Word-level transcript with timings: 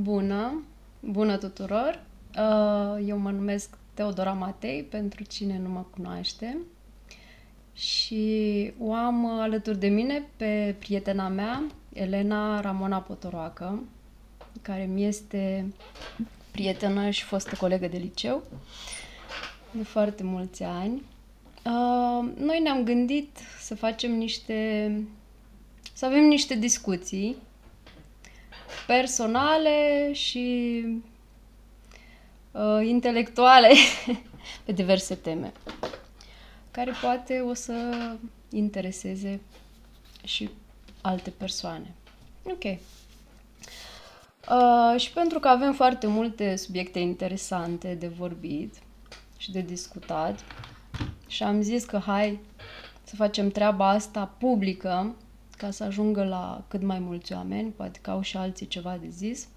Bună! 0.00 0.62
Bună 1.00 1.36
tuturor! 1.36 2.02
Uh, 2.38 3.04
eu 3.06 3.18
mă 3.18 3.30
numesc 3.30 3.76
Teodora 3.94 4.32
Matei, 4.32 4.82
pentru 4.82 5.24
cine 5.24 5.58
nu 5.58 5.68
mă 5.68 5.84
cunoaște. 5.90 6.58
Și 7.74 8.72
o 8.78 8.92
am 8.92 9.40
alături 9.40 9.78
de 9.78 9.86
mine 9.88 10.28
pe 10.36 10.74
prietena 10.78 11.28
mea, 11.28 11.62
Elena 11.92 12.60
Ramona 12.60 12.98
Potoroacă, 12.98 13.82
care 14.62 14.84
mi 14.84 15.04
este 15.04 15.72
prietenă 16.50 17.10
și 17.10 17.22
fostă 17.22 17.56
colegă 17.56 17.86
de 17.88 17.96
liceu 17.96 18.42
de 19.70 19.82
foarte 19.82 20.22
mulți 20.22 20.62
ani. 20.62 21.02
Uh, 21.64 22.32
noi 22.38 22.60
ne-am 22.62 22.84
gândit 22.84 23.38
să 23.60 23.74
facem 23.74 24.12
niște... 24.12 24.92
să 25.92 26.06
avem 26.06 26.24
niște 26.24 26.54
discuții 26.54 27.36
personale 28.86 30.10
și 30.12 30.84
uh, 32.52 32.86
intelectuale 32.86 33.68
pe 34.64 34.72
diverse 34.72 35.14
teme, 35.14 35.52
care 36.70 36.92
poate 37.00 37.40
o 37.40 37.54
să 37.54 37.74
intereseze 38.50 39.40
și 40.24 40.50
alte 41.00 41.30
persoane. 41.30 41.94
Ok. 42.42 42.64
Uh, 44.48 45.00
și 45.00 45.12
pentru 45.12 45.38
că 45.38 45.48
avem 45.48 45.72
foarte 45.72 46.06
multe 46.06 46.56
subiecte 46.56 46.98
interesante 46.98 47.94
de 47.94 48.08
vorbit 48.08 48.74
și 49.36 49.52
de 49.52 49.60
discutat, 49.60 50.44
și 51.26 51.42
am 51.42 51.62
zis 51.62 51.84
că 51.84 51.98
hai 51.98 52.40
să 53.04 53.14
facem 53.16 53.50
treaba 53.50 53.88
asta 53.88 54.34
publică, 54.38 55.14
ca 55.62 55.70
să 55.70 55.84
ajungă 55.84 56.24
la 56.24 56.64
cât 56.68 56.82
mai 56.82 56.98
mulți 56.98 57.32
oameni, 57.32 57.70
poate 57.70 57.98
că 58.02 58.10
au 58.10 58.20
și 58.20 58.36
alții 58.36 58.66
ceva 58.66 58.96
de 59.00 59.08
zis. 59.08 59.48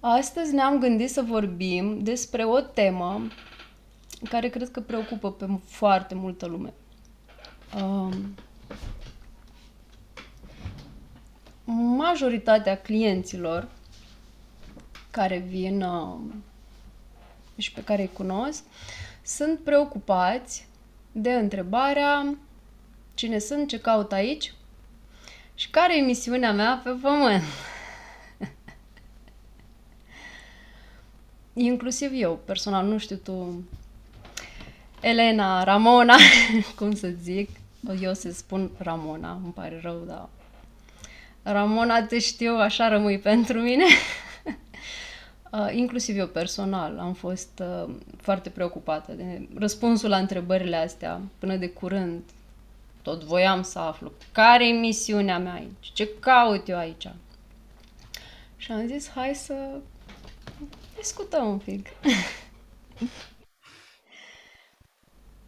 Astăzi 0.00 0.54
ne-am 0.54 0.78
gândit 0.78 1.10
să 1.10 1.22
vorbim 1.22 2.02
despre 2.02 2.44
o 2.44 2.60
temă 2.60 3.20
care 4.28 4.48
cred 4.48 4.70
că 4.70 4.80
preocupă 4.80 5.32
pe 5.32 5.46
foarte 5.64 6.14
multă 6.14 6.46
lume. 6.46 6.72
Um, 7.82 8.34
majoritatea 11.96 12.76
clienților 12.78 13.68
care 15.10 15.38
vin 15.38 15.82
uh, 15.82 16.18
și 17.56 17.72
pe 17.72 17.84
care 17.84 18.02
îi 18.02 18.12
cunosc 18.12 18.64
sunt 19.22 19.58
preocupați 19.58 20.68
de 21.12 21.32
întrebarea 21.32 22.36
cine 23.14 23.38
sunt, 23.38 23.68
ce 23.68 23.80
caut 23.80 24.12
aici 24.12 24.52
și 25.54 25.70
care 25.70 25.98
e 25.98 26.00
misiunea 26.00 26.52
mea 26.52 26.80
pe 26.84 26.90
pământ. 26.90 27.42
Inclusiv 31.52 32.10
eu, 32.14 32.40
personal, 32.44 32.86
nu 32.86 32.98
știu 32.98 33.16
tu, 33.16 33.64
Elena, 35.00 35.64
Ramona, 35.64 36.16
cum 36.78 36.94
să 36.94 37.08
zic, 37.22 37.50
eu 38.00 38.14
să 38.14 38.32
spun 38.32 38.70
Ramona, 38.78 39.40
îmi 39.42 39.52
pare 39.52 39.80
rău, 39.82 40.04
dar 40.06 40.28
Ramona 41.42 42.02
te 42.02 42.18
știu, 42.18 42.56
așa 42.56 42.88
rămâi 42.88 43.18
pentru 43.18 43.60
mine. 43.60 43.84
Uh, 45.52 45.68
inclusiv 45.72 46.16
eu 46.16 46.26
personal 46.26 46.98
am 46.98 47.12
fost 47.12 47.62
uh, 47.62 47.94
foarte 48.16 48.50
preocupată 48.50 49.12
de 49.12 49.48
răspunsul 49.54 50.08
la 50.08 50.16
întrebările 50.16 50.76
astea 50.76 51.20
până 51.38 51.56
de 51.56 51.68
curând. 51.68 52.22
Tot 53.02 53.22
voiam 53.22 53.62
să 53.62 53.78
aflu 53.78 54.12
care 54.32 54.68
e 54.68 54.72
misiunea 54.72 55.38
mea 55.38 55.52
aici, 55.52 55.92
ce 55.92 56.18
caut 56.18 56.68
eu 56.68 56.76
aici. 56.76 57.08
Și 58.56 58.72
am 58.72 58.86
zis, 58.86 59.08
hai 59.08 59.34
să 59.34 59.80
discutăm 60.96 61.48
un 61.48 61.58
pic. 61.58 61.88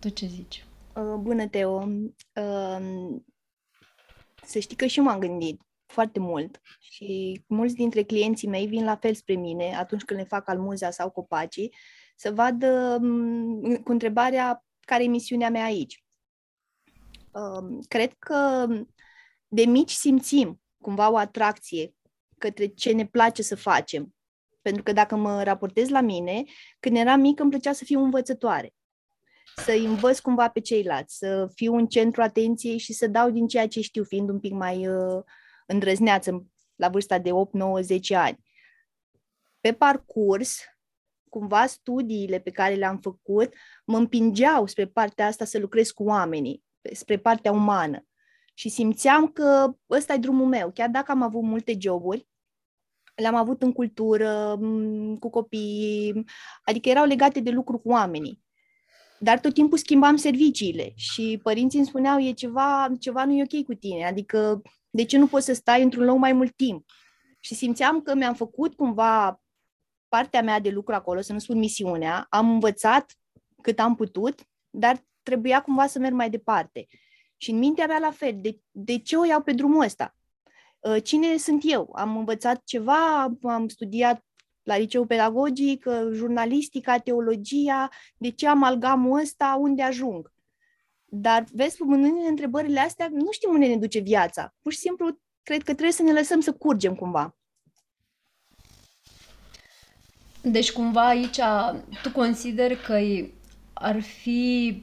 tu 0.01 0.09
ce 0.09 0.27
zici? 0.27 0.65
Uh, 0.95 1.15
bună, 1.19 1.47
Teo! 1.47 1.89
Uh, 2.35 3.17
să 4.43 4.59
știi 4.59 4.77
că 4.77 4.87
și 4.87 5.01
m-am 5.01 5.19
gândit 5.19 5.61
foarte 5.87 6.19
mult 6.19 6.61
și 6.81 7.43
mulți 7.47 7.75
dintre 7.75 8.03
clienții 8.03 8.49
mei 8.49 8.67
vin 8.67 8.85
la 8.85 8.97
fel 8.97 9.15
spre 9.15 9.35
mine 9.35 9.77
atunci 9.77 10.03
când 10.03 10.21
le 10.21 10.27
fac 10.27 10.49
almuzea 10.49 10.91
sau 10.91 11.11
copacii 11.11 11.75
să 12.17 12.33
vadă 12.33 12.99
mm, 13.01 13.77
cu 13.77 13.93
întrebarea 13.93 14.65
care 14.81 15.05
e 15.05 15.07
misiunea 15.07 15.51
mea 15.51 15.65
aici. 15.65 16.04
Um, 17.35 17.81
cred 17.89 18.13
că 18.19 18.67
de 19.49 19.65
mici 19.65 19.91
simțim 19.91 20.61
cumva 20.81 21.11
o 21.11 21.17
atracție 21.17 21.95
către 22.39 22.67
ce 22.67 22.93
ne 22.93 23.07
place 23.07 23.43
să 23.43 23.57
facem. 23.57 24.15
Pentru 24.63 24.83
că 24.83 24.93
dacă 24.93 25.17
mă 25.17 25.43
raportez 25.43 25.89
la 25.89 26.01
mine, 26.01 26.45
când 26.81 26.97
eram 26.97 27.21
mică 27.21 27.43
îmi 27.43 27.51
plăcea 27.51 27.73
să 27.73 27.85
fiu 27.85 28.01
învățătoare. 28.01 28.75
Să 29.57 29.73
învăț 29.73 30.19
cumva 30.19 30.49
pe 30.49 30.61
ceilalți, 30.61 31.17
să 31.17 31.51
fiu 31.55 31.75
în 31.75 31.87
centru 31.87 32.23
atenției 32.23 32.79
și 32.79 32.93
să 32.93 33.07
dau 33.07 33.31
din 33.31 33.47
ceea 33.47 33.69
ce 33.69 33.81
știu, 33.81 34.05
fiind 34.05 34.29
un 34.29 34.41
pic 34.41 34.53
mai 34.53 34.89
uh, 34.89 35.23
îndrăzneață 35.67 36.47
la 36.75 36.89
vârsta 36.89 37.19
de 37.19 37.33
8, 37.33 37.53
9, 37.53 37.81
10 37.81 38.17
ani. 38.17 38.39
Pe 39.61 39.73
parcurs, 39.73 40.59
cumva 41.29 41.67
studiile 41.67 42.39
pe 42.39 42.51
care 42.51 42.75
le-am 42.75 42.99
făcut 42.99 43.55
mă 43.85 43.97
împingeau 43.97 44.67
spre 44.67 44.87
partea 44.87 45.27
asta 45.27 45.45
să 45.45 45.59
lucrez 45.59 45.91
cu 45.91 46.05
oamenii, 46.05 46.65
spre 46.93 47.17
partea 47.17 47.53
umană. 47.53 48.07
Și 48.55 48.69
simțeam 48.69 49.27
că 49.27 49.77
ăsta 49.91 50.13
e 50.13 50.19
drumul 50.19 50.47
meu. 50.47 50.71
Chiar 50.71 50.89
dacă 50.89 51.11
am 51.11 51.23
avut 51.23 51.43
multe 51.43 51.77
joburi, 51.79 52.29
le-am 53.15 53.35
avut 53.35 53.63
în 53.63 53.73
cultură, 53.73 54.59
cu 55.21 55.31
copii, 55.31 56.25
adică 56.65 56.89
erau 56.89 57.05
legate 57.05 57.41
de 57.41 57.51
lucru 57.51 57.79
cu 57.79 57.89
oamenii. 57.89 58.43
Dar 59.19 59.41
tot 59.41 59.55
timpul 59.55 59.79
schimbam 59.79 60.17
serviciile 60.17 60.93
și 60.97 61.41
părinții 61.43 61.79
îmi 61.79 61.89
spuneau, 61.89 62.19
e 62.19 62.33
ceva, 62.33 62.89
ceva 63.01 63.25
nu 63.25 63.33
e 63.33 63.43
ok 63.43 63.65
cu 63.65 63.75
tine, 63.75 64.07
adică 64.07 64.63
de 64.91 65.05
ce 65.05 65.19
nu 65.19 65.27
poți 65.27 65.45
să 65.45 65.53
stai 65.53 65.83
într-un 65.83 66.05
loc 66.05 66.17
mai 66.19 66.33
mult 66.33 66.57
timp? 66.57 66.85
Și 67.41 67.55
simțeam 67.55 68.01
că 68.01 68.15
mi-am 68.15 68.35
făcut 68.35 68.75
cumva 68.75 69.41
partea 70.09 70.43
mea 70.43 70.61
de 70.61 70.71
lucru 70.71 70.95
acolo, 70.95 71.21
să 71.21 71.33
nu 71.33 71.39
spun 71.39 71.59
misiunea, 71.59 72.27
am 72.31 72.51
învățat 72.51 73.19
cât 73.63 73.79
am 73.79 73.95
putut, 73.95 74.41
dar 74.71 75.05
trebuia 75.25 75.63
cumva 75.63 75.87
să 75.87 75.99
merg 75.99 76.15
mai 76.15 76.31
departe. 76.31 76.87
Și 77.37 77.51
în 77.51 77.59
mintea 77.59 77.87
mea 77.87 77.99
la 77.99 78.11
fel, 78.11 78.33
de, 78.41 78.59
de 78.71 78.99
ce 78.99 79.17
o 79.17 79.25
iau 79.25 79.43
pe 79.43 79.53
drumul 79.53 79.85
ăsta? 79.85 80.17
Uh, 80.79 81.03
cine 81.03 81.37
sunt 81.37 81.63
eu? 81.65 81.93
Am 81.95 82.17
învățat 82.17 82.63
ceva, 82.65 83.23
am 83.43 83.69
studiat 83.69 84.25
la 84.63 84.77
liceu 84.77 85.05
pedagogic, 85.05 85.85
uh, 85.87 86.09
jurnalistica, 86.13 86.99
teologia, 86.99 87.89
de 88.17 88.31
ce 88.31 88.49
amalgamul 88.49 89.21
ăsta, 89.21 89.57
unde 89.61 89.83
ajung? 89.83 90.33
Dar, 91.05 91.45
vezi, 91.53 91.77
punându-ne 91.77 92.29
întrebările 92.29 92.81
astea, 92.81 93.09
nu 93.11 93.31
știm 93.31 93.51
unde 93.51 93.67
ne 93.67 93.77
duce 93.77 93.99
viața. 93.99 94.55
Pur 94.63 94.73
și 94.73 94.79
simplu, 94.79 95.19
cred 95.43 95.59
că 95.59 95.73
trebuie 95.73 95.93
să 95.93 96.03
ne 96.03 96.13
lăsăm 96.13 96.41
să 96.41 96.53
curgem 96.53 96.95
cumva. 96.95 97.37
Deci, 100.43 100.73
cumva, 100.73 101.07
aici, 101.07 101.41
tu 102.03 102.13
consideri 102.13 102.81
că 102.81 102.99
ar 103.73 104.01
fi, 104.01 104.83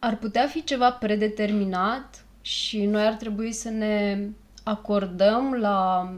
ar 0.00 0.16
putea 0.16 0.46
fi 0.46 0.64
ceva 0.64 0.92
predeterminat 0.92 2.24
și 2.40 2.84
noi 2.84 3.06
ar 3.06 3.14
trebui 3.14 3.52
să 3.52 3.68
ne 3.68 4.26
acordăm 4.64 5.54
la 5.54 6.10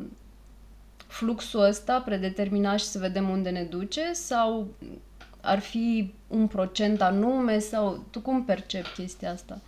fluxul 1.06 1.60
ăsta 1.60 2.00
predeterminat 2.00 2.78
și 2.78 2.84
să 2.84 2.98
vedem 2.98 3.28
unde 3.28 3.50
ne 3.50 3.64
duce 3.64 4.12
sau 4.12 4.74
ar 5.40 5.58
fi 5.58 6.14
un 6.28 6.46
procent 6.46 7.00
anume 7.00 7.58
sau 7.58 8.04
tu 8.10 8.20
cum 8.20 8.44
percepi 8.44 8.92
chestia 8.94 9.30
asta? 9.30 9.60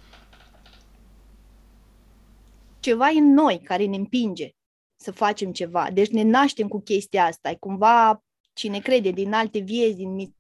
Ceva 2.81 3.07
în 3.07 3.33
noi 3.33 3.61
care 3.65 3.85
ne 3.85 3.97
împinge 3.97 4.51
să 4.97 5.13
facem 5.13 5.53
ceva. 5.53 5.91
Deci 5.93 6.11
ne 6.11 6.23
naștem 6.23 6.69
cu 6.69 6.81
chestia 6.81 7.25
asta. 7.25 7.51
E 7.51 7.55
cumva 7.55 8.25
cine 8.53 8.79
crede 8.81 9.11
din 9.11 9.33
alte 9.33 9.59
vieți, 9.59 9.97
din 9.97 10.35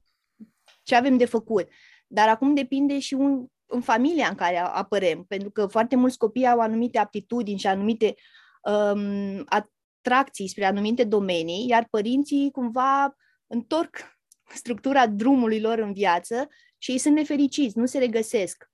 ce 0.82 0.94
avem 0.94 1.16
de 1.16 1.24
făcut. 1.24 1.68
Dar 2.06 2.28
acum 2.28 2.54
depinde 2.54 2.98
și 2.98 3.14
un, 3.14 3.46
în 3.74 3.80
familia 3.80 4.28
în 4.28 4.34
care 4.34 4.58
apărem, 4.58 5.24
pentru 5.24 5.50
că 5.50 5.66
foarte 5.66 5.96
mulți 5.96 6.18
copii 6.18 6.46
au 6.46 6.60
anumite 6.60 6.98
aptitudini 6.98 7.58
și 7.58 7.66
anumite 7.66 8.14
um, 8.62 9.44
atracții 9.46 10.48
spre 10.48 10.64
anumite 10.64 11.04
domenii, 11.04 11.68
iar 11.68 11.86
părinții 11.90 12.50
cumva 12.50 13.16
întorc 13.46 13.96
structura 14.60 15.06
drumului 15.06 15.60
lor 15.60 15.78
în 15.78 15.92
viață 15.92 16.48
și 16.78 16.90
ei 16.90 16.98
sunt 16.98 17.14
nefericiți, 17.14 17.78
nu 17.78 17.86
se 17.86 17.98
regăsesc. 17.98 18.70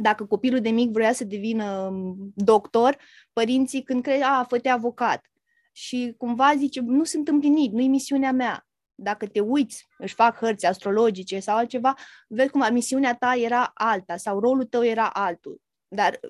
Dacă 0.00 0.26
copilul 0.26 0.60
de 0.60 0.70
mic 0.70 0.90
vrea 0.90 1.12
să 1.12 1.24
devină 1.24 1.88
um, 1.90 2.32
doctor, 2.34 2.96
părinții 3.32 3.82
când 3.82 4.02
cred, 4.02 4.22
a, 4.22 4.46
fă 4.48 4.68
avocat. 4.68 5.30
Și 5.72 6.14
cumva 6.16 6.54
zice, 6.56 6.80
nu 6.80 7.04
sunt 7.04 7.28
împlinit, 7.28 7.72
nu-i 7.72 7.88
misiunea 7.88 8.32
mea. 8.32 8.67
Dacă 9.00 9.26
te 9.26 9.40
uiți, 9.40 9.86
își 9.98 10.14
fac 10.14 10.36
hărți 10.36 10.66
astrologice 10.66 11.40
sau 11.40 11.56
altceva, 11.56 11.94
vezi 12.28 12.50
cum 12.50 12.66
misiunea 12.72 13.14
ta 13.14 13.34
era 13.34 13.70
alta 13.74 14.16
sau 14.16 14.40
rolul 14.40 14.64
tău 14.64 14.84
era 14.84 15.08
altul. 15.08 15.60
Dar 15.88 16.20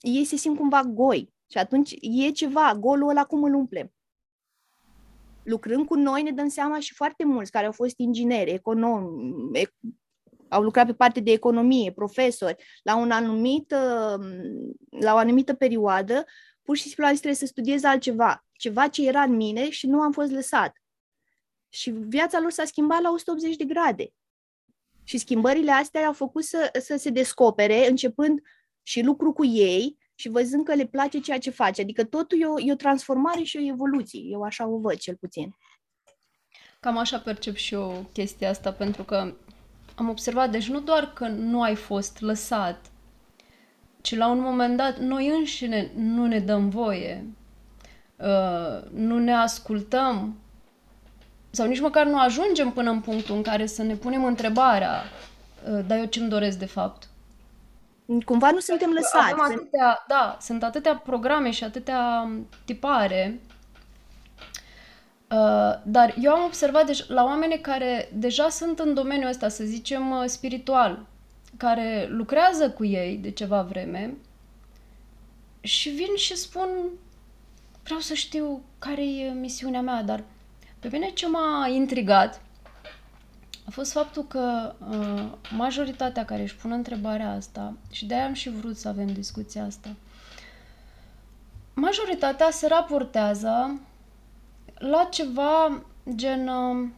ei 0.00 0.24
se 0.24 0.36
simt 0.36 0.56
cumva 0.56 0.82
goi 0.82 1.34
și 1.50 1.58
atunci 1.58 1.94
e 2.00 2.30
ceva, 2.30 2.74
golul 2.74 3.08
ăla 3.08 3.24
cum 3.24 3.42
îl 3.42 3.54
umplem? 3.54 3.90
lucrând 5.46 5.86
cu 5.86 5.94
noi 5.94 6.22
ne 6.22 6.30
dăm 6.30 6.48
seama 6.48 6.78
și 6.78 6.94
foarte 6.94 7.24
mulți 7.24 7.50
care 7.50 7.66
au 7.66 7.72
fost 7.72 7.98
ingineri, 7.98 8.50
economi, 8.50 9.68
au 10.48 10.62
lucrat 10.62 10.86
pe 10.86 10.94
parte 10.94 11.20
de 11.20 11.30
economie, 11.30 11.92
profesori, 11.92 12.64
la, 12.82 12.96
un 12.96 13.10
anumit, 13.10 13.70
uh, 13.72 14.26
la 15.00 15.14
o 15.14 15.16
anumită 15.16 15.54
perioadă, 15.54 16.24
pur 16.62 16.76
și 16.76 16.82
simplu 16.82 17.04
am 17.04 17.10
zis 17.10 17.20
trebuie 17.20 17.40
să 17.40 17.46
studiez 17.46 17.82
altceva, 17.84 18.44
ceva 18.52 18.88
ce 18.88 19.06
era 19.06 19.22
în 19.22 19.36
mine 19.36 19.70
și 19.70 19.86
nu 19.86 20.00
am 20.00 20.12
fost 20.12 20.30
lăsat. 20.30 20.72
Și 21.76 21.90
viața 21.90 22.40
lor 22.40 22.50
s-a 22.50 22.64
schimbat 22.64 23.00
la 23.00 23.10
180 23.10 23.56
de 23.56 23.64
grade. 23.64 24.12
Și 25.04 25.18
schimbările 25.18 25.70
astea 25.70 26.06
au 26.06 26.12
făcut 26.12 26.44
să, 26.44 26.70
să 26.80 26.96
se 26.96 27.10
descopere, 27.10 27.88
începând 27.88 28.40
și 28.82 29.02
lucru 29.02 29.32
cu 29.32 29.44
ei 29.44 29.98
și 30.14 30.28
văzând 30.28 30.64
că 30.64 30.74
le 30.74 30.86
place 30.86 31.20
ceea 31.20 31.38
ce 31.38 31.50
face. 31.50 31.80
Adică 31.80 32.04
totul 32.04 32.40
e 32.40 32.46
o, 32.46 32.60
e 32.60 32.72
o 32.72 32.76
transformare 32.76 33.42
și 33.42 33.56
o 33.56 33.66
evoluție. 33.66 34.20
Eu 34.20 34.42
așa 34.42 34.66
o 34.66 34.78
văd, 34.78 34.96
cel 34.96 35.16
puțin. 35.16 35.56
Cam 36.80 36.96
așa 36.96 37.18
percep 37.18 37.54
și 37.54 37.74
eu 37.74 38.06
chestia 38.12 38.50
asta, 38.50 38.72
pentru 38.72 39.02
că 39.04 39.34
am 39.94 40.08
observat, 40.08 40.50
deci 40.50 40.68
nu 40.68 40.80
doar 40.80 41.12
că 41.12 41.28
nu 41.28 41.62
ai 41.62 41.74
fost 41.74 42.20
lăsat, 42.20 42.90
ci 44.00 44.14
la 44.14 44.28
un 44.28 44.40
moment 44.40 44.76
dat 44.76 44.98
noi 44.98 45.28
înșine 45.28 45.90
nu 45.94 46.26
ne 46.26 46.38
dăm 46.38 46.68
voie, 46.68 47.26
uh, 48.16 48.90
nu 48.90 49.18
ne 49.18 49.32
ascultăm 49.32 50.40
sau 51.56 51.66
nici 51.66 51.80
măcar 51.80 52.06
nu 52.06 52.18
ajungem 52.18 52.70
până 52.70 52.90
în 52.90 53.00
punctul 53.00 53.34
în 53.34 53.42
care 53.42 53.66
să 53.66 53.82
ne 53.82 53.94
punem 53.94 54.24
întrebarea, 54.24 55.02
uh, 55.72 55.84
dar 55.86 55.98
eu 55.98 56.04
ce-mi 56.04 56.28
doresc 56.28 56.58
de 56.58 56.66
fapt? 56.66 57.08
Cumva 58.24 58.50
nu 58.50 58.58
suntem 58.58 58.90
lăsați. 58.90 59.32
Avem 59.32 59.40
atâtea, 59.40 60.04
da, 60.08 60.36
sunt 60.40 60.62
atâtea 60.62 60.96
programe 60.96 61.50
și 61.50 61.64
atâtea 61.64 62.30
tipare 62.64 63.40
Uh, 65.30 65.80
dar 65.84 66.14
eu 66.20 66.32
am 66.32 66.44
observat 66.44 66.86
deci, 66.86 67.08
la 67.08 67.24
oameni 67.24 67.58
care 67.60 68.08
deja 68.12 68.48
sunt 68.48 68.78
în 68.78 68.94
domeniul 68.94 69.28
ăsta, 69.28 69.48
să 69.48 69.64
zicem, 69.64 70.10
uh, 70.10 70.24
spiritual, 70.26 71.06
care 71.56 72.06
lucrează 72.10 72.70
cu 72.70 72.84
ei 72.84 73.16
de 73.16 73.30
ceva 73.30 73.62
vreme 73.62 74.14
și 75.60 75.88
vin 75.88 76.16
și 76.16 76.36
spun 76.36 76.68
vreau 77.82 78.00
să 78.00 78.14
știu 78.14 78.62
care 78.78 79.08
e 79.08 79.30
misiunea 79.30 79.80
mea, 79.80 80.02
dar 80.02 80.24
pe 80.78 80.88
mine 80.88 81.10
ce 81.10 81.28
m-a 81.28 81.66
intrigat 81.68 82.40
a 83.66 83.70
fost 83.70 83.92
faptul 83.92 84.24
că 84.24 84.74
uh, 84.90 85.24
majoritatea 85.56 86.24
care 86.24 86.42
își 86.42 86.56
pun 86.56 86.70
întrebarea 86.70 87.32
asta, 87.32 87.72
și 87.90 88.06
de-aia 88.06 88.26
am 88.26 88.32
și 88.32 88.50
vrut 88.50 88.76
să 88.76 88.88
avem 88.88 89.06
discuția 89.06 89.64
asta, 89.64 89.94
majoritatea 91.74 92.50
se 92.50 92.66
raportează 92.66 93.80
la 94.74 95.08
ceva 95.10 95.82
gen 96.14 96.48
uh, 96.48 96.88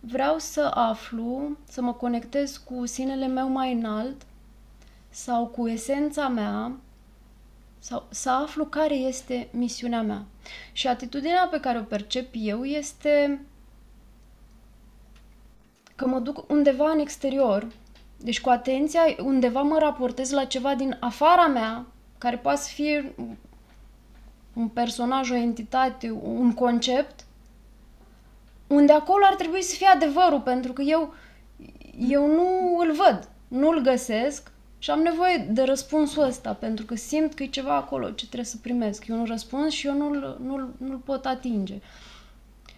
vreau 0.00 0.38
să 0.38 0.70
aflu, 0.74 1.56
să 1.68 1.82
mă 1.82 1.92
conectez 1.92 2.56
cu 2.56 2.86
sinele 2.86 3.26
meu 3.26 3.48
mai 3.48 3.72
înalt 3.72 4.22
sau 5.10 5.46
cu 5.46 5.68
esența 5.68 6.28
mea 6.28 6.72
sau 7.80 8.06
să 8.10 8.30
aflu 8.30 8.64
care 8.64 8.94
este 8.94 9.48
misiunea 9.52 10.02
mea. 10.02 10.24
Și 10.72 10.86
atitudinea 10.86 11.48
pe 11.50 11.60
care 11.60 11.78
o 11.78 11.82
percep 11.82 12.28
eu 12.32 12.64
este 12.64 13.40
că 15.96 16.06
mă 16.06 16.18
duc 16.18 16.50
undeva 16.50 16.90
în 16.90 16.98
exterior, 16.98 17.66
deci 18.16 18.40
cu 18.40 18.48
atenția, 18.48 19.00
undeva 19.18 19.62
mă 19.62 19.78
raportez 19.78 20.30
la 20.30 20.44
ceva 20.44 20.74
din 20.74 20.96
afara 21.00 21.46
mea, 21.46 21.86
care 22.18 22.36
poate 22.36 22.60
fi 22.74 23.02
un 24.52 24.68
personaj, 24.68 25.30
o 25.30 25.34
entitate, 25.34 26.10
un 26.10 26.52
concept, 26.54 27.24
unde 28.66 28.92
acolo 28.92 29.24
ar 29.24 29.34
trebui 29.34 29.62
să 29.62 29.74
fie 29.76 29.86
adevărul, 29.86 30.40
pentru 30.40 30.72
că 30.72 30.82
eu, 30.82 31.14
eu 32.08 32.26
nu 32.26 32.76
îl 32.78 32.92
văd, 32.92 33.28
nu 33.48 33.68
îl 33.68 33.80
găsesc 33.80 34.50
și 34.82 34.90
am 34.90 35.00
nevoie 35.00 35.48
de 35.50 35.62
răspunsul 35.62 36.22
ăsta, 36.22 36.52
pentru 36.52 36.84
că 36.84 36.94
simt 36.94 37.34
că 37.34 37.42
e 37.42 37.46
ceva 37.46 37.76
acolo 37.76 38.10
ce 38.10 38.24
trebuie 38.26 38.44
să 38.44 38.56
primesc. 38.62 39.06
Eu 39.06 39.16
nu 39.16 39.24
răspuns 39.24 39.72
și 39.72 39.86
eu 39.86 39.94
nu-l, 39.94 40.38
nu-l, 40.42 40.74
nu-l 40.78 40.96
pot 40.96 41.26
atinge. 41.26 41.80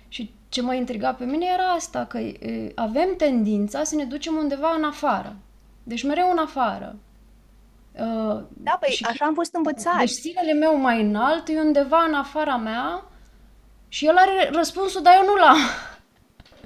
Și 0.09 0.35
ce 0.49 0.63
mă 0.63 0.75
intriga 0.75 1.13
pe 1.15 1.25
mine 1.25 1.47
era 1.53 1.65
asta, 1.65 2.05
că 2.05 2.19
e, 2.19 2.73
avem 2.75 3.15
tendința 3.17 3.85
să 3.85 3.95
ne 3.95 4.05
ducem 4.05 4.35
undeva 4.35 4.75
în 4.77 4.85
afară. 4.85 5.37
Deci 5.83 6.03
mereu 6.03 6.31
în 6.31 6.39
afară. 6.39 6.97
Uh, 7.93 8.43
da, 8.49 8.77
păi 8.81 8.91
și, 8.91 9.05
așa 9.05 9.25
am 9.25 9.35
fost 9.35 9.55
învățat. 9.55 9.99
Deci 9.99 10.11
sinele 10.11 10.53
meu 10.53 10.77
mai 10.77 11.03
înalt 11.03 11.49
e 11.49 11.61
undeva 11.61 12.05
în 12.09 12.15
afara 12.15 12.57
mea 12.57 13.05
și 13.89 14.07
el 14.07 14.17
are 14.17 14.51
răspunsul, 14.53 15.03
dar 15.03 15.15
eu 15.15 15.25
nu 15.25 15.35
l-am. 15.35 15.59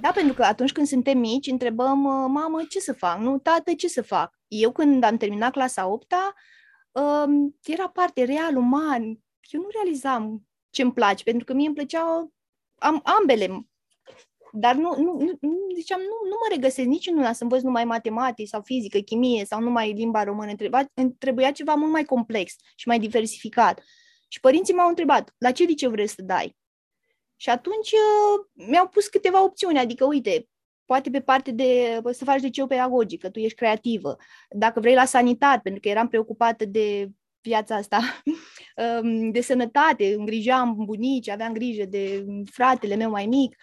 Da, 0.01 0.11
pentru 0.15 0.35
că 0.35 0.43
atunci 0.43 0.73
când 0.73 0.87
suntem 0.87 1.19
mici, 1.19 1.47
întrebăm, 1.47 1.99
mamă, 2.31 2.63
ce 2.69 2.79
să 2.79 2.93
fac? 2.93 3.19
Nu, 3.19 3.39
tată, 3.39 3.73
ce 3.77 3.89
să 3.89 4.03
fac? 4.03 4.36
Eu 4.49 4.73
când 4.73 5.03
am 5.03 5.17
terminat 5.17 5.53
clasa 5.53 5.87
8 5.87 6.13
uh, 6.93 7.25
era 7.63 7.89
parte 7.89 8.25
real, 8.25 8.57
uman. 8.57 9.03
Eu 9.51 9.61
nu 9.61 9.69
realizam 9.73 10.47
ce 10.71 10.83
îmi 10.83 10.93
place, 10.93 11.23
pentru 11.23 11.45
că 11.45 11.53
mie 11.53 11.67
îmi 11.67 11.75
plăceau 11.75 12.33
am, 12.79 13.03
ambele 13.21 13.67
dar 14.59 14.75
nu, 14.75 14.95
nu, 14.97 15.39
nu, 15.41 15.59
ziceam, 15.75 16.01
nu, 16.01 16.29
nu 16.29 16.37
mă 16.41 16.55
regăsesc 16.55 16.89
nici 16.89 17.07
în 17.07 17.19
una 17.19 17.33
să 17.33 17.43
învăț 17.43 17.63
numai 17.63 17.85
matematică 17.85 18.49
sau 18.49 18.63
fizică, 18.63 18.99
chimie 18.99 19.45
sau 19.45 19.61
numai 19.61 19.93
limba 19.93 20.25
română. 20.25 20.55
Trebuia, 20.55 20.93
trebuia 21.19 21.53
ceva 21.53 21.75
mult 21.75 21.91
mai 21.91 22.05
complex 22.05 22.55
și 22.75 22.89
mai 22.89 22.99
diversificat. 22.99 23.83
Și 24.29 24.41
părinții 24.41 24.75
m-au 24.75 24.89
întrebat, 24.89 25.35
la 25.39 25.53
ce 25.53 25.65
liceu 25.65 25.91
vrei 25.91 26.07
să 26.07 26.23
dai? 26.23 26.57
Și 27.37 27.51
atunci 27.51 27.91
uh, 27.93 28.67
mi-au 28.69 28.89
pus 28.89 29.07
câteva 29.07 29.43
opțiuni, 29.43 29.79
adică, 29.79 30.05
uite, 30.05 30.49
poate 30.87 31.11
pe 31.11 31.21
parte 31.21 31.51
de, 31.51 32.01
să 32.11 32.25
faci 32.25 32.41
liceu 32.41 32.67
pedagogic, 32.67 33.21
că 33.21 33.31
tu 33.31 33.39
ești 33.39 33.57
creativă. 33.57 34.17
Dacă 34.51 34.81
vrei 34.81 34.95
la 34.95 35.05
sanitat, 35.05 35.63
pentru 35.63 35.81
că 35.81 35.89
eram 35.89 36.09
preocupată 36.09 36.65
de 36.65 37.11
viața 37.41 37.75
asta, 37.75 38.01
um, 39.03 39.31
de 39.31 39.41
sănătate, 39.41 40.15
îngrijeam 40.15 40.75
bunici, 40.85 41.29
aveam 41.29 41.53
grijă 41.53 41.85
de 41.85 42.25
fratele 42.51 42.95
meu 42.95 43.11
mai 43.11 43.27
mic, 43.27 43.57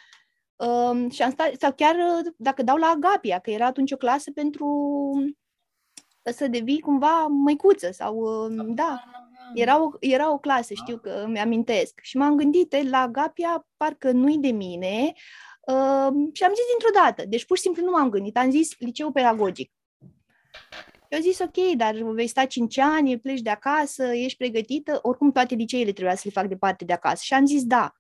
Um, 0.56 1.10
și 1.10 1.22
am 1.22 1.31
stat, 1.31 1.54
sau 1.60 1.74
chiar 1.74 1.96
uh, 1.96 2.34
dacă 2.38 2.64
dau 2.64 2.78
la 2.78 2.88
Agapia, 2.88 3.40
că 3.40 3.52
era 3.52 3.66
atunci 3.66 3.92
o 3.92 3.98
clasă 3.98 4.31
pentru 4.31 4.66
uh, 6.24 6.34
să 6.34 6.48
devii 6.48 6.80
cumva 6.80 7.25
măicuță 7.28 7.92
sau, 7.92 8.16
uh, 8.18 8.66
da, 8.68 9.04
era 9.54 9.84
o, 9.84 9.90
era 10.00 10.31
o 10.31 10.38
clasă, 10.38 10.74
știu 10.74 10.98
că 10.98 11.10
îmi 11.25 11.40
amintesc. 11.40 12.00
Și 12.02 12.18
m-am 12.18 12.36
gândit, 12.36 12.90
la 12.90 12.98
Agapia 12.98 13.68
parcă 13.78 14.12
nu-i 14.12 14.38
de 14.38 14.52
mine 14.52 15.13
uh, 15.13 15.22
și 16.34 16.43
am 16.43 16.53
zis 16.53 16.65
dintr-o 16.70 17.01
dată, 17.03 17.25
deci 17.27 17.46
pur 17.46 17.58
și 17.58 17.63
simplu 17.63 17.84
nu 17.84 17.91
m-am 17.91 18.10
gândit, 18.10 18.38
am 18.38 18.51
zis 18.51 18.79
liceu 18.79 19.12
pedagogic. 19.12 19.72
Eu 21.10 21.20
zis, 21.20 21.39
ok, 21.39 21.75
dar 21.75 21.96
vei 21.96 22.27
sta 22.27 22.46
5 22.46 22.77
ani, 22.77 23.20
pleci 23.20 23.41
de 23.41 23.50
acasă, 23.50 24.03
ești 24.03 24.38
pregătită, 24.38 25.00
oricum 25.01 25.32
toate 25.32 25.55
liceele 25.55 25.91
trebuia 25.91 26.15
să 26.15 26.22
le 26.25 26.32
fac 26.32 26.48
de 26.48 26.58
parte 26.58 26.86
de 26.86 26.93
acasă. 26.93 27.22
Și 27.24 27.34
am 27.34 27.46
zis, 27.46 27.63
da. 27.63 27.93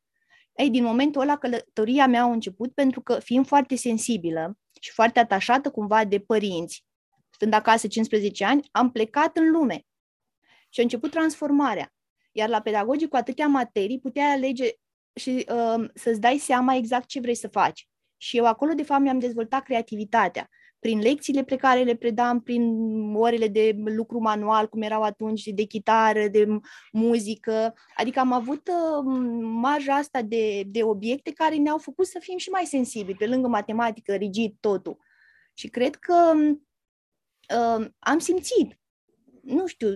Ei, 0.55 0.69
din 0.69 0.83
momentul 0.83 1.21
ăla 1.21 1.37
călătoria 1.37 2.07
mea 2.07 2.21
a 2.21 2.31
început 2.31 2.73
pentru 2.73 3.01
că 3.01 3.19
fiind 3.19 3.47
foarte 3.47 3.75
sensibilă 3.75 4.57
și 4.81 4.91
foarte 4.91 5.19
atașată 5.19 5.71
cumva 5.71 6.05
de 6.05 6.19
părinți, 6.19 6.85
stând 7.29 7.53
acasă 7.53 7.87
15 7.87 8.45
ani, 8.45 8.67
am 8.71 8.91
plecat 8.91 9.37
în 9.37 9.51
lume. 9.51 9.85
Și 10.69 10.79
a 10.79 10.83
început 10.83 11.11
transformarea. 11.11 11.93
Iar 12.31 12.49
la 12.49 12.61
pedagogic 12.61 13.09
cu 13.09 13.15
atâtea 13.15 13.47
materii 13.47 13.99
puteai 13.99 14.31
alege 14.31 14.71
și 15.15 15.45
uh, 15.49 15.89
să-ți 15.93 16.19
dai 16.19 16.37
seama 16.37 16.75
exact 16.75 17.07
ce 17.07 17.19
vrei 17.19 17.35
să 17.35 17.47
faci. 17.47 17.87
Și 18.17 18.37
eu 18.37 18.45
acolo, 18.45 18.73
de 18.73 18.83
fapt, 18.83 19.01
mi-am 19.01 19.19
dezvoltat 19.19 19.63
creativitatea 19.63 20.49
prin 20.83 20.99
lecțiile 20.99 21.43
pe 21.43 21.55
care 21.55 21.83
le 21.83 21.95
predam, 21.95 22.41
prin 22.41 22.63
orele 23.15 23.47
de 23.47 23.75
lucru 23.75 24.19
manual, 24.19 24.67
cum 24.69 24.81
erau 24.81 25.01
atunci, 25.01 25.43
de 25.43 25.63
chitară, 25.63 26.27
de 26.27 26.47
muzică. 26.91 27.73
Adică 27.95 28.19
am 28.19 28.31
avut 28.31 28.67
uh, 28.67 29.03
marja 29.41 29.93
asta 29.93 30.21
de, 30.21 30.63
de 30.65 30.83
obiecte 30.83 31.31
care 31.31 31.55
ne-au 31.55 31.77
făcut 31.77 32.05
să 32.05 32.17
fim 32.21 32.37
și 32.37 32.49
mai 32.49 32.65
sensibili, 32.65 33.17
pe 33.17 33.27
lângă 33.27 33.47
matematică, 33.47 34.13
rigid, 34.13 34.55
totul. 34.59 34.97
Și 35.53 35.67
cred 35.67 35.95
că 35.95 36.33
uh, 37.55 37.87
am 37.99 38.19
simțit, 38.19 38.79
nu 39.41 39.67
știu, 39.67 39.95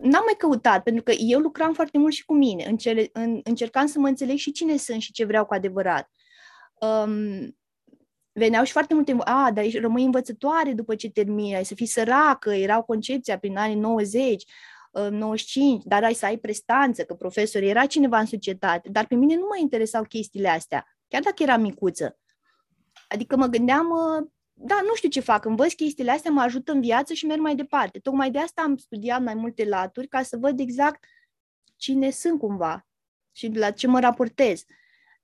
n-am 0.00 0.22
mai 0.24 0.34
căutat, 0.38 0.82
pentru 0.82 1.02
că 1.02 1.12
eu 1.12 1.38
lucram 1.38 1.72
foarte 1.72 1.98
mult 1.98 2.12
și 2.12 2.24
cu 2.24 2.34
mine, 2.34 2.64
încer- 2.64 3.10
în, 3.12 3.40
încercam 3.44 3.86
să 3.86 3.98
mă 3.98 4.08
înțeleg 4.08 4.36
și 4.36 4.52
cine 4.52 4.76
sunt 4.76 5.00
și 5.00 5.12
ce 5.12 5.24
vreau 5.24 5.46
cu 5.46 5.54
adevărat. 5.54 6.10
Um, 6.80 7.56
veneau 8.32 8.64
și 8.64 8.72
foarte 8.72 8.94
multe, 8.94 9.16
a, 9.18 9.50
dar 9.54 9.64
rămâi 9.80 10.04
învățătoare 10.04 10.72
după 10.72 10.94
ce 10.94 11.10
termini, 11.10 11.54
ai 11.54 11.64
să 11.64 11.74
fii 11.74 11.86
săracă, 11.86 12.50
erau 12.52 12.82
concepția 12.82 13.38
prin 13.38 13.56
anii 13.56 13.76
90, 13.76 14.44
95, 15.10 15.78
uh, 15.78 15.82
dar 15.84 16.04
ai 16.04 16.14
să 16.14 16.26
ai 16.26 16.36
prestanță, 16.36 17.02
că 17.02 17.14
profesor 17.14 17.62
era 17.62 17.86
cineva 17.86 18.18
în 18.18 18.26
societate, 18.26 18.88
dar 18.88 19.06
pe 19.06 19.14
mine 19.14 19.34
nu 19.34 19.46
mă 19.48 19.56
interesau 19.60 20.02
chestiile 20.02 20.48
astea, 20.48 20.86
chiar 21.08 21.22
dacă 21.22 21.42
eram 21.42 21.60
micuță. 21.60 22.18
Adică 23.08 23.36
mă 23.36 23.46
gândeam, 23.46 23.90
uh, 23.90 24.28
da, 24.64 24.80
nu 24.82 24.94
știu 24.94 25.08
ce 25.08 25.20
fac, 25.20 25.44
învăț 25.44 25.72
chestiile 25.72 26.10
astea, 26.10 26.30
mă 26.30 26.40
ajută 26.40 26.72
în 26.72 26.80
viață 26.80 27.12
și 27.12 27.26
merg 27.26 27.40
mai 27.40 27.54
departe. 27.54 27.98
Tocmai 27.98 28.30
de 28.30 28.38
asta 28.38 28.62
am 28.62 28.76
studiat 28.76 29.22
mai 29.22 29.34
multe 29.34 29.64
laturi, 29.64 30.08
ca 30.08 30.22
să 30.22 30.36
văd 30.36 30.60
exact 30.60 31.04
cine 31.76 32.10
sunt 32.10 32.38
cumva 32.38 32.86
și 33.32 33.50
la 33.54 33.70
ce 33.70 33.86
mă 33.86 34.00
raportez. 34.00 34.64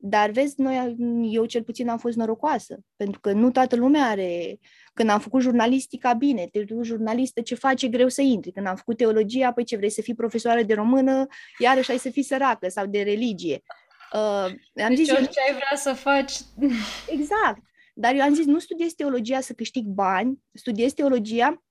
Dar 0.00 0.30
vezi, 0.30 0.60
noi, 0.60 0.96
eu 1.30 1.44
cel 1.44 1.62
puțin 1.62 1.88
am 1.88 1.98
fost 1.98 2.16
norocoasă, 2.16 2.78
pentru 2.96 3.20
că 3.20 3.32
nu 3.32 3.50
toată 3.50 3.76
lumea 3.76 4.04
are... 4.04 4.58
Când 4.94 5.10
am 5.10 5.20
făcut 5.20 5.40
jurnalistica, 5.40 6.12
bine, 6.12 6.46
te 6.46 6.62
duci 6.62 6.86
jurnalistă, 6.86 7.40
ce 7.40 7.54
faci, 7.54 7.82
e 7.82 7.88
greu 7.88 8.08
să 8.08 8.22
intri. 8.22 8.52
Când 8.52 8.66
am 8.66 8.76
făcut 8.76 8.96
teologia, 8.96 9.52
păi 9.52 9.64
ce 9.64 9.76
vrei 9.76 9.90
să 9.90 10.02
fii 10.02 10.14
profesoară 10.14 10.62
de 10.62 10.74
română, 10.74 11.26
iarăși 11.58 11.90
ai 11.90 11.98
să 11.98 12.10
fii 12.10 12.22
săracă 12.22 12.68
sau 12.68 12.86
de 12.86 13.02
religie. 13.02 13.62
Uh, 14.12 14.52
am 14.84 14.88
deci 14.88 14.96
zis, 14.96 15.10
orice 15.10 15.40
ai 15.48 15.54
vrea 15.54 15.76
să 15.76 15.92
faci. 15.92 16.32
Exact. 17.08 17.67
Dar 18.00 18.14
eu 18.14 18.20
am 18.20 18.34
zis, 18.34 18.44
nu 18.44 18.58
studiez 18.58 18.92
teologia 18.92 19.40
să 19.40 19.52
câștig 19.52 19.84
bani, 19.84 20.42
studiez 20.52 20.92
teologia 20.92 21.64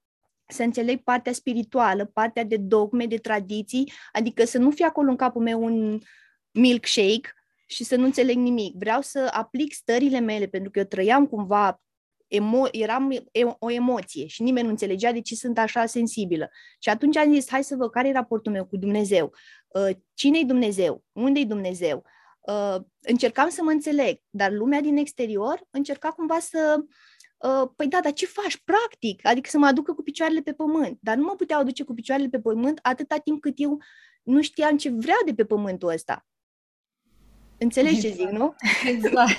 să 0.47 0.63
înțeleg 0.63 1.03
partea 1.03 1.33
spirituală, 1.33 2.05
partea 2.05 2.43
de 2.43 2.57
dogme, 2.57 3.05
de 3.05 3.17
tradiții, 3.17 3.91
adică 4.11 4.45
să 4.45 4.57
nu 4.57 4.71
fie 4.71 4.85
acolo 4.85 5.09
în 5.09 5.15
capul 5.15 5.41
meu 5.41 5.63
un 5.63 5.99
milkshake 6.51 7.33
și 7.67 7.83
să 7.83 7.95
nu 7.95 8.03
înțeleg 8.03 8.35
nimic. 8.35 8.75
Vreau 8.75 9.01
să 9.01 9.29
aplic 9.33 9.73
stările 9.73 10.19
mele, 10.19 10.45
pentru 10.47 10.71
că 10.71 10.79
eu 10.79 10.85
trăiam 10.85 11.27
cumva, 11.27 11.81
emo- 12.35 12.71
eram 12.71 13.13
o 13.59 13.71
emoție 13.71 14.27
și 14.27 14.41
nimeni 14.41 14.65
nu 14.65 14.71
înțelegea 14.71 15.11
de 15.11 15.21
ce 15.21 15.35
sunt 15.35 15.57
așa 15.57 15.85
sensibilă. 15.85 16.49
Și 16.79 16.89
atunci 16.89 17.17
am 17.17 17.33
zis, 17.33 17.49
hai 17.49 17.63
să 17.63 17.75
văd 17.75 17.91
care 17.91 18.07
e 18.07 18.11
raportul 18.11 18.51
meu 18.51 18.65
cu 18.65 18.77
Dumnezeu. 18.77 19.33
Uh, 19.67 19.95
cine-i 20.13 20.45
Dumnezeu? 20.45 21.03
Unde-i 21.11 21.45
Dumnezeu? 21.45 22.05
Uh, 22.47 22.75
încercam 22.99 23.49
să 23.49 23.63
mă 23.63 23.71
înțeleg, 23.71 24.19
dar 24.29 24.51
lumea 24.51 24.81
din 24.81 24.97
exterior 24.97 25.67
încerca 25.71 26.09
cumva 26.09 26.39
să 26.39 26.83
Uh, 27.37 27.69
păi 27.75 27.87
da, 27.87 27.99
dar 27.99 28.13
ce 28.13 28.25
faci? 28.25 28.57
Practic, 28.57 29.25
adică 29.25 29.49
să 29.49 29.57
mă 29.57 29.65
aducă 29.65 29.93
cu 29.93 30.03
picioarele 30.03 30.41
pe 30.41 30.53
pământ. 30.53 30.97
Dar 31.01 31.15
nu 31.15 31.23
mă 31.23 31.35
puteau 31.35 31.59
aduce 31.59 31.83
cu 31.83 31.93
picioarele 31.93 32.29
pe 32.29 32.39
pământ 32.39 32.79
atâta 32.81 33.17
timp 33.17 33.41
cât 33.41 33.53
eu 33.55 33.81
nu 34.23 34.41
știam 34.41 34.77
ce 34.77 34.89
vreau 34.89 35.19
de 35.25 35.33
pe 35.33 35.45
pământul 35.45 35.89
ăsta. 35.89 36.25
Înțelegi 37.57 38.01
ce 38.01 38.09
zic, 38.09 38.29
nu? 38.29 38.55
Exact. 38.93 39.37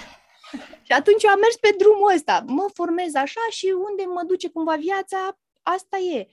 și 0.82 0.92
atunci 0.92 1.22
eu 1.22 1.30
am 1.30 1.38
mers 1.38 1.56
pe 1.56 1.74
drumul 1.78 2.12
ăsta. 2.14 2.44
Mă 2.46 2.66
formez 2.74 3.14
așa 3.14 3.40
și 3.50 3.74
unde 3.90 4.04
mă 4.04 4.22
duce 4.26 4.48
cumva 4.48 4.76
viața, 4.76 5.38
asta 5.62 5.96
e. 5.96 6.28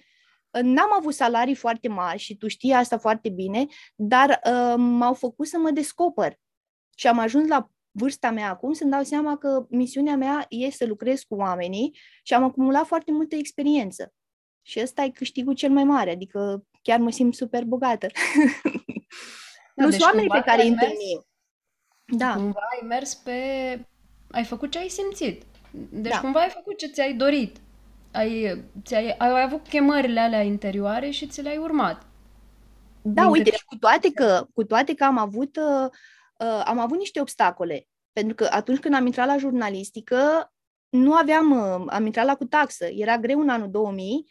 N-am 0.62 0.94
avut 0.98 1.14
salarii 1.14 1.56
foarte 1.56 1.88
mari 1.88 2.20
și 2.20 2.38
tu 2.38 2.48
știi 2.48 2.74
asta 2.74 2.98
foarte 2.98 3.30
bine, 3.30 3.66
dar 3.96 4.30
uh, 4.30 4.74
m-au 4.78 5.14
făcut 5.14 5.48
să 5.48 5.58
mă 5.58 5.72
descoper. 5.72 6.40
Și 6.96 7.08
am 7.08 7.20
ajuns 7.20 7.48
la 7.48 7.70
vârsta 7.92 8.32
mea 8.32 8.50
acum 8.50 8.74
să-mi 8.74 8.92
dau 8.92 9.04
seama 9.04 9.38
că 9.38 9.66
misiunea 9.70 10.16
mea 10.16 10.46
e 10.50 10.72
să 10.72 10.86
lucrez 10.86 11.22
cu 11.22 11.36
oamenii 11.36 11.98
și 12.24 12.34
am 12.34 12.44
acumulat 12.44 12.86
foarte 12.86 13.12
multă 13.12 13.36
experiență. 13.36 14.14
Și 14.62 14.80
ăsta 14.82 15.04
e 15.04 15.10
câștigul 15.10 15.54
cel 15.54 15.70
mai 15.70 15.84
mare, 15.84 16.12
adică 16.12 16.66
chiar 16.82 17.00
mă 17.00 17.12
simt 17.12 17.36
super 17.36 17.64
bogată. 17.64 18.08
Da, 19.76 19.84
Plus 19.84 19.96
deci 19.96 20.06
oamenii 20.06 20.30
pe 20.30 20.42
care 20.46 20.62
îi 20.62 20.68
întâlnim. 20.68 21.26
Da. 22.06 22.34
Cumva 22.34 22.60
ai 22.72 22.88
mers 22.88 23.14
pe... 23.14 23.32
Ai 24.32 24.44
făcut 24.44 24.72
ce 24.72 24.80
ai 24.80 24.88
simțit. 24.88 25.44
Deci 25.90 26.12
da. 26.12 26.20
cumva 26.20 26.40
ai 26.40 26.50
făcut 26.50 26.78
ce 26.78 26.88
ți-ai 26.88 27.14
dorit. 27.14 27.58
Ai, 28.12 28.64
ți-ai, 28.84 29.16
ai 29.18 29.42
avut 29.42 29.68
chemările 29.68 30.20
alea 30.20 30.42
interioare 30.42 31.10
și 31.10 31.28
ți 31.28 31.42
le-ai 31.42 31.58
urmat. 31.58 32.06
Da, 33.02 33.28
uite, 33.28 33.52
și 33.52 33.66
cu 33.66 33.76
toate 33.76 34.12
că, 34.12 34.48
cu 34.54 34.64
toate 34.64 34.94
că 34.94 35.04
am 35.04 35.18
avut 35.18 35.58
uh, 35.58 35.90
uh, 36.38 36.62
am 36.66 36.80
avut 36.80 36.98
niște 36.98 37.20
obstacole. 37.20 37.88
Pentru 38.12 38.36
că 38.36 38.48
atunci 38.52 38.80
când 38.80 38.94
am 38.94 39.06
intrat 39.06 39.28
la 39.28 39.38
jurnalistică, 39.38 40.54
nu 40.90 41.14
aveam, 41.14 41.52
uh, 41.52 41.86
am 41.88 42.06
intrat 42.06 42.26
la 42.26 42.36
cu 42.36 42.46
taxă, 42.46 42.86
era 42.86 43.18
greu 43.18 43.40
în 43.40 43.50
anul 43.50 43.70
2000, 43.70 44.26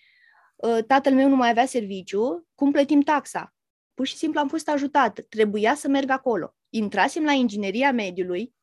uh, 0.56 0.84
tatăl 0.86 1.14
meu 1.14 1.28
nu 1.28 1.36
mai 1.36 1.50
avea 1.50 1.66
serviciu, 1.66 2.48
cum 2.54 2.72
plătim 2.72 3.00
taxa? 3.00 3.54
Pur 3.94 4.06
și 4.06 4.16
simplu 4.16 4.40
am 4.40 4.48
fost 4.48 4.68
ajutat, 4.68 5.20
trebuia 5.28 5.74
să 5.74 5.88
merg 5.88 6.10
acolo. 6.10 6.54
Intrasem 6.68 7.24
la 7.24 7.32
ingineria 7.32 7.92
mediului 7.92 8.54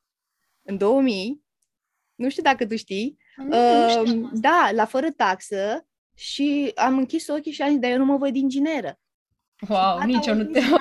în 0.62 0.78
2000, 0.78 1.44
nu 2.16 2.30
știu 2.30 2.44
dacă 2.44 2.66
tu 2.66 2.76
știi, 2.76 3.18
nu, 3.36 4.02
uh, 4.02 4.08
nu 4.08 4.30
da, 4.34 4.70
la 4.74 4.86
fără 4.86 5.12
taxă 5.12 5.88
și 6.16 6.72
am 6.76 6.98
închis 6.98 7.28
ochii 7.28 7.52
și 7.52 7.62
am 7.62 7.70
zis, 7.70 7.80
dar 7.80 7.92
eu 7.92 7.98
nu 7.98 8.06
mă 8.06 8.18
văd 8.18 8.36
ingineră. 8.36 9.00
Wow, 9.70 10.00
nici 10.06 10.26
eu 10.26 10.36
nu 10.36 10.44
te 10.44 10.60
văd 10.60 10.80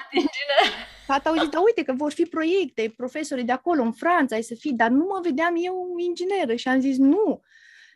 ingineră. 1.12 1.22
Tata 1.22 1.28
au 1.28 1.44
zis, 1.44 1.48
da, 1.48 1.60
uite 1.60 1.82
că 1.82 1.92
vor 1.92 2.12
fi 2.12 2.22
proiecte, 2.22 2.92
profesorii 2.96 3.44
de 3.44 3.52
acolo, 3.52 3.82
în 3.82 3.92
Franța, 3.92 4.34
ai 4.34 4.42
să 4.42 4.54
fii, 4.54 4.72
dar 4.72 4.90
nu 4.90 5.04
mă 5.04 5.20
vedeam 5.22 5.54
eu 5.56 5.94
ingineră. 5.98 6.54
Și 6.54 6.68
am 6.68 6.80
zis, 6.80 6.96
nu, 6.96 7.40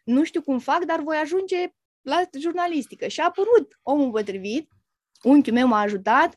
nu 0.05 0.25
știu 0.25 0.43
cum 0.43 0.59
fac, 0.59 0.85
dar 0.85 1.01
voi 1.01 1.17
ajunge 1.17 1.75
la 2.01 2.23
jurnalistică. 2.39 3.07
Și 3.07 3.21
a 3.21 3.25
apărut 3.25 3.79
omul 3.83 4.11
potrivit, 4.11 4.71
unchiul 5.23 5.53
meu 5.53 5.67
m-a 5.67 5.81
ajutat, 5.81 6.35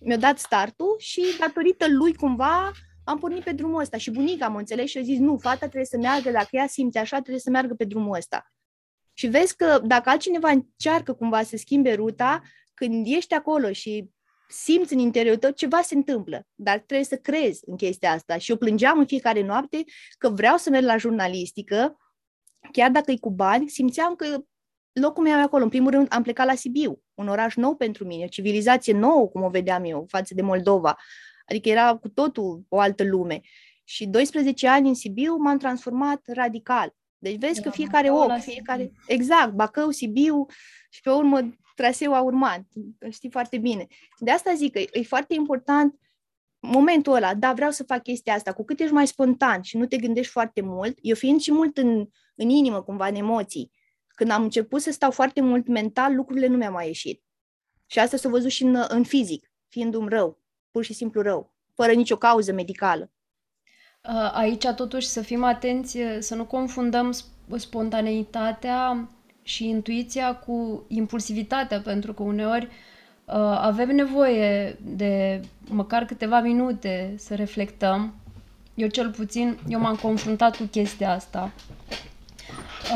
mi-a 0.00 0.16
dat 0.16 0.38
startul 0.38 0.94
și 0.98 1.22
datorită 1.38 1.86
lui 1.88 2.14
cumva 2.14 2.72
am 3.04 3.18
pornit 3.18 3.44
pe 3.44 3.52
drumul 3.52 3.80
ăsta. 3.80 3.96
Și 3.96 4.10
bunica 4.10 4.46
am 4.46 4.56
înțeles 4.56 4.90
și 4.90 4.98
a 4.98 5.02
zis, 5.02 5.18
nu, 5.18 5.36
fata 5.36 5.56
trebuie 5.56 5.84
să 5.84 5.96
meargă, 5.96 6.30
dacă 6.30 6.48
ea 6.50 6.66
simte 6.66 6.98
așa, 6.98 7.16
trebuie 7.16 7.38
să 7.38 7.50
meargă 7.50 7.74
pe 7.74 7.84
drumul 7.84 8.16
ăsta. 8.16 8.52
Și 9.12 9.26
vezi 9.26 9.56
că 9.56 9.80
dacă 9.84 10.08
altcineva 10.08 10.50
încearcă 10.50 11.14
cumva 11.14 11.42
să 11.42 11.56
schimbe 11.56 11.94
ruta, 11.94 12.42
când 12.74 13.06
ești 13.06 13.34
acolo 13.34 13.72
și 13.72 14.10
simți 14.48 14.92
în 14.92 14.98
interiorul 14.98 15.40
tău 15.40 15.50
ceva 15.50 15.80
se 15.80 15.94
întâmplă, 15.94 16.46
dar 16.54 16.78
trebuie 16.78 17.06
să 17.06 17.16
crezi 17.16 17.62
în 17.66 17.76
chestia 17.76 18.12
asta. 18.12 18.38
Și 18.38 18.50
eu 18.50 18.56
plângeam 18.56 18.98
în 18.98 19.06
fiecare 19.06 19.42
noapte 19.42 19.84
că 20.18 20.28
vreau 20.28 20.56
să 20.56 20.70
merg 20.70 20.84
la 20.84 20.96
jurnalistică, 20.96 21.96
chiar 22.72 22.90
dacă 22.90 23.10
e 23.10 23.16
cu 23.16 23.30
bani, 23.30 23.68
simțeam 23.68 24.14
că 24.14 24.42
locul 24.92 25.22
meu 25.22 25.38
e 25.38 25.42
acolo. 25.42 25.62
În 25.62 25.68
primul 25.68 25.90
rând 25.90 26.06
am 26.10 26.22
plecat 26.22 26.46
la 26.46 26.54
Sibiu, 26.54 27.02
un 27.14 27.28
oraș 27.28 27.54
nou 27.54 27.76
pentru 27.76 28.04
mine, 28.04 28.24
o 28.24 28.28
civilizație 28.28 28.92
nouă, 28.92 29.28
cum 29.28 29.42
o 29.42 29.48
vedeam 29.48 29.84
eu, 29.84 30.06
față 30.08 30.34
de 30.34 30.42
Moldova. 30.42 30.96
Adică 31.46 31.68
era 31.68 31.96
cu 31.96 32.08
totul 32.08 32.64
o 32.68 32.80
altă 32.80 33.04
lume. 33.04 33.40
Și 33.84 34.06
12 34.06 34.68
ani 34.68 34.88
în 34.88 34.94
Sibiu 34.94 35.36
m-am 35.36 35.58
transformat 35.58 36.22
radical. 36.26 36.94
Deci 37.18 37.38
vezi 37.38 37.62
că 37.62 37.70
fiecare 37.70 38.08
om, 38.08 38.40
fiecare... 38.40 38.92
Exact, 39.06 39.52
Bacău, 39.52 39.90
Sibiu 39.90 40.46
și 40.90 41.00
pe 41.00 41.10
urmă 41.10 41.50
traseul 41.78 42.14
a 42.14 42.20
urmat, 42.20 42.62
știi 43.10 43.30
foarte 43.30 43.58
bine. 43.58 43.86
De 44.18 44.30
asta 44.30 44.54
zic 44.54 44.72
că 44.72 44.78
e 44.78 45.02
foarte 45.02 45.34
important 45.34 45.98
momentul 46.60 47.12
ăla, 47.12 47.34
da, 47.34 47.52
vreau 47.52 47.70
să 47.70 47.84
fac 47.84 48.02
chestia 48.02 48.34
asta, 48.34 48.52
cu 48.52 48.64
cât 48.64 48.80
ești 48.80 48.92
mai 48.92 49.06
spontan 49.06 49.62
și 49.62 49.76
nu 49.76 49.86
te 49.86 49.96
gândești 49.96 50.32
foarte 50.32 50.60
mult, 50.60 50.98
eu 51.02 51.14
fiind 51.14 51.40
și 51.40 51.52
mult 51.52 51.76
în, 51.76 52.06
în 52.34 52.48
inimă, 52.48 52.82
cumva, 52.82 53.06
în 53.06 53.14
emoții, 53.14 53.72
când 54.08 54.30
am 54.30 54.42
început 54.42 54.80
să 54.80 54.90
stau 54.90 55.10
foarte 55.10 55.40
mult 55.40 55.66
mental, 55.66 56.14
lucrurile 56.14 56.46
nu 56.46 56.56
mi-au 56.56 56.72
mai 56.72 56.86
ieșit. 56.86 57.22
Și 57.86 57.98
asta 57.98 58.16
s-a 58.16 58.28
văzut 58.28 58.50
și 58.50 58.62
în, 58.62 58.84
în 58.88 59.04
fizic, 59.04 59.52
fiind 59.68 59.94
un 59.94 60.06
rău, 60.06 60.40
pur 60.70 60.84
și 60.84 60.92
simplu 60.92 61.22
rău, 61.22 61.54
fără 61.74 61.92
nicio 61.92 62.16
cauză 62.16 62.52
medicală. 62.52 63.12
Aici, 64.32 64.66
totuși, 64.66 65.06
să 65.06 65.22
fim 65.22 65.42
atenți, 65.44 65.98
să 66.18 66.34
nu 66.34 66.46
confundăm 66.46 67.14
spontaneitatea 67.56 69.08
și 69.48 69.68
intuiția 69.68 70.34
cu 70.34 70.84
impulsivitatea, 70.88 71.80
pentru 71.80 72.12
că 72.12 72.22
uneori 72.22 72.64
uh, 72.64 73.34
avem 73.60 73.88
nevoie 73.88 74.78
de 74.80 75.40
măcar 75.68 76.04
câteva 76.04 76.40
minute 76.40 77.14
să 77.16 77.34
reflectăm. 77.34 78.14
Eu 78.74 78.88
cel 78.88 79.10
puțin, 79.10 79.58
eu 79.68 79.80
m-am 79.80 79.94
confruntat 79.96 80.56
cu 80.56 80.62
chestia 80.62 81.12
asta. 81.12 81.50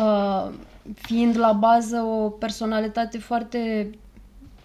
Uh, 0.03 0.53
fiind 0.95 1.39
la 1.39 1.53
bază 1.53 1.97
o 2.01 2.29
personalitate 2.29 3.19
foarte 3.19 3.91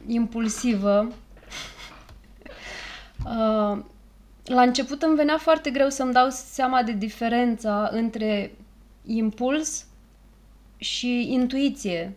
impulsivă, 0.08 1.08
uh, 3.26 3.78
la 4.44 4.62
început 4.62 5.02
îmi 5.02 5.16
venea 5.16 5.38
foarte 5.38 5.70
greu 5.70 5.90
să-mi 5.90 6.14
dau 6.14 6.28
seama 6.30 6.84
de 6.84 6.92
diferența 6.92 7.90
între 7.92 8.52
impuls 9.06 9.86
și 10.78 11.34
intuiție. 11.34 12.16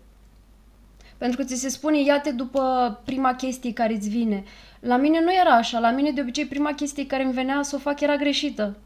Pentru 1.18 1.38
că 1.38 1.44
ți 1.44 1.60
se 1.60 1.68
spune, 1.68 2.02
ia-te 2.02 2.30
după 2.30 3.00
prima 3.04 3.34
chestie 3.34 3.72
care 3.72 3.94
îți 3.94 4.08
vine. 4.08 4.44
La 4.80 4.96
mine 4.96 5.20
nu 5.20 5.34
era 5.34 5.50
așa. 5.50 5.78
La 5.78 5.90
mine, 5.90 6.10
de 6.10 6.20
obicei, 6.20 6.46
prima 6.46 6.72
chestie 6.72 7.06
care 7.06 7.22
îmi 7.22 7.32
venea 7.32 7.62
să 7.62 7.76
o 7.76 7.78
fac 7.78 8.00
era 8.00 8.16
greșită. 8.16 8.76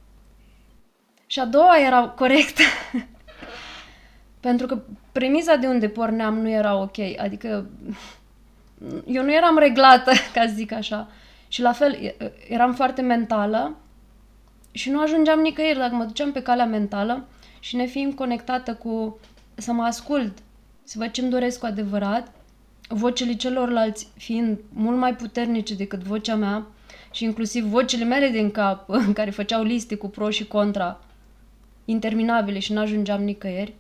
Și 1.27 1.41
a 1.41 1.45
doua 1.45 1.79
era 1.79 2.09
corectă. 2.09 2.63
Pentru 4.41 4.67
că 4.67 4.83
premiza 5.13 5.57
de 5.57 5.67
unde 5.67 5.89
porneam 5.89 6.39
nu 6.39 6.49
era 6.49 6.77
ok. 6.77 6.99
Adică 7.19 7.71
eu 9.07 9.23
nu 9.23 9.33
eram 9.33 9.59
reglată, 9.59 10.11
ca 10.35 10.47
să 10.47 10.53
zic 10.55 10.73
așa. 10.73 11.09
Și 11.49 11.61
la 11.61 11.73
fel, 11.73 12.15
eram 12.49 12.75
foarte 12.75 13.03
mentală 13.03 13.77
și 14.71 14.91
nu 14.91 15.01
ajungeam 15.01 15.41
nicăieri 15.41 15.79
dacă 15.79 15.95
mă 15.95 16.05
duceam 16.05 16.33
pe 16.33 16.43
calea 16.43 16.67
mentală 16.67 17.29
și 17.61 17.77
ne 17.77 17.85
fiind 17.85 18.15
conectată 18.15 18.75
cu 18.75 19.19
să 19.55 19.73
mă 19.73 19.83
ascult, 19.83 20.39
să 20.85 20.99
văd 20.99 21.11
ce-mi 21.11 21.31
doresc 21.31 21.59
cu 21.59 21.67
adevărat, 21.67 22.33
vocile 22.89 23.35
celorlalți 23.35 24.09
fiind 24.17 24.59
mult 24.73 24.99
mai 24.99 25.17
puternice 25.17 25.75
decât 25.75 26.03
vocea 26.03 26.35
mea 26.35 26.67
și 27.11 27.25
inclusiv 27.25 27.65
vocile 27.65 28.05
mele 28.05 28.29
din 28.29 28.51
cap, 28.51 28.89
în 29.07 29.13
care 29.13 29.31
făceau 29.31 29.63
liste 29.63 29.95
cu 29.95 30.09
pro 30.09 30.31
și 30.31 30.47
contra, 30.47 31.01
interminabile 31.85 32.59
și 32.59 32.73
n-ajungeam 32.73 33.23
nicăieri. 33.23 33.75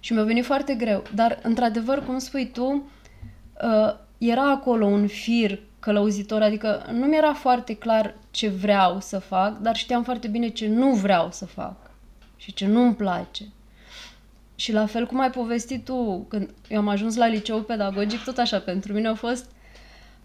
Și 0.00 0.12
mi-a 0.12 0.24
venit 0.24 0.44
foarte 0.44 0.74
greu. 0.74 1.02
Dar, 1.14 1.38
într-adevăr, 1.42 2.04
cum 2.04 2.18
spui 2.18 2.50
tu, 2.50 2.90
uh, 3.62 3.94
era 4.18 4.50
acolo 4.50 4.86
un 4.86 5.06
fir 5.06 5.58
călăuzitor, 5.80 6.42
adică 6.42 6.86
nu 6.92 7.06
mi-era 7.06 7.32
foarte 7.32 7.76
clar 7.76 8.14
ce 8.30 8.48
vreau 8.48 9.00
să 9.00 9.18
fac, 9.18 9.58
dar 9.58 9.76
știam 9.76 10.02
foarte 10.02 10.28
bine 10.28 10.48
ce 10.48 10.68
nu 10.68 10.94
vreau 10.94 11.28
să 11.32 11.46
fac 11.46 11.90
și 12.36 12.52
ce 12.52 12.66
nu-mi 12.66 12.94
place. 12.94 13.44
Și 14.60 14.72
la 14.72 14.86
fel 14.86 15.06
cum 15.06 15.20
ai 15.20 15.30
povestit 15.30 15.84
tu, 15.84 16.26
când 16.28 16.50
eu 16.68 16.78
am 16.78 16.88
ajuns 16.88 17.16
la 17.16 17.26
liceu 17.26 17.62
pedagogic, 17.62 18.24
tot 18.24 18.38
așa, 18.38 18.58
pentru 18.58 18.92
mine 18.92 19.08
a 19.08 19.14
fost 19.14 19.50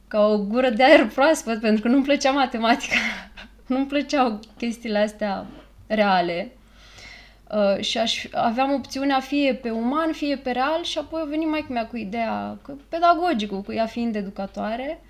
ca 0.08 0.27
o 0.27 0.38
gură 0.38 0.70
de 0.70 0.84
aer 0.84 1.08
proaspăt, 1.08 1.60
pentru 1.62 1.82
că 1.82 1.88
nu-mi 1.88 2.04
plăcea 2.04 2.32
matematica, 2.32 2.96
nu-mi 3.68 3.86
plăceau 3.86 4.39
chestiile 4.58 4.98
astea 4.98 5.46
reale. 5.88 6.51
Uh, 7.51 7.84
și 7.84 7.98
aș, 7.98 8.25
aveam 8.32 8.74
opțiunea 8.74 9.20
fie 9.20 9.54
pe 9.54 9.70
uman, 9.70 10.12
fie 10.12 10.38
pe 10.38 10.51
real 10.51 10.84
și 10.84 10.98
apoi 10.98 11.22
a 11.24 11.30
venit 11.30 11.50
mai 11.50 11.65
mea 11.70 11.88
cu 11.88 11.98
ideea 11.98 12.58
că 12.62 12.74
pedagogicul, 12.89 13.62
cu 13.62 13.74
ea 13.74 13.86
fiind 13.86 14.15
educatoare, 14.15 15.04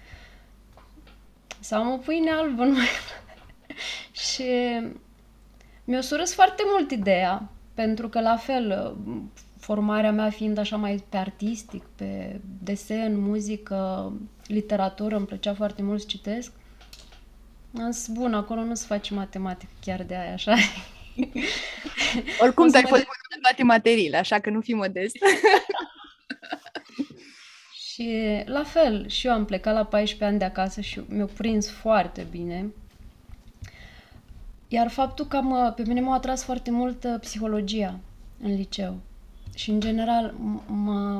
să 1.59 1.75
am 1.75 1.91
o 1.91 1.97
pâine 1.97 2.31
albă. 2.31 2.63
Nu? 2.63 2.77
și 4.29 4.43
mi-a 5.83 6.01
surâs 6.01 6.33
foarte 6.33 6.63
mult 6.65 6.91
ideea, 6.91 7.49
pentru 7.75 8.09
că 8.09 8.21
la 8.21 8.37
fel, 8.37 8.95
formarea 9.59 10.11
mea 10.11 10.29
fiind 10.29 10.57
așa 10.57 10.75
mai 10.75 11.03
pe 11.09 11.17
artistic, 11.17 11.83
pe 11.95 12.39
desen, 12.63 13.19
muzică, 13.19 14.11
literatură, 14.47 15.15
îmi 15.15 15.25
plăcea 15.25 15.53
foarte 15.53 15.81
mult 15.81 15.99
să 15.99 16.05
citesc. 16.07 16.51
Am 17.77 17.91
zis, 17.91 18.07
bun, 18.07 18.33
acolo 18.33 18.63
nu 18.63 18.75
se 18.75 18.85
face 18.87 19.13
matematică 19.13 19.71
chiar 19.81 20.03
de 20.03 20.15
aia, 20.15 20.33
așa. 20.33 20.55
Oricum, 22.41 22.69
ai 22.73 22.85
fost 22.87 23.01
de... 23.01 23.07
în 23.35 23.41
toate 23.41 23.63
materiile, 23.63 24.17
așa 24.17 24.39
că 24.39 24.49
nu 24.49 24.61
fi 24.61 24.73
modest. 24.73 25.15
și 27.87 28.41
la 28.45 28.63
fel, 28.63 29.07
și 29.07 29.27
eu 29.27 29.33
am 29.33 29.45
plecat 29.45 29.73
la 29.73 29.85
14 29.85 30.23
ani 30.23 30.39
de 30.39 30.45
acasă 30.45 30.81
și 30.81 31.01
mi-a 31.07 31.29
prins 31.37 31.69
foarte 31.69 32.27
bine. 32.31 32.73
Iar 34.75 34.89
faptul 34.89 35.25
că 35.25 35.41
mă, 35.41 35.73
pe 35.75 35.83
mine 35.87 36.01
m-a 36.01 36.13
atras 36.13 36.43
foarte 36.43 36.71
mult 36.71 37.03
uh, 37.03 37.15
psihologia 37.19 37.99
în 38.41 38.55
liceu. 38.55 38.97
Și, 39.53 39.69
în 39.69 39.79
general, 39.79 40.33
m- 40.33 40.65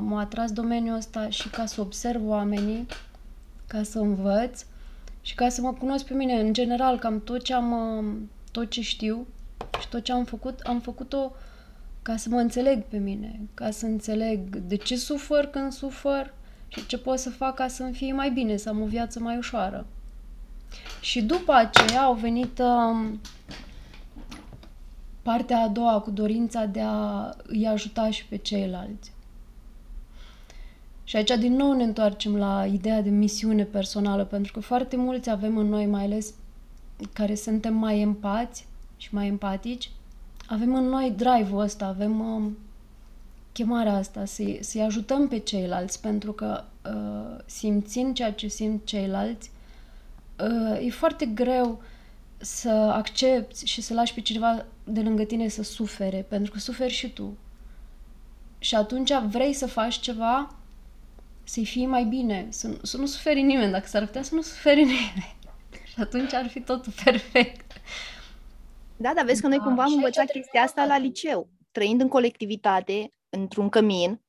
m-a 0.01 0.19
atras 0.19 0.51
domeniul 0.51 0.95
ăsta 0.95 1.29
și 1.29 1.49
ca 1.49 1.65
să 1.65 1.81
observ 1.81 2.27
oamenii, 2.27 2.85
ca 3.67 3.83
să 3.83 3.99
învăț 3.99 4.65
și 5.21 5.35
ca 5.35 5.49
să 5.49 5.61
mă 5.61 5.73
cunosc 5.73 6.05
pe 6.05 6.13
mine. 6.13 6.39
În 6.39 6.53
general, 6.53 6.99
cam 6.99 7.21
tot 7.21 7.43
ce 7.43 7.53
am, 7.53 7.97
uh, 7.97 8.13
tot 8.51 8.69
ce 8.69 8.81
știu 8.81 9.27
și 9.79 9.89
tot 9.89 10.03
ce 10.03 10.11
am 10.11 10.23
făcut, 10.23 10.59
am 10.59 10.79
făcut-o 10.79 11.31
ca 12.01 12.17
să 12.17 12.29
mă 12.29 12.39
înțeleg 12.39 12.83
pe 12.83 12.97
mine, 12.97 13.39
ca 13.53 13.71
să 13.71 13.85
înțeleg 13.85 14.55
de 14.55 14.75
ce 14.75 14.95
sufăr 14.95 15.45
când 15.45 15.71
sufăr 15.71 16.33
și 16.67 16.85
ce 16.85 16.97
pot 16.97 17.19
să 17.19 17.29
fac 17.29 17.55
ca 17.55 17.67
să-mi 17.67 17.93
fie 17.93 18.13
mai 18.13 18.29
bine, 18.29 18.57
să 18.57 18.69
am 18.69 18.81
o 18.81 18.85
viață 18.85 19.19
mai 19.19 19.37
ușoară. 19.37 19.85
Și 21.01 21.21
după 21.21 21.53
aceea 21.53 22.01
au 22.01 22.13
venit 22.13 22.59
uh, 22.59 23.09
partea 25.21 25.59
a 25.59 25.67
doua 25.67 25.99
cu 25.99 26.11
dorința 26.11 26.65
de 26.65 26.81
a 26.81 27.33
îi 27.43 27.67
ajuta 27.67 28.09
și 28.09 28.25
pe 28.25 28.37
ceilalți. 28.37 29.11
Și 31.03 31.15
aici 31.15 31.31
din 31.39 31.55
nou 31.55 31.73
ne 31.73 31.83
întoarcem 31.83 32.35
la 32.35 32.65
ideea 32.65 33.01
de 33.01 33.09
misiune 33.09 33.63
personală, 33.63 34.25
pentru 34.25 34.51
că 34.53 34.59
foarte 34.59 34.95
mulți 34.95 35.29
avem 35.29 35.57
în 35.57 35.67
noi, 35.67 35.85
mai 35.85 36.03
ales 36.03 36.33
care 37.13 37.35
suntem 37.35 37.73
mai 37.73 37.99
empați 37.99 38.67
și 38.97 39.13
mai 39.13 39.27
empatici, 39.27 39.91
avem 40.47 40.75
în 40.75 40.83
noi 40.83 41.13
drive-ul 41.17 41.59
ăsta, 41.59 41.85
avem 41.85 42.35
uh, 42.35 42.51
chemarea 43.51 43.95
asta, 43.95 44.25
să-i, 44.25 44.57
să 44.61 44.81
ajutăm 44.81 45.27
pe 45.27 45.37
ceilalți, 45.37 46.01
pentru 46.01 46.31
că 46.31 46.63
uh, 46.85 47.43
simțind 47.45 48.15
ceea 48.15 48.33
ce 48.33 48.47
simt 48.47 48.85
ceilalți, 48.85 49.49
uh, 49.49 49.54
e 50.81 50.89
foarte 50.89 51.25
greu 51.25 51.81
să 52.37 52.69
accepti 52.69 53.65
și 53.65 53.81
să 53.81 53.93
lași 53.93 54.13
pe 54.13 54.21
cineva 54.21 54.65
de 54.83 55.01
lângă 55.01 55.23
tine 55.23 55.47
să 55.47 55.63
sufere, 55.63 56.25
pentru 56.29 56.51
că 56.51 56.59
suferi 56.59 56.93
și 56.93 57.13
tu. 57.13 57.37
Și 58.59 58.75
atunci 58.75 59.11
vrei 59.29 59.53
să 59.53 59.67
faci 59.67 59.99
ceva 59.99 60.55
să-i 61.43 61.65
fie 61.65 61.85
mai 61.85 62.03
bine, 62.03 62.47
să, 62.49 62.77
să 62.81 62.97
nu 62.97 63.05
suferi 63.05 63.41
nimeni, 63.41 63.71
dacă 63.71 63.87
s-ar 63.87 64.05
putea 64.05 64.21
să 64.21 64.35
nu 64.35 64.41
suferi 64.41 64.83
nimeni. 64.93 65.35
și 65.85 65.99
atunci 65.99 66.33
ar 66.33 66.47
fi 66.47 66.61
totul 66.61 66.93
perfect. 67.03 67.71
Da, 68.97 69.11
dar 69.15 69.25
vezi 69.25 69.41
că 69.41 69.47
noi 69.47 69.57
da, 69.57 69.63
cumva 69.63 69.83
am 69.83 69.93
învățat 69.93 70.31
chestia 70.31 70.61
asta 70.61 70.85
la 70.85 70.97
liceu. 70.97 71.49
Trăind 71.71 72.01
în 72.01 72.07
colectivitate, 72.07 73.09
într-un 73.29 73.69
cămin, 73.69 74.21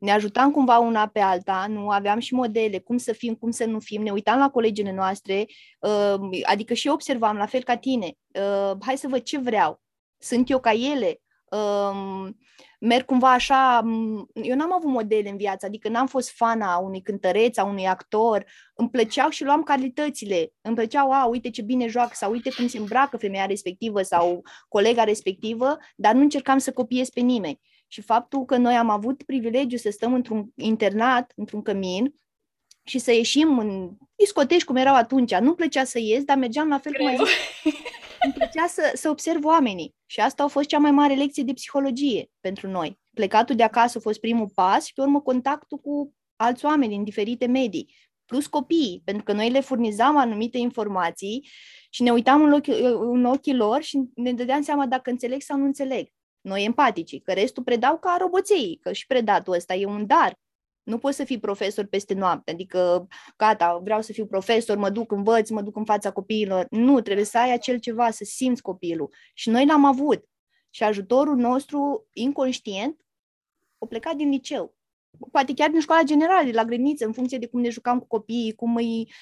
ne 0.00 0.12
ajutam 0.12 0.50
cumva 0.50 0.78
una 0.78 1.06
pe 1.06 1.20
alta, 1.20 1.66
nu 1.68 1.90
aveam 1.90 2.18
și 2.18 2.34
modele, 2.34 2.78
cum 2.78 2.96
să 2.96 3.12
fim, 3.12 3.34
cum 3.34 3.50
să 3.50 3.64
nu 3.64 3.80
fim, 3.80 4.02
ne 4.02 4.10
uitam 4.10 4.38
la 4.38 4.50
colegile 4.50 4.92
noastre, 4.92 5.46
uh, 5.80 6.40
adică 6.42 6.74
și 6.74 6.88
observam, 6.88 7.36
la 7.36 7.46
fel 7.46 7.62
ca 7.62 7.76
tine, 7.76 8.12
uh, 8.40 8.72
hai 8.80 8.96
să 8.96 9.08
văd 9.08 9.22
ce 9.22 9.38
vreau, 9.38 9.80
sunt 10.18 10.50
eu 10.50 10.60
ca 10.60 10.70
ele, 10.70 11.20
uh, 11.50 12.28
merg 12.80 13.04
cumva 13.04 13.32
așa, 13.32 13.82
eu 14.32 14.56
n-am 14.56 14.72
avut 14.72 14.90
modele 14.90 15.28
în 15.28 15.36
viață, 15.36 15.66
adică 15.66 15.88
n-am 15.88 16.06
fost 16.06 16.30
fana 16.30 16.76
unui 16.76 17.02
cântăreț, 17.02 17.56
a 17.56 17.64
unui 17.64 17.86
actor, 17.86 18.44
îmi 18.74 18.90
plăceau 18.90 19.28
și 19.28 19.44
luam 19.44 19.62
calitățile, 19.62 20.52
îmi 20.60 20.74
plăceau, 20.74 21.10
a, 21.10 21.24
uite 21.24 21.50
ce 21.50 21.62
bine 21.62 21.86
joacă 21.86 22.12
sau 22.12 22.30
uite 22.30 22.50
cum 22.56 22.66
se 22.66 22.78
îmbracă 22.78 23.16
femeia 23.16 23.46
respectivă 23.46 24.02
sau 24.02 24.42
colega 24.68 25.04
respectivă, 25.04 25.76
dar 25.96 26.14
nu 26.14 26.20
încercam 26.20 26.58
să 26.58 26.72
copiez 26.72 27.08
pe 27.08 27.20
nimeni. 27.20 27.60
Și 27.92 28.00
faptul 28.00 28.44
că 28.44 28.56
noi 28.56 28.74
am 28.74 28.90
avut 28.90 29.22
privilegiu 29.22 29.76
să 29.76 29.90
stăm 29.90 30.14
într-un 30.14 30.52
internat, 30.54 31.32
într-un 31.36 31.62
cămin, 31.62 32.14
și 32.84 32.98
să 32.98 33.12
ieșim 33.12 33.58
în 33.58 33.90
discoteci 34.14 34.64
cum 34.64 34.76
erau 34.76 34.94
atunci. 34.94 35.34
Nu-mi 35.34 35.54
plăcea 35.54 35.84
să 35.84 35.98
ies, 35.98 36.24
dar 36.24 36.36
mergeam 36.36 36.68
la 36.68 36.78
fel 36.78 36.92
Creu. 36.92 37.06
cum 37.06 37.16
ai 37.16 37.24
zis. 37.24 37.74
Îmi 38.24 38.32
plăcea 38.32 38.66
să, 38.66 38.92
să 38.94 39.08
observ 39.08 39.44
oamenii. 39.44 39.94
Și 40.06 40.20
asta 40.20 40.42
a 40.42 40.46
fost 40.46 40.68
cea 40.68 40.78
mai 40.78 40.90
mare 40.90 41.14
lecție 41.14 41.42
de 41.42 41.52
psihologie 41.52 42.30
pentru 42.40 42.68
noi. 42.68 42.98
Plecatul 43.14 43.56
de 43.56 43.62
acasă 43.62 43.98
a 43.98 44.00
fost 44.00 44.20
primul 44.20 44.50
pas 44.54 44.84
și 44.84 44.92
pe 44.92 45.00
urmă 45.00 45.20
contactul 45.20 45.78
cu 45.78 46.14
alți 46.36 46.64
oameni 46.64 46.90
din 46.90 47.04
diferite 47.04 47.46
medii, 47.46 47.94
plus 48.24 48.46
copiii, 48.46 49.02
pentru 49.04 49.24
că 49.24 49.32
noi 49.32 49.50
le 49.50 49.60
furnizam 49.60 50.16
anumite 50.16 50.58
informații 50.58 51.48
și 51.90 52.02
ne 52.02 52.10
uitam 52.10 52.42
în 52.42 52.52
ochii, 52.52 52.82
în 53.00 53.24
ochii 53.24 53.54
lor 53.54 53.82
și 53.82 54.00
ne 54.14 54.32
dădeam 54.32 54.62
seama 54.62 54.86
dacă 54.86 55.10
înțeleg 55.10 55.40
sau 55.40 55.58
nu 55.58 55.64
înțeleg. 55.64 56.08
Noi 56.40 56.64
empatici, 56.64 57.22
că 57.22 57.32
restul 57.32 57.62
predau 57.62 57.98
ca 57.98 58.16
roboței, 58.20 58.78
că 58.82 58.92
și 58.92 59.06
predatul 59.06 59.54
ăsta 59.54 59.74
e 59.74 59.86
un 59.86 60.06
dar. 60.06 60.34
Nu 60.82 60.98
poți 60.98 61.16
să 61.16 61.24
fii 61.24 61.38
profesor 61.38 61.84
peste 61.84 62.14
noapte, 62.14 62.50
adică, 62.50 63.06
gata, 63.36 63.80
vreau 63.82 64.00
să 64.00 64.12
fiu 64.12 64.26
profesor, 64.26 64.76
mă 64.76 64.90
duc, 64.90 65.12
învăț, 65.12 65.48
mă 65.48 65.62
duc 65.62 65.76
în 65.76 65.84
fața 65.84 66.10
copiilor. 66.10 66.66
Nu, 66.70 67.00
trebuie 67.00 67.24
să 67.24 67.38
ai 67.38 67.52
acel 67.52 67.78
ceva, 67.78 68.10
să 68.10 68.24
simți 68.24 68.62
copilul. 68.62 69.14
Și 69.34 69.48
noi 69.50 69.66
l-am 69.66 69.84
avut. 69.84 70.24
Și 70.70 70.82
ajutorul 70.82 71.36
nostru 71.36 72.08
inconștient 72.12 73.00
o 73.78 73.86
plecat 73.86 74.14
din 74.14 74.30
liceu. 74.30 74.74
Poate 75.30 75.54
chiar 75.54 75.70
din 75.70 75.80
școala 75.80 76.02
generală, 76.02 76.50
la 76.52 76.64
grădiniță, 76.64 77.06
în 77.06 77.12
funcție 77.12 77.38
de 77.38 77.46
cum 77.46 77.60
ne 77.60 77.68
jucam 77.68 77.98
cu 77.98 78.06
copiii, 78.06 78.54
cum 78.54 78.76
îi 78.76 79.12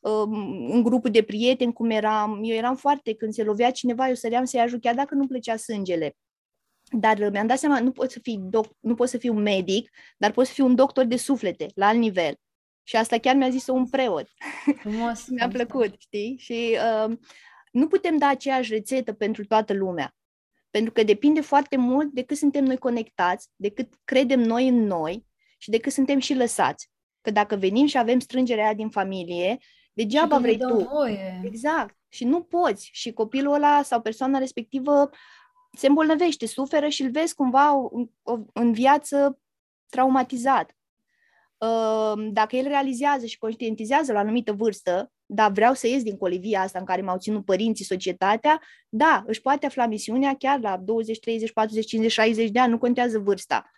um, 0.00 0.70
în 0.70 0.82
grupul 0.82 1.10
de 1.10 1.22
prieteni, 1.22 1.72
cum 1.72 1.90
eram. 1.90 2.40
Eu 2.42 2.54
eram 2.54 2.76
foarte, 2.76 3.14
când 3.14 3.32
se 3.32 3.42
lovea 3.42 3.70
cineva, 3.70 4.08
eu 4.08 4.14
săream 4.14 4.44
să-i 4.44 4.60
ajut, 4.60 4.80
chiar 4.80 4.94
dacă 4.94 5.14
nu 5.14 5.26
plăcea 5.26 5.56
sângele. 5.56 6.16
Dar 6.90 7.30
mi-am 7.30 7.46
dat 7.46 7.58
seama, 7.58 7.80
nu 7.80 7.92
poți 7.92 8.12
să 8.12 8.18
fii, 8.22 8.38
doc- 8.50 8.76
nu 8.80 8.94
poți 8.94 9.10
să 9.10 9.18
fii 9.18 9.28
un 9.28 9.42
medic, 9.42 9.90
dar 10.16 10.30
poți 10.30 10.48
să 10.48 10.54
fii 10.54 10.64
un 10.64 10.74
doctor 10.74 11.04
de 11.04 11.16
suflete, 11.16 11.66
la 11.74 11.86
alt 11.86 11.98
nivel. 11.98 12.34
Și 12.82 12.96
asta 12.96 13.18
chiar 13.18 13.34
mi-a 13.34 13.50
zis 13.50 13.66
un 13.66 13.88
preot. 13.88 14.28
Frumos. 14.78 15.26
mi-a 15.34 15.48
plăcut, 15.48 15.94
știi? 15.98 16.36
Și 16.38 16.78
uh, 17.06 17.16
nu 17.72 17.86
putem 17.86 18.16
da 18.16 18.28
aceeași 18.28 18.72
rețetă 18.72 19.12
pentru 19.12 19.44
toată 19.44 19.72
lumea. 19.72 20.16
Pentru 20.70 20.92
că 20.92 21.02
depinde 21.02 21.40
foarte 21.40 21.76
mult 21.76 22.12
de 22.12 22.22
cât 22.22 22.36
suntem 22.36 22.64
noi 22.64 22.76
conectați, 22.76 23.48
de 23.56 23.70
cât 23.70 23.92
credem 24.04 24.40
noi 24.40 24.68
în 24.68 24.86
noi 24.86 25.26
și 25.58 25.70
de 25.70 25.78
cât 25.78 25.92
suntem 25.92 26.18
și 26.18 26.34
lăsați. 26.34 26.90
Că 27.20 27.30
dacă 27.30 27.56
venim 27.56 27.86
și 27.86 27.98
avem 27.98 28.18
strângerea 28.18 28.64
aia 28.64 28.74
din 28.74 28.88
familie, 28.88 29.58
degeaba 29.92 30.38
vrei 30.38 30.58
tu. 30.58 30.88
Voie. 30.92 31.40
Exact. 31.44 31.96
Și 32.08 32.24
nu 32.24 32.42
poți. 32.42 32.88
Și 32.92 33.12
copilul 33.12 33.54
ăla 33.54 33.82
sau 33.82 34.00
persoana 34.00 34.38
respectivă 34.38 35.10
se 35.72 35.86
îmbolnăvește, 35.86 36.46
suferă 36.46 36.88
și 36.88 37.02
îl 37.02 37.10
vezi 37.10 37.34
cumva 37.34 37.90
în 38.52 38.72
viață 38.72 39.38
traumatizat. 39.88 40.76
Ă, 41.60 42.14
dacă 42.32 42.56
el 42.56 42.66
realizează 42.66 43.26
și 43.26 43.38
conștientizează 43.38 44.12
la 44.12 44.18
o 44.18 44.20
anumită 44.22 44.52
vârstă, 44.52 45.12
da, 45.26 45.48
vreau 45.48 45.74
să 45.74 45.86
ies 45.86 46.02
din 46.02 46.16
colivia 46.16 46.60
asta 46.60 46.78
în 46.78 46.84
care 46.84 47.02
m-au 47.02 47.18
ținut 47.18 47.44
părinții, 47.44 47.84
societatea, 47.84 48.60
da, 48.88 49.24
își 49.26 49.40
poate 49.40 49.66
afla 49.66 49.86
misiunea 49.86 50.34
chiar 50.36 50.60
la 50.60 50.76
20, 50.76 51.18
30, 51.18 51.52
40, 51.52 51.86
50, 51.86 52.12
60 52.12 52.50
de 52.50 52.58
ani, 52.58 52.70
nu 52.70 52.78
contează 52.78 53.18
vârsta. 53.18 53.70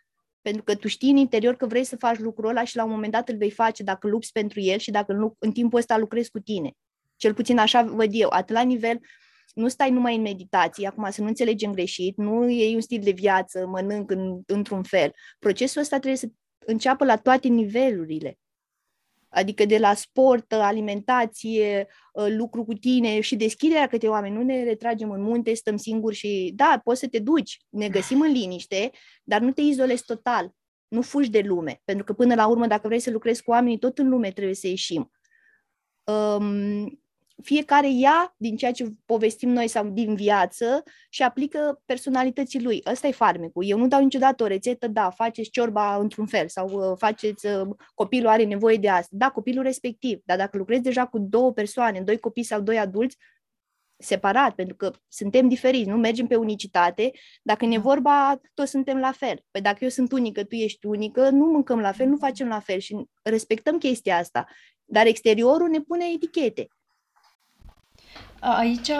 Pentru 0.42 0.62
că 0.62 0.74
tu 0.74 0.88
știi 0.88 1.10
în 1.10 1.16
interior 1.16 1.56
că 1.56 1.66
vrei 1.66 1.84
să 1.84 1.96
faci 1.96 2.18
lucrul 2.18 2.48
ăla 2.48 2.64
și 2.64 2.76
la 2.76 2.84
un 2.84 2.90
moment 2.90 3.12
dat 3.12 3.28
îl 3.28 3.36
vei 3.36 3.50
face 3.50 3.82
dacă 3.82 4.06
lupți 4.06 4.32
pentru 4.32 4.60
el 4.60 4.78
și 4.78 4.90
dacă 4.90 5.12
în, 5.12 5.30
în 5.38 5.52
timpul 5.52 5.78
ăsta 5.78 5.98
lucrezi 5.98 6.30
cu 6.30 6.38
tine. 6.38 6.72
Cel 7.16 7.34
puțin 7.34 7.58
așa 7.58 7.82
văd 7.82 8.08
eu, 8.12 8.28
atât 8.32 8.54
la 8.54 8.62
nivel 8.62 8.96
uh, 8.96 9.08
nu 9.54 9.68
stai 9.68 9.90
numai 9.90 10.16
în 10.16 10.22
meditație, 10.22 10.86
acum 10.86 11.10
să 11.10 11.20
nu 11.20 11.26
înțelegem 11.26 11.72
greșit, 11.72 12.16
nu 12.16 12.50
e 12.50 12.74
un 12.74 12.80
stil 12.80 13.00
de 13.02 13.10
viață, 13.10 13.66
mănânc 13.66 14.10
în, 14.10 14.40
într-un 14.46 14.82
fel. 14.82 15.12
Procesul 15.38 15.80
ăsta 15.80 15.96
trebuie 15.96 16.18
să 16.18 16.28
înceapă 16.66 17.04
la 17.04 17.16
toate 17.16 17.48
nivelurile. 17.48 18.38
Adică 19.28 19.64
de 19.64 19.78
la 19.78 19.94
sport, 19.94 20.52
alimentație, 20.52 21.86
uh, 22.12 22.26
lucru 22.28 22.64
cu 22.64 22.72
tine 22.72 23.20
și 23.20 23.36
deschiderea 23.36 23.86
către 23.86 24.08
oameni. 24.08 24.34
Nu 24.34 24.42
ne 24.42 24.62
retragem 24.62 25.10
în 25.10 25.22
munte, 25.22 25.54
stăm 25.54 25.76
singuri 25.76 26.16
și 26.16 26.52
da, 26.54 26.80
poți 26.84 27.00
să 27.00 27.08
te 27.08 27.18
duci, 27.18 27.60
ne 27.68 27.88
găsim 27.88 28.20
în 28.20 28.32
liniște, 28.32 28.90
dar 29.22 29.40
nu 29.40 29.52
te 29.52 29.60
izolezi 29.60 30.04
total. 30.04 30.50
Nu 30.88 31.02
fugi 31.02 31.30
de 31.30 31.40
lume, 31.40 31.80
pentru 31.84 32.04
că 32.04 32.12
până 32.12 32.34
la 32.34 32.46
urmă, 32.46 32.66
dacă 32.66 32.86
vrei 32.86 33.00
să 33.00 33.10
lucrezi 33.10 33.42
cu 33.42 33.50
oamenii, 33.50 33.78
tot 33.78 33.98
în 33.98 34.08
lume 34.08 34.30
trebuie 34.30 34.54
să 34.54 34.66
ieșim. 34.66 35.10
Um, 36.04 37.02
fiecare 37.42 37.90
ia 37.90 38.34
din 38.36 38.56
ceea 38.56 38.72
ce 38.72 38.92
povestim 39.04 39.48
noi 39.48 39.68
sau 39.68 39.88
din 39.88 40.14
viață 40.14 40.82
și 41.08 41.22
aplică 41.22 41.82
personalității 41.84 42.62
lui. 42.62 42.82
Ăsta 42.86 43.06
e 43.06 43.12
farmecul. 43.12 43.64
Eu 43.66 43.78
nu 43.78 43.88
dau 43.88 44.02
niciodată 44.02 44.42
o 44.42 44.46
rețetă, 44.46 44.88
da, 44.88 45.10
faceți 45.10 45.50
ciorba 45.50 45.96
într-un 45.96 46.26
fel 46.26 46.48
sau 46.48 46.68
uh, 46.68 46.96
faceți, 46.98 47.46
uh, 47.46 47.68
copilul 47.94 48.28
are 48.28 48.44
nevoie 48.44 48.76
de 48.76 48.88
asta. 48.88 49.08
Da, 49.10 49.30
copilul 49.30 49.62
respectiv, 49.62 50.20
dar 50.24 50.36
dacă 50.36 50.56
lucrezi 50.56 50.82
deja 50.82 51.06
cu 51.06 51.18
două 51.18 51.52
persoane, 51.52 52.00
doi 52.00 52.18
copii 52.18 52.42
sau 52.42 52.60
doi 52.60 52.78
adulți, 52.78 53.16
separat, 54.00 54.54
pentru 54.54 54.76
că 54.76 54.92
suntem 55.08 55.48
diferiți, 55.48 55.88
nu 55.88 55.96
mergem 55.96 56.26
pe 56.26 56.36
unicitate. 56.36 57.10
Dacă 57.42 57.66
ne 57.66 57.76
da. 57.76 57.82
vorba, 57.82 58.40
toți 58.54 58.70
suntem 58.70 58.98
la 58.98 59.12
fel. 59.12 59.44
Păi 59.50 59.60
dacă 59.60 59.78
eu 59.80 59.88
sunt 59.88 60.12
unică, 60.12 60.44
tu 60.44 60.54
ești 60.54 60.86
unică, 60.86 61.30
nu 61.30 61.44
mâncăm 61.44 61.80
la 61.80 61.92
fel, 61.92 62.06
nu 62.06 62.16
facem 62.16 62.48
la 62.48 62.60
fel 62.60 62.78
și 62.78 63.04
respectăm 63.22 63.78
chestia 63.78 64.16
asta. 64.16 64.46
Dar 64.84 65.06
exteriorul 65.06 65.68
ne 65.68 65.80
pune 65.80 66.04
etichete. 66.14 66.68
Aici 68.40 68.90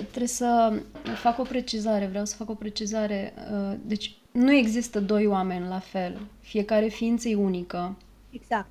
trebuie 0.00 0.26
să 0.26 0.80
fac 1.14 1.38
o 1.38 1.42
precizare, 1.42 2.06
vreau 2.06 2.24
să 2.24 2.36
fac 2.36 2.50
o 2.50 2.54
precizare. 2.54 3.34
Uh, 3.52 3.76
deci 3.84 4.18
nu 4.32 4.52
există 4.52 5.00
doi 5.00 5.26
oameni 5.26 5.68
la 5.68 5.78
fel, 5.78 6.20
fiecare 6.40 6.88
ființă 6.88 7.28
e 7.28 7.34
unică. 7.34 7.96
Exact. 8.30 8.68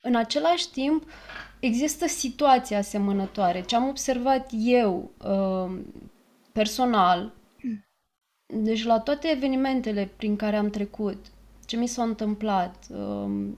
În 0.00 0.14
același 0.14 0.70
timp, 0.70 1.04
există 1.60 2.06
situații 2.06 2.74
asemănătoare. 2.74 3.62
Ce 3.62 3.76
am 3.76 3.88
observat 3.88 4.50
eu 4.58 5.10
uh, 5.24 5.78
personal, 6.52 7.32
deci 8.46 8.84
la 8.84 8.98
toate 8.98 9.28
evenimentele 9.28 10.10
prin 10.16 10.36
care 10.36 10.56
am 10.56 10.70
trecut, 10.70 11.26
ce 11.66 11.76
mi 11.76 11.86
s-a 11.86 12.02
întâmplat, 12.02 12.86
uh, 12.90 13.48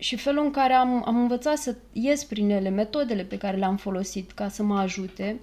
și 0.00 0.16
felul 0.16 0.44
în 0.44 0.50
care 0.50 0.72
am, 0.72 1.02
am 1.06 1.16
învățat 1.16 1.56
să 1.56 1.76
ies 1.92 2.24
prin 2.24 2.50
ele, 2.50 2.68
metodele 2.68 3.22
pe 3.22 3.38
care 3.38 3.56
le-am 3.56 3.76
folosit 3.76 4.32
ca 4.32 4.48
să 4.48 4.62
mă 4.62 4.78
ajute, 4.78 5.40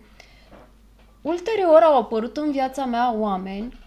ulterior 1.21 1.81
au 1.81 1.97
apărut 1.97 2.37
în 2.37 2.51
viața 2.51 2.85
mea 2.85 3.13
oameni 3.13 3.79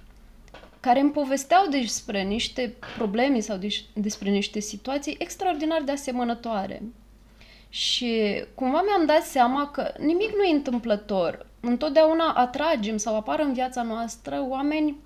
care 0.81 1.01
îmi 1.01 1.11
povesteau 1.11 1.67
despre 1.67 2.23
niște 2.23 2.75
probleme 2.97 3.41
sau 3.41 3.59
despre 3.93 4.31
niște 4.31 4.61
situații 4.61 5.17
extraordinar 5.19 5.83
de 5.83 5.93
asemănătoare. 5.93 6.83
Și 7.69 8.45
cumva 8.55 8.83
mi-am 8.83 9.07
dat 9.07 9.23
seama 9.23 9.71
că 9.71 9.95
nimic 9.99 10.31
nu 10.37 10.43
e 10.43 10.55
întâmplător. 10.55 11.47
Întotdeauna 11.61 12.33
atragem 12.33 12.97
sau 12.97 13.17
apar 13.17 13.41
în 13.41 13.53
viața 13.53 13.83
noastră 13.83 14.45
oameni 14.49 14.97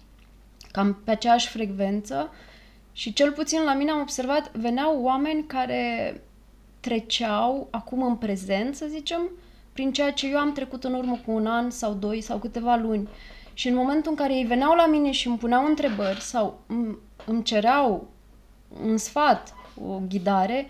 cam 0.71 1.01
pe 1.05 1.11
aceeași 1.11 1.49
frecvență 1.49 2.31
și 2.93 3.13
cel 3.13 3.33
puțin 3.33 3.63
la 3.63 3.75
mine 3.75 3.91
am 3.91 4.01
observat, 4.01 4.57
veneau 4.57 5.03
oameni 5.03 5.47
care 5.47 6.21
treceau 6.81 7.69
acum 7.71 8.03
în 8.03 8.17
prezent, 8.17 8.75
să 8.75 8.87
zicem, 8.89 9.31
prin 9.73 9.93
ceea 9.93 10.13
ce 10.13 10.29
eu 10.29 10.39
am 10.39 10.53
trecut 10.53 10.85
în 10.85 10.95
urmă 10.95 11.21
cu 11.27 11.31
un 11.31 11.47
an 11.47 11.71
sau 11.71 11.93
doi 11.93 12.21
sau 12.21 12.39
câteva 12.39 12.77
luni. 12.77 13.09
Și 13.55 13.69
în 13.69 13.75
momentul 13.75 14.11
în 14.11 14.17
care 14.17 14.35
ei 14.35 14.45
veneau 14.45 14.75
la 14.75 14.87
mine 14.87 15.11
și 15.11 15.27
îmi 15.27 15.39
puneau 15.39 15.67
întrebări 15.67 16.21
sau 16.21 16.61
îmi 17.27 17.43
cereau 17.43 18.09
un 18.83 18.97
sfat, 18.97 19.55
o 19.85 20.01
ghidare, 20.09 20.67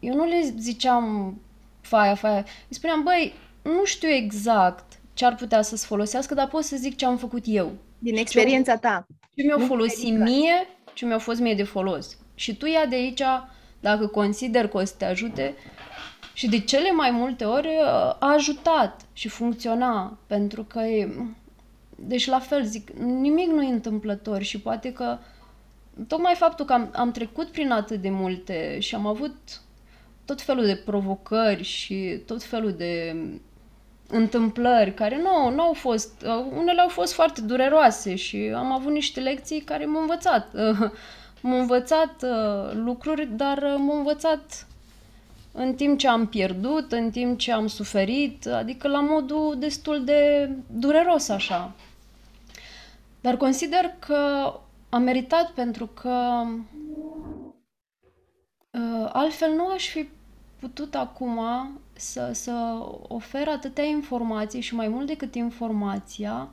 eu 0.00 0.14
nu 0.14 0.24
le 0.24 0.54
ziceam 0.58 1.38
faia, 1.80 2.14
faia. 2.14 2.44
Îi 2.68 2.74
spuneam, 2.74 3.02
băi, 3.02 3.34
nu 3.62 3.84
știu 3.84 4.08
exact 4.08 5.00
ce 5.14 5.24
ar 5.24 5.34
putea 5.34 5.62
să-ți 5.62 5.86
folosească, 5.86 6.34
dar 6.34 6.48
pot 6.48 6.64
să 6.64 6.76
zic 6.76 6.96
ce 6.96 7.06
am 7.06 7.16
făcut 7.16 7.42
eu. 7.46 7.72
Din 7.98 8.16
experiența 8.16 8.76
ta. 8.76 9.06
Ce 9.34 9.42
mi-a 9.42 9.66
folosit 9.66 10.18
mie 10.18 10.66
ce 10.94 11.06
mi-a 11.06 11.18
fost 11.18 11.40
mie 11.40 11.54
de 11.54 11.62
folos. 11.62 12.18
Și 12.34 12.56
tu 12.56 12.66
ia 12.66 12.86
de 12.86 12.94
aici, 12.94 13.22
dacă 13.80 14.06
consider 14.06 14.68
că 14.68 14.76
o 14.76 14.84
să 14.84 14.94
te 14.98 15.04
ajute, 15.04 15.54
și 16.32 16.48
de 16.48 16.60
cele 16.60 16.90
mai 16.90 17.10
multe 17.10 17.44
ori 17.44 17.66
uh, 17.66 17.84
a 18.18 18.32
ajutat 18.32 19.00
și 19.12 19.28
funcționa, 19.28 20.18
pentru 20.26 20.64
că 20.64 20.78
e... 20.78 21.14
Deci 21.96 22.26
la 22.26 22.38
fel 22.38 22.64
zic, 22.64 22.90
nimic 22.98 23.48
nu 23.48 23.62
e 23.62 23.72
întâmplător 23.72 24.42
și 24.42 24.60
poate 24.60 24.92
că 24.92 25.18
tocmai 26.06 26.34
faptul 26.34 26.64
că 26.64 26.72
am, 26.72 26.90
am 26.94 27.10
trecut 27.10 27.48
prin 27.48 27.70
atât 27.70 28.00
de 28.00 28.10
multe 28.10 28.78
și 28.78 28.94
am 28.94 29.06
avut 29.06 29.60
tot 30.24 30.42
felul 30.42 30.66
de 30.66 30.76
provocări 30.76 31.62
și 31.62 32.22
tot 32.26 32.42
felul 32.42 32.72
de 32.72 33.16
întâmplări 34.10 34.94
care 34.94 35.16
nu, 35.22 35.50
nu 35.54 35.62
au 35.62 35.72
fost, 35.72 36.22
uh, 36.26 36.44
unele 36.56 36.80
au 36.80 36.88
fost 36.88 37.12
foarte 37.12 37.40
dureroase 37.40 38.14
și 38.14 38.52
am 38.56 38.72
avut 38.72 38.92
niște 38.92 39.20
lecții 39.20 39.60
care 39.60 39.84
m-au 39.84 40.00
învățat. 40.00 40.52
m-au 41.40 41.58
învățat 41.58 42.22
uh, 42.22 42.72
lucruri, 42.72 43.26
dar 43.26 43.56
uh, 43.58 43.74
m-au 43.78 43.96
învățat 43.96 44.66
în 45.52 45.74
timp 45.74 45.98
ce 45.98 46.08
am 46.08 46.26
pierdut, 46.26 46.92
în 46.92 47.10
timp 47.10 47.38
ce 47.38 47.52
am 47.52 47.66
suferit, 47.66 48.46
adică 48.46 48.88
la 48.88 49.00
modul 49.00 49.56
destul 49.58 50.04
de 50.04 50.50
dureros 50.66 51.28
așa. 51.28 51.72
Dar 53.20 53.36
consider 53.36 53.94
că 53.98 54.52
am 54.88 55.02
meritat 55.02 55.50
pentru 55.50 55.86
că 55.86 56.44
altfel 59.12 59.52
nu 59.54 59.66
aș 59.66 59.88
fi 59.88 60.08
putut 60.60 60.94
acum 60.94 61.40
să, 62.00 62.30
să 62.32 62.78
ofer 63.08 63.48
atâtea 63.48 63.84
informații 63.84 64.60
și 64.60 64.74
mai 64.74 64.88
mult 64.88 65.06
decât 65.06 65.34
informația, 65.34 66.50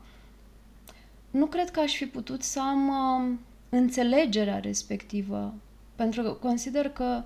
nu 1.31 1.45
cred 1.45 1.69
că 1.71 1.79
aș 1.79 1.95
fi 1.95 2.05
putut 2.05 2.43
să 2.43 2.59
am 2.59 2.87
uh, 2.87 3.37
înțelegerea 3.69 4.59
respectivă. 4.59 5.53
Pentru 5.95 6.21
că 6.21 6.29
consider 6.29 6.89
că 6.89 7.23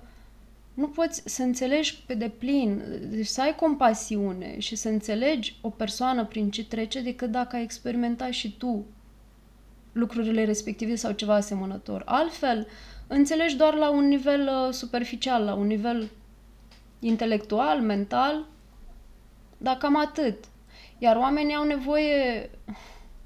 nu 0.74 0.88
poți 0.88 1.22
să 1.24 1.42
înțelegi 1.42 2.02
pe 2.06 2.14
deplin, 2.14 2.82
deci 3.10 3.26
să 3.26 3.40
ai 3.40 3.54
compasiune 3.54 4.58
și 4.58 4.76
să 4.76 4.88
înțelegi 4.88 5.56
o 5.60 5.70
persoană 5.70 6.24
prin 6.24 6.50
ce 6.50 6.64
trece 6.64 7.00
decât 7.00 7.30
dacă 7.30 7.56
ai 7.56 7.62
experimentat 7.62 8.30
și 8.30 8.56
tu 8.56 8.84
lucrurile 9.92 10.44
respective 10.44 10.94
sau 10.94 11.12
ceva 11.12 11.34
asemănător. 11.34 12.02
Altfel, 12.04 12.66
înțelegi 13.06 13.56
doar 13.56 13.74
la 13.74 13.90
un 13.90 14.08
nivel 14.08 14.40
uh, 14.48 14.72
superficial, 14.72 15.44
la 15.44 15.54
un 15.54 15.66
nivel 15.66 16.10
intelectual, 17.02 17.80
mental, 17.80 18.46
dar 19.58 19.76
cam 19.76 19.96
atât. 19.96 20.44
Iar 20.98 21.16
oamenii 21.16 21.54
au 21.54 21.64
nevoie, 21.64 22.50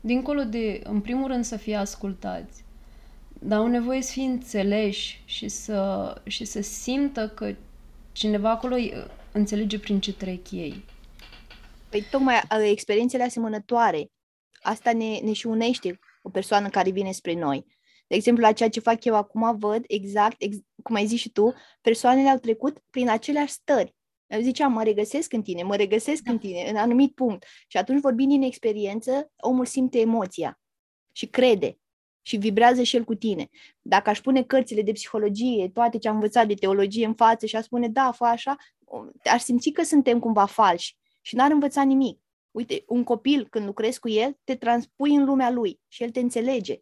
dincolo 0.01 0.43
de, 0.43 0.81
în 0.85 1.01
primul 1.01 1.29
rând, 1.29 1.45
să 1.45 1.57
fie 1.57 1.77
ascultați, 1.77 2.65
dar 3.41 3.59
au 3.59 3.67
nevoie 3.67 4.03
să 4.03 4.13
fie 4.13 4.25
înțeleși 4.25 5.23
și 5.25 5.49
să, 5.49 6.15
și 6.27 6.45
să 6.45 6.63
simtă 6.63 7.29
că 7.29 7.55
cineva 8.13 8.51
acolo 8.51 8.77
înțelege 9.33 9.79
prin 9.79 10.01
ce 10.01 10.13
trec 10.13 10.51
ei. 10.51 10.85
Păi 11.89 12.07
tocmai 12.11 12.41
experiențele 12.71 13.23
asemănătoare, 13.23 14.11
asta 14.63 14.93
ne, 14.93 15.19
ne 15.23 15.33
și 15.33 15.47
unește 15.47 15.99
o 16.23 16.31
persoană 16.31 16.69
care 16.69 16.91
vine 16.91 17.13
spre 17.13 17.35
noi. 17.35 17.67
De 18.07 18.15
exemplu, 18.15 18.43
la 18.43 18.53
ceea 18.53 18.69
ce 18.69 18.81
fac 18.81 19.05
eu 19.05 19.15
acum, 19.15 19.59
văd 19.59 19.85
exact, 19.87 20.43
ex, 20.43 20.57
cum 20.83 20.95
ai 20.95 21.07
zis 21.07 21.21
și 21.21 21.31
tu, 21.31 21.55
persoanele 21.81 22.29
au 22.29 22.39
trecut 22.39 22.79
prin 22.91 23.09
aceleași 23.09 23.53
stări. 23.53 23.95
Eu 24.27 24.41
ziceam, 24.41 24.73
mă 24.73 24.83
regăsesc 24.83 25.33
în 25.33 25.43
tine, 25.43 25.63
mă 25.63 25.77
regăsesc 25.77 26.23
da. 26.23 26.31
în 26.31 26.39
tine, 26.39 26.69
în 26.71 26.77
anumit 26.77 27.15
punct. 27.15 27.45
Și 27.67 27.77
atunci, 27.77 28.01
vorbind 28.01 28.31
din 28.31 28.43
experiență, 28.43 29.31
omul 29.37 29.67
simte 29.67 29.99
emoția 29.99 30.61
și 31.13 31.27
crede 31.27 31.79
și 32.23 32.37
vibrează 32.37 32.83
și 32.83 32.97
el 32.97 33.05
cu 33.05 33.15
tine. 33.15 33.49
Dacă 33.83 34.11
aș 34.11 34.21
pune 34.21 34.43
cărțile 34.43 34.83
de 34.83 34.93
psihologie, 34.93 35.69
toate 35.69 35.99
ce 35.99 36.09
am 36.09 36.15
învățat 36.15 36.47
de 36.47 36.55
teologie 36.55 37.07
în 37.07 37.15
față 37.15 37.47
și 37.47 37.57
aș 37.57 37.65
spune, 37.65 37.89
da, 37.89 38.13
fă 38.13 38.25
așa, 38.25 38.57
aș 39.25 39.43
simți 39.43 39.71
că 39.71 39.83
suntem 39.83 40.19
cumva 40.19 40.47
falși 40.47 40.97
și 41.21 41.35
n-ar 41.35 41.51
învăța 41.51 41.83
nimic. 41.83 42.21
Uite, 42.51 42.85
un 42.87 43.05
copil, 43.05 43.49
când 43.49 43.67
lucrezi 43.67 43.99
cu 43.99 44.09
el, 44.09 44.39
te 44.45 44.55
transpui 44.55 45.15
în 45.15 45.25
lumea 45.25 45.51
lui 45.51 45.81
și 45.89 46.03
el 46.03 46.11
te 46.11 46.21
înțelege 46.21 46.81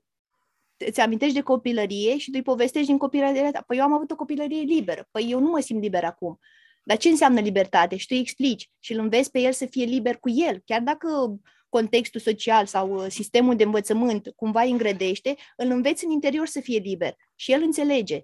îți 0.76 1.00
amintești 1.00 1.34
de 1.34 1.40
copilărie 1.40 2.18
și 2.18 2.30
tu 2.30 2.36
îi 2.36 2.42
povestești 2.42 2.88
din 2.88 2.98
copilăria 2.98 3.50
ta. 3.50 3.64
Păi 3.66 3.76
eu 3.76 3.84
am 3.84 3.92
avut 3.92 4.10
o 4.10 4.16
copilărie 4.16 4.60
liberă. 4.60 5.08
Păi 5.10 5.26
eu 5.30 5.40
nu 5.40 5.50
mă 5.50 5.60
simt 5.60 5.82
liber 5.82 6.04
acum. 6.04 6.38
Dar 6.84 6.96
ce 6.96 7.08
înseamnă 7.08 7.40
libertate? 7.40 7.96
Și 7.96 8.06
tu 8.06 8.14
îi 8.14 8.20
explici 8.20 8.70
și 8.78 8.92
îl 8.92 8.98
înveți 8.98 9.30
pe 9.30 9.40
el 9.40 9.52
să 9.52 9.66
fie 9.66 9.84
liber 9.84 10.16
cu 10.16 10.30
el. 10.30 10.62
Chiar 10.64 10.80
dacă 10.80 11.38
contextul 11.68 12.20
social 12.20 12.66
sau 12.66 12.94
uh, 12.94 13.06
sistemul 13.08 13.56
de 13.56 13.64
învățământ 13.64 14.32
cumva 14.36 14.62
îi 14.62 14.70
îngrădește, 14.70 15.36
îl 15.56 15.70
înveți 15.70 16.04
în 16.04 16.10
interior 16.10 16.46
să 16.46 16.60
fie 16.60 16.78
liber 16.78 17.16
și 17.34 17.52
el 17.52 17.62
înțelege. 17.62 18.22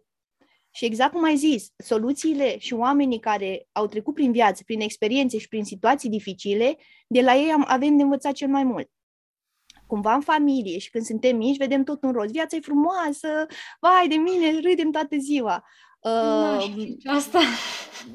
Și 0.71 0.85
exact 0.85 1.13
cum 1.13 1.25
ai 1.25 1.37
zis, 1.37 1.73
soluțiile 1.77 2.59
și 2.59 2.75
oamenii 2.75 3.21
care 3.21 3.69
au 3.73 3.87
trecut 3.87 4.15
prin 4.15 4.33
viață, 4.33 4.63
prin 4.67 4.81
experiențe 4.81 5.39
și 5.39 5.49
prin 5.49 5.65
situații 5.65 6.09
dificile, 6.09 6.77
de 7.09 7.21
la 7.21 7.35
ei 7.35 7.51
am, 7.51 7.65
avem 7.69 7.97
de 7.97 8.03
învățat 8.03 8.33
cel 8.33 8.49
mai 8.49 8.65
mult 8.65 8.91
cumva 9.91 10.15
în 10.15 10.21
familie 10.21 10.79
și 10.79 10.91
când 10.91 11.05
suntem 11.05 11.37
mici, 11.37 11.57
vedem 11.57 11.85
tot 11.85 12.03
un 12.03 12.13
roz. 12.13 12.31
Viața 12.31 12.57
e 12.57 12.61
frumoasă, 12.61 13.47
vai 13.81 14.09
de 14.09 14.15
mine, 14.15 14.61
râdem 14.61 14.91
toată 14.91 15.17
ziua. 15.17 15.65
Uh, 16.01 16.97
asta. 17.05 17.41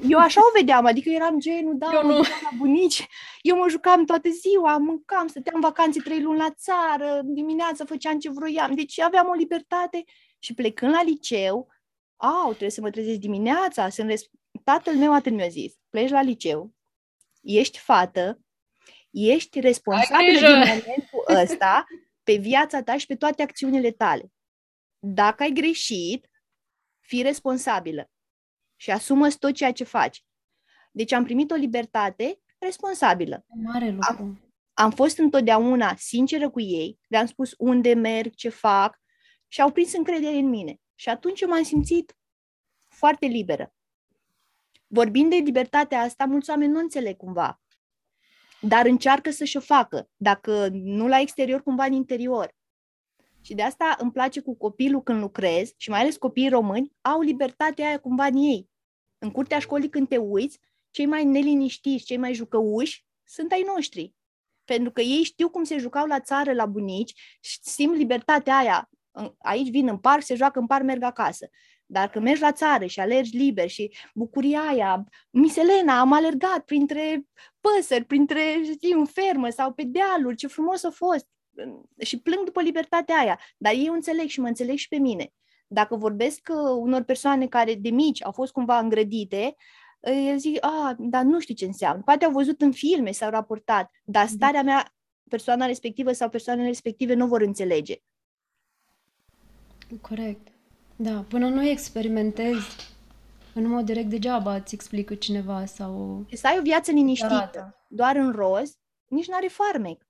Eu 0.08 0.18
așa 0.18 0.40
o 0.40 0.58
vedeam, 0.58 0.84
adică 0.84 1.10
eram 1.10 1.38
genul, 1.38 1.74
da, 1.78 1.90
eu 1.92 2.06
nu. 2.06 2.16
la 2.16 2.50
bunici, 2.56 3.06
eu 3.40 3.56
mă 3.56 3.68
jucam 3.68 4.04
toată 4.04 4.28
ziua, 4.28 4.76
mâncam, 4.76 5.26
stăteam 5.26 5.60
vacanțe 5.60 6.00
trei 6.00 6.22
luni 6.22 6.38
la 6.38 6.50
țară, 6.50 7.20
dimineața 7.24 7.84
făceam 7.84 8.18
ce 8.18 8.30
vroiam, 8.30 8.74
deci 8.74 9.00
aveam 9.00 9.28
o 9.28 9.32
libertate 9.32 10.04
și 10.38 10.54
plecând 10.54 10.92
la 10.92 11.02
liceu, 11.02 11.68
au, 12.16 12.48
trebuie 12.48 12.70
să 12.70 12.80
mă 12.80 12.90
trezesc 12.90 13.18
dimineața, 13.18 13.88
să 13.88 14.02
res... 14.02 14.22
tatăl 14.64 14.94
meu 14.94 15.12
atât 15.12 15.32
mi-a 15.32 15.48
zis, 15.48 15.72
pleci 15.90 16.10
la 16.10 16.22
liceu, 16.22 16.72
ești 17.42 17.78
fată, 17.78 18.40
ești 19.16 19.60
responsabil 19.60 20.38
din 20.38 20.58
momentul 20.58 21.24
ăsta 21.42 21.86
pe 22.22 22.36
viața 22.36 22.82
ta 22.82 22.96
și 22.96 23.06
pe 23.06 23.16
toate 23.16 23.42
acțiunile 23.42 23.90
tale. 23.90 24.32
Dacă 24.98 25.42
ai 25.42 25.50
greșit, 25.50 26.30
fii 27.00 27.22
responsabilă 27.22 28.10
și 28.76 28.90
asumă 28.90 29.28
tot 29.28 29.54
ceea 29.54 29.72
ce 29.72 29.84
faci. 29.84 30.24
Deci 30.92 31.12
am 31.12 31.24
primit 31.24 31.50
o 31.50 31.54
libertate 31.54 32.40
responsabilă. 32.58 33.44
Mare 33.64 33.90
lucru. 33.90 34.14
Am, 34.18 34.52
am 34.74 34.90
fost 34.90 35.18
întotdeauna 35.18 35.94
sinceră 35.96 36.50
cu 36.50 36.60
ei, 36.60 36.98
le-am 37.08 37.26
spus 37.26 37.54
unde 37.58 37.94
merg, 37.94 38.34
ce 38.34 38.48
fac 38.48 39.00
și 39.48 39.60
au 39.60 39.72
prins 39.72 39.92
încredere 39.92 40.36
în 40.36 40.48
mine. 40.48 40.80
Și 40.94 41.08
atunci 41.08 41.46
m-am 41.46 41.62
simțit 41.62 42.16
foarte 42.88 43.26
liberă. 43.26 43.74
Vorbind 44.86 45.30
de 45.30 45.36
libertatea 45.36 46.00
asta, 46.00 46.24
mulți 46.24 46.50
oameni 46.50 46.72
nu 46.72 46.78
înțeleg 46.78 47.16
cumva, 47.16 47.60
dar 48.60 48.86
încearcă 48.86 49.30
să-și 49.30 49.56
o 49.56 49.60
facă, 49.60 50.08
dacă 50.16 50.68
nu 50.72 51.08
la 51.08 51.20
exterior, 51.20 51.62
cumva 51.62 51.84
în 51.84 51.92
interior. 51.92 52.54
Și 53.40 53.54
de 53.54 53.62
asta 53.62 53.96
îmi 53.98 54.12
place 54.12 54.40
cu 54.40 54.56
copilul 54.56 55.02
când 55.02 55.20
lucrez, 55.20 55.72
și 55.76 55.90
mai 55.90 56.00
ales 56.00 56.16
copiii 56.16 56.48
români, 56.48 56.92
au 57.00 57.20
libertatea 57.20 57.86
aia 57.86 57.98
cumva 57.98 58.24
în 58.24 58.36
ei. 58.36 58.68
În 59.18 59.30
curtea 59.30 59.58
școlii 59.58 59.88
când 59.88 60.08
te 60.08 60.16
uiți, 60.16 60.60
cei 60.90 61.06
mai 61.06 61.24
neliniștiți, 61.24 62.04
cei 62.04 62.16
mai 62.16 62.34
jucăuși 62.34 63.04
sunt 63.24 63.52
ai 63.52 63.64
noștri. 63.74 64.14
Pentru 64.64 64.90
că 64.90 65.00
ei 65.00 65.22
știu 65.22 65.48
cum 65.50 65.64
se 65.64 65.78
jucau 65.78 66.06
la 66.06 66.20
țară, 66.20 66.52
la 66.52 66.66
bunici, 66.66 67.38
și 67.40 67.58
simt 67.62 67.96
libertatea 67.96 68.56
aia. 68.56 68.90
Aici 69.38 69.70
vin 69.70 69.88
în 69.88 69.98
parc, 69.98 70.22
se 70.22 70.34
joacă 70.34 70.58
în 70.58 70.66
parc, 70.66 70.84
merg 70.84 71.02
acasă. 71.02 71.48
Dar 71.86 72.10
când 72.10 72.24
mergi 72.24 72.40
la 72.40 72.52
țară 72.52 72.86
și 72.86 73.00
alergi 73.00 73.36
liber 73.36 73.68
și 73.68 73.96
bucuria 74.14 74.60
aia, 74.60 75.04
Miselena, 75.30 76.00
am 76.00 76.12
alergat 76.12 76.60
printre 76.60 77.26
păsări, 77.60 78.04
printre, 78.04 78.40
știi, 78.72 78.92
în 78.92 79.04
fermă 79.04 79.48
sau 79.48 79.72
pe 79.72 79.82
dealuri, 79.82 80.36
ce 80.36 80.46
frumos 80.46 80.84
a 80.84 80.90
fost 80.90 81.26
și 81.98 82.20
plâng 82.20 82.44
după 82.44 82.60
libertatea 82.60 83.16
aia, 83.18 83.40
dar 83.56 83.72
ei 83.72 83.88
o 83.88 83.92
înțeleg 83.92 84.28
și 84.28 84.40
mă 84.40 84.46
înțeleg 84.46 84.76
și 84.76 84.88
pe 84.88 84.96
mine. 84.96 85.32
Dacă 85.66 85.96
vorbesc 85.96 86.48
uh, 86.50 86.56
unor 86.78 87.02
persoane 87.02 87.46
care 87.46 87.74
de 87.74 87.90
mici 87.90 88.24
au 88.24 88.32
fost 88.32 88.52
cumva 88.52 88.78
îngrădite, 88.78 89.54
uh, 90.00 90.24
eu 90.28 90.36
zic, 90.36 90.64
a, 90.64 90.94
dar 90.98 91.22
nu 91.22 91.40
știu 91.40 91.54
ce 91.54 91.64
înseamnă. 91.64 92.02
Poate 92.02 92.24
au 92.24 92.30
văzut 92.30 92.60
în 92.60 92.72
filme, 92.72 93.10
s-au 93.10 93.30
raportat, 93.30 93.90
dar 94.04 94.24
mhm. 94.24 94.34
starea 94.34 94.62
mea, 94.62 94.94
persoana 95.28 95.66
respectivă 95.66 96.12
sau 96.12 96.28
persoanele 96.28 96.66
respective 96.66 97.14
nu 97.14 97.26
vor 97.26 97.40
înțelege. 97.40 97.96
Corect. 100.00 100.55
Da, 100.96 101.24
până 101.28 101.48
nu 101.48 101.68
experimentezi 101.68 102.94
în 103.54 103.68
mod 103.68 103.84
direct, 103.84 104.08
degeaba 104.08 104.54
îți 104.54 104.74
explică 104.74 105.14
cineva 105.14 105.64
sau... 105.64 106.24
Și 106.28 106.36
să 106.36 106.46
ai 106.46 106.58
o 106.58 106.62
viață 106.62 106.90
liniștită, 106.90 107.84
doar 107.88 108.16
în 108.16 108.32
roz, 108.32 108.78
nici 109.06 109.28
nu 109.28 109.34
are 109.34 109.46
farmec. 109.46 110.06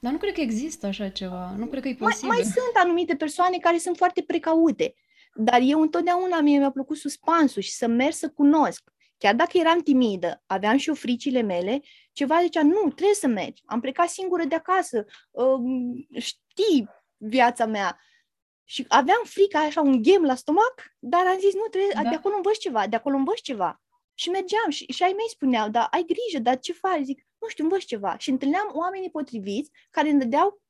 Dar 0.00 0.12
nu 0.12 0.18
cred 0.18 0.32
că 0.32 0.40
există 0.40 0.86
așa 0.86 1.08
ceva. 1.08 1.54
Nu 1.56 1.66
cred 1.66 1.82
că 1.82 1.88
e 1.88 1.94
posibil. 1.94 2.28
Mai, 2.28 2.36
mai 2.36 2.46
sunt 2.46 2.72
anumite 2.74 3.16
persoane 3.16 3.58
care 3.58 3.78
sunt 3.78 3.96
foarte 3.96 4.22
precaute. 4.22 4.94
Dar 5.34 5.60
eu 5.62 5.80
întotdeauna 5.80 6.40
mie 6.40 6.58
mi-a 6.58 6.70
plăcut 6.70 6.96
suspansul 6.96 7.62
și 7.62 7.72
să 7.72 7.86
merg 7.86 8.12
să 8.12 8.28
cunosc. 8.28 8.82
Chiar 9.18 9.34
dacă 9.34 9.58
eram 9.58 9.80
timidă, 9.80 10.42
aveam 10.46 10.76
și 10.76 10.88
eu 10.88 10.94
fricile 10.94 11.42
mele, 11.42 11.82
ceva 12.12 12.40
zicea, 12.42 12.62
nu, 12.62 12.90
trebuie 12.94 13.14
să 13.14 13.26
mergi. 13.26 13.62
Am 13.66 13.80
plecat 13.80 14.08
singură 14.08 14.44
de 14.44 14.54
acasă, 14.54 15.04
uh, 15.30 15.60
știi 16.18 16.88
viața 17.16 17.66
mea. 17.66 18.00
Și 18.70 18.84
aveam 18.88 19.22
frică, 19.24 19.56
așa, 19.56 19.80
un 19.80 20.02
ghem 20.02 20.22
la 20.22 20.34
stomac, 20.34 20.74
dar 20.98 21.26
am 21.26 21.38
zis, 21.38 21.54
nu, 21.54 21.66
trebuie, 21.70 21.92
da. 21.94 22.02
de 22.02 22.14
acolo 22.14 22.34
învăț 22.36 22.56
ceva, 22.56 22.86
de 22.86 22.96
acolo 22.96 23.16
învăț 23.16 23.40
ceva. 23.40 23.80
Și 24.14 24.28
mergeam 24.30 24.70
și, 24.70 24.92
și 24.92 25.02
ai 25.02 25.12
mei 25.12 25.28
spuneau, 25.28 25.68
da, 25.68 25.84
ai 25.84 26.04
grijă, 26.06 26.42
dar 26.42 26.58
ce 26.58 26.72
faci? 26.72 27.02
Zic, 27.02 27.26
nu 27.38 27.48
știu, 27.48 27.64
învăț 27.64 27.84
ceva. 27.84 28.18
Și 28.18 28.30
întâlneam 28.30 28.70
oamenii 28.72 29.10
potriviți 29.10 29.70
care 29.90 30.10
îmi 30.10 30.18
dădeau 30.18 30.62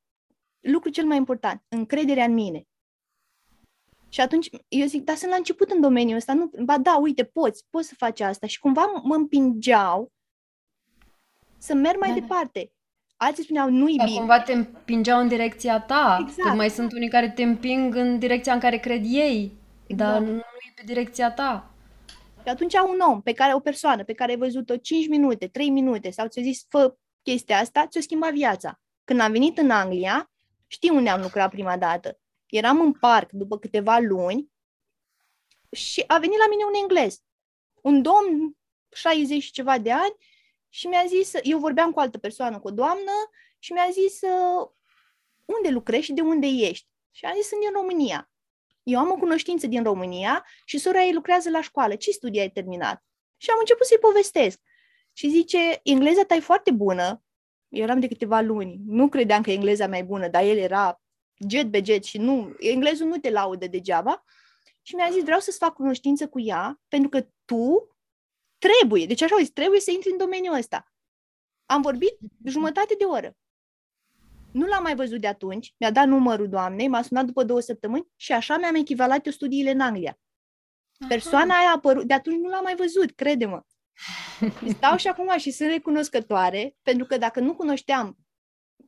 lucrul 0.59 0.91
cel 0.91 1.05
mai 1.05 1.17
important, 1.17 1.63
încrederea 1.67 2.23
în 2.23 2.33
mine. 2.33 2.67
Și 4.09 4.21
atunci 4.21 4.49
eu 4.67 4.85
zic, 4.85 5.03
dar 5.03 5.15
sunt 5.15 5.31
la 5.31 5.37
început 5.37 5.71
în 5.71 5.81
domeniul 5.81 6.17
ăsta, 6.17 6.33
nu, 6.33 6.51
ba 6.63 6.77
da, 6.77 6.97
uite, 6.97 7.25
poți, 7.25 7.65
poți 7.69 7.87
să 7.87 7.95
faci 7.97 8.19
asta. 8.19 8.47
Și 8.47 8.59
cumva 8.59 8.85
mă 9.03 9.15
împingeau 9.15 10.11
să 11.57 11.73
merg 11.73 11.99
mai 11.99 12.13
da. 12.13 12.19
departe. 12.19 12.71
Alții 13.21 13.43
spuneau, 13.43 13.69
nu-i 13.69 13.95
da, 13.95 14.03
bine. 14.03 14.17
Cumva 14.17 14.41
te 14.41 14.53
împingeau 14.53 15.19
în 15.19 15.27
direcția 15.27 15.81
ta. 15.81 16.17
Exact. 16.21 16.49
Că 16.49 16.55
mai 16.55 16.69
sunt 16.69 16.91
unii 16.91 17.09
care 17.09 17.29
te 17.29 17.43
împing 17.43 17.95
în 17.95 18.19
direcția 18.19 18.53
în 18.53 18.59
care 18.59 18.77
cred 18.77 19.01
ei, 19.05 19.51
exact. 19.87 20.11
dar 20.11 20.21
nu 20.21 20.37
e 20.37 20.73
pe 20.75 20.81
direcția 20.85 21.31
ta. 21.31 21.71
Și 22.43 22.49
atunci 22.49 22.73
un 22.73 22.99
om 22.99 23.21
pe 23.21 23.33
care, 23.33 23.53
o 23.53 23.59
persoană 23.59 24.03
pe 24.03 24.13
care 24.13 24.31
ai 24.31 24.37
văzut-o 24.37 24.77
5 24.77 25.07
minute, 25.07 25.47
3 25.47 25.69
minute 25.69 26.09
sau 26.09 26.27
ți-a 26.27 26.41
zis 26.41 26.65
fă 26.69 26.97
chestia 27.21 27.57
asta, 27.57 27.87
ți-o 27.87 28.01
schimba 28.01 28.29
viața. 28.29 28.79
Când 29.03 29.19
am 29.19 29.31
venit 29.31 29.57
în 29.57 29.69
Anglia, 29.69 30.31
știi 30.67 30.89
unde 30.89 31.09
am 31.09 31.21
lucrat 31.21 31.49
prima 31.49 31.77
dată. 31.77 32.19
Eram 32.45 32.81
în 32.81 32.91
parc 32.91 33.31
după 33.31 33.57
câteva 33.57 33.97
luni 33.97 34.51
și 35.71 36.03
a 36.07 36.17
venit 36.17 36.37
la 36.37 36.47
mine 36.49 36.63
un 36.63 36.73
englez. 36.81 37.21
Un 37.81 38.01
domn, 38.01 38.57
60 38.91 39.43
și 39.43 39.51
ceva 39.51 39.77
de 39.77 39.91
ani, 39.91 40.15
și 40.69 40.87
mi-a 40.87 41.03
zis, 41.07 41.31
eu 41.41 41.59
vorbeam 41.59 41.91
cu 41.91 41.99
altă 41.99 42.17
persoană, 42.17 42.59
cu 42.59 42.67
o 42.67 42.71
doamnă, 42.71 43.11
și 43.59 43.73
mi-a 43.73 43.87
zis, 43.91 44.19
unde 45.45 45.69
lucrezi 45.69 46.03
și 46.03 46.13
de 46.13 46.21
unde 46.21 46.47
ești? 46.47 46.87
Și 47.11 47.25
a 47.25 47.33
zis, 47.35 47.47
sunt 47.47 47.61
din 47.61 47.71
România. 47.71 48.29
Eu 48.83 48.99
am 48.99 49.11
o 49.11 49.15
cunoștință 49.15 49.67
din 49.67 49.83
România 49.83 50.45
și 50.65 50.77
sora 50.77 51.03
ei 51.03 51.13
lucrează 51.13 51.49
la 51.49 51.61
școală. 51.61 51.95
Ce 51.95 52.11
studii 52.11 52.39
ai 52.39 52.49
terminat? 52.49 53.03
Și 53.37 53.49
am 53.49 53.57
început 53.59 53.85
să-i 53.85 53.97
povestesc. 53.97 54.59
Și 55.13 55.29
zice, 55.29 55.79
engleza 55.83 56.23
ta 56.23 56.35
e 56.35 56.39
foarte 56.39 56.71
bună. 56.71 57.23
Eu 57.67 57.83
eram 57.83 57.99
de 57.99 58.07
câteva 58.07 58.39
luni. 58.39 58.79
Nu 58.85 59.09
credeam 59.09 59.41
că 59.41 59.51
engleza 59.51 59.87
mea 59.87 59.99
e 59.99 60.03
bună, 60.03 60.27
dar 60.27 60.43
el 60.43 60.57
era 60.57 61.01
jet 61.49 61.67
be 61.67 61.81
jet 61.83 62.03
și 62.03 62.17
nu, 62.17 62.55
englezul 62.59 63.07
nu 63.07 63.17
te 63.17 63.29
laudă 63.29 63.67
degeaba. 63.67 64.23
Și 64.81 64.95
mi-a 64.95 65.09
zis, 65.11 65.23
vreau 65.23 65.39
să-ți 65.39 65.57
fac 65.57 65.73
cunoștință 65.73 66.27
cu 66.27 66.39
ea, 66.39 66.81
pentru 66.87 67.09
că 67.09 67.27
tu 67.45 67.97
trebuie, 68.59 69.05
deci 69.05 69.21
așa 69.21 69.35
zis, 69.39 69.49
trebuie 69.49 69.79
să 69.79 69.91
intri 69.91 70.11
în 70.11 70.17
domeniul 70.17 70.55
ăsta. 70.55 70.93
Am 71.65 71.81
vorbit 71.81 72.17
jumătate 72.45 72.95
de 72.97 73.03
oră. 73.03 73.37
Nu 74.51 74.65
l-am 74.65 74.83
mai 74.83 74.95
văzut 74.95 75.21
de 75.21 75.27
atunci, 75.27 75.73
mi-a 75.77 75.91
dat 75.91 76.07
numărul 76.07 76.49
doamnei, 76.49 76.87
m-a 76.87 77.01
sunat 77.01 77.25
după 77.25 77.43
două 77.43 77.59
săptămâni 77.59 78.07
și 78.15 78.31
așa 78.31 78.57
mi-am 78.57 78.75
echivalat 78.75 79.25
eu 79.25 79.31
studiile 79.31 79.71
în 79.71 79.79
Anglia. 79.79 80.19
Persoana 81.07 81.57
aia 81.57 81.67
a 81.67 81.73
apărut, 81.75 82.03
de 82.03 82.13
atunci 82.13 82.39
nu 82.39 82.49
l-am 82.49 82.63
mai 82.63 82.75
văzut, 82.75 83.11
crede-mă. 83.11 83.61
Stau 84.75 84.97
și 84.97 85.07
acum 85.07 85.37
și 85.37 85.51
sunt 85.51 85.69
recunoscătoare, 85.69 86.75
pentru 86.81 87.05
că 87.05 87.17
dacă 87.17 87.39
nu 87.39 87.55
cunoșteam 87.55 88.17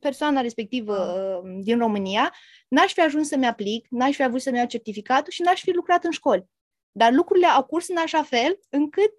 persoana 0.00 0.40
respectivă 0.40 0.96
uh, 1.44 1.62
din 1.62 1.78
România, 1.78 2.34
n-aș 2.68 2.92
fi 2.92 3.00
ajuns 3.00 3.28
să-mi 3.28 3.46
aplic, 3.46 3.86
n-aș 3.90 4.14
fi 4.14 4.22
avut 4.22 4.40
să-mi 4.40 4.56
iau 4.56 4.66
certificatul 4.66 5.32
și 5.32 5.42
n-aș 5.42 5.60
fi 5.60 5.70
lucrat 5.70 6.04
în 6.04 6.10
școli. 6.10 6.46
Dar 6.92 7.12
lucrurile 7.12 7.46
au 7.46 7.64
curs 7.64 7.88
în 7.88 7.96
așa 7.96 8.22
fel 8.22 8.58
încât, 8.70 9.12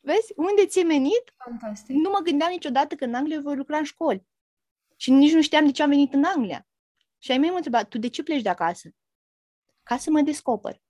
vezi, 0.00 0.32
unde 0.36 0.66
ți-e 0.66 0.82
menit, 0.82 1.34
Fantastic. 1.36 1.96
nu 1.96 2.10
mă 2.10 2.18
gândeam 2.22 2.50
niciodată 2.50 2.94
că 2.94 3.04
în 3.04 3.14
Anglia 3.14 3.40
voi 3.40 3.56
lucra 3.56 3.76
în 3.76 3.84
școli. 3.84 4.26
Și 4.96 5.10
nici 5.10 5.32
nu 5.32 5.42
știam 5.42 5.66
de 5.66 5.72
ce 5.72 5.82
am 5.82 5.88
venit 5.88 6.14
în 6.14 6.24
Anglia. 6.24 6.66
Și 7.18 7.30
ai 7.30 7.38
mei 7.38 7.48
m-au 7.48 7.56
întrebat, 7.56 7.88
tu 7.88 7.98
de 7.98 8.08
ce 8.08 8.22
pleci 8.22 8.42
de 8.42 8.48
acasă? 8.48 8.88
Ca 9.82 9.96
să 9.96 10.10
mă 10.10 10.20
descoper. 10.20 10.82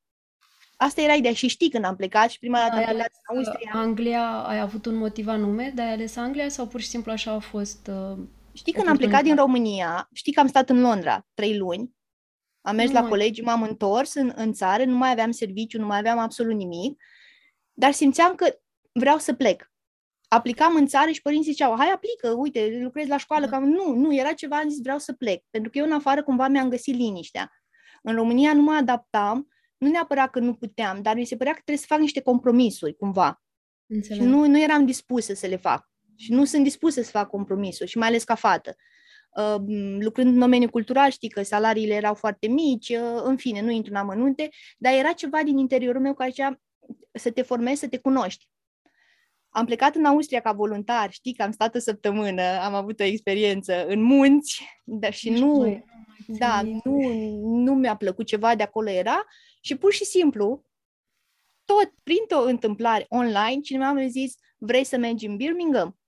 Asta 0.77 1.01
era 1.01 1.15
ideea. 1.15 1.35
Și 1.35 1.49
știi 1.49 1.71
când 1.71 1.85
am 1.85 1.97
plecat 1.97 2.31
și 2.31 2.39
prima 2.39 2.59
dată 2.59 2.77
am 2.77 2.85
plecat 2.85 3.13
în 3.29 3.37
Austria. 3.37 3.71
Anglia, 3.75 4.43
ai 4.43 4.61
avut 4.61 4.87
un 4.87 4.95
motiv 4.95 5.29
anume 5.29 5.73
de 5.75 5.83
a 5.83 5.91
ales 5.91 6.17
Anglia 6.17 6.49
sau 6.49 6.67
pur 6.67 6.81
și 6.81 6.89
simplu 6.89 7.13
așa 7.13 7.33
a 7.33 7.39
fost... 7.39 7.87
Uh, 7.87 8.19
știi 8.53 8.73
când 8.73 8.89
am 8.89 8.97
plecat 8.97 9.23
din 9.23 9.37
România, 9.37 10.09
știi 10.13 10.33
că 10.33 10.41
am 10.41 10.47
stat 10.47 10.69
în 10.69 10.81
Londra 10.81 11.27
trei 11.35 11.57
luni, 11.57 11.95
am 12.61 12.77
mers 12.77 12.89
nu 12.89 12.95
la 12.95 13.01
mai... 13.01 13.09
colegi, 13.09 13.43
m-am 13.43 13.63
întors 13.63 14.15
în, 14.15 14.33
în 14.37 14.53
țară, 14.53 14.85
nu 14.85 14.97
mai 14.97 15.11
aveam 15.11 15.31
serviciu, 15.31 15.79
nu 15.79 15.87
mai 15.87 15.99
aveam 15.99 16.19
absolut 16.19 16.55
nimic, 16.55 17.03
dar 17.73 17.93
simțeam 17.93 18.35
că 18.35 18.61
vreau 18.93 19.19
să 19.19 19.35
plec 19.35 19.71
aplicam 20.33 20.75
în 20.75 20.87
țară 20.87 21.11
și 21.11 21.23
părinții 21.23 21.51
ziceau, 21.51 21.77
hai 21.77 21.91
aplică, 21.95 22.31
uite, 22.37 22.79
lucrezi 22.83 23.09
la 23.09 23.17
școală. 23.17 23.47
Da. 23.47 23.51
Cam, 23.51 23.65
nu, 23.65 23.95
nu, 23.95 24.15
era 24.15 24.33
ceva, 24.33 24.57
am 24.57 24.69
zis, 24.69 24.81
vreau 24.83 24.99
să 24.99 25.13
plec. 25.13 25.45
Pentru 25.51 25.71
că 25.71 25.79
eu 25.79 25.85
în 25.85 25.93
afară 25.93 26.23
cumva 26.23 26.49
mi-am 26.49 26.69
găsit 26.69 26.95
liniștea. 26.95 27.53
În 28.03 28.15
România 28.15 28.53
nu 28.53 28.63
mă 28.63 28.73
adaptam, 28.73 29.49
nu 29.77 29.89
neapărat 29.89 30.31
că 30.31 30.39
nu 30.39 30.55
puteam, 30.55 31.03
dar 31.03 31.15
mi 31.15 31.25
se 31.25 31.37
părea 31.37 31.53
că 31.53 31.59
trebuie 31.65 31.87
să 31.87 31.93
fac 31.95 31.99
niște 31.99 32.21
compromisuri, 32.21 32.97
cumva. 32.97 33.43
Înțeleg. 33.87 34.23
Și 34.23 34.29
nu, 34.29 34.47
nu 34.47 34.63
eram 34.63 34.87
dispusă 34.87 35.35
să 35.35 35.47
le 35.47 35.57
fac. 35.57 35.91
Și 36.17 36.33
nu 36.33 36.45
sunt 36.45 36.63
dispusă 36.63 37.03
să 37.03 37.11
fac 37.11 37.29
compromisuri, 37.29 37.91
și 37.91 37.99
mai 37.99 38.09
ales 38.09 38.25
ca 38.25 38.35
fată. 38.35 38.75
Uh, 39.37 39.57
lucrând 39.99 40.33
în 40.33 40.39
domeniul 40.39 40.71
cultural, 40.71 41.11
știi 41.11 41.29
că 41.29 41.43
salariile 41.43 41.95
erau 41.95 42.15
foarte 42.15 42.47
mici, 42.47 42.89
uh, 42.89 43.21
în 43.23 43.37
fine, 43.37 43.61
nu 43.61 43.71
intru 43.71 43.93
în 43.93 43.99
amănunte, 43.99 44.49
dar 44.79 44.93
era 44.93 45.13
ceva 45.13 45.43
din 45.43 45.59
interiorul 45.59 46.01
meu 46.01 46.15
care 46.15 46.31
zicea, 46.31 46.61
să 47.13 47.31
te 47.31 47.43
formezi, 47.43 47.81
să 47.81 47.89
te 47.89 47.99
cunoști. 47.99 48.49
Am 49.51 49.65
plecat 49.65 49.95
în 49.95 50.05
Austria 50.05 50.41
ca 50.41 50.53
voluntar, 50.53 51.11
știi 51.11 51.35
că 51.35 51.43
am 51.43 51.51
stat 51.51 51.75
o 51.75 51.79
săptămână, 51.79 52.43
am 52.43 52.75
avut 52.75 53.01
o 53.01 53.05
experiență 53.05 53.87
în 53.87 54.03
munți, 54.03 54.63
dar 54.85 55.13
și 55.13 55.31
nu, 55.31 55.55
mai, 55.55 55.85
da, 56.27 56.63
nu, 56.63 57.01
nu 57.43 57.75
mi-a 57.75 57.97
plăcut 57.97 58.27
ceva 58.27 58.55
de 58.55 58.63
acolo 58.63 58.91
era 58.91 59.25
și 59.61 59.77
pur 59.77 59.93
și 59.93 60.05
simplu, 60.05 60.65
tot 61.65 61.93
printr-o 62.03 62.43
întâmplare 62.43 63.07
online, 63.09 63.61
cineva 63.61 63.93
mi-a 63.93 64.07
zis, 64.07 64.35
vrei 64.59 64.85
să 64.85 64.97
mergi 64.97 65.27
în 65.27 65.37
Birmingham? 65.37 65.99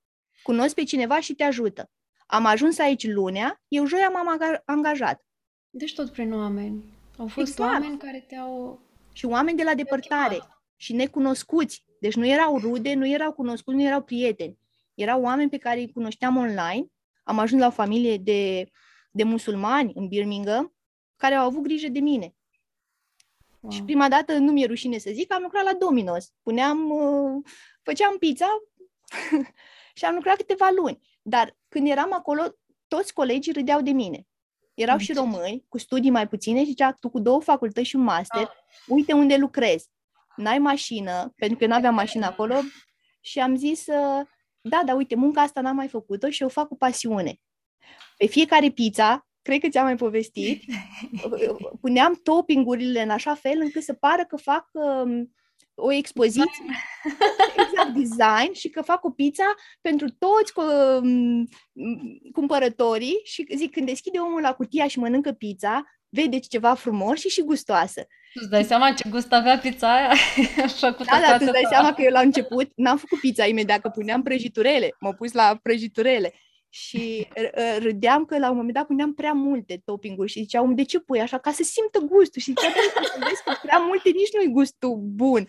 Cunosc 0.43 0.75
pe 0.75 0.83
cineva 0.83 1.21
și 1.21 1.35
te 1.35 1.43
ajută. 1.43 1.91
Am 2.27 2.45
ajuns 2.45 2.79
aici 2.79 3.07
lunea, 3.07 3.63
eu 3.69 3.87
joia 3.87 4.09
m-am 4.09 4.61
angajat. 4.65 5.25
Deci 5.71 5.95
tot 5.95 6.11
prin 6.11 6.33
oameni. 6.33 6.85
Au 7.19 7.27
fost 7.27 7.49
exact. 7.49 7.71
oameni 7.73 7.99
care 7.99 8.25
te-au... 8.29 8.81
Și 9.13 9.27
oameni 9.27 9.57
de 9.57 9.63
la 9.63 9.75
depărtare 9.75 10.39
și 10.77 10.93
necunoscuți. 10.93 11.85
Deci 12.03 12.15
nu 12.15 12.27
erau 12.27 12.59
rude, 12.59 12.95
nu 12.95 13.09
erau 13.09 13.33
cunoscuți, 13.33 13.77
nu 13.77 13.83
erau 13.83 14.03
prieteni. 14.03 14.59
Erau 14.95 15.23
oameni 15.23 15.51
pe 15.51 15.59
care 15.59 15.79
îi 15.79 15.93
cunoșteam 15.93 16.37
online. 16.37 16.87
Am 17.23 17.39
ajuns 17.39 17.61
la 17.61 17.67
o 17.67 17.71
familie 17.71 18.17
de, 18.17 18.71
de 19.11 19.23
musulmani 19.23 19.93
în 19.95 20.09
Birmingham 20.09 20.75
care 21.17 21.35
au 21.35 21.47
avut 21.47 21.63
grijă 21.63 21.89
de 21.89 21.99
mine. 21.99 22.35
Wow. 23.61 23.73
Și 23.73 23.83
prima 23.83 24.09
dată, 24.09 24.39
nu 24.39 24.53
mi-e 24.53 24.67
rușine 24.67 24.99
să 24.99 25.11
zic, 25.13 25.33
am 25.33 25.43
lucrat 25.43 25.65
la 25.65 25.73
Domino's. 25.73 26.25
Puneam, 26.43 26.91
uh, 26.91 27.45
făceam 27.83 28.17
pizza 28.19 28.49
și 29.99 30.05
am 30.05 30.15
lucrat 30.15 30.37
câteva 30.37 30.71
luni. 30.77 31.01
Dar 31.23 31.57
când 31.69 31.89
eram 31.89 32.13
acolo, 32.13 32.43
toți 32.89 33.13
colegii 33.15 33.53
râdeau 33.53 33.81
de 33.83 33.91
mine. 33.91 34.27
Erau 34.75 34.99
și 34.99 35.13
români 35.13 35.65
cu 35.69 35.79
studii 35.79 36.11
mai 36.11 36.29
puține 36.29 36.59
și 36.59 36.65
zicea, 36.65 36.93
tu 36.93 37.11
cu 37.11 37.19
două 37.21 37.41
facultăți 37.41 37.89
și 37.89 37.97
un 37.97 38.03
master, 38.03 38.43
ah. 38.43 38.55
uite 38.87 39.13
unde 39.13 39.37
lucrezi. 39.37 39.91
N-ai 40.37 40.59
mașină, 40.59 41.33
pentru 41.37 41.59
că 41.59 41.67
nu 41.67 41.75
aveam 41.75 41.95
mașină 41.95 42.27
acolo 42.27 42.55
și 43.21 43.39
am 43.39 43.57
zis, 43.57 43.85
da, 44.61 44.83
da, 44.85 44.95
uite, 44.95 45.15
munca 45.15 45.41
asta 45.41 45.61
n-am 45.61 45.77
mai 45.77 45.89
făcut-o 45.89 46.31
și 46.31 46.43
o 46.43 46.49
fac 46.49 46.69
cu 46.69 46.77
pasiune. 46.77 47.41
Pe 48.17 48.27
fiecare 48.27 48.71
pizza, 48.71 49.27
cred 49.43 49.61
că 49.61 49.69
ți-am 49.69 49.85
mai 49.85 49.97
povestit, 49.97 50.63
puneam 51.81 52.21
toppingurile 52.23 53.03
în 53.03 53.11
așa 53.11 53.35
fel 53.35 53.61
încât 53.61 53.83
să 53.83 53.93
pară 53.93 54.25
că 54.25 54.37
fac 54.37 54.69
um, 54.73 55.33
o 55.75 55.93
expoziție, 55.93 56.65
exact, 57.57 57.95
design 57.95 58.53
și 58.53 58.69
că 58.69 58.83
fac 58.83 59.05
o 59.05 59.11
pizza 59.11 59.55
pentru 59.81 60.09
toți 60.19 60.53
cumpărătorii 62.33 63.21
și 63.25 63.47
zic, 63.55 63.73
când 63.73 63.87
deschide 63.87 64.19
omul 64.19 64.41
la 64.41 64.55
cutia 64.55 64.87
și 64.89 64.99
mănâncă 64.99 65.33
pizza, 65.33 65.85
vedeți 66.13 66.49
ceva 66.49 66.75
frumos 66.75 67.19
și 67.19 67.29
și 67.29 67.43
gustoasă. 67.43 68.01
Tu 68.35 68.41
îți 68.43 68.51
dai 68.51 68.65
seama 68.65 68.93
ce 68.93 69.09
gust 69.09 69.33
avea 69.33 69.59
pizza 69.59 69.95
aia? 69.95 70.15
făcută 70.81 71.09
da, 71.11 71.21
da, 71.21 71.37
tu 71.37 71.43
îți 71.45 71.53
dai 71.53 71.67
seama 71.69 71.93
că 71.93 72.03
eu 72.03 72.11
la 72.11 72.21
început 72.21 72.71
n-am 72.75 72.97
făcut 72.97 73.21
pizza 73.21 73.47
imediat, 73.47 73.81
că 73.81 73.89
puneam 73.89 74.23
prăjiturele, 74.23 74.97
m-au 75.01 75.15
pus 75.15 75.33
la 75.33 75.59
prăjiturele 75.63 76.33
și 76.75 77.29
râdeam 77.79 78.25
că 78.25 78.39
la 78.39 78.51
un 78.51 78.57
moment 78.57 78.75
dat 78.75 78.87
puneam 78.87 79.15
prea 79.15 79.33
multe 79.33 79.83
topping-uri 79.85 80.31
și 80.31 80.41
ziceau, 80.41 80.73
de 80.73 80.83
ce 80.83 81.01
pui 81.01 81.21
așa? 81.21 81.39
Ca 81.39 81.53
să 81.53 81.63
simtă 81.63 81.99
gustul. 81.99 82.41
Și 82.41 82.53
zicea, 82.53 82.73
da, 82.73 83.27
vezi 83.27 83.43
că 83.45 83.53
prea 83.63 83.79
multe 83.79 84.09
nici 84.09 84.33
nu-i 84.33 84.53
gustul 84.53 84.97
bun. 84.97 85.49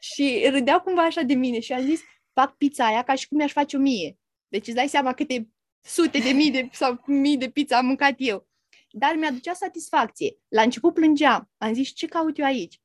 Și 0.00 0.48
râdeau 0.50 0.80
cumva 0.80 1.02
așa 1.02 1.22
de 1.22 1.34
mine 1.34 1.60
și 1.60 1.72
am 1.72 1.82
zis, 1.82 2.00
fac 2.32 2.56
pizza 2.56 2.86
aia 2.86 3.02
ca 3.02 3.14
și 3.14 3.28
cum 3.28 3.36
mi-aș 3.36 3.52
face 3.52 3.76
o 3.76 3.80
mie. 3.80 4.18
Deci 4.48 4.66
îți 4.66 4.76
dai 4.76 4.88
seama 4.88 5.12
câte 5.12 5.48
sute 5.80 6.18
de 6.18 6.30
mii 6.30 6.50
de, 6.50 6.68
sau 6.72 7.02
mii 7.06 7.36
de 7.36 7.48
pizza 7.48 7.76
am 7.76 7.86
mâncat 7.86 8.14
eu. 8.16 8.48
Dar 8.90 9.14
mi-aducea 9.14 9.52
satisfacție. 9.52 10.36
La 10.48 10.62
început 10.62 10.94
plângeam. 10.94 11.50
Am 11.58 11.74
zis, 11.74 11.88
ce 11.88 12.06
caut 12.06 12.38
eu 12.38 12.44
aici? 12.44 12.80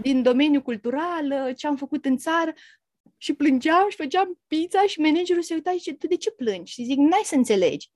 Din 0.00 0.22
domeniul 0.22 0.62
cultural, 0.62 1.54
ce 1.54 1.66
am 1.66 1.76
făcut 1.76 2.04
în 2.04 2.16
țară, 2.16 2.52
și 3.16 3.34
plângeam 3.34 3.88
și 3.88 3.96
făceam 3.96 4.40
pizza 4.46 4.86
și 4.86 5.00
managerul 5.00 5.42
se 5.42 5.54
uita 5.54 5.70
și 5.70 5.78
zice, 5.78 5.94
tu 5.94 6.06
de 6.06 6.16
ce 6.16 6.30
plângi? 6.30 6.72
Și 6.72 6.84
zic, 6.84 6.96
n-ai 6.98 7.22
să 7.24 7.34
înțelegi. 7.34 7.90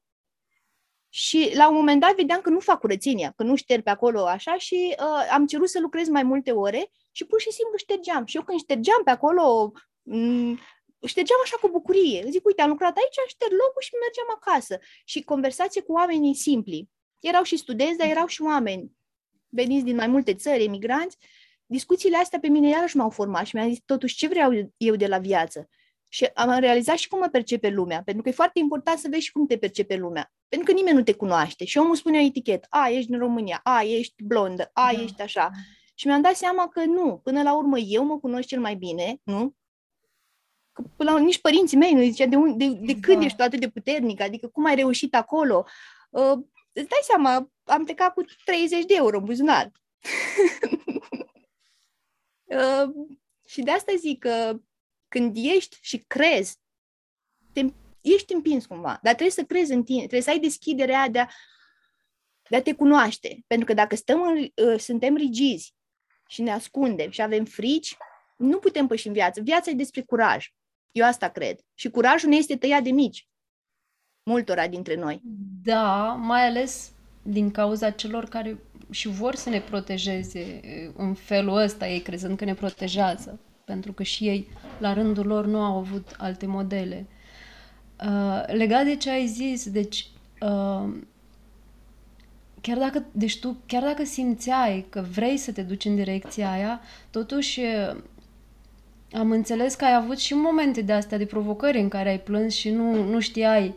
Și 1.09 1.51
la 1.55 1.69
un 1.69 1.75
moment 1.75 2.01
dat 2.01 2.17
vedeam 2.17 2.41
că 2.41 2.51
nu 2.51 2.61
fac 2.61 2.81
curățenia, 2.81 3.33
că 3.37 3.43
nu 3.43 3.55
șterg 3.57 3.83
pe 3.83 3.91
acolo 3.91 4.27
așa 4.27 4.59
și 4.59 4.97
uh, 4.99 5.29
am 5.33 5.47
cerut 5.47 5.69
să 5.69 5.81
lucrez 5.81 6.09
mai 6.09 6.23
multe 6.23 6.53
ore 6.53 6.91
și 7.11 7.25
pur 7.25 7.41
și 7.41 7.53
simplu 7.53 7.77
ștergeam. 7.77 8.25
Și 8.27 8.37
eu 8.37 8.43
când 8.43 8.59
ștergeam 8.59 9.03
pe 9.05 9.11
acolo, 9.11 9.73
m- 9.75 9.83
mm, 10.03 10.59
ștergeam 11.07 11.39
așa 11.43 11.57
cu 11.57 11.69
bucurie. 11.69 12.25
Zic, 12.29 12.47
uite, 12.47 12.63
am 12.63 12.69
lucrat 12.69 12.97
aici, 12.97 13.29
șterg 13.29 13.51
locul 13.51 13.83
și 13.83 13.91
mergeam 14.01 14.27
acasă. 14.35 14.79
Și 15.05 15.23
conversație 15.23 15.81
cu 15.83 15.93
oamenii 15.93 16.35
simpli. 16.35 16.89
Erau 17.21 17.43
și 17.43 17.57
studenți, 17.57 17.99
dar 17.99 18.09
erau 18.09 18.27
și 18.27 18.43
oameni 18.43 18.99
veniți 19.51 19.85
din 19.85 19.95
mai 19.95 20.07
multe 20.07 20.35
țări, 20.35 20.65
emigranți, 20.65 21.17
discuțiile 21.67 22.17
astea 22.17 22.39
pe 22.39 22.49
mine 22.49 22.69
iarăși 22.69 22.97
m-au 22.97 23.11
format 23.11 23.47
și 23.47 23.57
mi-am 23.57 23.69
zis 23.69 23.79
totuși 23.85 24.17
ce 24.17 24.29
vreau 24.29 24.73
eu 24.77 24.95
de 24.97 25.07
la 25.07 25.19
viață. 25.19 25.69
Și 26.09 26.25
am 26.25 26.59
realizat 26.59 26.97
și 26.97 27.09
cum 27.09 27.19
mă 27.19 27.29
percepe 27.29 27.69
lumea, 27.69 28.03
pentru 28.05 28.23
că 28.23 28.29
e 28.29 28.33
foarte 28.33 28.59
important 28.59 28.99
să 28.99 29.09
vezi 29.11 29.25
și 29.25 29.33
cum 29.33 29.47
te 29.47 29.59
percepe 29.59 29.97
lumea. 29.97 30.33
Pentru 30.49 30.69
că 30.69 30.79
nimeni 30.79 30.97
nu 30.97 31.03
te 31.03 31.13
cunoaște 31.13 31.65
și 31.65 31.79
omul 31.79 31.95
spune 31.95 32.19
o 32.19 32.25
etichetă, 32.25 32.67
a, 32.71 32.89
ești 32.89 33.13
în 33.13 33.19
România, 33.19 33.61
a, 33.63 33.83
ești 33.83 34.23
blondă, 34.25 34.71
a, 34.73 34.93
da. 34.93 35.03
ești 35.03 35.23
așa. 35.23 35.51
Și 35.95 36.07
mi-am 36.07 36.21
dat 36.21 36.37
seama 36.37 36.69
că 36.69 36.85
nu, 36.85 37.21
până 37.23 37.43
la 37.43 37.57
urmă 37.57 37.79
eu 37.79 38.05
mă 38.05 38.19
cunosc 38.19 38.49
cel 38.49 38.61
mai 38.61 38.75
bine, 38.75 39.21
nu? 39.23 39.55
Că 40.73 40.83
până 40.97 41.11
la 41.11 41.15
urmă, 41.15 41.27
nici 41.27 41.41
părinții 41.41 41.77
mei 41.77 41.93
nu 41.93 42.03
zicea 42.03 42.27
de, 42.27 42.37
un, 42.37 42.57
de, 42.57 42.67
de 42.67 43.01
când 43.01 43.19
da. 43.19 43.25
ești 43.25 43.37
tu 43.37 43.43
atât 43.43 43.61
de 43.61 43.69
puternic, 43.69 44.21
adică 44.21 44.49
cum 44.49 44.65
ai 44.65 44.75
reușit 44.75 45.15
acolo. 45.15 45.65
Uh, 46.11 46.39
îți 46.73 46.89
dai 46.89 47.01
seama, 47.03 47.53
am 47.65 47.85
plecat 47.85 48.13
cu 48.13 48.25
30 48.45 48.85
de 48.85 48.95
euro 48.95 49.19
în 49.19 49.25
buzunar. 49.25 49.71
Uh, 52.45 53.09
și 53.53 53.63
de 53.63 53.71
asta 53.71 53.93
zic 53.97 54.19
că 54.19 54.61
când 55.09 55.37
ești 55.37 55.79
și 55.81 55.99
crezi, 55.99 56.59
te, 57.53 57.65
ești 58.01 58.35
împins 58.35 58.67
cumva, 58.67 58.99
dar 59.03 59.15
trebuie 59.15 59.31
să 59.31 59.45
crezi 59.45 59.73
în 59.73 59.85
tine, 59.85 59.99
trebuie 59.99 60.21
să 60.21 60.31
ai 60.31 60.39
deschiderea 60.39 61.09
de 61.09 61.19
a, 61.19 61.29
de 62.49 62.57
a 62.57 62.63
te 62.63 62.75
cunoaște. 62.75 63.45
Pentru 63.47 63.67
că 63.67 63.75
dacă 63.75 63.97
stăm 63.97 64.23
în, 64.23 64.67
uh, 64.67 64.79
suntem 64.79 65.17
rigizi 65.17 65.75
și 66.29 66.43
ne 66.43 66.53
ascundem 66.53 67.11
și 67.11 67.23
avem 67.23 67.45
frici, 67.45 67.97
nu 68.37 68.59
putem 68.59 68.87
păși 68.87 69.07
în 69.07 69.13
viață. 69.13 69.41
Viața 69.41 69.71
e 69.71 69.75
despre 69.75 70.03
curaj. 70.03 70.49
Eu 70.91 71.07
asta 71.07 71.31
cred. 71.31 71.61
Și 71.75 71.91
curajul 71.91 72.29
ne 72.29 72.37
este 72.37 72.57
tăiat 72.57 72.83
de 72.83 72.91
mici. 72.91 73.29
Multora 74.31 74.67
dintre 74.67 74.95
noi. 74.97 75.23
Da, 75.63 76.19
mai 76.21 76.47
ales 76.47 76.91
din 77.23 77.51
cauza 77.51 77.91
celor 77.91 78.25
care 78.25 78.59
și 78.91 79.09
vor 79.09 79.35
să 79.35 79.49
ne 79.49 79.61
protejeze 79.61 80.61
în 80.97 81.15
felul 81.15 81.57
ăsta, 81.57 81.89
ei 81.89 82.01
crezând 82.01 82.37
că 82.37 82.45
ne 82.45 82.55
protejează, 82.55 83.39
pentru 83.65 83.93
că 83.93 84.03
și 84.03 84.27
ei, 84.27 84.49
la 84.79 84.93
rândul 84.93 85.27
lor, 85.27 85.47
nu 85.47 85.61
au 85.61 85.77
avut 85.77 86.15
alte 86.19 86.47
modele. 86.47 87.07
Uh, 88.05 88.43
legat 88.47 88.85
de 88.85 88.97
ce 88.97 89.11
ai 89.11 89.27
zis, 89.27 89.71
deci, 89.71 90.07
uh, 90.41 90.89
chiar 92.61 92.79
dacă, 92.79 93.05
deci 93.13 93.41
tu, 93.41 93.57
chiar 93.67 93.83
dacă 93.83 94.05
simțeai 94.05 94.87
că 94.89 95.05
vrei 95.13 95.37
să 95.37 95.53
te 95.53 95.63
duci 95.63 95.85
în 95.85 95.95
direcția 95.95 96.51
aia, 96.51 96.81
totuși 97.11 97.61
am 99.13 99.31
înțeles 99.31 99.75
că 99.75 99.85
ai 99.85 99.95
avut 99.95 100.19
și 100.19 100.35
momente 100.35 100.81
de 100.81 100.93
astea 100.93 101.19
de 101.19 101.27
provocări 101.27 101.81
în 101.81 101.89
care 101.89 102.09
ai 102.09 102.21
plâns 102.21 102.55
și 102.55 102.71
nu, 102.71 103.05
nu 103.05 103.21
știai 103.21 103.67
uh, 103.67 103.75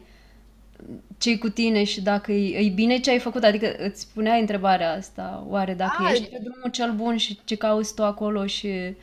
ce 1.18 1.38
cu 1.38 1.50
tine 1.50 1.84
și 1.84 2.02
dacă 2.02 2.32
e, 2.32 2.58
e 2.58 2.70
bine 2.70 3.00
ce 3.00 3.10
ai 3.10 3.20
făcut. 3.20 3.44
Adică 3.44 3.76
îți 3.78 4.02
spunea 4.02 4.36
întrebarea 4.36 4.94
asta, 4.94 5.46
oare 5.48 5.74
dacă 5.74 6.04
A, 6.04 6.12
ești 6.12 6.26
pe 6.26 6.40
drumul 6.44 6.70
cel 6.72 6.92
bun 6.92 7.18
și 7.18 7.40
ce 7.44 7.56
cauți 7.56 7.96
tu 7.96 8.04
acolo 8.04 8.46
și... 8.46 8.96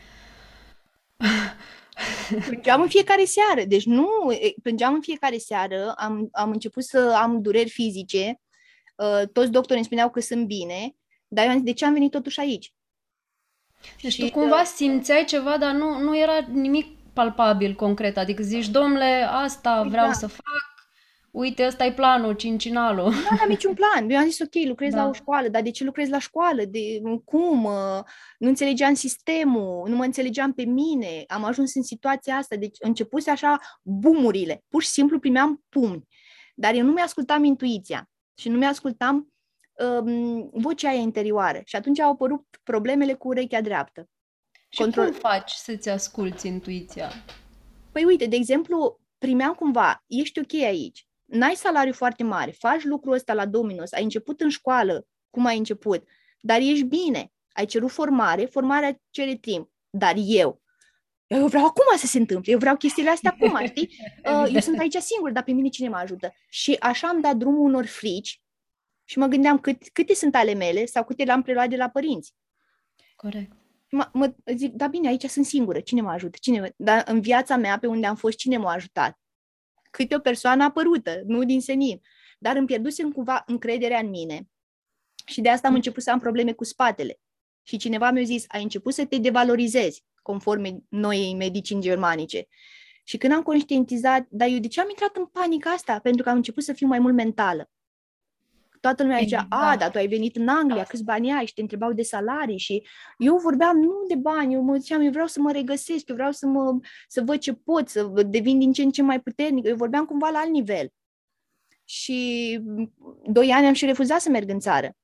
Plângeam 2.46 2.80
în 2.80 2.88
fiecare 2.88 3.24
seară, 3.24 3.68
deci 3.68 3.84
nu, 3.84 4.08
plângeam 4.62 4.94
în 4.94 5.00
fiecare 5.00 5.38
seară, 5.38 5.92
am, 5.96 6.28
am 6.32 6.50
început 6.50 6.84
să 6.84 7.16
am 7.16 7.42
dureri 7.42 7.70
fizice, 7.70 8.40
uh, 8.96 9.28
toți 9.32 9.50
doctorii 9.50 9.76
îmi 9.76 9.84
spuneau 9.84 10.10
că 10.10 10.20
sunt 10.20 10.46
bine, 10.46 10.96
dar 11.28 11.44
eu 11.44 11.50
am 11.50 11.56
zis, 11.56 11.66
de 11.66 11.72
ce 11.72 11.84
am 11.84 11.92
venit 11.92 12.10
totuși 12.10 12.40
aici? 12.40 12.72
Deci 14.02 14.12
și 14.12 14.20
tu 14.20 14.30
cumva 14.30 14.64
simțeai 14.64 15.24
ceva, 15.24 15.58
dar 15.58 15.72
nu, 15.72 15.98
nu 15.98 16.18
era 16.18 16.46
nimic 16.52 16.86
palpabil, 17.12 17.74
concret, 17.74 18.16
adică 18.16 18.42
zici, 18.42 18.68
domnule, 18.68 19.26
asta 19.30 19.82
vreau 19.82 20.06
da. 20.06 20.12
să 20.12 20.26
fac, 20.26 20.69
uite, 21.30 21.66
ăsta 21.66 21.84
e 21.84 21.92
planul, 21.92 22.34
cincinalul. 22.34 23.10
Nu 23.10 23.38
am 23.42 23.48
niciun 23.48 23.74
plan. 23.74 24.10
Eu 24.10 24.18
am 24.18 24.24
zis, 24.24 24.40
ok, 24.40 24.54
lucrez 24.64 24.92
da. 24.92 25.02
la 25.02 25.08
o 25.08 25.12
școală, 25.12 25.48
dar 25.48 25.62
de 25.62 25.70
ce 25.70 25.84
lucrez 25.84 26.08
la 26.08 26.18
școală? 26.18 26.62
De 26.64 27.00
cum? 27.24 27.62
Nu 28.38 28.48
înțelegeam 28.48 28.94
sistemul, 28.94 29.88
nu 29.88 29.96
mă 29.96 30.04
înțelegeam 30.04 30.52
pe 30.52 30.64
mine. 30.64 31.24
Am 31.26 31.44
ajuns 31.44 31.74
în 31.74 31.82
situația 31.82 32.36
asta. 32.36 32.56
Deci 32.56 32.76
începuse 32.80 33.30
așa 33.30 33.58
bumurile. 33.82 34.64
Pur 34.68 34.82
și 34.82 34.88
simplu 34.88 35.18
primeam 35.18 35.64
pumni. 35.68 36.06
Dar 36.54 36.74
eu 36.74 36.84
nu 36.84 36.92
mi-ascultam 36.92 37.44
intuiția 37.44 38.08
și 38.34 38.48
nu 38.48 38.58
mi-ascultam 38.58 39.32
um, 40.02 40.50
vocea 40.52 40.88
aia 40.88 41.00
interioară. 41.00 41.60
Și 41.64 41.76
atunci 41.76 42.00
au 42.00 42.10
apărut 42.10 42.46
problemele 42.62 43.14
cu 43.14 43.28
urechea 43.28 43.60
dreaptă. 43.60 44.08
Și 44.68 44.80
Control... 44.80 45.04
cum 45.04 45.14
faci 45.14 45.50
să-ți 45.50 45.88
asculți 45.88 46.46
intuiția? 46.46 47.10
Păi 47.92 48.04
uite, 48.04 48.26
de 48.26 48.36
exemplu, 48.36 49.00
primeam 49.18 49.52
cumva, 49.52 50.04
ești 50.06 50.38
ok 50.38 50.52
aici, 50.52 51.06
n-ai 51.30 51.54
salariu 51.54 51.92
foarte 51.92 52.22
mare, 52.22 52.50
faci 52.50 52.84
lucrul 52.84 53.12
ăsta 53.12 53.32
la 53.32 53.46
Domino's, 53.46 53.90
ai 53.90 54.02
început 54.02 54.40
în 54.40 54.48
școală, 54.48 55.06
cum 55.30 55.46
ai 55.46 55.58
început, 55.58 56.08
dar 56.40 56.60
ești 56.60 56.84
bine, 56.84 57.32
ai 57.52 57.64
cerut 57.64 57.90
formare, 57.90 58.44
formarea 58.44 59.00
cere 59.10 59.34
timp. 59.34 59.70
dar 59.90 60.14
eu. 60.16 60.62
Eu 61.26 61.46
vreau 61.46 61.64
acum 61.64 61.96
să 61.96 62.06
se 62.06 62.18
întâmple, 62.18 62.52
eu 62.52 62.58
vreau 62.58 62.76
chestiile 62.76 63.10
astea 63.10 63.36
acum, 63.40 63.66
știi? 63.66 63.88
Uh, 64.24 64.50
eu 64.52 64.60
sunt 64.60 64.78
aici 64.78 64.96
singur, 64.96 65.30
dar 65.30 65.42
pe 65.42 65.52
mine 65.52 65.68
cine 65.68 65.88
mă 65.88 65.96
ajută? 65.96 66.34
Și 66.48 66.76
așa 66.80 67.08
am 67.08 67.20
dat 67.20 67.36
drumul 67.36 67.60
unor 67.60 67.86
frici 67.86 68.42
și 69.04 69.18
mă 69.18 69.26
gândeam 69.26 69.58
cât, 69.58 69.88
câte 69.92 70.14
sunt 70.14 70.34
ale 70.34 70.54
mele 70.54 70.84
sau 70.86 71.04
câte 71.04 71.24
le-am 71.24 71.42
preluat 71.42 71.68
de 71.68 71.76
la 71.76 71.88
părinți. 71.88 72.34
Corect. 73.16 73.52
Mă, 73.90 74.08
mă 74.12 74.34
zic, 74.54 74.72
da 74.72 74.86
bine, 74.86 75.08
aici 75.08 75.24
sunt 75.24 75.46
singură, 75.46 75.80
cine 75.80 76.00
mă 76.00 76.10
ajută? 76.10 76.36
Cine 76.40 76.60
mă... 76.60 76.72
Dar 76.76 77.02
în 77.06 77.20
viața 77.20 77.56
mea, 77.56 77.78
pe 77.78 77.86
unde 77.86 78.06
am 78.06 78.16
fost, 78.16 78.36
cine 78.36 78.56
m-a 78.56 78.72
ajutat? 78.72 79.19
Câte 79.90 80.14
o 80.14 80.18
persoană 80.18 80.64
apărută, 80.64 81.20
nu 81.26 81.44
din 81.44 81.60
senin. 81.60 82.00
Dar 82.38 82.56
îmi 82.56 82.66
pierdusem 82.66 83.12
cumva 83.12 83.42
încrederea 83.46 83.98
în 83.98 84.08
mine. 84.08 84.48
Și 85.26 85.40
de 85.40 85.48
asta 85.48 85.68
am 85.68 85.74
început 85.74 86.02
să 86.02 86.10
am 86.10 86.18
probleme 86.18 86.52
cu 86.52 86.64
spatele. 86.64 87.20
Și 87.62 87.76
cineva 87.76 88.10
mi-a 88.10 88.22
zis, 88.22 88.44
ai 88.48 88.62
început 88.62 88.94
să 88.94 89.04
te 89.04 89.18
devalorizezi, 89.18 90.04
conform 90.22 90.86
noii 90.88 91.34
medicini 91.34 91.80
germanice. 91.80 92.46
Și 93.04 93.16
când 93.16 93.32
am 93.32 93.42
conștientizat, 93.42 94.26
dar 94.28 94.48
eu 94.48 94.58
de 94.58 94.68
ce 94.68 94.80
am 94.80 94.88
intrat 94.88 95.16
în 95.16 95.26
panică 95.26 95.68
asta? 95.68 95.98
Pentru 95.98 96.22
că 96.22 96.28
am 96.28 96.36
început 96.36 96.62
să 96.62 96.72
fiu 96.72 96.86
mai 96.86 96.98
mult 96.98 97.14
mentală. 97.14 97.70
Toată 98.80 99.02
lumea 99.02 99.18
zicea, 99.18 99.42
exact. 99.44 99.62
a, 99.62 99.76
dar 99.76 99.90
tu 99.90 99.98
ai 99.98 100.06
venit 100.06 100.36
în 100.36 100.48
Anglia, 100.48 100.84
câți 100.84 101.04
bani 101.04 101.32
ai? 101.32 101.46
Și 101.46 101.54
te 101.54 101.60
întrebau 101.60 101.92
de 101.92 102.02
salarii 102.02 102.58
și 102.58 102.86
eu 103.18 103.36
vorbeam 103.36 103.76
nu 103.76 104.04
de 104.08 104.14
bani, 104.14 104.54
eu 104.54 104.62
mă 104.62 104.76
ziceam, 104.76 105.00
eu 105.00 105.10
vreau 105.10 105.26
să 105.26 105.40
mă 105.40 105.52
regăsesc, 105.52 106.08
eu 106.08 106.14
vreau 106.14 106.32
să, 106.32 106.46
mă, 106.46 106.78
să 107.08 107.22
văd 107.22 107.38
ce 107.38 107.52
pot, 107.52 107.88
să 107.88 108.04
devin 108.26 108.58
din 108.58 108.72
ce 108.72 108.82
în 108.82 108.90
ce 108.90 109.02
mai 109.02 109.20
puternic. 109.20 109.66
Eu 109.66 109.76
vorbeam 109.76 110.04
cumva 110.04 110.28
la 110.28 110.38
alt 110.38 110.50
nivel. 110.50 110.92
Și 111.84 112.60
doi 113.26 113.50
ani 113.50 113.66
am 113.66 113.72
și 113.72 113.84
refuzat 113.84 114.20
să 114.20 114.30
merg 114.30 114.48
în 114.48 114.58
țară. 114.58 114.96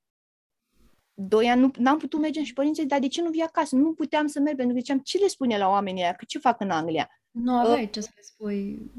Doi 1.15 1.49
ani 1.49 1.73
nu 1.79 1.91
am 1.91 1.99
putut 1.99 2.21
merge 2.21 2.45
și 2.45 2.53
părinții, 2.53 2.87
dar 2.87 2.99
de 2.99 3.09
ce 3.09 3.23
nu 3.23 3.31
vii 3.31 3.43
acasă? 3.43 3.77
Nu 3.77 3.93
puteam 3.93 4.27
să 4.27 4.41
merg, 4.41 4.57
pentru 4.57 4.75
că 4.75 4.81
ziceam, 4.81 4.99
ce 4.99 5.19
le 5.19 5.27
spune 5.27 5.59
la 5.59 5.69
oamenii 5.69 6.03
ăia, 6.03 6.13
că 6.13 6.25
ce 6.29 6.39
fac 6.39 6.61
în 6.61 6.71
Anglia? 6.71 7.09
Nu 7.31 7.53
aveai 7.53 7.83
uh, 7.83 7.91
ce 7.91 8.01
să 8.01 8.11
le 8.15 8.23
spui 8.23 8.91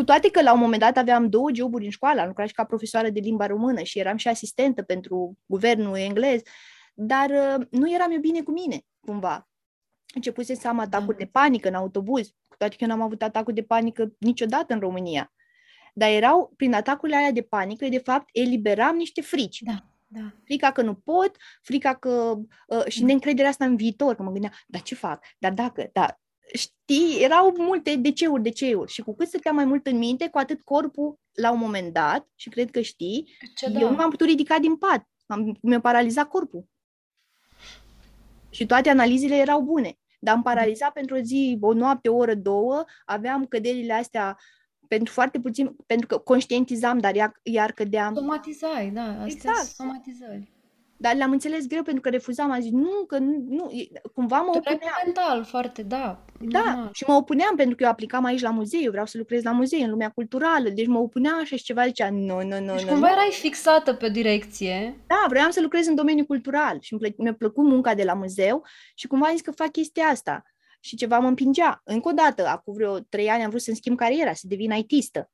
cu 0.00 0.06
toate 0.06 0.30
că 0.30 0.42
la 0.42 0.52
un 0.52 0.58
moment 0.58 0.80
dat 0.80 0.96
aveam 0.96 1.28
două 1.28 1.50
joburi 1.54 1.84
în 1.84 1.90
școală, 1.90 2.20
am 2.20 2.26
lucrat 2.26 2.48
și 2.48 2.54
ca 2.54 2.64
profesoară 2.64 3.08
de 3.10 3.20
limba 3.20 3.46
română 3.46 3.82
și 3.82 3.98
eram 3.98 4.16
și 4.16 4.28
asistentă 4.28 4.82
pentru 4.82 5.38
guvernul 5.46 5.96
englez, 5.96 6.40
dar 6.94 7.30
uh, 7.30 7.66
nu 7.70 7.92
eram 7.92 8.10
eu 8.10 8.18
bine 8.18 8.42
cu 8.42 8.50
mine, 8.50 8.80
cumva. 9.00 9.48
Începuse 10.14 10.54
să 10.54 10.68
am 10.68 10.78
atacuri 10.78 11.16
de 11.16 11.26
panică 11.26 11.68
în 11.68 11.74
autobuz, 11.74 12.28
cu 12.48 12.56
toate 12.56 12.76
că 12.76 12.84
eu 12.84 12.88
n-am 12.88 13.00
avut 13.00 13.22
atacuri 13.22 13.54
de 13.54 13.62
panică 13.62 14.12
niciodată 14.18 14.74
în 14.74 14.80
România. 14.80 15.32
Dar 15.94 16.10
erau, 16.10 16.52
prin 16.56 16.74
atacurile 16.74 17.16
alea 17.16 17.32
de 17.32 17.42
panică, 17.42 17.88
de 17.88 17.98
fapt, 17.98 18.28
eliberam 18.32 18.96
niște 18.96 19.20
frici. 19.20 19.62
Da. 19.62 19.84
Da. 20.06 20.32
Frica 20.44 20.72
că 20.72 20.82
nu 20.82 20.94
pot, 20.94 21.36
frica 21.62 21.94
că... 21.94 22.38
Uh, 22.66 22.84
și 22.88 23.04
neîncrederea 23.04 23.50
asta 23.50 23.64
în 23.64 23.76
viitor, 23.76 24.14
că 24.14 24.22
mă 24.22 24.30
gândeam, 24.30 24.52
dar 24.66 24.82
ce 24.82 24.94
fac? 24.94 25.24
Dar 25.38 25.52
dacă? 25.52 25.88
Dar 25.92 26.20
știi, 26.54 27.22
erau 27.22 27.54
multe 27.58 27.96
DC-uri, 27.96 28.42
DC-uri 28.42 28.92
și 28.92 29.02
cu 29.02 29.14
cât 29.14 29.28
stătea 29.28 29.52
mai 29.52 29.64
mult 29.64 29.86
în 29.86 29.98
minte, 29.98 30.28
cu 30.28 30.38
atât 30.38 30.62
corpul, 30.62 31.18
la 31.32 31.50
un 31.50 31.58
moment 31.58 31.92
dat, 31.92 32.28
și 32.34 32.48
cred 32.48 32.70
că 32.70 32.80
știi, 32.80 33.36
Ce 33.54 33.66
eu 33.66 33.72
da. 33.72 33.90
nu 33.90 33.96
m-am 33.96 34.10
putut 34.10 34.26
ridica 34.26 34.58
din 34.58 34.76
pat, 34.76 35.08
am, 35.26 35.58
mi-a 35.62 35.80
paralizat 35.80 36.28
corpul. 36.28 36.64
Și 38.50 38.66
toate 38.66 38.88
analizele 38.88 39.36
erau 39.36 39.60
bune, 39.60 39.98
dar 40.20 40.34
am 40.34 40.42
paralizat 40.42 40.92
pentru 40.92 41.16
o 41.16 41.20
zi, 41.20 41.58
o 41.60 41.72
noapte, 41.72 42.08
o 42.08 42.16
oră, 42.16 42.34
două, 42.34 42.84
aveam 43.04 43.46
căderile 43.46 43.92
astea 43.92 44.38
pentru 44.88 45.12
foarte 45.12 45.40
puțin, 45.40 45.76
pentru 45.86 46.06
că 46.06 46.18
conștientizam, 46.18 46.98
dar 46.98 47.14
iar, 47.14 47.40
iar 47.42 47.72
cădeam. 47.72 48.14
Somatizai, 48.14 48.90
da, 48.90 49.02
astea 49.02 49.26
exact. 49.26 49.66
somatizări. 49.66 50.52
Dar 51.02 51.14
le-am 51.14 51.30
înțeles 51.30 51.66
greu 51.66 51.82
pentru 51.82 52.00
că 52.00 52.08
refuzam. 52.08 52.50
Am 52.50 52.60
zis, 52.60 52.70
nu, 52.70 53.04
că 53.06 53.18
nu, 53.18 53.44
nu 53.48 53.70
cumva 54.14 54.40
mă 54.40 54.52
opuneam. 54.56 54.78
mental, 55.04 55.44
foarte, 55.44 55.82
da. 55.82 56.24
Da, 56.40 56.64
normal. 56.64 56.90
și 56.92 57.04
mă 57.06 57.14
opuneam 57.14 57.56
pentru 57.56 57.76
că 57.76 57.82
eu 57.82 57.88
aplicam 57.88 58.24
aici 58.24 58.40
la 58.40 58.50
muzeu, 58.50 58.80
eu 58.82 58.90
vreau 58.90 59.06
să 59.06 59.18
lucrez 59.18 59.42
la 59.42 59.52
muzeu, 59.52 59.82
în 59.82 59.90
lumea 59.90 60.10
culturală, 60.10 60.68
deci 60.68 60.86
mă 60.86 60.98
opuneam 60.98 61.38
așa 61.40 61.56
și 61.56 61.64
ceva 61.64 61.86
zicea, 61.86 62.10
nu, 62.10 62.42
nu, 62.42 62.60
nu, 62.60 62.74
deci 62.74 62.84
nu. 62.84 62.90
cumva 62.90 63.06
nu. 63.06 63.12
erai 63.12 63.30
fixată 63.32 63.94
pe 63.94 64.10
direcție. 64.10 65.04
Da, 65.06 65.24
vreau 65.28 65.50
să 65.50 65.60
lucrez 65.60 65.86
în 65.86 65.94
domeniul 65.94 66.26
cultural 66.26 66.78
și 66.80 66.96
mi-a 67.16 67.34
plăcut 67.34 67.64
munca 67.64 67.94
de 67.94 68.02
la 68.02 68.14
muzeu 68.14 68.66
și 68.94 69.06
cumva 69.06 69.26
am 69.26 69.32
zis 69.32 69.40
că 69.40 69.50
fac 69.50 69.70
chestia 69.70 70.04
asta. 70.04 70.42
Și 70.80 70.96
ceva 70.96 71.18
mă 71.18 71.28
împingea. 71.28 71.80
Încă 71.84 72.08
o 72.08 72.12
dată, 72.12 72.46
acum 72.46 72.74
vreo 72.74 72.98
trei 72.98 73.28
ani 73.28 73.42
am 73.42 73.48
vrut 73.48 73.62
să-mi 73.62 73.76
schimb 73.76 73.96
cariera, 73.96 74.32
să 74.32 74.46
devin 74.46 74.70
ITistă. 74.70 75.30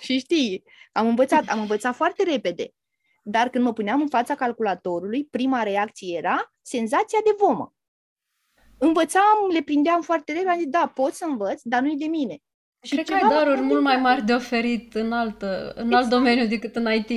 Și 0.00 0.18
știi, 0.18 0.62
am 0.92 1.06
învățat, 1.06 1.48
am 1.48 1.60
învățat 1.60 1.94
foarte 1.94 2.22
repede. 2.22 2.72
Dar 3.30 3.48
când 3.48 3.64
mă 3.64 3.72
puneam 3.72 4.00
în 4.00 4.08
fața 4.08 4.34
calculatorului, 4.34 5.24
prima 5.24 5.62
reacție 5.62 6.16
era 6.16 6.52
senzația 6.62 7.18
de 7.24 7.30
vomă. 7.38 7.74
Învățam, 8.78 9.38
le 9.52 9.62
prindeam 9.62 10.00
foarte 10.00 10.32
repede, 10.32 10.50
am 10.50 10.58
zis, 10.58 10.66
da, 10.66 10.92
pot 10.94 11.12
să 11.12 11.24
învăț, 11.28 11.60
dar 11.64 11.82
nu-i 11.82 11.96
de 11.96 12.06
mine. 12.06 12.38
Și 12.82 12.94
Cred 12.94 13.08
că 13.08 13.14
ai 13.14 13.28
daruri 13.30 13.60
mult 13.60 13.82
mai 13.82 13.96
mari 13.96 14.24
de 14.24 14.32
oferit 14.32 14.94
în, 14.94 15.12
altă, 15.12 15.72
în 15.76 15.84
exact. 15.84 16.02
alt 16.02 16.10
domeniu 16.10 16.46
decât 16.46 16.76
în 16.76 16.92
IT. 16.92 17.08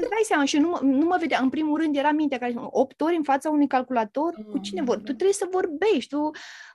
Îți 0.00 0.08
dai 0.08 0.22
seama 0.22 0.44
și 0.44 0.58
nu 0.58 0.68
mă, 0.68 0.78
nu 0.82 1.06
mă 1.06 1.16
vedea. 1.20 1.38
În 1.42 1.48
primul 1.48 1.80
rând 1.80 1.96
era 1.96 2.10
mintea 2.10 2.38
care 2.38 2.54
8 2.56 3.00
ori 3.00 3.16
în 3.16 3.22
fața 3.22 3.50
unui 3.50 3.66
calculator, 3.66 4.34
mm. 4.36 4.44
cu 4.44 4.58
cine 4.58 4.82
vor? 4.82 4.96
Tu 4.96 5.02
trebuie 5.02 5.32
să 5.32 5.48
vorbești, 5.50 6.08
tu, 6.08 6.30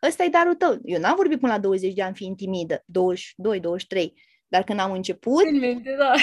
ăsta 0.07 0.23
e 0.23 0.29
darul 0.29 0.53
tău. 0.53 0.77
Eu 0.83 0.99
n-am 0.99 1.15
vorbit 1.15 1.39
până 1.39 1.51
la 1.51 1.59
20 1.59 1.93
de 1.93 2.01
ani 2.01 2.15
fiind 2.15 2.35
timidă, 2.35 2.83
22, 2.85 3.59
23. 3.59 4.13
Dar 4.47 4.63
când 4.63 4.79
am 4.79 4.91
început... 4.91 5.45
În 5.45 5.59
minte, 5.59 5.95
da. 5.97 6.13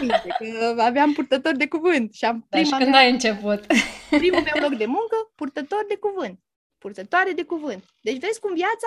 Minte, 0.00 0.28
că 0.38 0.82
aveam 0.82 1.12
purtător 1.12 1.56
de 1.56 1.68
cuvânt. 1.68 2.14
Și 2.14 2.24
am 2.24 2.46
prima 2.48 2.64
și 2.64 2.70
când 2.70 2.90
mea, 2.90 2.98
ai 2.98 3.10
început? 3.10 3.66
Primul 4.10 4.42
meu 4.42 4.68
loc 4.68 4.78
de 4.78 4.86
muncă, 4.86 5.32
purtător 5.34 5.84
de 5.88 5.96
cuvânt. 5.96 6.40
Purtătoare 6.78 7.32
de 7.32 7.42
cuvânt. 7.42 7.84
Deci 8.00 8.18
vezi 8.18 8.40
cum 8.40 8.54
viața 8.54 8.86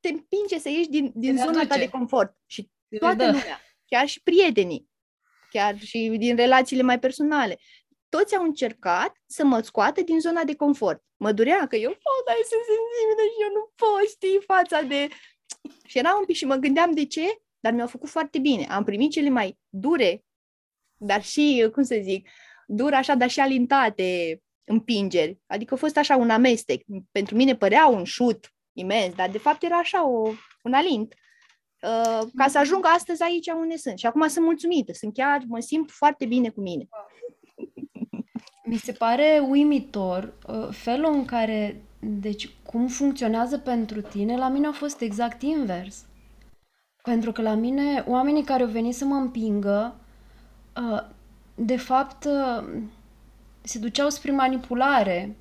te 0.00 0.08
împinge 0.08 0.58
să 0.58 0.68
ieși 0.68 0.88
din, 0.88 1.12
din 1.14 1.36
zona 1.36 1.66
ta 1.66 1.76
de 1.76 1.88
confort. 1.88 2.36
Și 2.46 2.70
toată 2.98 3.16
da. 3.16 3.26
lumea, 3.26 3.60
chiar 3.86 4.06
și 4.06 4.22
prietenii, 4.22 4.88
chiar 5.50 5.78
și 5.78 6.14
din 6.18 6.36
relațiile 6.36 6.82
mai 6.82 6.98
personale, 6.98 7.58
toți 8.08 8.36
au 8.36 8.44
încercat 8.44 9.16
să 9.26 9.44
mă 9.44 9.60
scoată 9.60 10.02
din 10.02 10.20
zona 10.20 10.44
de 10.44 10.54
confort. 10.54 11.02
Mă 11.16 11.32
durea 11.32 11.66
că 11.66 11.76
eu, 11.76 11.90
oh, 11.90 12.20
dar 12.26 12.36
sunt 12.36 12.60
sensibilă 12.72 13.24
și 13.32 13.42
eu 13.42 13.52
nu 13.52 13.72
pot, 13.74 14.08
știi, 14.08 14.42
fața 14.46 14.80
de... 14.82 15.08
Și 15.86 15.98
eram 15.98 16.16
un 16.18 16.24
pic 16.24 16.36
și 16.36 16.44
mă 16.44 16.54
gândeam 16.54 16.92
de 16.92 17.06
ce 17.06 17.42
dar 17.62 17.72
mi-au 17.72 17.86
făcut 17.86 18.08
foarte 18.08 18.38
bine. 18.38 18.66
Am 18.70 18.84
primit 18.84 19.10
cele 19.10 19.28
mai 19.28 19.58
dure, 19.68 20.24
dar 20.96 21.22
și, 21.22 21.68
cum 21.72 21.82
să 21.82 21.98
zic, 22.02 22.28
dure 22.66 22.96
așa, 22.96 23.14
dar 23.14 23.30
și 23.30 23.40
alintate 23.40 24.40
împingeri. 24.64 25.38
Adică 25.46 25.74
a 25.74 25.76
fost 25.76 25.96
așa 25.96 26.16
un 26.16 26.30
amestec. 26.30 26.82
Pentru 27.12 27.36
mine 27.36 27.56
părea 27.56 27.86
un 27.86 28.04
șut 28.04 28.54
imens, 28.72 29.14
dar 29.14 29.30
de 29.30 29.38
fapt 29.38 29.62
era 29.62 29.76
așa 29.76 30.08
o, 30.08 30.30
un 30.62 30.72
alint. 30.72 31.14
Uh, 31.82 32.28
ca 32.36 32.48
să 32.48 32.58
ajung 32.58 32.84
astăzi 32.94 33.22
aici 33.22 33.46
unde 33.46 33.76
sunt. 33.76 33.98
Și 33.98 34.06
acum 34.06 34.28
sunt 34.28 34.44
mulțumită, 34.44 34.92
sunt 34.92 35.14
chiar, 35.14 35.42
mă 35.46 35.60
simt 35.60 35.90
foarte 35.90 36.26
bine 36.26 36.48
cu 36.48 36.60
mine. 36.60 36.88
Mi 38.64 38.76
se 38.76 38.92
pare 38.92 39.44
uimitor 39.48 40.38
uh, 40.46 40.68
felul 40.70 41.12
în 41.12 41.24
care, 41.24 41.82
deci 42.00 42.48
cum 42.62 42.86
funcționează 42.86 43.58
pentru 43.58 44.00
tine, 44.00 44.36
la 44.36 44.48
mine 44.48 44.66
a 44.66 44.72
fost 44.72 45.00
exact 45.00 45.42
invers. 45.42 46.06
Pentru 47.02 47.32
că 47.32 47.42
la 47.42 47.54
mine, 47.54 48.04
oamenii 48.06 48.44
care 48.44 48.62
au 48.62 48.68
venit 48.68 48.94
să 48.94 49.04
mă 49.04 49.14
împingă, 49.14 49.94
uh, 50.76 51.02
de 51.54 51.76
fapt, 51.76 52.24
uh, 52.24 52.68
se 53.60 53.78
duceau 53.78 54.08
spre 54.08 54.32
manipulare. 54.32 55.36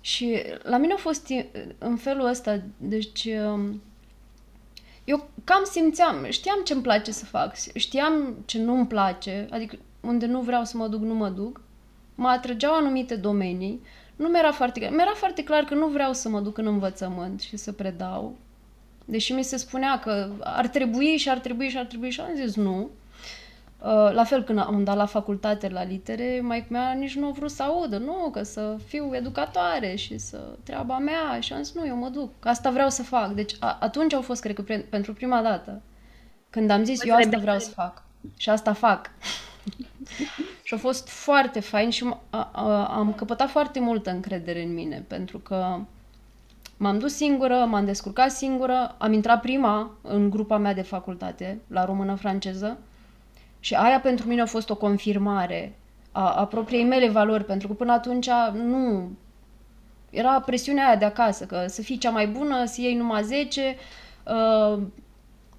Și 0.00 0.42
la 0.62 0.76
mine 0.76 0.92
a 0.92 0.96
fost 0.96 1.28
în 1.78 1.96
felul 1.96 2.26
ăsta, 2.26 2.62
deci 2.76 3.24
um, 3.24 3.82
eu 5.04 5.28
cam 5.44 5.64
simțeam, 5.64 6.26
știam 6.28 6.60
ce 6.64 6.72
îmi 6.72 6.82
place 6.82 7.10
să 7.10 7.24
fac, 7.24 7.54
știam 7.74 8.36
ce 8.44 8.58
nu 8.58 8.74
îmi 8.74 8.86
place, 8.86 9.48
adică 9.50 9.76
unde 10.00 10.26
nu 10.26 10.40
vreau 10.40 10.64
să 10.64 10.76
mă 10.76 10.88
duc, 10.88 11.00
nu 11.00 11.14
mă 11.14 11.28
duc. 11.28 11.60
Mă 12.14 12.28
atrăgeau 12.28 12.74
anumite 12.74 13.16
domenii. 13.16 13.80
Nu 14.16 14.28
mi-era 14.28 14.52
foarte 14.52 14.80
clar. 14.80 14.92
Mi-era 14.92 15.12
foarte 15.14 15.44
clar 15.44 15.64
că 15.64 15.74
nu 15.74 15.86
vreau 15.86 16.12
să 16.12 16.28
mă 16.28 16.40
duc 16.40 16.58
în 16.58 16.66
învățământ 16.66 17.40
și 17.40 17.56
să 17.56 17.72
predau. 17.72 18.36
Deși 19.10 19.32
mi 19.32 19.44
se 19.44 19.56
spunea 19.56 19.98
că 19.98 20.28
ar 20.40 20.68
trebui 20.68 21.16
și 21.16 21.28
ar 21.28 21.38
trebui 21.38 21.68
și 21.68 21.78
ar 21.78 21.84
trebui 21.84 22.10
și 22.10 22.20
am 22.20 22.34
zis 22.34 22.56
nu. 22.56 22.90
Uh, 23.78 24.12
la 24.12 24.24
fel 24.24 24.42
când 24.42 24.58
am 24.58 24.84
dat 24.84 24.96
la 24.96 25.06
facultate 25.06 25.68
la 25.68 25.84
litere, 25.84 26.40
mai 26.42 26.66
mea 26.68 26.92
nici 26.92 27.16
nu 27.16 27.26
a 27.26 27.30
vrut 27.30 27.50
să 27.50 27.62
audă, 27.62 27.98
nu, 27.98 28.30
că 28.32 28.42
să 28.42 28.76
fiu 28.86 29.14
educatoare 29.14 29.94
și 29.94 30.18
să 30.18 30.40
treaba 30.62 30.98
mea 30.98 31.40
și 31.40 31.52
am 31.52 31.62
zis 31.62 31.74
nu, 31.74 31.86
eu 31.86 31.96
mă 31.96 32.08
duc, 32.08 32.30
asta 32.40 32.70
vreau 32.70 32.90
să 32.90 33.02
fac. 33.02 33.32
Deci 33.32 33.56
a, 33.60 33.76
atunci 33.80 34.12
au 34.12 34.22
fost, 34.22 34.40
cred 34.40 34.54
că, 34.54 34.62
pre- 34.62 34.86
pentru 34.90 35.12
prima 35.12 35.42
dată, 35.42 35.82
când 36.50 36.70
am 36.70 36.84
zis 36.84 37.04
eu 37.04 37.14
asta 37.14 37.38
vreau 37.38 37.58
să 37.58 37.70
fac 37.70 38.02
și 38.36 38.50
asta 38.50 38.72
fac. 38.72 39.10
și 40.62 40.74
a 40.74 40.76
fost 40.76 41.08
foarte 41.08 41.60
fain 41.60 41.90
și 41.90 42.14
a, 42.30 42.50
a, 42.52 42.86
am 42.86 43.12
căpătat 43.12 43.50
foarte 43.50 43.80
multă 43.80 44.10
încredere 44.10 44.62
în 44.62 44.74
mine, 44.74 45.04
pentru 45.08 45.38
că 45.38 45.78
M-am 46.82 46.98
dus 46.98 47.14
singură, 47.14 47.54
m-am 47.54 47.84
descurcat 47.84 48.30
singură, 48.30 48.94
am 48.98 49.12
intrat 49.12 49.40
prima 49.40 49.96
în 50.02 50.30
grupa 50.30 50.58
mea 50.58 50.74
de 50.74 50.82
facultate, 50.82 51.60
la 51.66 51.84
română-franceză, 51.84 52.78
și 53.58 53.74
aia 53.74 54.00
pentru 54.00 54.28
mine 54.28 54.40
a 54.40 54.46
fost 54.46 54.70
o 54.70 54.76
confirmare 54.76 55.78
a, 56.12 56.30
a 56.32 56.46
propriei 56.46 56.84
mele 56.84 57.08
valori, 57.08 57.44
pentru 57.44 57.68
că 57.68 57.74
până 57.74 57.92
atunci 57.92 58.28
nu... 58.52 59.10
era 60.10 60.40
presiunea 60.40 60.86
aia 60.86 60.96
de 60.96 61.04
acasă, 61.04 61.44
că 61.44 61.64
să 61.66 61.82
fii 61.82 61.98
cea 61.98 62.10
mai 62.10 62.26
bună, 62.26 62.64
să 62.64 62.80
iei 62.80 62.94
numai 62.94 63.22
10, 63.22 63.76
uh, 64.26 64.82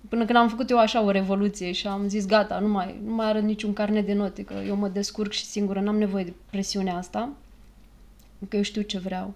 până 0.09 0.26
când 0.26 0.38
am 0.38 0.49
făcut 0.49 0.69
eu 0.69 0.78
așa 0.78 1.01
o 1.01 1.11
revoluție 1.11 1.72
și 1.72 1.88
am 1.88 2.07
zis 2.07 2.26
gata, 2.26 2.59
nu 2.59 2.67
mai, 2.67 2.99
nu 3.05 3.13
mai 3.13 3.28
arăt 3.28 3.43
niciun 3.43 3.74
carnet 3.74 4.05
de 4.05 4.13
note, 4.13 4.43
că 4.43 4.53
eu 4.53 4.76
mă 4.76 4.88
descurc 4.88 5.32
și 5.32 5.45
singură, 5.45 5.80
n-am 5.80 5.97
nevoie 5.97 6.24
de 6.24 6.34
presiunea 6.49 6.95
asta, 6.95 7.30
că 8.49 8.55
eu 8.55 8.61
știu 8.61 8.82
ce 8.82 8.97
vreau. 8.97 9.34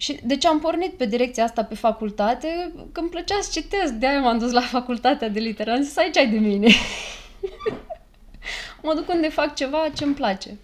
Și 0.00 0.20
de 0.24 0.36
ce 0.36 0.48
am 0.48 0.58
pornit 0.58 0.92
pe 0.92 1.06
direcția 1.06 1.44
asta 1.44 1.64
pe 1.64 1.74
facultate? 1.74 2.72
Că 2.92 3.00
îmi 3.00 3.08
plăcea 3.08 3.38
să 3.40 3.50
citesc, 3.52 3.92
de-aia 3.92 4.20
m-am 4.20 4.38
dus 4.38 4.52
la 4.52 4.60
facultatea 4.76 5.28
de 5.28 5.40
literă. 5.40 5.70
Am 5.70 5.82
zis, 5.82 5.96
aici 5.96 6.16
ai 6.16 6.28
de 6.28 6.38
mine. 6.38 6.68
mă 8.82 8.94
duc 8.94 9.08
unde 9.08 9.28
fac 9.28 9.54
ceva 9.54 9.88
ce 9.94 10.04
îmi 10.04 10.14
place. 10.14 10.56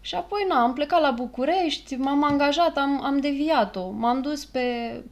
Și 0.00 0.14
apoi, 0.14 0.44
na, 0.48 0.62
am 0.62 0.72
plecat 0.72 1.00
la 1.00 1.10
București, 1.10 1.94
m-am 1.94 2.24
angajat, 2.24 2.76
am, 2.76 3.04
am 3.04 3.20
deviat-o. 3.20 3.90
M-am 3.90 4.20
dus 4.20 4.44
pe 4.44 4.62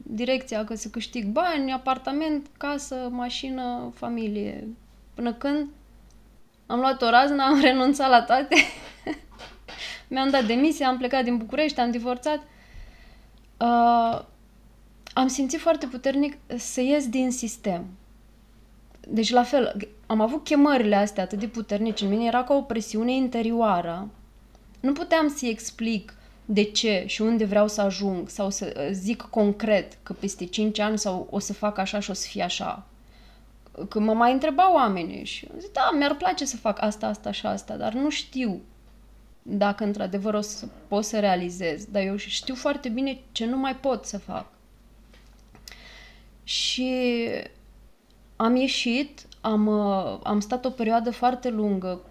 direcția 0.03 0.63
că 0.63 0.75
să 0.75 0.87
câștig 0.87 1.25
bani, 1.25 1.71
apartament, 1.71 2.47
casă, 2.57 3.07
mașină, 3.11 3.91
familie. 3.95 4.67
Până 5.13 5.33
când 5.33 5.67
am 6.65 6.79
luat 6.79 7.01
o 7.01 7.09
raznă, 7.09 7.43
am 7.43 7.61
renunțat 7.69 8.09
la 8.09 8.21
toate. 8.21 8.55
Mi-am 10.07 10.29
dat 10.29 10.45
demisia, 10.45 10.87
am 10.87 10.97
plecat 10.97 11.23
din 11.23 11.37
București, 11.37 11.79
am 11.79 11.91
divorțat. 11.91 12.39
Uh, 13.61 14.21
am 15.13 15.27
simțit 15.27 15.59
foarte 15.59 15.85
puternic 15.85 16.37
să 16.57 16.81
ies 16.81 17.07
din 17.07 17.31
sistem. 17.31 17.85
Deci, 19.07 19.31
la 19.31 19.43
fel, 19.43 19.87
am 20.05 20.21
avut 20.21 20.43
chemările 20.43 20.95
astea 20.95 21.23
atât 21.23 21.39
de 21.39 21.47
puternice 21.47 22.03
în 22.03 22.09
mine, 22.09 22.25
era 22.25 22.43
ca 22.43 22.53
o 22.53 22.61
presiune 22.61 23.11
interioară 23.11 24.09
nu 24.81 24.91
puteam 24.91 25.27
să-i 25.27 25.49
explic 25.49 26.13
de 26.45 26.63
ce 26.63 27.03
și 27.07 27.21
unde 27.21 27.45
vreau 27.45 27.67
să 27.67 27.81
ajung 27.81 28.29
sau 28.29 28.49
să 28.49 28.73
uh, 28.77 28.89
zic 28.91 29.21
concret 29.21 29.97
că 30.03 30.13
peste 30.13 30.45
5 30.45 30.79
ani 30.79 30.97
sau 30.97 31.27
o 31.29 31.39
să 31.39 31.53
fac 31.53 31.77
așa 31.77 31.99
și 31.99 32.09
o 32.09 32.13
să 32.13 32.27
fie 32.27 32.43
așa. 32.43 32.85
Că 33.89 33.99
mă 33.99 34.13
mai 34.13 34.31
întrebau 34.31 34.73
oamenii 34.73 35.25
și 35.25 35.47
zic, 35.57 35.71
da, 35.71 35.91
mi-ar 35.97 36.15
place 36.15 36.45
să 36.45 36.57
fac 36.57 36.81
asta, 36.81 37.07
asta 37.07 37.31
și 37.31 37.45
asta, 37.45 37.75
dar 37.75 37.93
nu 37.93 38.09
știu 38.09 38.61
dacă 39.41 39.83
într-adevăr 39.83 40.33
o 40.33 40.41
să 40.41 40.67
pot 40.87 41.03
să 41.03 41.19
realizez. 41.19 41.85
Dar 41.85 42.01
eu 42.01 42.15
știu 42.15 42.55
foarte 42.55 42.89
bine 42.89 43.19
ce 43.31 43.45
nu 43.45 43.57
mai 43.57 43.75
pot 43.75 44.05
să 44.05 44.17
fac. 44.17 44.45
Și 46.43 46.93
am 48.35 48.55
ieșit, 48.55 49.21
am, 49.41 49.67
uh, 49.67 50.19
am 50.23 50.39
stat 50.39 50.65
o 50.65 50.69
perioadă 50.69 51.11
foarte 51.11 51.49
lungă 51.49 52.01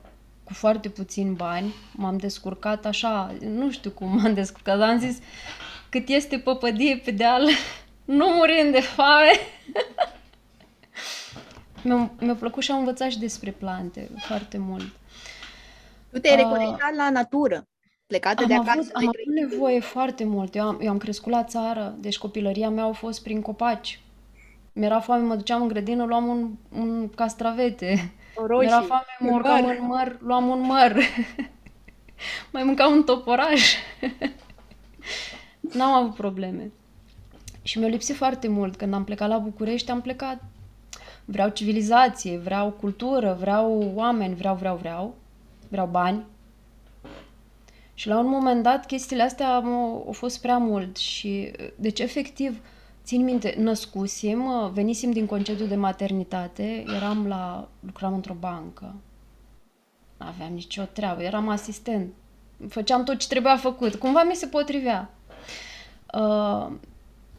cu 0.45 0.53
foarte 0.53 0.89
puțini 0.89 1.35
bani, 1.35 1.75
m-am 1.93 2.17
descurcat 2.17 2.87
așa, 2.87 3.35
nu 3.41 3.71
știu 3.71 3.91
cum 3.91 4.21
m-am 4.21 4.35
descurcat, 4.35 4.79
dar 4.79 4.89
am 4.89 4.99
zis 4.99 5.19
cât 5.89 6.09
este 6.09 6.39
păpădie 6.39 6.97
pe 6.97 7.11
deal, 7.11 7.49
nu 8.05 8.27
murim 8.27 8.71
de 8.71 8.81
foame. 8.81 9.31
mi-a, 11.85 12.11
mi-a 12.21 12.35
plăcut 12.35 12.63
și 12.63 12.71
am 12.71 12.79
învățat 12.79 13.11
și 13.11 13.19
despre 13.19 13.51
plante 13.51 14.11
foarte 14.17 14.59
mult. 14.59 15.00
Tu 16.13 16.19
te-ai 16.19 16.37
uh, 16.37 16.43
reconectat 16.43 16.95
la 16.95 17.11
natură, 17.11 17.67
plecată 18.07 18.43
am 18.43 18.49
de 18.49 18.55
acasă. 18.55 18.79
Avut, 18.79 18.95
am 18.95 19.03
avut 19.03 19.35
nevoie 19.51 19.81
foarte 19.81 20.25
mult. 20.25 20.55
Eu 20.55 20.63
am, 20.67 20.79
eu 20.83 20.91
am 20.91 20.99
crescut 20.99 21.33
la 21.33 21.45
țară, 21.45 21.95
deci 21.99 22.19
copilăria 22.19 22.71
mea 22.71 22.85
a 22.85 22.93
fost 22.93 23.23
prin 23.23 23.41
copaci. 23.41 24.01
Mi-era 24.73 25.01
foame, 25.01 25.27
mă 25.27 25.35
duceam 25.35 25.63
în 25.63 25.69
grădină, 25.69 26.05
luam 26.05 26.27
un, 26.27 26.51
un 26.81 27.09
castravete 27.09 28.13
Roșii, 28.35 28.69
Mi-era 28.69 28.83
foame, 28.83 29.05
mă 29.19 29.31
urcam 29.31 29.65
în 29.65 29.87
măr, 29.87 30.17
luam 30.21 30.49
un 30.49 30.61
măr. 30.61 30.97
Mai 32.53 32.63
mâncam 32.63 32.93
un 32.93 33.03
toporaș. 33.03 33.75
N-am 35.75 35.93
avut 35.93 36.15
probleme. 36.15 36.71
Și 37.63 37.79
mi-a 37.79 37.89
lipsit 37.89 38.17
foarte 38.17 38.49
mult. 38.49 38.77
Când 38.77 38.95
am 38.95 39.05
plecat 39.05 39.29
la 39.29 39.39
București, 39.39 39.91
am 39.91 40.01
plecat. 40.01 40.43
Vreau 41.25 41.49
civilizație, 41.49 42.39
vreau 42.39 42.71
cultură, 42.71 43.37
vreau 43.41 43.93
oameni, 43.95 44.35
vreau, 44.35 44.55
vreau, 44.55 44.77
vreau. 44.77 45.15
Vreau 45.71 45.87
bani. 45.87 46.25
Și 47.95 48.09
la 48.09 48.19
un 48.19 48.29
moment 48.29 48.63
dat, 48.63 48.87
chestiile 48.87 49.23
astea 49.23 49.55
au, 49.55 50.03
au 50.07 50.13
fost 50.13 50.41
prea 50.41 50.59
mult 50.59 50.97
și, 50.97 51.53
deci, 51.77 51.99
efectiv, 51.99 52.61
Țin 53.05 53.25
minte, 53.25 53.55
născusim, 53.59 54.71
venisem 54.73 55.11
din 55.11 55.27
concediu 55.27 55.67
de 55.67 55.75
maternitate, 55.75 56.85
eram 56.97 57.27
la, 57.27 57.69
lucram 57.81 58.15
într-o 58.15 58.37
bancă. 58.39 58.95
Nu 60.17 60.27
aveam 60.27 60.53
nicio 60.53 60.83
treabă, 60.83 61.23
eram 61.23 61.49
asistent. 61.49 62.13
Făceam 62.69 63.05
tot 63.05 63.19
ce 63.19 63.29
trebuia 63.29 63.57
făcut. 63.57 63.95
Cumva 63.95 64.23
mi 64.23 64.35
se 64.35 64.47
potrivea. 64.47 65.15
Uh, 66.15 66.73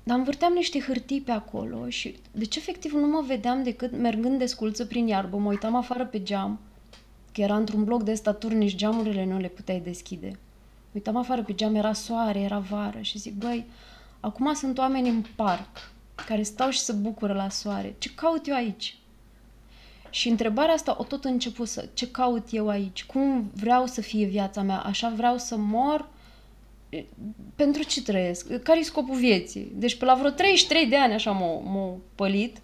dar 0.03 0.17
învârteam 0.17 0.53
niște 0.53 0.79
hârtii 0.79 1.21
pe 1.21 1.31
acolo 1.31 1.89
și 1.89 2.15
deci 2.31 2.55
efectiv 2.55 2.91
nu 2.91 3.07
mă 3.07 3.23
vedeam 3.27 3.63
decât 3.63 3.97
mergând 3.97 4.39
de 4.39 4.45
sculță 4.45 4.85
prin 4.85 5.07
iarbă, 5.07 5.37
mă 5.37 5.49
uitam 5.49 5.75
afară 5.75 6.05
pe 6.05 6.23
geam, 6.23 6.59
că 7.31 7.41
era 7.41 7.55
într-un 7.55 7.83
bloc 7.83 8.03
de 8.03 8.13
staturi, 8.13 8.55
nici 8.55 8.75
geamurile 8.75 9.25
nu 9.25 9.37
le 9.37 9.47
puteai 9.47 9.79
deschide. 9.79 10.39
Uitam 10.91 11.15
afară 11.15 11.43
pe 11.43 11.53
geam, 11.53 11.75
era 11.75 11.93
soare, 11.93 12.39
era 12.39 12.59
vară 12.59 13.01
și 13.01 13.17
zic, 13.17 13.33
băi, 13.33 13.65
Acum 14.21 14.53
sunt 14.53 14.77
oameni 14.77 15.09
în 15.09 15.23
parc 15.35 15.91
care 16.27 16.43
stau 16.43 16.69
și 16.69 16.79
se 16.79 16.91
bucură 16.91 17.33
la 17.33 17.49
soare. 17.49 17.95
Ce 17.97 18.13
caut 18.13 18.47
eu 18.47 18.55
aici? 18.55 18.97
Și 20.09 20.29
întrebarea 20.29 20.73
asta 20.73 20.95
o 20.99 21.03
tot 21.03 21.23
început 21.23 21.67
să... 21.67 21.89
Ce 21.93 22.11
caut 22.11 22.47
eu 22.51 22.69
aici? 22.69 23.05
Cum 23.05 23.51
vreau 23.53 23.85
să 23.85 24.01
fie 24.01 24.25
viața 24.25 24.61
mea? 24.61 24.79
Așa 24.79 25.09
vreau 25.15 25.37
să 25.37 25.55
mor? 25.55 26.09
Pentru 27.55 27.83
ce 27.83 28.03
trăiesc? 28.03 28.57
Care-i 28.57 28.83
scopul 28.83 29.15
vieții? 29.15 29.71
Deci 29.75 29.95
pe 29.95 30.05
la 30.05 30.13
vreo 30.13 30.29
33 30.29 30.85
de 30.85 30.97
ani 30.97 31.13
așa 31.13 31.31
m-a, 31.31 31.59
m-a 31.59 31.97
pălit 32.15 32.57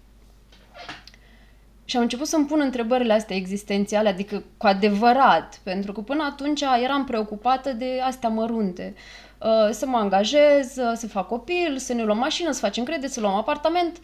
și 1.88 1.96
am 1.96 2.02
început 2.02 2.26
să-mi 2.26 2.46
pun 2.46 2.60
întrebările 2.60 3.12
astea 3.12 3.36
existențiale, 3.36 4.08
adică 4.08 4.42
cu 4.56 4.66
adevărat, 4.66 5.60
pentru 5.62 5.92
că 5.92 6.00
până 6.00 6.22
atunci 6.22 6.60
eram 6.82 7.04
preocupată 7.04 7.72
de 7.72 8.00
astea 8.04 8.28
mărunte. 8.28 8.94
Uh, 9.38 9.70
să 9.70 9.86
mă 9.86 9.96
angajez, 9.96 10.76
uh, 10.76 10.92
să 10.94 11.06
fac 11.06 11.26
copil, 11.26 11.78
să 11.78 11.92
ne 11.92 12.02
luăm 12.02 12.18
mașină, 12.18 12.50
să 12.50 12.60
facem 12.60 12.84
credit, 12.84 13.10
să 13.10 13.20
luăm 13.20 13.34
apartament. 13.34 13.98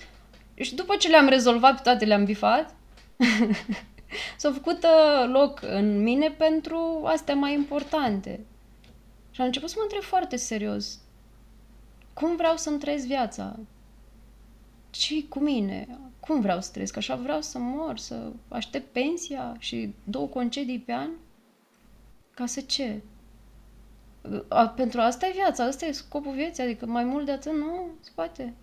Și 0.54 0.74
după 0.74 0.96
ce 0.96 1.08
le-am 1.08 1.28
rezolvat, 1.28 1.82
toate 1.82 2.04
le-am 2.04 2.24
bifat, 2.24 2.74
s-a 4.38 4.52
făcut 4.52 4.84
uh, 4.84 5.30
loc 5.32 5.60
în 5.62 6.02
mine 6.02 6.28
pentru 6.28 7.02
astea 7.04 7.34
mai 7.34 7.52
importante. 7.52 8.40
Și 9.30 9.40
am 9.40 9.46
început 9.46 9.68
să 9.68 9.74
mă 9.78 9.82
întreb 9.82 10.02
foarte 10.02 10.36
serios. 10.36 10.98
Cum 12.12 12.36
vreau 12.36 12.56
să-mi 12.56 12.78
trăiesc 12.78 13.06
viața? 13.06 13.56
ce 14.94 15.24
cu 15.28 15.38
mine? 15.38 15.98
Cum 16.26 16.40
vreau 16.40 16.60
să 16.60 16.70
trăiesc? 16.70 16.96
Așa 16.96 17.14
vreau 17.14 17.40
să 17.40 17.58
mor, 17.58 17.98
să 17.98 18.30
aștept 18.48 18.92
pensia 18.92 19.56
și 19.58 19.94
două 20.04 20.26
concedii 20.26 20.78
pe 20.78 20.92
an? 20.92 21.10
Ca 22.34 22.46
să 22.46 22.60
ce? 22.60 23.00
A, 24.48 24.68
pentru 24.68 25.00
asta 25.00 25.26
e 25.26 25.32
viața, 25.34 25.64
asta 25.64 25.86
e 25.86 25.92
scopul 25.92 26.32
vieții, 26.32 26.62
adică 26.62 26.86
mai 26.86 27.04
mult 27.04 27.24
de 27.24 27.32
atât 27.32 27.52
nu 27.52 27.86
se 28.00 28.10
poate. 28.14 28.54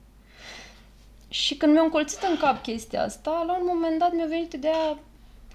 Și 1.30 1.56
când 1.56 1.72
mi-a 1.74 1.82
încolțit 1.82 2.20
în 2.32 2.38
cap 2.38 2.62
chestia 2.62 3.04
asta, 3.04 3.44
la 3.48 3.58
un 3.58 3.64
moment 3.66 4.00
dat 4.00 4.14
mi-a 4.14 4.26
venit 4.26 4.54
ideea, 4.54 4.98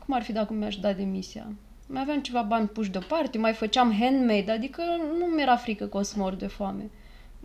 cum 0.04 0.14
ar 0.14 0.22
fi 0.22 0.32
dacă 0.32 0.52
mi-aș 0.52 0.76
da 0.76 0.92
demisia? 0.92 1.46
Mai 1.86 2.02
aveam 2.02 2.20
ceva 2.20 2.42
bani 2.42 2.68
puși 2.68 2.90
deoparte, 2.90 3.38
mai 3.38 3.52
făceam 3.52 3.98
handmade, 3.98 4.50
adică 4.50 4.82
nu 5.18 5.24
mi-era 5.24 5.56
frică 5.56 5.86
că 5.86 5.96
o 5.96 6.02
să 6.02 6.14
mor 6.16 6.34
de 6.34 6.46
foame. 6.46 6.90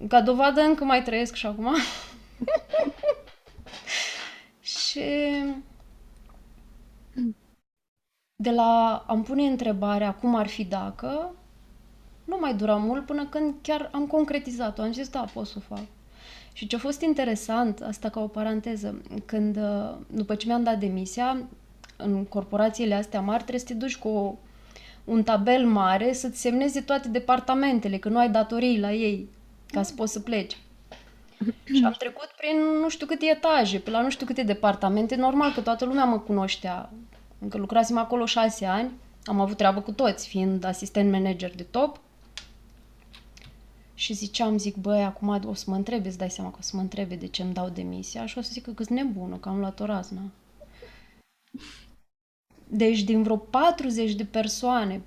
Ca 0.07 0.21
dovadă 0.21 0.61
încă 0.61 0.83
mai 0.83 1.03
trăiesc 1.03 1.35
și 1.35 1.45
acum. 1.45 1.75
și 4.91 5.01
de 8.35 8.51
la 8.51 9.03
am 9.07 9.23
pune 9.23 9.43
întrebarea 9.43 10.13
cum 10.13 10.35
ar 10.35 10.47
fi 10.47 10.63
dacă, 10.63 11.35
nu 12.23 12.37
mai 12.39 12.55
dura 12.55 12.75
mult 12.75 13.05
până 13.05 13.25
când 13.25 13.53
chiar 13.61 13.89
am 13.91 14.07
concretizat-o. 14.07 14.81
Am 14.81 14.91
zis, 14.93 15.09
da, 15.09 15.25
pot 15.33 15.47
să 15.47 15.53
o 15.57 15.75
fac. 15.75 15.83
Și 16.53 16.67
ce 16.67 16.75
a 16.75 16.79
fost 16.79 17.01
interesant, 17.01 17.81
asta 17.81 18.09
ca 18.09 18.19
o 18.19 18.27
paranteză, 18.27 19.01
când, 19.25 19.57
uh, 19.57 19.95
după 20.07 20.35
ce 20.35 20.45
mi-am 20.47 20.63
dat 20.63 20.79
demisia, 20.79 21.41
în 21.97 22.25
corporațiile 22.25 22.93
astea 22.93 23.21
mari 23.21 23.41
trebuie 23.41 23.59
să 23.59 23.65
te 23.65 23.73
duci 23.73 23.97
cu 23.97 24.07
o, 24.07 24.35
un 25.03 25.23
tabel 25.23 25.65
mare 25.65 26.13
să-ți 26.13 26.41
semneze 26.41 26.81
toate 26.81 27.07
departamentele, 27.07 27.97
că 27.97 28.09
nu 28.09 28.17
ai 28.17 28.29
datorii 28.29 28.79
la 28.79 28.91
ei, 28.93 29.29
ca 29.67 29.83
să 29.83 29.93
poți 29.93 30.11
să 30.11 30.19
pleci. 30.19 30.57
și 31.75 31.83
am 31.85 31.95
trecut 31.97 32.29
prin 32.37 32.57
nu 32.81 32.89
știu 32.89 33.05
câte 33.05 33.25
etaje, 33.25 33.79
pe 33.79 33.89
la 33.89 34.01
nu 34.01 34.09
știu 34.09 34.25
câte 34.25 34.43
departamente. 34.43 35.15
Normal 35.15 35.53
că 35.53 35.61
toată 35.61 35.85
lumea 35.85 36.03
mă 36.03 36.19
cunoștea. 36.19 36.89
Încă 37.39 37.57
lucrasem 37.57 37.97
acolo 37.97 38.25
șase 38.25 38.65
ani, 38.65 38.91
am 39.23 39.39
avut 39.39 39.57
treabă 39.57 39.81
cu 39.81 39.91
toți, 39.91 40.27
fiind 40.27 40.63
asistent 40.63 41.11
manager 41.11 41.55
de 41.55 41.63
top. 41.63 41.99
Și 43.93 44.13
ziceam, 44.13 44.57
zic, 44.57 44.75
băi, 44.75 45.03
acum 45.03 45.41
o 45.45 45.53
să 45.53 45.63
mă 45.67 45.75
întrebe, 45.75 46.07
îți 46.07 46.17
dai 46.17 46.29
seama 46.29 46.49
că 46.49 46.57
o 46.59 46.61
să 46.61 46.75
mă 46.75 46.81
întrebe 46.81 47.15
de 47.15 47.27
ce 47.27 47.41
îmi 47.41 47.53
dau 47.53 47.69
demisia 47.69 48.25
și 48.25 48.37
o 48.37 48.41
să 48.41 48.49
zic 48.51 48.63
că 48.63 48.83
sunt 48.83 48.97
nebună, 48.97 49.35
că 49.35 49.49
am 49.49 49.59
luat 49.59 49.79
o 49.79 49.85
raznă. 49.85 50.21
Deci 52.67 53.03
din 53.03 53.23
vreo 53.23 53.37
40 53.37 54.13
de 54.13 54.25
persoane 54.25 55.01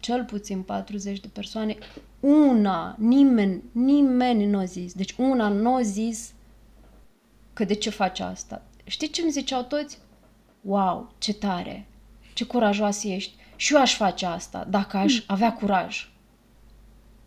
cel 0.00 0.24
puțin 0.24 0.62
40 0.62 1.20
de 1.20 1.28
persoane, 1.32 1.76
una, 2.20 2.96
nimeni, 2.98 3.62
nimeni 3.72 4.46
nu 4.46 4.58
a 4.58 4.64
zis. 4.64 4.92
Deci 4.92 5.14
una 5.18 5.48
nu 5.48 5.74
a 5.74 5.82
zis 5.82 6.32
că 7.52 7.64
de 7.64 7.74
ce 7.74 7.90
face 7.90 8.22
asta. 8.22 8.62
Știi 8.84 9.10
ce 9.10 9.22
îmi 9.22 9.30
ziceau 9.30 9.62
toți? 9.62 9.98
Wow, 10.60 11.12
ce 11.18 11.34
tare, 11.34 11.86
ce 12.34 12.44
curajoasă 12.44 13.08
ești. 13.08 13.34
Și 13.56 13.74
eu 13.74 13.80
aș 13.80 13.96
face 13.96 14.26
asta, 14.26 14.66
dacă 14.70 14.96
aș 14.96 15.12
hmm. 15.12 15.24
avea 15.26 15.52
curaj. 15.52 16.10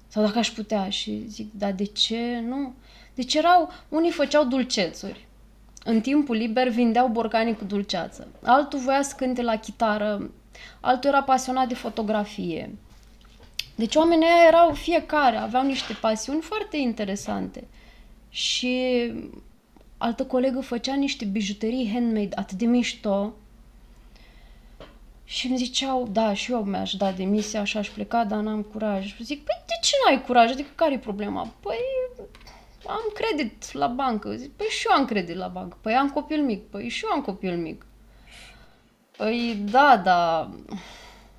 Sau 0.07 0.23
dacă 0.23 0.37
aș 0.37 0.51
putea. 0.51 0.89
Și 0.89 1.27
zic, 1.27 1.53
dar 1.53 1.71
de 1.71 1.83
ce 1.83 2.39
nu? 2.47 2.73
Deci 3.15 3.33
erau, 3.33 3.69
unii 3.89 4.11
făceau 4.11 4.43
dulcețuri. 4.45 5.27
În 5.83 6.01
timpul 6.01 6.35
liber 6.35 6.69
vindeau 6.69 7.07
borcani 7.07 7.55
cu 7.55 7.63
dulceață. 7.63 8.27
Altul 8.43 8.79
voia 8.79 9.01
să 9.01 9.15
cânte 9.17 9.41
la 9.41 9.55
chitară, 9.55 10.31
altul 10.79 11.09
era 11.09 11.23
pasionat 11.23 11.67
de 11.67 11.73
fotografie. 11.73 12.75
Deci 13.75 13.95
oamenii 13.95 14.25
ăia 14.25 14.47
erau 14.47 14.73
fiecare, 14.73 15.37
aveau 15.37 15.63
niște 15.63 15.93
pasiuni 16.01 16.41
foarte 16.41 16.77
interesante. 16.77 17.67
Și 18.29 19.11
altă 19.97 20.25
colegă 20.25 20.61
făcea 20.61 20.93
niște 20.95 21.25
bijuterii 21.25 21.91
handmade 21.93 22.35
atât 22.35 22.57
de 22.57 22.65
mișto 22.65 23.33
și 25.23 25.47
îmi 25.47 25.57
ziceau, 25.57 26.07
da, 26.11 26.33
și 26.33 26.51
eu 26.51 26.63
mi-aș 26.63 26.93
da 26.93 27.11
demisia 27.11 27.63
și 27.63 27.77
aș 27.77 27.89
pleca, 27.89 28.23
dar 28.23 28.39
n-am 28.39 28.61
curaj. 28.61 29.15
Zic, 29.21 29.43
păi 29.43 29.63
de 29.65 29.73
ce 29.81 29.95
n-ai 30.05 30.23
curaj? 30.23 30.51
Adică 30.51 30.69
care 30.75 30.93
e 30.93 30.97
problema? 30.97 31.53
Păi 31.59 31.77
am 32.87 33.11
credit 33.13 33.71
la 33.71 33.87
bancă. 33.87 34.35
Zic, 34.35 34.51
păi 34.51 34.67
și 34.67 34.87
eu 34.89 34.95
am 34.95 35.05
credit 35.05 35.35
la 35.35 35.47
bancă. 35.47 35.77
Păi 35.81 35.93
am 35.93 36.09
copil 36.09 36.43
mic. 36.43 36.69
Păi 36.69 36.89
și 36.89 37.03
eu 37.05 37.11
am 37.11 37.21
copil 37.21 37.57
mic. 37.57 37.85
Păi 39.17 39.63
da, 39.71 40.01
da, 40.03 40.49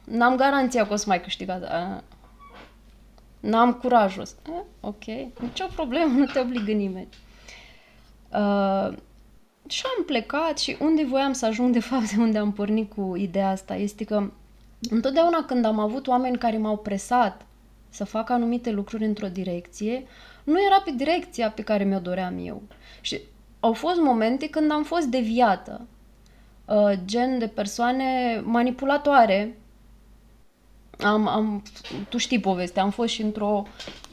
n-am 0.05 0.37
garanția 0.37 0.87
că 0.87 0.93
o 0.93 0.97
să 0.97 1.05
mai 1.09 1.21
câștigat. 1.21 1.71
N-am 3.41 3.73
curajul 3.73 4.23
ăsta. 4.23 4.65
ok, 4.81 5.05
nicio 5.41 5.67
problemă, 5.75 6.19
nu 6.19 6.25
te 6.25 6.41
obligă 6.41 6.73
nimeni. 6.73 7.09
Uh, 8.33 8.97
și 9.69 9.83
am 9.97 10.05
plecat 10.05 10.59
și 10.59 10.77
unde 10.81 11.05
voiam 11.05 11.33
să 11.33 11.47
ajung, 11.47 11.73
de 11.73 11.81
fapt, 11.81 12.13
de 12.13 12.21
unde 12.23 12.39
am 12.39 12.53
pornit 12.53 12.93
cu 12.93 13.17
ideea 13.17 13.51
asta, 13.51 13.75
este 13.75 14.05
că 14.05 14.31
întotdeauna 14.91 15.45
când 15.45 15.65
am 15.65 15.79
avut 15.79 16.07
oameni 16.07 16.39
care 16.39 16.59
m-au 16.59 16.77
presat 16.77 17.47
să 17.89 18.05
fac 18.05 18.31
anumite 18.31 18.71
lucruri 18.71 19.05
într-o 19.05 19.29
direcție, 19.29 20.07
nu 20.45 20.63
era 20.67 20.81
pe 20.81 20.91
direcția 20.91 21.51
pe 21.51 21.63
care 21.63 21.85
mi-o 21.85 21.99
doream 21.99 22.47
eu. 22.47 22.63
Și 23.01 23.21
au 23.61 23.73
fost 23.73 24.01
momente 24.01 24.49
când 24.49 24.71
am 24.71 24.85
fost 24.85 25.07
deviată. 25.07 25.87
Uh, 26.65 26.93
gen 27.05 27.39
de 27.39 27.47
persoane 27.47 28.41
manipulatoare. 28.45 29.59
Am, 30.99 31.29
am, 31.29 31.63
tu 32.09 32.17
știi 32.17 32.41
povestea, 32.41 32.83
am 32.83 32.91
fost 32.91 33.13
și 33.13 33.23
într-o, 33.23 33.63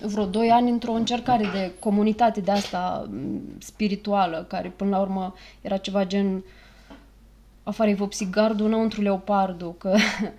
vreo 0.01 0.25
doi 0.25 0.49
ani 0.49 0.69
într-o 0.69 0.91
încercare 0.91 1.43
de 1.53 1.71
comunitate 1.79 2.39
de 2.41 2.51
asta 2.51 3.07
mm, 3.09 3.41
spirituală, 3.57 4.45
care 4.47 4.69
până 4.69 4.89
la 4.89 4.99
urmă 4.99 5.35
era 5.61 5.77
ceva 5.77 6.05
gen 6.05 6.43
afară 7.63 7.93
vopsi 7.93 8.29
gardul, 8.29 8.65
înăuntru 8.65 9.01
leopardu, 9.01 9.75
că 9.77 9.95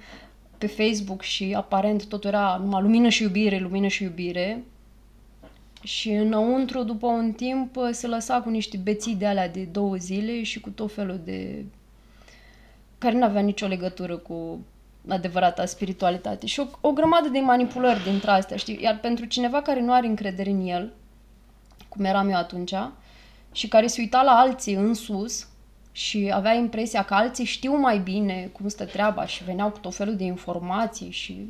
pe 0.58 0.66
Facebook 0.66 1.22
și 1.22 1.54
aparent 1.56 2.06
tot 2.06 2.24
era 2.24 2.60
numai 2.62 2.82
lumină 2.82 3.08
și 3.08 3.22
iubire, 3.22 3.58
lumină 3.58 3.86
și 3.86 4.02
iubire. 4.02 4.64
Și 5.82 6.10
înăuntru, 6.10 6.82
după 6.82 7.06
un 7.06 7.32
timp, 7.32 7.76
se 7.90 8.06
lăsa 8.06 8.40
cu 8.40 8.48
niște 8.48 8.76
beții 8.76 9.14
de 9.14 9.26
alea 9.26 9.48
de 9.48 9.62
două 9.62 9.96
zile 9.96 10.42
și 10.42 10.60
cu 10.60 10.70
tot 10.70 10.92
felul 10.92 11.20
de... 11.24 11.64
care 13.02 13.18
nu 13.18 13.24
avea 13.24 13.40
nicio 13.40 13.66
legătură 13.66 14.16
cu 14.16 14.64
adevărata 15.08 15.64
spiritualitate. 15.64 16.46
Și 16.46 16.60
o, 16.60 16.66
o 16.80 16.92
grămadă 16.92 17.28
de 17.28 17.38
manipulări 17.38 18.02
dintre 18.02 18.30
astea, 18.30 18.56
știi? 18.56 18.82
Iar 18.82 18.98
pentru 18.98 19.24
cineva 19.24 19.62
care 19.62 19.80
nu 19.80 19.92
are 19.92 20.06
încredere 20.06 20.50
în 20.50 20.66
el, 20.66 20.92
cum 21.88 22.04
eram 22.04 22.28
eu 22.28 22.36
atunci, 22.36 22.74
și 23.52 23.68
care 23.68 23.86
se 23.86 24.00
uita 24.00 24.22
la 24.22 24.32
alții 24.32 24.74
în 24.74 24.94
sus 24.94 25.46
și 25.92 26.30
avea 26.34 26.52
impresia 26.52 27.02
că 27.02 27.14
alții 27.14 27.44
știu 27.44 27.76
mai 27.76 27.98
bine 27.98 28.50
cum 28.52 28.68
stă 28.68 28.84
treaba 28.84 29.26
și 29.26 29.44
veneau 29.44 29.70
cu 29.70 29.78
tot 29.78 29.94
felul 29.94 30.16
de 30.16 30.24
informații 30.24 31.10
și 31.10 31.48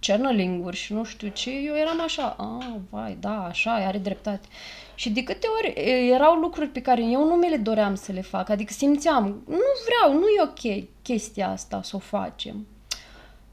channeling-uri 0.00 0.76
și 0.76 0.92
nu 0.92 1.04
știu 1.04 1.28
ce, 1.28 1.50
eu 1.50 1.74
eram 1.74 2.00
așa, 2.00 2.34
a, 2.38 2.80
vai, 2.90 3.16
da, 3.20 3.44
așa, 3.44 3.74
are 3.74 3.98
dreptate. 3.98 4.48
Și 4.94 5.10
de 5.10 5.22
câte 5.22 5.46
ori 5.58 5.72
erau 6.10 6.34
lucruri 6.34 6.68
pe 6.68 6.82
care 6.82 7.02
eu 7.02 7.26
nu 7.26 7.34
mi 7.34 7.48
le 7.48 7.56
doream 7.56 7.94
să 7.94 8.12
le 8.12 8.20
fac, 8.20 8.48
adică 8.48 8.72
simțeam, 8.72 9.42
nu 9.46 9.58
vreau, 9.84 10.18
nu 10.18 10.26
e 10.26 10.42
ok 10.42 10.88
chestia 11.02 11.48
asta 11.48 11.82
să 11.82 11.96
o 11.96 11.98
facem. 11.98 12.66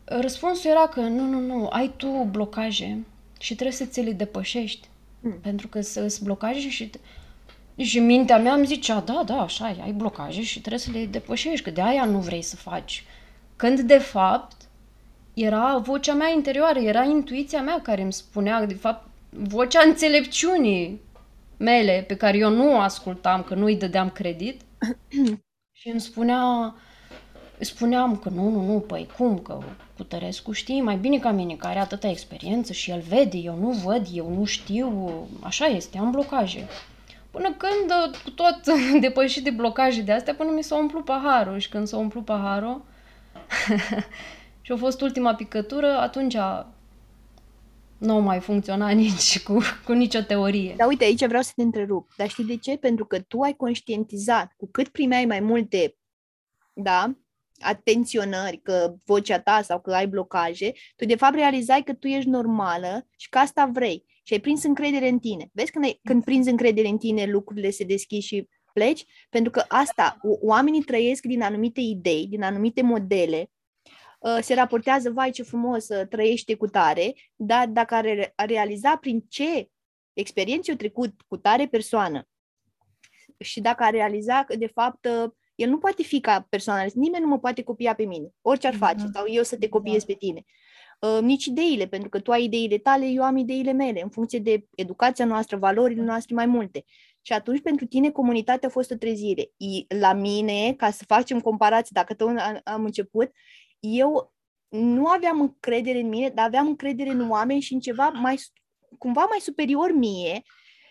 Răspunsul 0.04 0.70
era 0.70 0.88
că 0.88 1.00
nu, 1.00 1.24
nu, 1.24 1.40
nu, 1.40 1.68
ai 1.68 1.92
tu 1.98 2.28
blocaje 2.32 3.06
și 3.40 3.56
trebuie 3.56 3.76
să 3.76 3.86
ți 3.86 4.02
le 4.02 4.12
depășești. 4.12 4.88
Mm. 5.20 5.40
Pentru 5.42 5.68
că 5.68 5.82
sunt 5.82 6.20
blocaje 6.20 6.70
și... 6.70 6.90
Și 7.76 8.00
mintea 8.00 8.38
mea 8.38 8.54
îmi 8.54 8.66
zicea, 8.66 9.00
da, 9.00 9.24
da, 9.26 9.42
așa 9.42 9.66
ai 9.66 9.92
blocaje 9.92 10.42
și 10.42 10.60
trebuie 10.60 10.80
să 10.80 10.92
le 10.92 11.06
depășești, 11.06 11.64
că 11.64 11.70
de 11.70 11.82
aia 11.82 12.06
nu 12.06 12.20
vrei 12.20 12.42
să 12.42 12.56
faci. 12.56 13.04
Când, 13.56 13.80
de 13.80 13.98
fapt, 13.98 14.56
era 15.34 15.78
vocea 15.78 16.14
mea 16.14 16.30
interioară, 16.30 16.80
era 16.80 17.04
intuiția 17.04 17.62
mea 17.62 17.82
care 17.82 18.02
îmi 18.02 18.14
spunea, 18.14 18.66
de 18.66 18.74
fapt, 18.74 19.08
vocea 19.30 19.82
înțelepciunii 19.86 21.02
mele, 21.62 22.04
pe 22.08 22.16
care 22.16 22.38
eu 22.38 22.50
nu 22.50 22.74
o 22.74 22.80
ascultam, 22.80 23.44
că 23.44 23.56
nu 23.56 23.66
îi 23.66 23.76
dădeam 23.76 24.10
credit, 24.10 24.62
și 25.80 25.90
îmi 25.90 26.00
spunea, 26.00 26.76
spuneam 27.60 28.18
că 28.18 28.30
nu, 28.30 28.50
nu, 28.50 28.66
nu, 28.66 28.80
păi 28.80 29.08
cum, 29.18 29.38
că 29.38 29.60
cu 29.98 30.04
Tărescu 30.04 30.52
știi 30.52 30.82
mai 30.82 30.96
bine 30.96 31.20
ca 31.20 31.32
mine, 31.32 31.56
că 31.56 31.68
are 31.68 31.80
atâta 31.80 32.08
experiență 32.08 32.74
și 32.74 32.92
el 32.92 33.00
vede, 33.00 33.38
eu 33.38 33.56
nu 33.56 33.70
văd, 33.70 34.08
eu 34.14 34.30
nu 34.30 34.46
știu, 34.46 35.10
așa 35.42 35.66
este, 35.66 35.98
am 35.98 36.12
blocaje. 36.12 36.68
Până 37.32 37.56
când, 37.58 38.16
cu 38.24 38.30
tot 38.30 38.60
depășit 39.02 39.44
de 39.44 39.50
blocaje 39.50 40.02
de 40.02 40.12
astea, 40.12 40.36
până 40.36 40.52
mi 40.52 40.64
s-a 40.64 40.78
umplut 40.78 41.06
paharul 41.06 41.58
și 41.58 41.70
când 41.70 41.88
s-a 41.88 41.98
umplut 41.98 42.26
paharul, 42.26 42.82
și 44.62 44.72
a 44.72 44.76
fost 44.76 45.02
ultima 45.02 45.36
picătură, 45.36 45.98
atunci 45.98 46.36
nu 48.02 48.20
mai 48.20 48.40
funcționa 48.40 48.90
nici 49.04 49.44
cu, 49.44 49.58
cu 49.86 49.92
nicio 49.92 50.22
teorie. 50.22 50.74
Dar 50.78 50.88
uite, 50.88 51.04
aici 51.04 51.26
vreau 51.26 51.42
să 51.42 51.52
te 51.56 51.62
întrerup. 51.62 52.14
Dar 52.18 52.30
știi 52.30 52.44
de 52.44 52.58
ce? 52.58 52.78
Pentru 52.78 53.06
că 53.06 53.20
tu 53.20 53.40
ai 53.40 53.54
conștientizat, 53.54 54.54
cu 54.58 54.68
cât 54.72 54.88
primeai 54.88 55.26
mai 55.26 55.40
multe, 55.40 55.96
da, 56.74 57.16
atenționări, 57.60 58.62
că 58.62 58.96
vocea 59.06 59.40
ta 59.40 59.62
sau 59.62 59.82
că 59.82 59.94
ai 59.94 60.08
blocaje, 60.08 60.72
tu 60.96 61.06
de 61.06 61.16
fapt 61.16 61.36
realizai 61.36 61.84
că 61.84 61.94
tu 61.94 62.08
ești 62.08 62.30
normală 62.30 63.08
și 63.18 63.30
că 63.30 63.38
asta 63.38 63.70
vrei. 63.74 64.06
Și 64.24 64.34
ai 64.34 64.40
prins 64.40 64.64
încredere 64.64 65.08
în 65.08 65.20
tine. 65.20 65.50
Vezi 65.54 65.72
când, 65.72 65.86
ai, 65.86 66.00
când 66.04 66.24
prinzi 66.24 66.50
încredere 66.50 66.88
în 66.88 66.98
tine, 66.98 67.26
lucrurile 67.26 67.70
se 67.70 67.84
deschid 67.84 68.22
și 68.22 68.48
pleci? 68.74 69.06
Pentru 69.30 69.52
că 69.52 69.64
asta, 69.68 70.18
oamenii 70.22 70.82
trăiesc 70.82 71.24
din 71.24 71.42
anumite 71.42 71.80
idei, 71.82 72.28
din 72.28 72.44
anumite 72.44 72.82
modele, 72.82 73.40
Uh, 73.40 73.58
se 74.42 74.54
raportează, 74.54 75.12
vai 75.12 75.32
ce 75.32 75.44
frumos 75.44 75.90
uh, 75.90 76.08
trăiește 76.10 76.56
cu 76.56 76.68
tare, 76.68 77.14
dar 77.36 77.68
dacă 77.68 77.96
ar 77.96 78.34
realiza 78.36 78.96
prin 78.96 79.26
ce 79.30 79.70
experiențe 80.14 80.72
au 80.72 80.78
trecut 80.78 81.22
cu 81.28 81.38
tare 81.38 81.68
persoană 81.68 82.28
și 83.38 83.62
dacă 83.62 83.84
ar 83.84 83.92
realiza 83.92 84.44
că, 84.44 84.56
de 84.56 84.68
fapt, 84.68 85.06
uh, 85.06 85.32
el 85.56 85.70
nu 85.70 85.78
poate 85.78 86.04
fi 86.04 86.20
ca 86.20 86.46
persoană, 86.50 86.90
nimeni 86.94 87.24
nu 87.24 87.30
mă 87.30 87.40
poate 87.40 87.64
copia 87.64 87.96
pe 87.96 88.04
mine, 88.04 88.30
orice 88.42 88.68
ar 88.68 88.76
face, 88.76 89.04
mm-hmm. 89.04 89.14
sau 89.14 89.26
eu 89.28 89.44
să 89.44 89.58
te 89.58 89.70
copiez 89.70 90.04
pe 90.04 90.14
tine. 90.14 90.44
Uh, 91.00 91.22
nici 91.22 91.46
ideile, 91.46 91.88
pentru 91.88 92.10
că 92.10 92.20
tu 92.20 92.32
ai 92.32 92.44
ideile 92.44 92.78
tale, 92.78 93.06
eu 93.06 93.24
am 93.24 93.38
ideile 93.38 93.72
mele, 93.72 94.02
în 94.02 94.10
funcție 94.10 94.40
de 94.40 94.66
educația 94.76 95.26
noastră, 95.26 95.58
valorile 95.58 96.02
noastre 96.02 96.36
mai 96.36 96.46
multe. 96.46 96.86
Și 97.22 97.34
atunci, 97.34 97.62
pentru 97.62 97.86
tine, 97.86 98.12
comunitatea 98.12 98.68
a 98.68 98.72
fost 98.72 98.92
o 98.92 98.96
trezire. 98.96 99.52
La 100.00 100.14
mine, 100.14 100.74
ca 100.74 100.92
să 100.92 101.04
facem 101.08 101.40
comparații, 101.40 101.96
dacă 101.96 102.14
tot 102.14 102.30
am 102.64 102.84
început, 102.84 103.32
eu 103.82 104.34
nu 104.70 105.08
aveam 105.08 105.42
încredere 105.42 106.00
în 106.00 106.08
mine, 106.08 106.30
dar 106.30 106.46
aveam 106.46 106.68
încredere 106.68 107.10
în 107.10 107.30
oameni 107.30 107.62
și 107.62 107.74
în 107.74 107.80
ceva 107.80 108.10
mai, 108.10 108.40
cumva 108.98 109.26
mai 109.30 109.40
superior 109.40 109.92
mie 109.92 110.42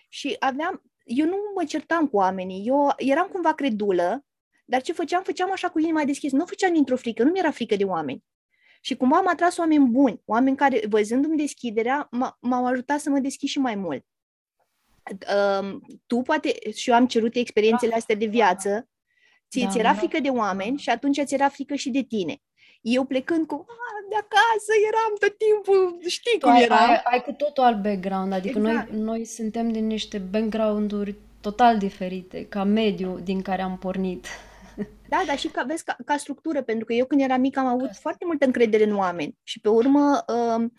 și 0.08 0.36
aveam, 0.38 0.82
eu 1.04 1.26
nu 1.26 1.36
mă 1.54 1.64
certam 1.64 2.08
cu 2.08 2.16
oamenii, 2.16 2.66
eu 2.66 2.92
eram 2.96 3.28
cumva 3.32 3.54
credulă, 3.54 4.24
dar 4.64 4.82
ce 4.82 4.92
făceam, 4.92 5.22
făceam 5.22 5.52
așa 5.52 5.70
cu 5.70 5.78
inima 5.78 6.04
deschis, 6.04 6.32
nu 6.32 6.46
făceam 6.46 6.72
dintr-o 6.72 6.96
frică, 6.96 7.22
nu 7.22 7.30
mi-era 7.30 7.50
frică 7.50 7.76
de 7.76 7.84
oameni. 7.84 8.24
Și 8.80 8.96
cumva 8.96 9.16
am 9.16 9.28
atras 9.28 9.56
oameni 9.56 9.88
buni, 9.88 10.22
oameni 10.24 10.56
care, 10.56 10.82
văzându-mi 10.88 11.36
deschiderea, 11.36 12.08
m-au 12.40 12.66
ajutat 12.66 13.00
să 13.00 13.10
mă 13.10 13.18
deschid 13.18 13.48
și 13.48 13.58
mai 13.58 13.74
mult. 13.74 14.06
Uh, 15.10 15.78
tu 16.06 16.20
poate, 16.20 16.70
și 16.74 16.90
eu 16.90 16.96
am 16.96 17.06
cerut 17.06 17.34
experiențele 17.34 17.94
astea 17.94 18.16
de 18.16 18.26
viață, 18.26 18.88
ți 19.50 19.60
da, 19.60 19.78
era 19.78 19.94
frică 19.94 20.20
de 20.20 20.28
oameni 20.28 20.78
și 20.78 20.90
atunci 20.90 21.20
ți 21.22 21.34
era 21.34 21.48
frică 21.48 21.74
și 21.74 21.90
de 21.90 22.02
tine. 22.02 22.42
Eu 22.80 23.04
plecând 23.04 23.46
cu, 23.46 23.66
de 24.08 24.16
acasă 24.16 24.72
eram 24.88 25.12
tot 25.18 25.36
timpul, 25.38 26.00
știi 26.08 26.38
tu 26.38 26.46
cum 26.46 26.54
ai, 26.54 26.62
era. 26.62 26.76
Ai, 26.76 27.00
ai 27.04 27.22
cu 27.22 27.32
totul 27.32 27.64
alt 27.64 27.82
background, 27.82 28.32
adică 28.32 28.58
exact. 28.58 28.90
noi, 28.90 29.00
noi 29.00 29.24
suntem 29.24 29.72
din 29.72 29.86
niște 29.86 30.18
background-uri 30.18 31.14
total 31.40 31.78
diferite, 31.78 32.46
ca 32.46 32.64
mediu 32.64 33.18
din 33.18 33.42
care 33.42 33.62
am 33.62 33.78
pornit. 33.78 34.26
Da, 35.08 35.22
dar 35.26 35.38
și 35.38 35.48
ca, 35.48 35.62
vezi, 35.62 35.84
ca, 35.84 35.96
ca 36.04 36.16
structură, 36.16 36.62
pentru 36.62 36.84
că 36.84 36.92
eu 36.92 37.06
când 37.06 37.20
eram 37.20 37.40
mic 37.40 37.56
am 37.56 37.66
avut 37.66 37.88
Asta. 37.88 37.98
foarte 38.00 38.24
multă 38.24 38.44
încredere 38.44 38.84
în 38.84 38.96
oameni 38.96 39.38
și 39.42 39.60
pe 39.60 39.68
urmă 39.68 40.24
uh, 40.26 40.70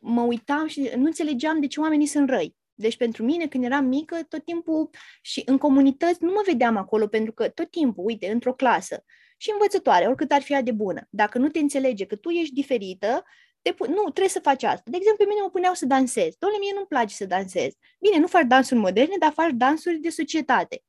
mă 0.00 0.20
uitam 0.20 0.66
și 0.66 0.90
nu 0.96 1.04
înțelegeam 1.04 1.60
de 1.60 1.66
ce 1.66 1.80
oamenii 1.80 2.06
sunt 2.06 2.28
răi. 2.28 2.56
Deci 2.74 2.96
pentru 2.96 3.24
mine, 3.24 3.46
când 3.46 3.64
eram 3.64 3.84
mică, 3.84 4.16
tot 4.28 4.44
timpul 4.44 4.90
și 5.22 5.42
în 5.44 5.58
comunități 5.58 6.24
nu 6.24 6.32
mă 6.32 6.42
vedeam 6.46 6.76
acolo, 6.76 7.06
pentru 7.06 7.32
că 7.32 7.48
tot 7.48 7.70
timpul, 7.70 8.04
uite, 8.04 8.30
într-o 8.30 8.54
clasă 8.54 9.04
și 9.36 9.50
învățătoare, 9.50 10.06
oricât 10.06 10.32
ar 10.32 10.42
fi 10.42 10.52
ea 10.52 10.62
de 10.62 10.72
bună, 10.72 11.06
dacă 11.10 11.38
nu 11.38 11.48
te 11.48 11.58
înțelege 11.58 12.06
că 12.06 12.16
tu 12.16 12.28
ești 12.28 12.54
diferită, 12.54 13.24
te 13.62 13.72
pu- 13.72 13.90
nu, 13.90 14.02
trebuie 14.02 14.28
să 14.28 14.40
faci 14.40 14.62
asta. 14.62 14.90
De 14.90 14.96
exemplu, 14.96 15.24
pe 15.24 15.30
mine 15.30 15.42
mă 15.42 15.50
puneau 15.50 15.74
să 15.74 15.86
dansez. 15.86 16.34
Doamne, 16.38 16.58
mie 16.60 16.72
nu-mi 16.74 16.86
place 16.86 17.14
să 17.14 17.24
dansez. 17.24 17.72
Bine, 18.00 18.18
nu 18.18 18.26
faci 18.26 18.46
dansuri 18.46 18.80
moderne, 18.80 19.14
dar 19.18 19.32
faci 19.32 19.52
dansuri 19.54 19.96
de 19.96 20.08
societate. 20.08 20.82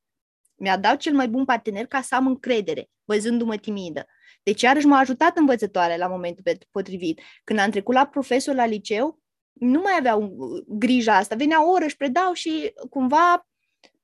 Mi-a 0.55 0.77
dat 0.77 0.97
cel 0.97 1.13
mai 1.13 1.27
bun 1.27 1.45
partener 1.45 1.85
ca 1.85 2.01
să 2.01 2.15
am 2.15 2.27
încredere, 2.27 2.89
văzându-mă 3.03 3.55
timidă. 3.55 4.05
Deci, 4.43 4.61
iarăși 4.61 4.85
m-a 4.85 4.97
ajutat 4.97 5.37
învățătoare 5.37 5.97
la 5.97 6.07
momentul 6.07 6.57
potrivit. 6.71 7.21
Când 7.43 7.59
am 7.59 7.69
trecut 7.69 7.93
la 7.93 8.05
profesor 8.05 8.55
la 8.55 8.65
liceu, 8.65 9.19
nu 9.53 9.81
mai 9.81 9.93
aveau 9.97 10.35
uh, 10.37 10.63
grija 10.67 11.15
asta. 11.15 11.35
Venea 11.35 11.65
o 11.65 11.69
oră, 11.69 11.85
își 11.85 11.97
predau 11.97 12.33
și 12.33 12.73
cumva 12.89 13.47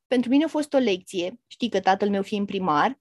pentru 0.08 0.30
mine 0.30 0.44
a 0.44 0.48
fost 0.48 0.74
o 0.74 0.78
lecție. 0.78 1.40
Știi 1.48 1.70
că 1.70 1.80
tatăl 1.80 2.10
meu 2.10 2.22
fiind 2.22 2.48
primar, 2.48 3.00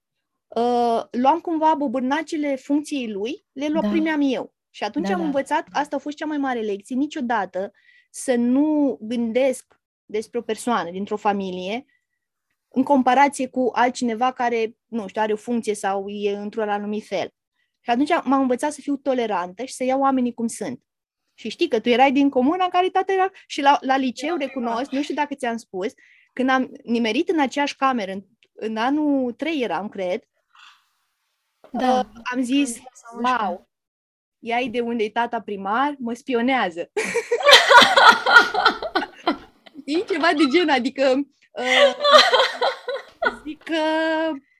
uh, 0.55 1.03
luam 1.11 1.39
cumva 1.41 1.73
bobârnacele 1.77 2.55
funcției 2.55 3.11
lui, 3.11 3.45
le 3.51 3.67
lua 3.67 3.81
da. 3.81 3.89
primeam 3.89 4.21
eu. 4.23 4.53
Și 4.69 4.83
atunci 4.83 5.07
da, 5.07 5.13
am 5.13 5.19
da. 5.19 5.25
învățat, 5.25 5.67
asta 5.71 5.95
a 5.95 5.99
fost 5.99 6.17
cea 6.17 6.25
mai 6.25 6.37
mare 6.37 6.59
lecție, 6.59 6.95
niciodată 6.95 7.71
să 8.09 8.35
nu 8.35 8.97
gândesc 9.01 9.81
despre 10.05 10.39
o 10.39 10.41
persoană 10.41 10.91
dintr-o 10.91 11.15
familie 11.15 11.85
în 12.67 12.83
comparație 12.83 13.47
cu 13.47 13.69
altcineva 13.73 14.31
care, 14.31 14.77
nu 14.87 15.07
știu, 15.07 15.21
are 15.21 15.33
o 15.33 15.35
funcție 15.35 15.75
sau 15.75 16.09
e 16.09 16.35
într-un 16.35 16.69
anumit 16.69 17.05
fel. 17.05 17.33
Și 17.79 17.89
atunci 17.89 18.09
m-am 18.23 18.41
învățat 18.41 18.71
să 18.71 18.81
fiu 18.81 18.95
tolerantă 18.95 19.63
și 19.63 19.73
să 19.73 19.83
iau 19.83 19.99
oamenii 19.99 20.33
cum 20.33 20.47
sunt. 20.47 20.83
Și 21.33 21.49
știi 21.49 21.67
că 21.67 21.79
tu 21.79 21.89
erai 21.89 22.11
din 22.11 22.29
comuna 22.29 22.63
în 22.63 22.69
care 22.69 22.89
tata 22.89 23.13
era 23.13 23.29
și 23.47 23.61
la, 23.61 23.77
la 23.81 23.97
liceu 23.97 24.35
recunosc, 24.35 24.91
nu 24.91 25.01
știu 25.01 25.15
dacă 25.15 25.35
ți-am 25.35 25.57
spus, 25.57 25.93
când 26.33 26.49
am 26.49 26.71
nimerit 26.83 27.29
în 27.29 27.39
aceeași 27.39 27.75
cameră, 27.75 28.11
în, 28.11 28.23
în 28.53 28.77
anul 28.77 29.31
3 29.31 29.61
eram, 29.61 29.89
cred, 29.89 30.23
da. 31.73 31.99
uh, 31.99 32.05
am 32.33 32.41
zis, 32.41 32.81
wow, 33.23 33.69
ea 34.39 34.65
de 34.65 34.79
unde 34.79 35.03
e 35.03 35.09
tata 35.09 35.41
primar, 35.41 35.95
mă 35.99 36.13
spionează. 36.13 36.91
e 39.85 39.99
ceva 39.99 40.27
de 40.37 40.43
gen, 40.51 40.69
adică 40.69 41.27
uh, 41.51 41.95
zic 43.45 43.63
că 43.63 43.81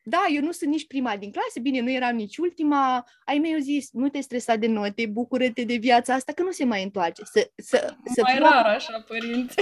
da, 0.06 0.26
eu 0.34 0.42
nu 0.42 0.52
sunt 0.52 0.70
nici 0.70 0.88
prima 0.88 1.18
din 1.18 1.32
clase, 1.32 1.60
bine, 1.60 1.80
nu 1.80 1.92
eram 1.92 2.16
nici 2.16 2.38
ultima. 2.38 3.06
Ai 3.26 3.38
mei 3.38 3.54
au 3.54 3.60
zis, 3.60 3.92
nu 3.92 4.10
te 4.10 4.20
stresa 4.20 4.56
de 4.56 4.68
note, 4.68 5.06
bucură-te 5.06 5.64
de 5.64 5.76
viața 5.76 6.14
asta, 6.14 6.32
că 6.34 6.44
nu 6.44 6.52
se 6.52 6.66
mai 6.66 6.84
întoarce. 6.84 7.22
Să, 7.26 7.52
să, 7.56 7.96
să 8.14 8.22
mai 8.22 8.34
fiu 8.34 8.44
rar 8.44 8.66
așa, 8.66 9.04
părinți. 9.08 9.56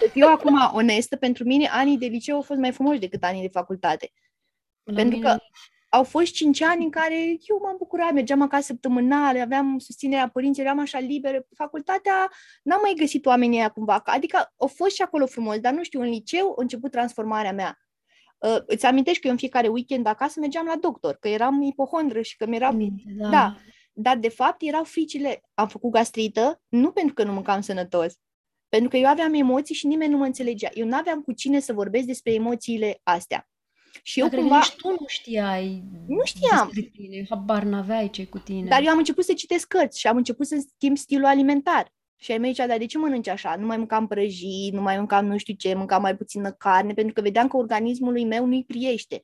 Să 0.00 0.08
fiu 0.12 0.26
acum 0.26 0.70
onestă, 0.72 1.16
pentru 1.16 1.44
mine 1.44 1.68
anii 1.68 1.98
de 1.98 2.06
liceu 2.06 2.36
au 2.36 2.42
fost 2.42 2.60
mai 2.60 2.72
frumoși 2.72 2.98
decât 2.98 3.22
anii 3.22 3.42
de 3.42 3.48
facultate. 3.48 4.12
La 4.82 4.94
pentru 4.94 5.16
mine... 5.16 5.28
că 5.28 5.38
au 5.94 6.04
fost 6.04 6.32
cinci 6.32 6.60
ani 6.60 6.84
în 6.84 6.90
care 6.90 7.16
eu 7.26 7.58
m-am 7.62 7.74
bucurat, 7.78 8.12
mergeam 8.12 8.42
acasă 8.42 8.62
săptămânal, 8.62 9.40
aveam 9.40 9.78
susținerea 9.78 10.28
părinților, 10.28 10.66
eram 10.66 10.80
așa 10.80 10.98
liberă. 10.98 11.46
Facultatea 11.56 12.30
n-am 12.62 12.80
mai 12.82 12.94
găsit 12.96 13.26
oamenii 13.26 13.58
aia 13.58 13.68
cumva. 13.68 14.02
Adică 14.04 14.52
au 14.56 14.66
fost 14.66 14.94
și 14.94 15.02
acolo 15.02 15.26
frumos, 15.26 15.58
dar 15.58 15.72
nu 15.72 15.82
știu, 15.82 16.00
în 16.00 16.08
liceu 16.08 16.48
a 16.48 16.54
început 16.56 16.90
transformarea 16.90 17.52
mea. 17.52 17.78
Uh, 18.38 18.56
îți 18.66 18.86
amintești 18.86 19.20
că 19.20 19.26
eu 19.26 19.32
în 19.32 19.38
fiecare 19.38 19.68
weekend 19.68 20.06
acasă 20.06 20.40
mergeam 20.40 20.66
la 20.66 20.76
doctor, 20.80 21.16
că 21.20 21.28
eram 21.28 21.62
ipohondră 21.62 22.22
și 22.22 22.36
că 22.36 22.46
mi-era... 22.46 22.76
Da. 23.18 23.28
da. 23.28 23.56
Dar 23.92 24.16
de 24.16 24.28
fapt 24.28 24.62
erau 24.62 24.84
fricile. 24.84 25.42
Am 25.54 25.68
făcut 25.68 25.90
gastrită 25.90 26.62
nu 26.68 26.90
pentru 26.90 27.14
că 27.14 27.24
nu 27.24 27.32
mâncam 27.32 27.60
sănătos, 27.60 28.14
pentru 28.68 28.88
că 28.88 28.96
eu 28.96 29.06
aveam 29.06 29.34
emoții 29.34 29.74
și 29.74 29.86
nimeni 29.86 30.10
nu 30.10 30.18
mă 30.18 30.24
înțelegea. 30.24 30.68
Eu 30.72 30.86
nu 30.86 30.96
aveam 30.96 31.20
cu 31.20 31.32
cine 31.32 31.60
să 31.60 31.72
vorbesc 31.72 32.06
despre 32.06 32.32
emoțiile 32.32 33.00
astea. 33.02 33.48
Și 34.02 34.20
eu 34.20 34.28
Dar 34.28 34.38
cumva... 34.38 34.56
Nici 34.56 34.74
tu 34.74 34.88
nu 34.88 35.06
știai 35.06 35.82
Nu 36.06 36.24
știam. 36.24 36.70
Tine, 36.92 37.26
habar 37.28 37.62
n-aveai 37.62 38.10
ce 38.10 38.26
cu 38.26 38.38
tine. 38.38 38.68
Dar 38.68 38.82
eu 38.82 38.90
am 38.90 38.98
început 38.98 39.24
să 39.24 39.32
citesc 39.32 39.68
cărți 39.68 40.00
și 40.00 40.06
am 40.06 40.16
început 40.16 40.46
să 40.46 40.64
schimb 40.74 40.96
stilul 40.96 41.24
alimentar. 41.24 41.92
Și 42.16 42.32
ai 42.32 42.38
mei 42.38 42.50
zicea, 42.50 42.66
dar 42.66 42.78
de 42.78 42.86
ce 42.86 42.98
mănânci 42.98 43.28
așa? 43.28 43.56
Nu 43.56 43.66
mai 43.66 43.76
mâncam 43.76 44.06
prăjit, 44.06 44.72
nu 44.72 44.80
mai 44.80 44.96
mâncam 44.96 45.26
nu 45.26 45.36
știu 45.36 45.54
ce, 45.54 45.74
mâncam 45.74 46.02
mai 46.02 46.16
puțină 46.16 46.50
carne, 46.50 46.92
pentru 46.92 47.12
că 47.12 47.20
vedeam 47.20 47.48
că 47.48 47.56
organismul 47.56 48.24
meu 48.26 48.46
nu-i 48.46 48.64
priește. 48.64 49.22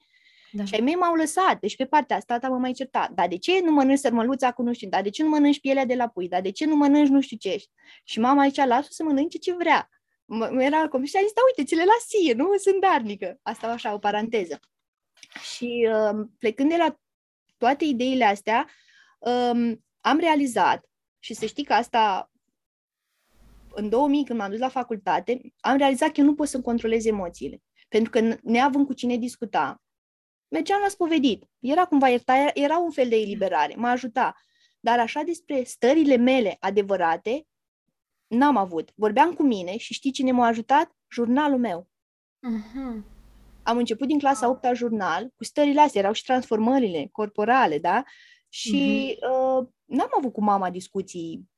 Da. 0.52 0.64
Și 0.64 0.74
ai 0.74 0.80
mei 0.80 0.94
m-au 0.94 1.14
lăsat, 1.14 1.60
deci 1.60 1.76
pe 1.76 1.84
partea 1.84 2.16
asta 2.16 2.38
tata 2.38 2.52
mă 2.52 2.58
mai 2.58 2.72
certa. 2.72 3.10
Dar 3.14 3.28
de 3.28 3.38
ce 3.38 3.60
nu 3.64 3.72
mănânci 3.72 3.98
sărmăluța 3.98 4.52
cu 4.52 4.62
nu 4.62 4.72
știu, 4.72 4.88
dar 4.88 5.02
de 5.02 5.10
ce 5.10 5.22
nu 5.22 5.28
mănânci 5.28 5.60
pielea 5.60 5.84
de 5.84 5.94
la 5.94 6.08
pui, 6.08 6.28
dar 6.28 6.40
de 6.40 6.50
ce 6.50 6.66
nu 6.66 6.76
mănânci 6.76 7.08
nu 7.08 7.20
știu 7.20 7.36
ce? 7.36 7.56
Și 8.04 8.20
mama 8.20 8.46
zicea, 8.46 8.64
lasă 8.64 8.88
să 8.90 9.04
mănânce 9.04 9.38
ce 9.38 9.54
vrea. 9.54 9.88
M- 10.30 10.60
era 10.60 10.80
acum 10.80 11.04
și 11.04 11.16
a 11.16 11.20
zis, 11.20 11.32
da, 11.32 11.40
uite, 11.46 11.68
ți 11.68 11.74
le 11.74 11.84
las 11.84 12.06
ție, 12.06 12.32
nu 12.32 12.56
sunt 12.56 12.80
darnică. 12.80 13.38
Asta 13.42 13.66
așa, 13.66 13.94
o 13.94 13.98
paranteză. 13.98 14.60
Și 15.54 15.88
uh, 15.92 16.26
plecând 16.38 16.70
de 16.70 16.76
la 16.76 16.96
toate 17.56 17.84
ideile 17.84 18.24
astea, 18.24 18.68
um, 19.18 19.84
am 20.00 20.18
realizat, 20.18 20.84
și 21.18 21.34
să 21.34 21.46
știi 21.46 21.64
că 21.64 21.72
asta 21.72 22.30
în 23.74 23.88
2000, 23.88 24.24
când 24.24 24.38
m-am 24.38 24.50
dus 24.50 24.58
la 24.58 24.68
facultate, 24.68 25.40
am 25.60 25.76
realizat 25.76 26.08
că 26.08 26.20
eu 26.20 26.26
nu 26.26 26.34
pot 26.34 26.48
să 26.48 26.60
controlez 26.60 27.04
emoțiile. 27.04 27.62
Pentru 27.88 28.10
că 28.10 28.36
neavând 28.42 28.86
cu 28.86 28.92
cine 28.92 29.16
discuta, 29.16 29.82
mergeam 30.48 30.80
la 30.80 30.88
spovedit. 30.88 31.44
Era 31.58 31.84
cumva 31.84 32.08
ierta, 32.08 32.50
era 32.54 32.78
un 32.78 32.90
fel 32.90 33.08
de 33.08 33.16
eliberare, 33.16 33.74
mă 33.76 33.88
ajuta. 33.88 34.34
Dar 34.80 34.98
așa 34.98 35.22
despre 35.22 35.62
stările 35.62 36.16
mele 36.16 36.56
adevărate, 36.60 37.46
n-am 38.30 38.56
avut. 38.56 38.92
Vorbeam 38.94 39.32
cu 39.32 39.42
mine 39.42 39.76
și 39.76 39.92
știi 39.92 40.10
cine 40.12 40.32
m-a 40.32 40.46
ajutat? 40.46 40.96
Jurnalul 41.12 41.58
meu. 41.58 41.88
Uh-huh. 42.48 43.02
Am 43.62 43.76
început 43.76 44.06
din 44.06 44.18
clasa 44.18 44.48
8 44.48 44.64
a 44.64 44.72
jurnal, 44.72 45.32
cu 45.36 45.44
stările 45.44 45.80
astea, 45.80 46.00
erau 46.00 46.12
și 46.12 46.24
transformările 46.24 47.08
corporale, 47.12 47.78
da? 47.78 48.02
Și 48.48 49.16
uh-huh. 49.16 49.58
uh, 49.58 49.68
n-am 49.84 50.10
avut 50.18 50.32
cu 50.32 50.42
mama 50.42 50.70
discuții 50.70 51.48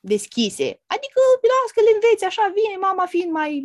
deschise. 0.00 0.82
Adică, 0.86 1.20
las 1.42 1.70
că 1.74 1.80
le 1.80 1.90
înveți, 1.94 2.24
așa 2.24 2.52
vine 2.54 2.76
mama 2.80 3.06
fiind 3.06 3.30
mai 3.30 3.64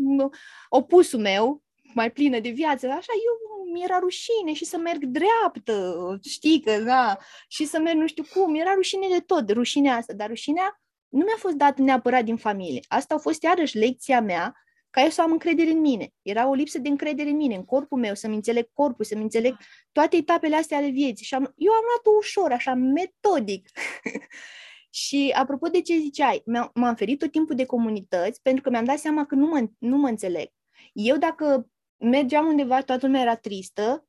opusul 0.69 1.19
meu, 1.19 1.63
mai 1.93 2.11
plină 2.11 2.39
de 2.39 2.49
viață, 2.49 2.87
așa, 2.87 3.13
eu 3.25 3.51
mi-era 3.71 3.99
rușine 3.99 4.53
și 4.53 4.65
să 4.65 4.77
merg 4.77 5.03
dreaptă, 5.03 6.19
știi 6.23 6.61
că, 6.61 6.79
da, 6.79 7.17
și 7.47 7.65
să 7.65 7.79
merg 7.79 7.97
nu 7.97 8.07
știu 8.07 8.23
cum, 8.33 8.55
era 8.55 8.73
rușine 8.73 9.07
de 9.07 9.19
tot, 9.19 9.51
rușinea 9.51 9.95
asta, 9.95 10.13
dar 10.13 10.27
rușinea 10.27 10.80
nu 11.11 11.23
mi-a 11.23 11.37
fost 11.37 11.55
dată 11.55 11.81
neapărat 11.81 12.23
din 12.23 12.37
familie. 12.37 12.79
Asta 12.87 13.15
a 13.15 13.17
fost 13.17 13.43
iarăși 13.43 13.77
lecția 13.77 14.21
mea, 14.21 14.55
ca 14.89 15.01
eu 15.01 15.09
să 15.09 15.21
am 15.21 15.31
încredere 15.31 15.69
în 15.69 15.79
mine. 15.79 16.13
Era 16.21 16.47
o 16.47 16.53
lipsă 16.53 16.79
de 16.79 16.89
încredere 16.89 17.29
în 17.29 17.35
mine, 17.35 17.55
în 17.55 17.65
corpul 17.65 17.99
meu, 17.99 18.15
să-mi 18.15 18.35
înțeleg 18.35 18.69
corpul, 18.73 19.05
să-mi 19.05 19.21
înțeleg 19.21 19.57
toate 19.91 20.15
etapele 20.15 20.55
astea 20.55 20.77
ale 20.77 20.89
vieții. 20.89 21.25
Și 21.25 21.33
am, 21.33 21.53
eu 21.55 21.71
am 21.71 21.83
luat-o 21.87 22.17
ușor, 22.17 22.51
așa, 22.51 22.73
metodic. 22.73 23.69
Și 24.93 25.33
apropo 25.35 25.67
de 25.67 25.81
ce 25.81 25.97
ziceai, 25.97 26.43
m-am 26.73 26.95
ferit 26.95 27.19
tot 27.19 27.31
timpul 27.31 27.55
de 27.55 27.65
comunități 27.65 28.41
pentru 28.41 28.61
că 28.61 28.69
mi-am 28.69 28.85
dat 28.85 28.97
seama 28.97 29.25
că 29.25 29.35
nu 29.35 29.45
mă, 29.45 29.67
nu 29.77 29.97
mă 29.97 30.07
înțeleg. 30.07 30.47
Eu 30.93 31.17
dacă 31.17 31.69
mergeam 31.97 32.47
undeva, 32.47 32.81
toată 32.81 33.05
lumea 33.05 33.21
era 33.21 33.35
tristă, 33.35 34.05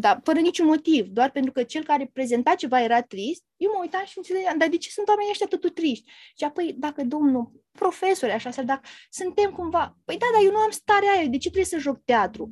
dar 0.00 0.20
fără 0.24 0.38
niciun 0.38 0.66
motiv, 0.66 1.06
doar 1.06 1.30
pentru 1.30 1.52
că 1.52 1.62
cel 1.62 1.84
care 1.84 2.10
prezenta 2.12 2.54
ceva 2.54 2.82
era 2.82 3.02
trist, 3.02 3.44
eu 3.56 3.70
mă 3.74 3.78
uitam 3.80 4.04
și 4.04 4.18
înțelegeam, 4.18 4.58
dar 4.58 4.68
de 4.68 4.76
ce 4.76 4.90
sunt 4.90 5.08
oamenii 5.08 5.30
ăștia 5.30 5.46
totul 5.46 5.70
triști? 5.70 6.10
Și 6.36 6.44
apoi, 6.44 6.74
dacă 6.78 7.04
domnul 7.04 7.52
profesor 7.72 8.30
așa, 8.30 8.50
sau 8.50 8.64
dacă 8.64 8.88
suntem 9.10 9.50
cumva, 9.50 9.96
păi 10.04 10.18
da, 10.18 10.26
dar 10.32 10.42
eu 10.44 10.50
nu 10.50 10.56
am 10.58 10.70
starea 10.70 11.10
aia, 11.10 11.26
de 11.26 11.36
ce 11.36 11.48
trebuie 11.50 11.64
să 11.64 11.78
joc 11.78 12.04
teatru? 12.04 12.50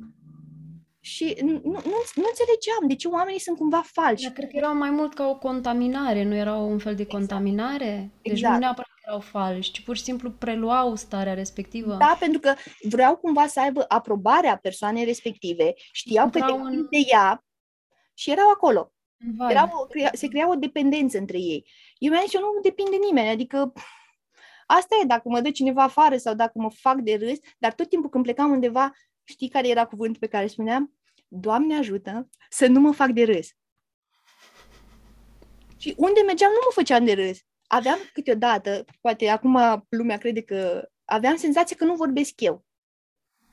Și 1.07 1.37
nu, 1.41 1.51
nu, 1.51 1.81
nu 2.15 2.25
înțelegeam 2.27 2.87
de 2.87 2.95
ce 2.95 3.07
oamenii 3.07 3.39
sunt 3.39 3.57
cumva 3.57 3.81
falși. 3.85 4.23
Dar 4.23 4.31
cred 4.31 4.49
că 4.49 4.57
erau 4.57 4.75
mai 4.75 4.89
mult 4.89 5.13
ca 5.13 5.27
o 5.27 5.37
contaminare, 5.37 6.23
nu 6.23 6.35
erau 6.35 6.69
un 6.69 6.77
fel 6.77 6.95
de 6.95 7.01
exact. 7.01 7.19
contaminare? 7.19 8.11
Deci 8.21 8.31
exact. 8.31 8.53
nu 8.53 8.59
neapărat 8.59 8.89
că 8.89 9.01
erau 9.05 9.19
falși, 9.19 9.71
ci 9.71 9.81
pur 9.81 9.95
și 9.95 10.03
simplu 10.03 10.31
preluau 10.31 10.95
starea 10.95 11.33
respectivă. 11.33 11.95
Da, 11.99 12.17
pentru 12.19 12.39
că 12.39 12.53
vreau 12.89 13.15
cumva 13.15 13.47
să 13.47 13.59
aibă 13.59 13.85
aprobarea 13.87 14.57
persoanei 14.57 15.05
respective, 15.05 15.73
știau 15.91 16.29
că 16.29 16.51
un... 16.51 16.87
de 16.89 16.97
ea 17.11 17.45
și 18.13 18.31
erau 18.31 18.49
acolo. 18.49 18.91
Erau, 19.49 19.87
crea, 19.89 20.09
se 20.13 20.27
crea 20.27 20.49
o 20.49 20.55
dependență 20.55 21.17
între 21.17 21.37
ei. 21.37 21.69
Eu 21.97 22.11
mi-am 22.11 22.23
zis, 22.23 22.33
eu 22.33 22.41
nu 22.41 22.59
depind 22.61 22.89
de 22.89 22.95
nimeni, 22.95 23.29
adică 23.29 23.73
asta 24.65 24.95
e, 25.01 25.05
dacă 25.05 25.29
mă 25.29 25.41
dă 25.41 25.51
cineva 25.51 25.83
afară 25.83 26.17
sau 26.17 26.33
dacă 26.33 26.51
mă 26.55 26.69
fac 26.69 26.95
de 26.95 27.15
râs, 27.15 27.37
dar 27.57 27.73
tot 27.73 27.89
timpul 27.89 28.09
când 28.09 28.23
plecam 28.23 28.51
undeva, 28.51 28.91
știi 29.23 29.49
care 29.49 29.67
era 29.67 29.85
cuvântul 29.85 30.19
pe 30.19 30.27
care 30.27 30.47
spuneam? 30.47 30.96
Doamne 31.27 31.77
ajută 31.77 32.29
să 32.49 32.67
nu 32.67 32.79
mă 32.79 32.91
fac 32.91 33.09
de 33.09 33.23
râs. 33.23 33.47
Și 35.77 35.93
unde 35.97 36.21
mergeam 36.25 36.51
nu 36.51 36.57
mă 36.65 36.71
făceam 36.73 37.05
de 37.05 37.13
râs. 37.13 37.37
Aveam 37.67 37.97
câteodată, 38.13 38.85
poate 39.01 39.27
acum 39.27 39.85
lumea 39.89 40.17
crede 40.17 40.41
că 40.41 40.89
aveam 41.05 41.35
senzația 41.35 41.75
că 41.75 41.85
nu 41.85 41.95
vorbesc 41.95 42.41
eu. 42.41 42.65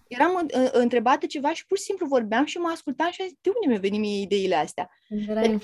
Eram 0.07 0.35
uh, 0.35 0.68
întrebată 0.72 1.27
ceva 1.27 1.53
și 1.53 1.66
pur 1.66 1.77
și 1.77 1.83
simplu 1.83 2.07
vorbeam 2.07 2.45
și 2.45 2.59
mă 2.59 2.68
ascultam 2.68 3.11
și 3.11 3.20
am 3.20 3.27
zis, 3.27 3.37
de 3.41 3.51
unde 3.55 3.66
mi-au 3.66 3.81
venit 3.81 4.01
mie 4.01 4.20
ideile 4.20 4.55
astea? 4.55 4.91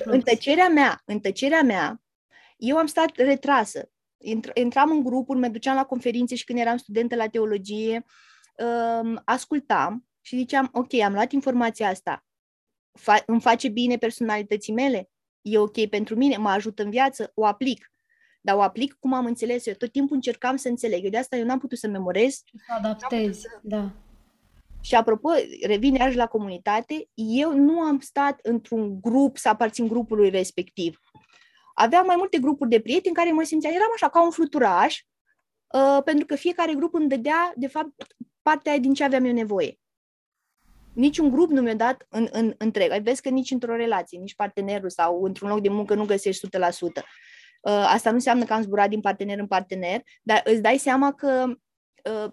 În 0.04 0.20
tăcerea 0.20 0.68
mea, 0.68 1.02
în 1.04 1.20
tăcerea 1.20 1.62
mea, 1.62 2.00
eu 2.56 2.76
am 2.76 2.86
stat 2.86 3.16
retrasă. 3.16 3.90
Intram 4.54 4.90
în 4.90 5.02
grupuri, 5.02 5.38
mă 5.38 5.48
duceam 5.48 5.74
la 5.74 5.84
conferințe 5.84 6.34
și 6.34 6.44
când 6.44 6.58
eram 6.58 6.76
studentă 6.76 7.16
la 7.16 7.28
teologie, 7.28 8.04
um, 9.02 9.22
ascultam 9.24 10.09
și 10.30 10.36
ziceam, 10.36 10.70
ok, 10.72 10.94
am 10.94 11.12
luat 11.12 11.32
informația 11.32 11.88
asta, 11.88 12.24
fa- 12.98 13.24
îmi 13.26 13.40
face 13.40 13.68
bine 13.68 13.96
personalității 13.96 14.72
mele, 14.72 15.10
e 15.42 15.58
ok 15.58 15.86
pentru 15.86 16.16
mine, 16.16 16.36
mă 16.36 16.48
ajută 16.48 16.82
în 16.82 16.90
viață, 16.90 17.32
o 17.34 17.46
aplic. 17.46 17.92
Dar 18.40 18.56
o 18.56 18.62
aplic 18.62 18.96
cum 19.00 19.12
am 19.12 19.26
înțeles 19.26 19.66
eu. 19.66 19.74
Tot 19.74 19.92
timpul 19.92 20.16
încercam 20.16 20.56
să 20.56 20.68
înțeleg. 20.68 21.04
Eu 21.04 21.10
de 21.10 21.18
asta 21.18 21.36
eu 21.36 21.44
n-am 21.44 21.58
putut 21.58 21.78
să 21.78 21.88
memorez. 21.88 22.42
Să 22.66 22.72
adaptezi, 22.76 23.40
să... 23.40 23.48
da. 23.62 23.90
Și 24.80 24.94
apropo, 24.94 25.30
revin 25.62 25.94
iarăși 25.94 26.16
la 26.16 26.26
comunitate, 26.26 27.08
eu 27.14 27.54
nu 27.54 27.80
am 27.80 28.00
stat 28.00 28.40
într-un 28.42 29.00
grup 29.00 29.36
să 29.36 29.48
aparțin 29.48 29.88
grupului 29.88 30.30
respectiv. 30.30 31.00
Aveam 31.74 32.06
mai 32.06 32.16
multe 32.16 32.38
grupuri 32.38 32.70
de 32.70 32.80
prieteni 32.80 33.14
în 33.16 33.22
care 33.22 33.32
mă 33.32 33.42
simțeam, 33.42 33.74
eram 33.74 33.90
așa 33.94 34.08
ca 34.08 34.24
un 34.24 34.30
fluturaș, 34.30 35.00
uh, 35.74 36.02
pentru 36.04 36.26
că 36.26 36.34
fiecare 36.34 36.74
grup 36.74 36.94
îmi 36.94 37.08
dădea, 37.08 37.52
de 37.56 37.66
fapt, 37.66 38.06
partea 38.42 38.78
din 38.78 38.94
ce 38.94 39.04
aveam 39.04 39.24
eu 39.24 39.32
nevoie. 39.32 39.80
Niciun 40.94 41.30
grup 41.30 41.50
nu 41.50 41.60
mi-a 41.60 41.74
dat 41.74 42.06
în, 42.08 42.28
în 42.30 42.54
întreg. 42.58 43.02
Vezi 43.02 43.22
că 43.22 43.28
nici 43.28 43.50
într-o 43.50 43.76
relație, 43.76 44.18
nici 44.18 44.34
partenerul 44.34 44.90
sau 44.90 45.22
într-un 45.22 45.48
loc 45.48 45.60
de 45.60 45.68
muncă 45.68 45.94
nu 45.94 46.04
găsești 46.04 46.46
100%. 46.46 46.50
Uh, 47.60 47.72
asta 47.72 48.08
nu 48.08 48.14
înseamnă 48.14 48.44
că 48.44 48.52
am 48.52 48.62
zburat 48.62 48.88
din 48.88 49.00
partener 49.00 49.38
în 49.38 49.46
partener, 49.46 50.02
dar 50.22 50.42
îți 50.44 50.60
dai 50.60 50.78
seama 50.78 51.12
că 51.12 51.44
uh, 52.04 52.32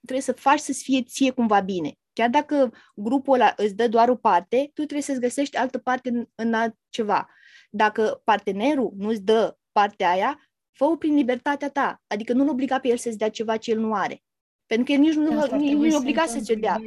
trebuie 0.00 0.20
să 0.20 0.32
faci 0.32 0.58
să-ți 0.58 0.82
fie 0.82 1.02
ție 1.02 1.30
cumva 1.30 1.60
bine. 1.60 1.92
Chiar 2.12 2.28
dacă 2.28 2.72
grupul 2.94 3.34
ăla 3.34 3.52
îți 3.56 3.74
dă 3.74 3.88
doar 3.88 4.08
o 4.08 4.14
parte, 4.14 4.56
tu 4.56 4.82
trebuie 4.82 5.02
să-ți 5.02 5.20
găsești 5.20 5.56
altă 5.56 5.78
parte 5.78 6.08
în, 6.08 6.26
în 6.34 6.54
altceva. 6.54 7.28
Dacă 7.70 8.20
partenerul 8.24 8.92
nu-ți 8.96 9.22
dă 9.22 9.56
partea 9.72 10.10
aia, 10.10 10.50
fă-o 10.72 10.96
prin 10.96 11.14
libertatea 11.14 11.70
ta. 11.70 12.02
Adică 12.06 12.32
nu-l 12.32 12.48
obliga 12.48 12.80
pe 12.80 12.88
el 12.88 12.96
să-ți 12.96 13.18
dea 13.18 13.30
ceva 13.30 13.56
ce 13.56 13.70
el 13.70 13.78
nu 13.78 13.94
are. 13.94 14.22
Pentru 14.70 14.86
că 14.86 14.92
el 14.92 14.98
nici 14.98 15.14
nu, 15.14 15.56
nici 15.56 15.72
nu 15.72 15.86
e 15.86 15.96
obligat 15.96 16.28
să 16.28 16.40
ți 16.40 16.54
dea. 16.54 16.80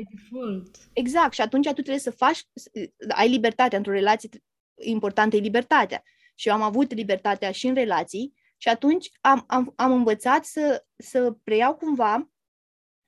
Exact. 0.93 1.33
Și 1.33 1.41
atunci 1.41 1.65
tu 1.65 1.73
trebuie 1.73 1.99
să 1.99 2.11
faci, 2.11 2.47
ai 3.09 3.29
libertatea 3.29 3.77
într-o 3.77 3.91
relație, 3.91 4.29
importantă 4.75 5.35
e 5.35 5.39
libertatea. 5.39 6.03
Și 6.35 6.47
eu 6.47 6.53
am 6.53 6.61
avut 6.61 6.93
libertatea 6.93 7.51
și 7.51 7.67
în 7.67 7.73
relații 7.73 8.33
și 8.57 8.69
atunci 8.69 9.09
am, 9.21 9.43
am, 9.47 9.73
am 9.75 9.91
învățat 9.91 10.45
să, 10.45 10.85
să 10.95 11.35
preiau 11.43 11.75
cumva 11.75 12.31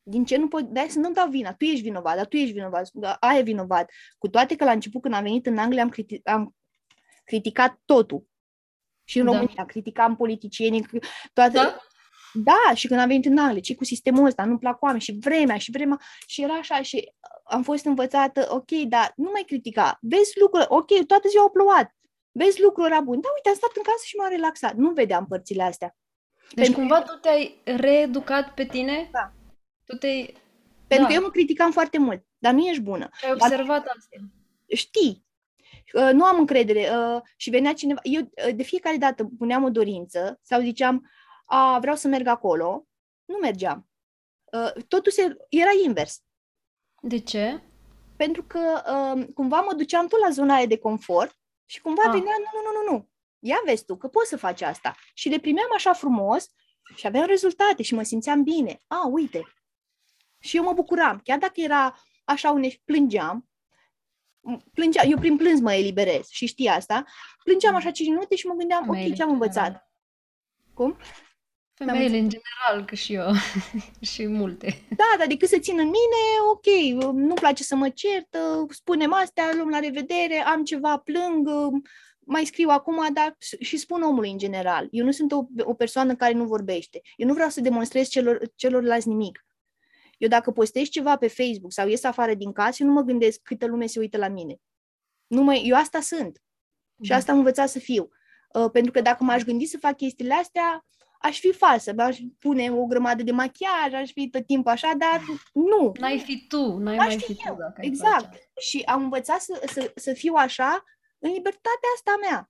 din 0.03 0.25
ce 0.25 0.37
nu 0.37 0.47
pot, 0.47 0.63
de 0.63 0.85
să 0.89 0.99
nu 0.99 1.11
dau 1.11 1.29
vina, 1.29 1.53
tu 1.53 1.65
ești 1.65 1.81
vinovat, 1.81 2.15
dar 2.15 2.25
tu 2.25 2.35
ești 2.35 2.53
vinovat, 2.53 2.91
aia 3.19 3.39
e 3.39 3.43
vinovat. 3.43 3.91
Cu 4.17 4.27
toate 4.27 4.55
că 4.55 4.63
la 4.63 4.71
început 4.71 5.01
când 5.01 5.13
am 5.13 5.23
venit 5.23 5.45
în 5.45 5.57
Anglia 5.57 5.83
am, 5.83 5.91
criti- 5.91 6.23
am 6.23 6.55
criticat 7.23 7.81
totul. 7.85 8.27
Și 9.03 9.19
în 9.19 9.25
da. 9.25 9.31
România 9.31 9.65
criticam 9.65 10.15
politicienii, 10.15 10.85
toate... 11.33 11.57
Da? 11.57 11.77
Da, 12.35 12.73
și 12.73 12.87
când 12.87 12.99
am 12.99 13.07
venit 13.07 13.25
în 13.25 13.37
Anglia, 13.37 13.61
ce 13.61 13.75
cu 13.75 13.83
sistemul 13.83 14.25
ăsta, 14.25 14.45
nu-mi 14.45 14.59
plac 14.59 14.81
oameni 14.81 15.01
și 15.01 15.17
vremea 15.19 15.57
și 15.57 15.71
vremea 15.71 15.99
și 16.27 16.41
era 16.41 16.53
așa 16.53 16.81
și 16.81 17.13
am 17.43 17.63
fost 17.63 17.85
învățată, 17.85 18.47
ok, 18.49 18.71
dar 18.71 19.13
nu 19.15 19.29
mai 19.33 19.43
critica, 19.47 19.97
vezi 20.01 20.39
lucruri, 20.39 20.65
ok, 20.69 21.05
toată 21.07 21.27
ziua 21.27 21.41
au 21.41 21.49
plouat, 21.49 21.95
vezi 22.31 22.61
lucruri 22.61 22.91
era 22.91 23.01
bun, 23.01 23.19
da, 23.21 23.27
uite, 23.35 23.49
am 23.49 23.55
stat 23.55 23.71
în 23.75 23.83
casă 23.83 24.03
și 24.05 24.15
m-am 24.15 24.29
relaxat, 24.29 24.73
nu 24.75 24.89
vedeam 24.89 25.25
părțile 25.27 25.63
astea. 25.63 25.95
Deci 26.53 26.65
Pentru 26.65 26.79
cumva 26.79 27.01
tu 27.01 27.13
te-ai 27.13 27.61
reeducat 27.63 28.53
pe 28.53 28.65
tine? 28.65 29.09
Da. 29.11 29.33
Tu 29.85 29.95
te 29.95 30.07
Pentru 30.87 31.05
da. 31.05 31.07
că 31.07 31.13
eu 31.13 31.21
mă 31.21 31.29
criticam 31.29 31.71
foarte 31.71 31.97
mult, 31.97 32.25
dar 32.37 32.53
nu 32.53 32.65
ești 32.65 32.81
bună. 32.81 33.09
Ai 33.23 33.31
observat 33.31 33.85
asta. 33.85 34.17
Știi. 34.67 35.25
Uh, 35.93 36.09
nu 36.13 36.23
am 36.23 36.39
încredere. 36.39 36.79
Uh, 36.79 37.21
și 37.35 37.49
venea 37.49 37.73
cineva... 37.73 37.99
Eu 38.03 38.21
uh, 38.21 38.55
de 38.55 38.63
fiecare 38.63 38.97
dată 38.97 39.29
puneam 39.37 39.63
o 39.63 39.69
dorință 39.69 40.39
sau 40.41 40.61
ziceam, 40.61 41.09
a, 41.45 41.79
vreau 41.79 41.95
să 41.95 42.07
merg 42.07 42.27
acolo. 42.27 42.87
Nu 43.25 43.37
mergeam. 43.37 43.89
Totul 44.87 45.11
se, 45.11 45.37
era 45.49 45.69
invers. 45.83 46.23
De 47.01 47.19
ce? 47.19 47.61
Pentru 48.15 48.43
că 48.43 48.81
cumva 49.33 49.61
mă 49.61 49.73
duceam 49.73 50.07
tot 50.07 50.19
la 50.19 50.29
zona 50.29 50.55
aia 50.55 50.65
de 50.65 50.77
confort 50.77 51.39
și 51.65 51.81
cumva 51.81 52.01
ah. 52.05 52.11
venea, 52.11 52.35
nu, 52.37 52.61
nu, 52.61 52.81
nu, 52.81 52.91
nu, 52.91 53.09
ia 53.39 53.61
vezi 53.65 53.85
tu 53.85 53.97
că 53.97 54.07
poți 54.07 54.29
să 54.29 54.37
faci 54.37 54.61
asta. 54.61 54.95
Și 55.13 55.29
le 55.29 55.39
primeam 55.39 55.69
așa 55.75 55.93
frumos 55.93 56.51
și 56.95 57.07
aveam 57.07 57.25
rezultate 57.25 57.83
și 57.83 57.93
mă 57.93 58.03
simțeam 58.03 58.43
bine. 58.43 58.77
A, 58.87 59.07
uite, 59.07 59.55
și 60.39 60.57
eu 60.57 60.63
mă 60.63 60.73
bucuram. 60.73 61.21
Chiar 61.23 61.37
dacă 61.37 61.61
era 61.61 61.95
așa 62.23 62.51
uneș 62.51 62.75
plângeam, 62.83 63.49
plângea, 64.73 65.03
eu 65.03 65.17
prin 65.17 65.37
plâns 65.37 65.59
mă 65.59 65.73
eliberez 65.73 66.27
și 66.27 66.45
știi 66.45 66.67
asta, 66.67 67.03
plângeam 67.43 67.75
așa 67.75 67.91
5 67.91 68.09
minute 68.09 68.35
și 68.35 68.47
mă 68.47 68.53
gândeam, 68.53 68.83
Femeile 68.83 69.09
ok, 69.09 69.15
ce 69.15 69.23
am 69.23 69.31
învățat? 69.31 69.91
Cum? 70.73 70.97
Femeile 71.77 72.17
în 72.17 72.29
general, 72.29 72.85
că 72.85 72.95
și 72.95 73.13
eu, 73.13 73.31
și 74.11 74.27
multe. 74.27 74.85
Da, 74.89 75.15
dar 75.17 75.27
decât 75.27 75.49
să 75.49 75.57
țin 75.59 75.79
în 75.79 75.85
mine, 75.85 76.21
ok, 76.51 76.95
nu-mi 77.13 77.33
place 77.33 77.63
să 77.63 77.75
mă 77.75 77.89
cert, 77.89 78.37
spunem 78.69 79.13
astea, 79.13 79.51
luăm 79.53 79.69
la 79.69 79.79
revedere, 79.79 80.43
am 80.45 80.63
ceva, 80.63 80.97
plâng, 80.97 81.49
mai 82.19 82.45
scriu 82.45 82.69
acum, 82.69 83.13
dar 83.13 83.37
și 83.59 83.77
spun 83.77 84.01
omului 84.01 84.31
în 84.31 84.37
general. 84.37 84.87
Eu 84.91 85.05
nu 85.05 85.11
sunt 85.11 85.31
o, 85.31 85.45
o 85.63 85.73
persoană 85.73 86.15
care 86.15 86.33
nu 86.33 86.45
vorbește. 86.45 87.01
Eu 87.15 87.27
nu 87.27 87.33
vreau 87.33 87.49
să 87.49 87.61
demonstrez 87.61 88.07
celor, 88.07 88.41
celorlalți 88.55 89.07
nimic. 89.07 89.45
Eu 90.17 90.27
dacă 90.27 90.51
postez 90.51 90.87
ceva 90.87 91.17
pe 91.17 91.27
Facebook 91.27 91.71
sau 91.71 91.87
ies 91.87 92.03
afară 92.03 92.33
din 92.33 92.51
casă, 92.51 92.77
eu 92.79 92.87
nu 92.87 92.93
mă 92.93 93.01
gândesc 93.01 93.39
câtă 93.43 93.65
lume 93.65 93.85
se 93.85 93.99
uită 93.99 94.17
la 94.17 94.27
mine. 94.27 94.55
Nu 95.27 95.41
mă, 95.41 95.53
eu 95.53 95.75
asta 95.75 96.01
sunt. 96.01 96.41
Și 97.01 97.09
da. 97.09 97.15
asta 97.15 97.31
am 97.31 97.37
învățat 97.37 97.69
să 97.69 97.79
fiu. 97.79 98.09
Uh, 98.53 98.69
pentru 98.71 98.91
că 98.91 99.01
dacă 99.01 99.23
m-aș 99.23 99.43
gândi 99.43 99.65
să 99.65 99.77
fac 99.77 99.97
chestiile 99.97 100.33
astea, 100.33 100.85
aș 101.19 101.39
fi 101.39 101.51
falsă, 101.51 101.93
aș 101.97 102.17
pune 102.39 102.71
o 102.71 102.85
grămadă 102.85 103.23
de 103.23 103.31
machiaj, 103.31 103.93
aș 103.93 104.11
fi 104.11 104.29
tot 104.29 104.45
timpul 104.45 104.71
așa, 104.71 104.93
dar 104.97 105.21
nu. 105.53 105.91
N-ai 105.99 106.19
fi 106.19 106.45
tu, 106.47 106.77
n-ai 106.77 106.95
mai 106.95 107.19
fi 107.19 107.35
eu. 107.47 107.53
tu. 107.53 107.59
Dacă 107.59 107.81
exact. 107.81 108.49
Și 108.59 108.81
am 108.85 109.03
învățat 109.03 109.41
să, 109.41 109.61
să, 109.73 109.91
să 109.95 110.13
fiu 110.13 110.33
așa 110.33 110.83
în 111.19 111.31
libertatea 111.31 111.89
asta 111.95 112.11
mea. 112.21 112.49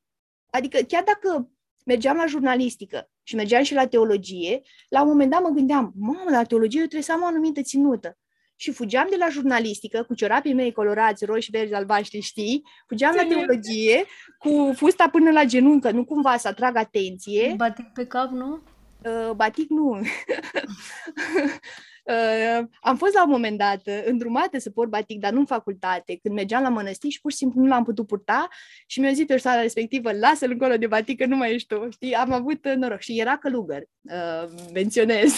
Adică 0.49 0.80
chiar 0.88 1.03
dacă 1.03 1.49
mergeam 1.86 2.18
la 2.18 2.26
jurnalistică 2.26 3.09
și 3.24 3.36
mergeam 3.36 3.63
și 3.63 3.74
la 3.74 3.88
teologie, 3.88 4.61
la 4.89 5.01
un 5.01 5.07
moment 5.07 5.32
dat 5.32 5.41
mă 5.41 5.49
gândeam, 5.49 5.93
mamă, 5.95 6.30
la 6.30 6.43
teologie 6.43 6.80
eu 6.80 6.86
trebuie 6.86 7.05
să 7.05 7.11
am 7.11 7.22
o 7.22 7.26
anumită 7.26 7.61
ținută. 7.61 8.18
Și 8.56 8.72
fugeam 8.72 9.08
de 9.10 9.16
la 9.16 9.30
jurnalistică 9.30 10.03
cu 10.03 10.14
ciorapii 10.14 10.53
mei 10.53 10.72
colorați, 10.72 11.26
roșii, 11.26 11.58
verzi, 11.58 11.74
albaștri, 11.74 12.20
știi? 12.20 12.64
Fugeam 12.88 13.12
Ține. 13.12 13.24
la 13.24 13.30
teologie 13.30 14.06
cu 14.38 14.74
fusta 14.76 15.10
până 15.10 15.32
la 15.32 15.43
genuncă, 15.43 15.91
nu 15.91 16.06
cumva 16.06 16.38
să 16.38 16.47
atrag 16.47 16.76
atenție. 16.76 17.53
Batic 17.58 17.86
pe 17.93 18.06
cap, 18.06 18.30
nu? 18.30 18.62
Uh, 19.03 19.32
batic 19.36 19.70
nu. 19.70 19.99
Uh, 22.06 22.66
am 22.82 22.97
fost 22.97 23.14
la 23.14 23.24
un 23.24 23.30
moment 23.30 23.58
dat 23.58 23.82
uh, 23.86 24.01
îndrumată 24.06 24.60
să 24.60 24.70
port 24.70 24.89
batic, 24.89 25.20
dar 25.20 25.32
nu 25.32 25.39
în 25.39 25.45
facultate, 25.45 26.20
când 26.22 26.36
mergeam 26.36 26.62
la 26.62 26.70
mănăstiri 26.70 27.14
și 27.14 27.22
pur 27.22 27.32
și 27.32 27.38
simplu 27.38 27.62
nu 27.62 27.68
l-am 27.68 27.84
putut 27.84 28.08
purta 28.08 28.47
și 28.86 28.99
mi-a 28.99 29.12
zis 29.12 29.26
persoana 29.26 29.62
respectivă, 29.62 30.12
lasă-l 30.12 30.51
încolo 30.51 30.78
de 30.78 30.88
batic, 30.88 31.18
că 31.18 31.26
nu 31.26 31.36
mai 31.36 31.53
ești 31.53 31.76
tu. 31.76 31.89
Știi? 31.89 32.14
Am 32.14 32.32
avut 32.32 32.66
uh, 32.66 32.74
noroc 32.76 32.99
și 32.99 33.20
era 33.20 33.38
călugăr, 33.38 33.82
uh, 34.01 34.49
menționez. 34.74 35.34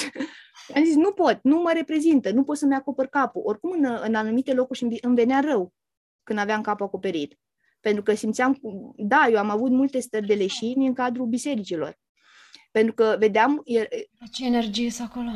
Am 0.76 0.84
zis, 0.84 0.96
nu 0.96 1.12
pot, 1.12 1.40
nu 1.44 1.62
mă 1.62 1.72
reprezintă, 1.74 2.32
nu 2.32 2.44
pot 2.44 2.58
să-mi 2.58 2.76
acopăr 2.76 3.08
capul. 3.08 3.42
Oricum, 3.46 3.72
în, 3.72 3.98
în 4.02 4.16
anumite 4.16 4.54
locuri 4.54 5.00
îmi 5.02 5.16
venea 5.16 5.40
rău 5.40 5.74
când 6.24 6.40
aveam 6.40 6.62
capul 6.62 6.86
acoperit. 6.86 7.40
Pentru 7.80 8.04
că 8.04 8.14
simțeam, 8.14 8.60
da, 8.96 9.28
eu 9.32 9.38
am 9.38 9.50
avut 9.50 9.72
multe 9.72 10.00
stări 10.00 10.26
de 10.26 10.34
leșini 10.34 10.88
în 10.88 10.94
cadrul 10.94 11.26
bisericilor. 11.26 12.00
Pentru 12.72 12.94
că 12.94 13.16
vedeam... 13.20 13.64
Ce 14.32 14.46
energie 14.46 14.86
e 14.86 15.04
acolo! 15.04 15.30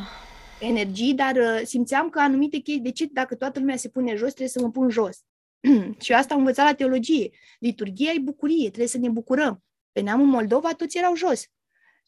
energii, 0.62 1.14
dar 1.14 1.36
uh, 1.36 1.62
simțeam 1.64 2.10
că 2.10 2.20
anumite 2.20 2.58
chestii, 2.58 2.84
de 2.84 2.92
ce 2.92 3.06
dacă 3.12 3.36
toată 3.36 3.60
lumea 3.60 3.76
se 3.76 3.90
pune 3.90 4.16
jos, 4.16 4.28
trebuie 4.28 4.48
să 4.48 4.62
mă 4.62 4.70
pun 4.70 4.90
jos. 4.90 5.24
și 6.04 6.14
asta 6.14 6.34
am 6.34 6.40
învățat 6.40 6.66
la 6.66 6.74
teologie. 6.74 7.30
Liturgia 7.60 8.12
e 8.12 8.20
bucurie, 8.20 8.68
trebuie 8.68 8.88
să 8.88 8.98
ne 8.98 9.10
bucurăm. 9.10 9.64
Veneam 9.92 10.22
în 10.22 10.28
Moldova, 10.28 10.74
toți 10.74 10.98
erau 10.98 11.16
jos. 11.16 11.46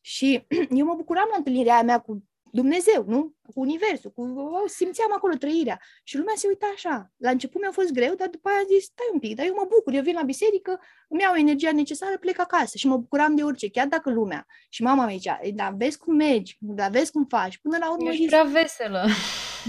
Și 0.01 0.45
eu 0.77 0.85
mă 0.85 0.93
bucuram 0.95 1.27
la 1.29 1.37
întâlnirea 1.37 1.81
mea 1.81 1.99
cu 1.99 2.23
Dumnezeu, 2.55 3.03
nu? 3.07 3.33
Cu 3.53 3.59
Universul, 3.59 4.11
cu... 4.11 4.23
simțeam 4.65 5.11
acolo 5.13 5.33
trăirea. 5.35 5.79
Și 6.03 6.17
lumea 6.17 6.33
se 6.37 6.47
uita 6.47 6.71
așa. 6.73 7.11
La 7.17 7.29
început 7.29 7.61
mi-a 7.61 7.71
fost 7.71 7.91
greu, 7.91 8.13
dar 8.15 8.27
după 8.27 8.49
aia 8.49 8.57
am 8.57 8.65
zis, 8.73 8.83
stai 8.83 9.09
un 9.13 9.19
pic, 9.19 9.35
dar 9.35 9.45
eu 9.45 9.53
mă 9.53 9.67
bucur, 9.69 9.93
eu 9.93 10.01
vin 10.01 10.13
la 10.13 10.21
biserică, 10.21 10.79
îmi 11.09 11.21
iau 11.21 11.35
energia 11.35 11.71
necesară, 11.71 12.17
plec 12.17 12.39
acasă 12.39 12.77
și 12.77 12.87
mă 12.87 12.97
bucuram 12.97 13.35
de 13.35 13.43
orice, 13.43 13.69
chiar 13.69 13.87
dacă 13.87 14.09
lumea. 14.09 14.45
Și 14.69 14.81
mama 14.81 15.05
mea 15.05 15.15
zicea, 15.15 15.39
dar 15.53 15.73
vezi 15.77 15.97
cum 15.97 16.15
mergi, 16.15 16.57
dar 16.59 16.89
vezi 16.89 17.11
cum 17.11 17.25
faci. 17.25 17.57
Până 17.57 17.77
la 17.77 17.91
urmă 17.91 18.09
Ești 18.09 18.21
zis, 18.21 18.29
prea 18.29 18.43
veselă. 18.43 19.07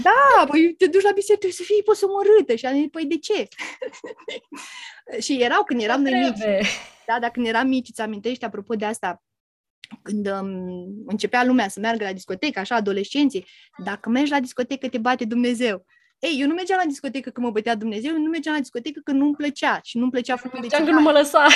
Da, 0.03 0.45
păi 0.47 0.73
te 0.77 0.87
duci 0.87 1.01
la 1.01 1.11
biserică, 1.11 1.45
trebuie 1.45 1.51
să 1.51 1.63
fii 1.63 1.83
posomorâtă. 1.83 2.55
Și 2.55 2.65
am 2.65 2.75
zis, 2.75 2.87
păi 2.91 3.05
de 3.05 3.17
ce? 3.17 3.47
și 5.25 5.41
erau 5.41 5.63
când 5.63 5.81
eram 5.81 6.01
noi 6.01 6.13
mici. 6.13 6.67
Da, 7.05 7.19
dar 7.19 7.31
când 7.31 7.47
eram 7.47 7.67
mici, 7.67 7.89
îți 7.89 8.01
amintești, 8.01 8.45
apropo 8.45 8.73
de 8.73 8.85
asta, 8.85 9.23
când 10.05 10.27
um, 10.31 11.03
începea 11.07 11.43
lumea 11.43 11.67
să 11.67 11.79
meargă 11.79 12.03
la 12.03 12.13
discotecă, 12.13 12.59
așa, 12.59 12.75
adolescenții, 12.75 13.45
dacă 13.83 14.09
mergi 14.09 14.31
la 14.31 14.39
discotecă, 14.39 14.89
te 14.89 14.97
bate 14.97 15.25
Dumnezeu. 15.25 15.85
Ei, 16.19 16.37
eu 16.41 16.47
nu 16.47 16.53
mergeam 16.53 16.79
la 16.83 16.89
discotecă 16.89 17.29
că 17.29 17.41
mă 17.41 17.49
bătea 17.51 17.75
Dumnezeu, 17.75 18.11
eu 18.11 18.19
nu 18.21 18.29
mergeam 18.29 18.53
la 18.55 18.61
discotecă 18.61 18.99
că 19.03 19.11
nu-mi 19.11 19.35
plăcea 19.35 19.79
și 19.83 19.97
nu-mi 19.97 20.11
plăcea 20.11 20.35
fumul 20.35 20.55
de 20.61 20.67
Mergeam 20.67 20.85
că 20.85 20.91
nu 20.91 21.01
mă 21.01 21.11
lăsa. 21.11 21.45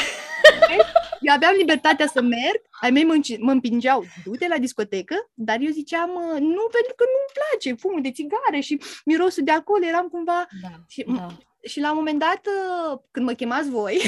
Eu 1.21 1.33
aveam 1.33 1.53
libertatea 1.57 2.07
să 2.07 2.21
merg, 2.21 2.61
ai 2.81 2.91
mei 2.91 3.03
mă, 3.03 3.13
înci- 3.13 3.39
mă 3.39 3.51
împingeau, 3.51 4.03
du-te 4.25 4.47
la 4.47 4.57
discotecă, 4.57 5.15
dar 5.33 5.57
eu 5.59 5.71
ziceam, 5.71 6.09
"Mă, 6.09 6.37
nu, 6.39 6.63
pentru 6.71 6.93
că 6.95 7.03
nu-mi 7.13 7.33
place 7.37 7.73
fumul 7.81 8.01
de 8.01 8.11
țigare 8.11 8.59
și 8.59 8.79
mirosul 9.05 9.43
de 9.43 9.51
alcool, 9.51 9.83
eram 9.83 10.07
cumva... 10.07 10.47
Da, 10.61 10.69
Și, 10.87 11.05
da. 11.15 11.27
și 11.67 11.79
la 11.79 11.89
un 11.91 11.95
moment 11.97 12.19
dat, 12.19 12.41
uh, 12.45 12.99
când 13.11 13.25
mă 13.25 13.33
chemați 13.33 13.69
voi, 13.69 14.01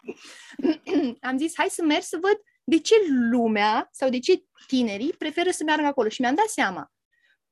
am 1.28 1.38
zis, 1.38 1.52
hai 1.56 1.66
să 1.70 1.82
merg 1.84 2.02
să 2.02 2.18
văd 2.20 2.40
de 2.64 2.78
ce 2.78 2.94
lumea 3.30 3.88
sau 3.92 4.08
de 4.08 4.18
ce 4.18 4.44
tinerii 4.66 5.12
preferă 5.12 5.50
să 5.50 5.64
meargă 5.64 5.86
acolo. 5.86 6.08
Și 6.08 6.20
mi-am 6.20 6.34
dat 6.34 6.48
seama, 6.48 6.92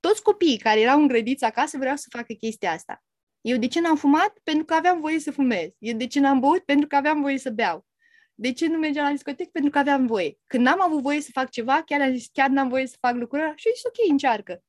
toți 0.00 0.22
copiii 0.22 0.58
care 0.58 0.80
erau 0.80 1.00
îngrădiți 1.00 1.44
acasă 1.44 1.78
vreau 1.78 1.96
să 1.96 2.06
facă 2.10 2.32
chestia 2.32 2.72
asta. 2.72 3.02
Eu 3.40 3.56
de 3.56 3.66
ce 3.66 3.80
n-am 3.80 3.96
fumat? 3.96 4.38
Pentru 4.44 4.64
că 4.64 4.74
aveam 4.74 5.00
voie 5.00 5.18
să 5.18 5.30
fumez. 5.30 5.70
Eu 5.78 5.96
de 5.96 6.06
ce 6.06 6.20
n-am 6.20 6.40
băut? 6.40 6.64
Pentru 6.64 6.86
că 6.86 6.96
aveam 6.96 7.20
voie 7.20 7.38
să 7.38 7.50
beau. 7.50 7.86
De 8.34 8.52
ce 8.52 8.66
nu 8.66 8.78
mergeam 8.78 9.04
la 9.04 9.10
discotecă? 9.10 9.50
Pentru 9.52 9.70
că 9.70 9.78
aveam 9.78 10.06
voie. 10.06 10.38
Când 10.46 10.64
n-am 10.64 10.80
avut 10.80 11.02
voie 11.02 11.20
să 11.20 11.28
fac 11.32 11.50
ceva, 11.50 11.82
chiar 11.82 12.00
am 12.00 12.14
zis, 12.14 12.28
chiar 12.32 12.48
n-am 12.48 12.68
voie 12.68 12.86
să 12.86 12.96
fac 13.00 13.14
lucrul 13.14 13.40
ăla 13.42 13.52
și 13.56 13.68
am 13.68 13.74
zis, 13.74 13.84
ok, 13.84 14.10
încearcă. 14.10 14.62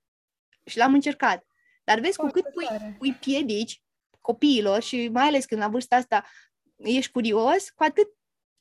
Și 0.66 0.78
l-am 0.78 0.94
încercat. 0.94 1.46
Dar 1.84 2.00
vezi, 2.00 2.18
cu 2.18 2.22
Foarte 2.22 2.42
cât 2.42 2.54
pui, 2.54 2.66
tare. 2.66 2.96
pui 2.98 3.14
piedici 3.14 3.84
copiilor 4.22 4.82
și 4.82 5.08
mai 5.08 5.28
ales 5.28 5.46
când 5.46 5.62
la 5.62 5.68
vârsta 5.68 5.96
asta 5.96 6.26
ești 6.76 7.12
curios, 7.12 7.70
cu 7.70 7.84
atât 7.84 8.08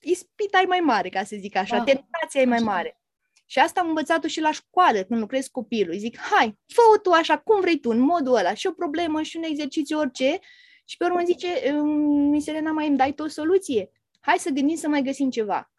ispita 0.03 0.61
e 0.61 0.67
mai 0.67 0.81
mare, 0.81 1.09
ca 1.09 1.25
să 1.25 1.37
zic 1.39 1.57
așa, 1.57 1.77
Da. 1.77 1.85
tentația 1.85 2.41
e 2.41 2.45
mai 2.45 2.57
Așa. 2.57 2.65
mare. 2.67 3.01
Și 3.47 3.59
asta 3.59 3.81
am 3.81 3.89
învățat-o 3.89 4.29
și 4.29 4.41
la 4.41 4.51
școală, 4.53 5.03
când 5.03 5.21
lucrez 5.21 5.47
cu 5.47 5.61
copilul. 5.61 5.93
Îi 5.93 5.99
zic, 5.99 6.19
hai, 6.19 6.59
fă-o 6.67 6.97
tu 6.99 7.11
așa, 7.11 7.39
cum 7.39 7.61
vrei 7.61 7.79
tu, 7.81 7.91
în 7.91 7.99
modul 7.99 8.35
ăla, 8.35 8.55
și 8.55 8.67
o 8.67 8.73
problemă, 8.73 9.23
și 9.23 9.37
un 9.37 9.43
exercițiu, 9.43 9.99
orice. 9.99 10.39
Și 10.85 10.97
pe 10.97 11.05
urmă 11.05 11.17
îmi 11.17 11.27
zice, 11.27 11.71
"Mm, 11.73 12.29
Miss 12.31 12.47
Elena, 12.47 12.71
mai 12.73 12.87
îmi 12.87 12.97
dai 12.97 13.13
tu 13.13 13.23
o 13.23 13.29
soluție? 13.29 13.91
Hai 14.21 14.39
să 14.39 14.51
gândim 14.51 14.77
să 14.77 14.89
mai 14.89 15.03
găsim 15.03 15.31
ceva. 15.31 15.73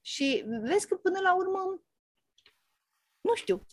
Și 0.00 0.44
vezi 0.62 0.88
că 0.88 0.94
până 0.94 1.18
la 1.22 1.34
urmă, 1.36 1.82
nu 3.20 3.34
știu, 3.34 3.66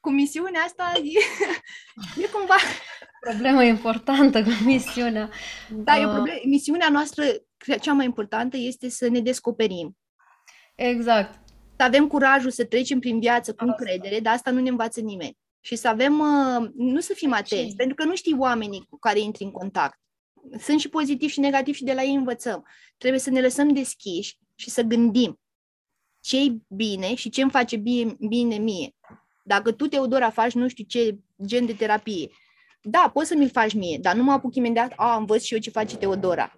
cu 0.00 0.10
misiunea 0.10 0.60
asta 0.60 0.92
e, 1.16 1.18
e 2.22 2.26
cumva 2.26 2.56
Problemă 3.20 3.62
importantă 3.64 4.42
cu 4.42 4.50
misiunea. 4.64 5.30
Da, 5.70 5.96
e 5.98 6.04
o 6.04 6.08
Ah. 6.08 6.14
problemă. 6.14 6.38
Misiunea 6.44 6.88
noastră, 6.88 7.24
cre- 7.24 7.44
cea 7.80 7.92
mai 7.92 8.04
importantă, 8.04 8.56
este 8.56 8.88
să 8.88 9.08
ne 9.08 9.20
descoperim. 9.20 9.96
Exact. 10.74 11.38
Să 11.76 11.82
avem 11.82 12.06
curajul 12.06 12.50
să 12.50 12.64
trecem 12.64 12.98
prin 12.98 13.20
viață 13.20 13.54
cu 13.54 13.64
Asta. 13.64 13.74
încredere, 13.78 14.20
dar 14.20 14.34
asta 14.34 14.50
nu 14.50 14.60
ne 14.60 14.68
învață 14.68 15.00
nimeni. 15.00 15.38
Și 15.60 15.76
să 15.76 15.88
avem, 15.88 16.18
uh, 16.18 16.68
nu 16.76 17.00
să 17.00 17.12
fim 17.14 17.32
atenți, 17.32 17.68
Și- 17.70 17.74
pentru 17.76 17.94
că 17.94 18.04
nu 18.04 18.14
știi 18.16 18.36
oamenii 18.38 18.86
cu 18.90 18.98
care 18.98 19.20
intri 19.20 19.44
în 19.44 19.50
contact. 19.50 20.00
Sunt 20.58 20.80
și 20.80 20.88
pozitivi 20.88 21.32
și 21.32 21.40
negativi 21.40 21.76
și 21.76 21.84
de 21.84 21.92
la 21.92 22.02
ei 22.02 22.14
învățăm. 22.14 22.66
Trebuie 22.98 23.20
să 23.20 23.30
ne 23.30 23.40
lăsăm 23.40 23.68
deschiși 23.72 24.38
și 24.54 24.70
să 24.70 24.82
gândim 24.82 25.40
ce 26.20 26.40
e 26.44 26.56
bine 26.68 27.14
și 27.14 27.30
ce 27.30 27.42
îmi 27.42 27.50
face 27.50 27.76
bine, 27.76 28.16
bine 28.28 28.56
mie. 28.56 28.94
Dacă 29.44 29.72
tu, 29.72 29.86
Teodora, 29.86 30.30
faci 30.30 30.52
nu 30.52 30.68
știu 30.68 30.84
ce 30.84 31.18
gen 31.44 31.66
de 31.66 31.72
terapie, 31.72 32.30
da, 32.82 33.10
poți 33.12 33.28
să 33.28 33.34
mi-l 33.36 33.50
faci 33.50 33.74
mie, 33.74 33.98
dar 34.00 34.14
nu 34.14 34.22
mă 34.22 34.32
apuc 34.32 34.54
imediat, 34.54 34.92
a, 34.96 35.16
învăț 35.16 35.42
și 35.42 35.52
eu 35.54 35.60
ce 35.60 35.70
face 35.70 35.96
Teodora. 35.96 36.54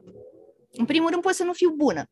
În 0.73 0.85
primul 0.85 1.11
rând, 1.11 1.23
pot 1.23 1.35
să 1.35 1.45
nu 1.45 1.53
fiu 1.53 1.71
bună. 1.71 2.05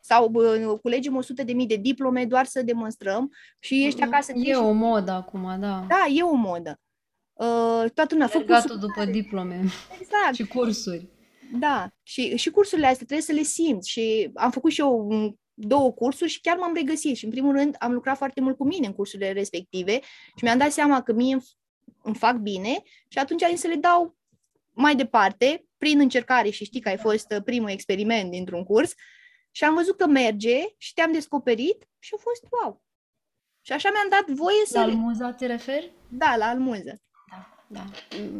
Sau 0.00 0.28
bă, 0.28 0.78
culegem 0.82 1.16
100 1.16 1.42
de 1.42 1.52
mii 1.52 1.66
de 1.66 1.76
diplome 1.76 2.24
doar 2.24 2.46
să 2.46 2.62
demonstrăm 2.62 3.32
și 3.58 3.86
ești 3.86 4.02
acasă. 4.02 4.32
E 4.34 4.54
o 4.54 4.72
modă 4.72 5.10
acum, 5.10 5.42
da. 5.60 5.84
Da, 5.88 6.06
e 6.14 6.22
o 6.22 6.34
modă. 6.34 6.80
Uh, 7.32 7.90
toată 7.94 8.08
lumea 8.08 8.26
a 8.26 8.28
făcut 8.28 8.48
Mergatul 8.48 8.78
după 8.78 9.04
diplome 9.04 9.54
exact. 10.00 10.34
și 10.34 10.46
cursuri. 10.46 11.08
Da, 11.58 11.90
și, 12.02 12.36
și 12.36 12.50
cursurile 12.50 12.86
astea 12.86 13.06
trebuie 13.06 13.26
să 13.26 13.32
le 13.32 13.42
simți 13.42 13.90
și 13.90 14.30
am 14.34 14.50
făcut 14.50 14.72
și 14.72 14.80
eu 14.80 15.12
m, 15.12 15.38
două 15.54 15.92
cursuri 15.92 16.30
și 16.30 16.40
chiar 16.40 16.56
m-am 16.56 16.74
regăsit 16.74 17.16
și 17.16 17.24
în 17.24 17.30
primul 17.30 17.56
rând 17.56 17.76
am 17.78 17.92
lucrat 17.92 18.16
foarte 18.16 18.40
mult 18.40 18.56
cu 18.56 18.64
mine 18.64 18.86
în 18.86 18.92
cursurile 18.92 19.32
respective 19.32 20.00
și 20.36 20.44
mi-am 20.44 20.58
dat 20.58 20.72
seama 20.72 21.02
că 21.02 21.12
mie 21.12 21.32
îmi, 21.32 21.44
îmi 22.02 22.14
fac 22.14 22.36
bine 22.36 22.82
și 23.08 23.18
atunci 23.18 23.42
am 23.42 23.50
zis 23.50 23.60
să 23.60 23.66
le 23.66 23.74
dau 23.74 24.17
mai 24.78 24.96
departe 24.96 25.64
prin 25.78 26.00
încercare 26.00 26.50
și 26.50 26.64
știi 26.64 26.80
că 26.80 26.88
ai 26.88 26.96
fost 26.96 27.30
uh, 27.32 27.42
primul 27.44 27.70
experiment 27.70 28.30
dintr-un 28.30 28.64
curs 28.64 28.92
și 29.50 29.64
am 29.64 29.74
văzut 29.74 29.96
că 29.96 30.06
merge 30.06 30.58
și 30.76 30.92
te-am 30.94 31.12
descoperit 31.12 31.88
și 31.98 32.14
a 32.16 32.20
fost 32.20 32.42
wow. 32.50 32.82
Și 33.60 33.72
așa 33.72 33.90
mi-am 33.92 34.08
dat 34.10 34.36
voie 34.36 34.64
să... 34.66 34.78
La 34.78 34.84
Almuza 34.84 35.32
te 35.32 35.46
referi? 35.46 35.92
Da, 36.08 36.36
la 36.36 36.44
almuză. 36.46 37.02
Da. 37.70 37.84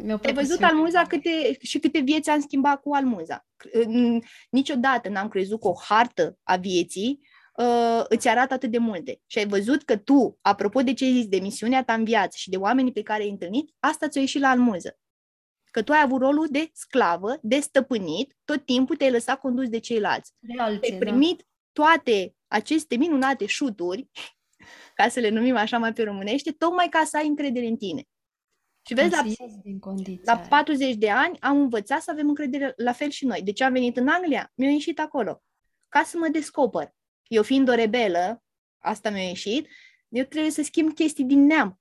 Mi-a 0.03 0.13
Ai 0.13 0.19
plăcut 0.19 0.33
văzut 0.33 0.57
să- 0.59 0.65
Almuza 0.65 1.01
câte, 1.03 1.57
și 1.61 1.79
câte 1.79 1.99
vieți 1.99 2.29
am 2.29 2.39
schimbat 2.41 2.81
cu 2.81 2.93
Almuza. 2.93 3.45
N- 3.85 4.23
Niciodată 4.49 5.09
n-am 5.09 5.27
crezut 5.27 5.59
că 5.61 5.67
o 5.67 5.73
hartă 5.87 6.37
a 6.43 6.55
vieții 6.55 7.19
uh, 7.55 8.03
îți 8.09 8.27
arată 8.27 8.53
atât 8.53 8.71
de 8.71 8.77
multe. 8.77 9.21
Și 9.25 9.37
ai 9.37 9.47
văzut 9.47 9.83
că 9.83 9.97
tu, 9.97 10.37
apropo 10.41 10.81
de 10.81 10.93
ce 10.93 11.05
ai 11.05 11.11
zis, 11.13 11.25
de 11.27 11.39
misiunea 11.39 11.83
ta 11.83 11.93
în 11.93 12.03
viață 12.03 12.37
și 12.39 12.49
de 12.49 12.57
oamenii 12.57 12.91
pe 12.91 13.01
care 13.01 13.21
ai 13.23 13.29
întâlnit, 13.29 13.73
asta 13.79 14.07
ți-a 14.07 14.21
ieșit 14.21 14.41
la 14.41 14.49
Almuză. 14.49 14.97
Că 15.71 15.83
tu 15.83 15.91
ai 15.91 16.01
avut 16.01 16.21
rolul 16.21 16.47
de 16.49 16.69
sclavă, 16.73 17.37
de 17.41 17.59
stăpânit, 17.59 18.35
tot 18.45 18.65
timpul 18.65 18.95
te-ai 18.95 19.11
lăsat 19.11 19.39
condus 19.39 19.69
de 19.69 19.79
ceilalți. 19.79 20.33
de 20.39 20.61
alții, 20.61 20.91
Ai 20.91 20.99
da. 20.99 21.05
primit 21.05 21.47
toate 21.71 22.35
aceste 22.47 22.95
minunate 22.95 23.45
șuturi, 23.45 24.09
ca 24.95 25.07
să 25.07 25.19
le 25.19 25.29
numim 25.29 25.55
așa 25.55 25.77
mai 25.77 25.93
pe 25.93 26.03
românește, 26.03 26.51
tocmai 26.51 26.89
ca 26.89 27.03
să 27.03 27.17
ai 27.17 27.27
încredere 27.27 27.65
în 27.65 27.77
tine. 27.77 28.03
Și 28.87 28.93
vezi, 28.93 29.09
la 29.09 29.17
Ca 29.17 29.23
să 29.23 29.35
ies 29.43 29.55
din 29.63 29.79
condiția 29.79 30.33
la 30.33 30.39
aia. 30.39 30.47
40 30.47 30.95
de 30.95 31.09
ani 31.09 31.37
am 31.39 31.57
învățat 31.57 32.01
să 32.01 32.11
avem 32.11 32.27
încredere 32.27 32.73
la 32.75 32.91
fel 32.91 33.09
și 33.09 33.25
noi. 33.25 33.41
De 33.41 33.51
ce 33.51 33.63
am 33.63 33.73
venit 33.73 33.97
în 33.97 34.07
Anglia? 34.07 34.51
Mi-a 34.55 34.69
ieșit 34.69 34.99
acolo. 34.99 35.41
Ca 35.89 36.03
să 36.03 36.17
mă 36.17 36.27
descoper. 36.27 36.93
Eu 37.27 37.43
fiind 37.43 37.69
o 37.69 37.73
rebelă, 37.73 38.43
asta 38.79 39.09
mi-a 39.09 39.27
ieșit, 39.27 39.67
eu 40.09 40.23
trebuie 40.23 40.51
să 40.51 40.63
schimb 40.63 40.93
chestii 40.93 41.23
din 41.23 41.45
neam. 41.45 41.79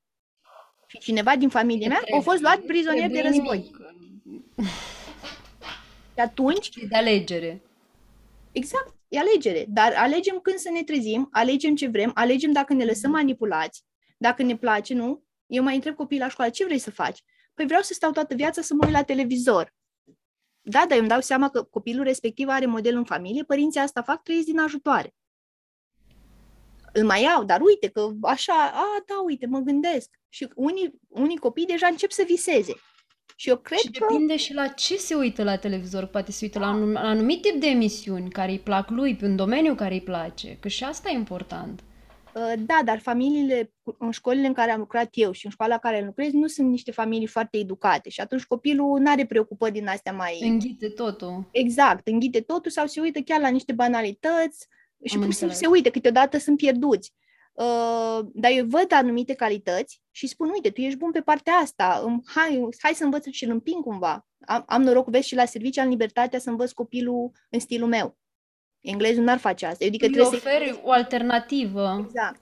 Și 0.86 0.98
cineva 0.98 1.36
din 1.36 1.48
familia 1.48 1.88
mea 1.88 2.00
a 2.18 2.20
fost 2.20 2.40
luat 2.40 2.60
prizonier 2.60 3.10
de 3.10 3.18
Trebuie 3.18 3.30
război. 3.30 3.70
Nimic. 4.30 4.70
Și 6.14 6.20
atunci, 6.24 6.70
E 6.76 6.86
de 6.86 6.96
alegere. 6.96 7.62
exact, 8.52 8.94
e 9.08 9.18
alegere. 9.18 9.64
Dar 9.68 9.92
alegem 9.96 10.38
când 10.40 10.56
să 10.58 10.70
ne 10.70 10.82
trezim, 10.82 11.28
alegem 11.32 11.74
ce 11.74 11.88
vrem, 11.88 12.10
alegem 12.14 12.52
dacă 12.52 12.72
ne 12.72 12.84
lăsăm 12.84 13.10
manipulați, 13.10 13.84
dacă 14.18 14.42
ne 14.42 14.56
place, 14.56 14.94
nu? 14.94 15.24
Eu 15.46 15.62
mai 15.62 15.74
întreb 15.74 15.94
copiii 15.94 16.20
la 16.20 16.28
școală, 16.28 16.50
ce 16.50 16.64
vrei 16.64 16.78
să 16.78 16.90
faci? 16.90 17.24
Păi 17.54 17.66
vreau 17.66 17.82
să 17.82 17.92
stau 17.94 18.10
toată 18.10 18.34
viața 18.34 18.62
să 18.62 18.74
mă 18.74 18.84
uit 18.84 18.94
la 18.94 19.02
televizor. 19.02 19.74
Da, 20.60 20.78
dar 20.78 20.90
eu 20.92 20.98
îmi 20.98 21.08
dau 21.08 21.20
seama 21.20 21.48
că 21.50 21.62
copilul 21.62 22.04
respectiv 22.04 22.48
are 22.48 22.66
model 22.66 22.96
în 22.96 23.04
familie, 23.04 23.44
părinții 23.44 23.80
asta 23.80 24.02
fac, 24.02 24.22
trăiesc 24.22 24.46
din 24.46 24.58
ajutoare. 24.58 25.14
Îl 26.92 27.04
mai 27.04 27.22
iau, 27.22 27.44
dar 27.44 27.60
uite 27.60 27.88
că 27.88 28.10
așa, 28.22 28.70
a, 28.70 29.02
da, 29.06 29.14
uite, 29.24 29.46
mă 29.46 29.58
gândesc. 29.58 30.10
Și 30.28 30.48
unii, 30.54 31.00
unii 31.08 31.36
copii 31.36 31.66
deja 31.66 31.86
încep 31.86 32.10
să 32.10 32.22
viseze. 32.26 32.72
Și 33.40 33.48
eu 33.48 33.56
cred 33.56 33.78
Și 33.78 33.90
că... 33.90 34.06
depinde 34.08 34.36
și 34.36 34.54
la 34.54 34.66
ce 34.66 34.96
se 34.96 35.14
uită 35.14 35.42
la 35.42 35.56
televizor. 35.56 36.06
Poate 36.06 36.32
se 36.32 36.44
uită 36.44 36.58
la 36.58 36.70
un 36.70 36.92
la 36.92 37.00
anumit 37.00 37.42
tip 37.42 37.60
de 37.60 37.66
emisiuni 37.66 38.30
care 38.30 38.50
îi 38.50 38.58
plac 38.58 38.90
lui, 38.90 39.16
pe 39.16 39.24
un 39.24 39.36
domeniu 39.36 39.74
care 39.74 39.94
îi 39.94 40.00
place. 40.00 40.56
Că 40.60 40.68
și 40.68 40.84
asta 40.84 41.10
e 41.10 41.14
important. 41.16 41.80
Uh, 42.34 42.52
Da, 42.58 42.80
dar 42.84 42.98
familiile, 42.98 43.72
în 43.98 44.10
școlile 44.10 44.46
în 44.46 44.52
care 44.52 44.70
am 44.70 44.78
lucrat 44.78 45.08
eu 45.12 45.32
și 45.32 45.44
în 45.44 45.50
școala 45.50 45.74
în 45.74 45.80
care 45.80 46.04
lucrez, 46.04 46.32
nu 46.32 46.46
sunt 46.46 46.68
niște 46.68 46.90
familii 46.90 47.26
foarte 47.26 47.58
educate 47.58 48.08
și 48.08 48.20
atunci 48.20 48.44
copilul 48.44 48.98
nu 49.00 49.10
are 49.10 49.26
preocupări 49.26 49.72
din 49.72 49.88
astea 49.88 50.12
mai... 50.12 50.38
Înghite 50.42 50.88
totul. 50.88 51.48
Exact, 51.50 52.06
înghite 52.06 52.40
totul 52.40 52.70
sau 52.70 52.86
se 52.86 53.00
uită 53.00 53.20
chiar 53.20 53.40
la 53.40 53.48
niște 53.48 53.72
banalități 53.72 54.66
și 55.04 55.14
Am 55.14 55.20
pur 55.20 55.30
și 55.32 55.36
simplu 55.36 55.46
înțeles. 55.46 55.58
se 55.58 55.66
uită, 55.66 55.90
câteodată 55.90 56.38
sunt 56.38 56.56
pierduți. 56.56 57.12
Uh, 57.62 58.18
dar 58.32 58.50
eu 58.54 58.64
văd 58.66 58.92
anumite 58.92 59.34
calități 59.34 60.02
și 60.10 60.26
spun, 60.26 60.48
uite, 60.50 60.70
tu 60.70 60.80
ești 60.80 60.98
bun 60.98 61.10
pe 61.10 61.20
partea 61.20 61.52
asta, 61.52 62.00
îmi- 62.04 62.22
hai, 62.26 62.68
hai 62.78 62.94
să 62.94 63.04
învăț 63.04 63.26
și 63.30 63.44
îl 63.44 63.50
împing 63.50 63.82
cumva. 63.84 64.26
Am, 64.46 64.64
am 64.66 64.82
noroc, 64.82 65.08
vezi, 65.08 65.28
și 65.28 65.34
la 65.34 65.44
serviciu 65.44 65.80
am 65.80 65.88
libertatea 65.88 66.38
să 66.38 66.50
învăț 66.50 66.72
copilul 66.72 67.30
în 67.50 67.58
stilul 67.60 67.88
meu. 67.88 68.18
Englezul 68.80 69.24
n-ar 69.24 69.38
face 69.38 69.66
asta. 69.66 69.84
Adică 69.84 70.06
Îi 70.06 70.12
trebuie 70.12 70.40
să 70.40 70.46
oferi 70.46 70.80
o 70.82 70.90
alternativă 70.90 72.04
Exact. 72.06 72.40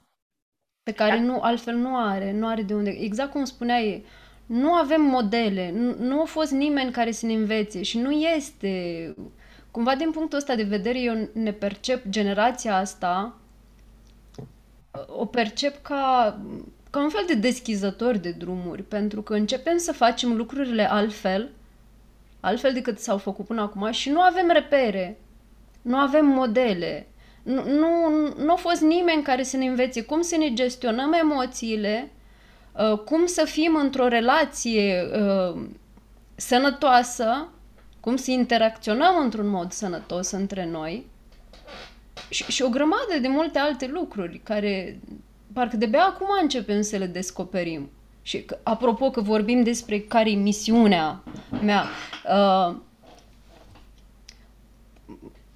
pe 0.83 0.91
care 0.91 1.15
Da. 1.15 1.21
nu, 1.23 1.39
altfel 1.41 1.75
nu 1.75 1.97
are, 1.97 2.31
nu 2.31 2.47
are 2.47 2.61
de 2.61 2.73
unde. 2.73 2.89
Exact 2.89 3.31
cum 3.31 3.45
spuneai, 3.45 4.05
nu 4.45 4.73
avem 4.73 5.01
modele, 5.01 5.71
nu, 5.71 5.95
nu 5.99 6.21
a 6.21 6.25
fost 6.25 6.51
nimeni 6.51 6.91
care 6.91 7.11
să 7.11 7.25
ne 7.25 7.33
învețe 7.33 7.81
și 7.83 7.97
nu 7.99 8.11
este. 8.11 9.13
Cumva 9.71 9.95
din 9.95 10.11
punctul 10.11 10.37
ăsta 10.37 10.55
de 10.55 10.63
vedere 10.63 10.99
eu 10.99 11.29
ne 11.33 11.53
percep 11.53 12.07
generația 12.09 12.77
asta, 12.77 13.41
o 15.07 15.25
percep 15.25 15.81
ca, 15.81 16.37
ca 16.89 16.99
un 16.99 17.09
fel 17.09 17.23
de 17.27 17.33
deschizători 17.33 18.19
de 18.19 18.31
drumuri, 18.31 18.83
pentru 18.83 19.21
că 19.21 19.33
începem 19.33 19.77
să 19.77 19.91
facem 19.93 20.35
lucrurile 20.35 20.91
altfel, 20.91 21.49
altfel 22.39 22.73
decât 22.73 22.99
s-au 22.99 23.17
făcut 23.17 23.45
până 23.45 23.61
acum 23.61 23.91
și 23.91 24.09
nu 24.09 24.19
avem 24.21 24.49
repere, 24.53 25.19
nu 25.81 25.97
avem 25.97 26.25
modele, 26.25 27.07
nu, 27.43 27.63
nu, 27.63 28.09
nu 28.37 28.51
a 28.51 28.55
fost 28.55 28.81
nimeni 28.81 29.23
care 29.23 29.43
să 29.43 29.57
ne 29.57 29.65
învețe 29.65 30.01
cum 30.03 30.21
să 30.21 30.37
ne 30.37 30.53
gestionăm 30.53 31.13
emoțiile, 31.13 32.11
uh, 32.71 32.99
cum 32.99 33.25
să 33.25 33.45
fim 33.45 33.75
într-o 33.75 34.07
relație 34.07 35.03
uh, 35.13 35.61
sănătoasă, 36.35 37.47
cum 37.99 38.15
să 38.15 38.31
interacționăm 38.31 39.23
într-un 39.23 39.47
mod 39.47 39.71
sănătos 39.71 40.31
între 40.31 40.65
noi 40.65 41.05
și, 42.29 42.43
și 42.43 42.61
o 42.61 42.69
grămadă 42.69 43.17
de 43.21 43.27
multe 43.27 43.59
alte 43.59 43.87
lucruri 43.87 44.39
care 44.43 44.99
parcă 45.53 45.77
de-abia 45.77 46.05
acum 46.05 46.27
începem 46.41 46.81
să 46.81 46.97
le 46.97 47.05
descoperim. 47.05 47.89
Și 48.21 48.45
apropo 48.63 49.09
că 49.09 49.21
vorbim 49.21 49.63
despre 49.63 49.99
care 49.99 50.29
e 50.29 50.35
misiunea 50.35 51.23
mea, 51.63 51.83
uh, 52.25 52.75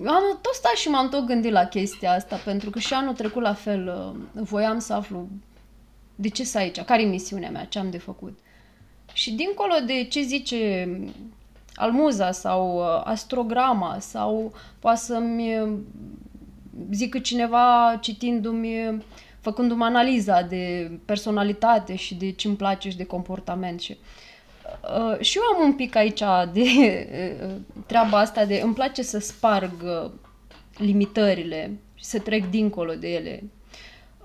am 0.05 0.39
tot 0.41 0.53
stat 0.53 0.74
și 0.76 0.89
m-am 0.89 1.09
tot 1.09 1.26
gândit 1.26 1.51
la 1.51 1.65
chestia 1.65 2.11
asta, 2.11 2.36
pentru 2.36 2.69
că 2.69 2.80
și 2.80 2.93
anul 2.93 3.13
trecut 3.13 3.41
la 3.41 3.53
fel 3.53 4.13
uh, 4.34 4.41
voiam 4.43 4.80
să 4.80 4.93
aflu 4.93 5.28
de 6.15 6.30
ce 6.30 6.43
să 6.43 6.57
aici, 6.57 6.82
care 6.82 7.01
e 7.01 7.05
misiunea 7.05 7.49
mea, 7.49 7.65
ce 7.65 7.80
am 7.80 7.89
de 7.89 7.97
făcut. 7.97 8.39
Și 9.13 9.32
dincolo 9.32 9.74
de 9.86 10.03
ce 10.03 10.22
zice 10.22 10.89
almuza 11.76 12.32
sau 12.32 12.78
uh, 12.78 13.01
astrograma 13.03 13.97
sau 13.99 14.53
poate 14.80 14.99
să-mi 14.99 15.59
uh, 15.59 15.78
zică 16.91 17.19
cineva 17.19 17.97
citindu-mi, 18.01 19.03
făcându-mi 19.39 19.84
analiza 19.84 20.41
de 20.41 20.91
personalitate 21.05 21.95
și 21.95 22.15
de 22.15 22.32
ce 22.32 22.47
îmi 22.47 22.57
place 22.57 22.89
și 22.89 22.97
de 22.97 23.05
comportament 23.05 23.80
și 23.80 23.97
uh, 24.82 25.19
și 25.19 25.38
eu 25.38 25.43
am 25.43 25.67
un 25.67 25.74
pic 25.74 25.95
aici 25.95 26.24
de 26.53 26.61
uh, 27.45 27.55
treaba 27.86 28.19
asta 28.19 28.45
de 28.45 28.61
îmi 28.63 28.74
place 28.74 29.01
să 29.01 29.19
sparg 29.19 29.72
uh, 29.84 30.11
limitările 30.78 31.80
și 31.95 32.05
să 32.05 32.19
trec 32.19 32.49
dincolo 32.49 32.93
de 32.93 33.13
ele. 33.13 33.43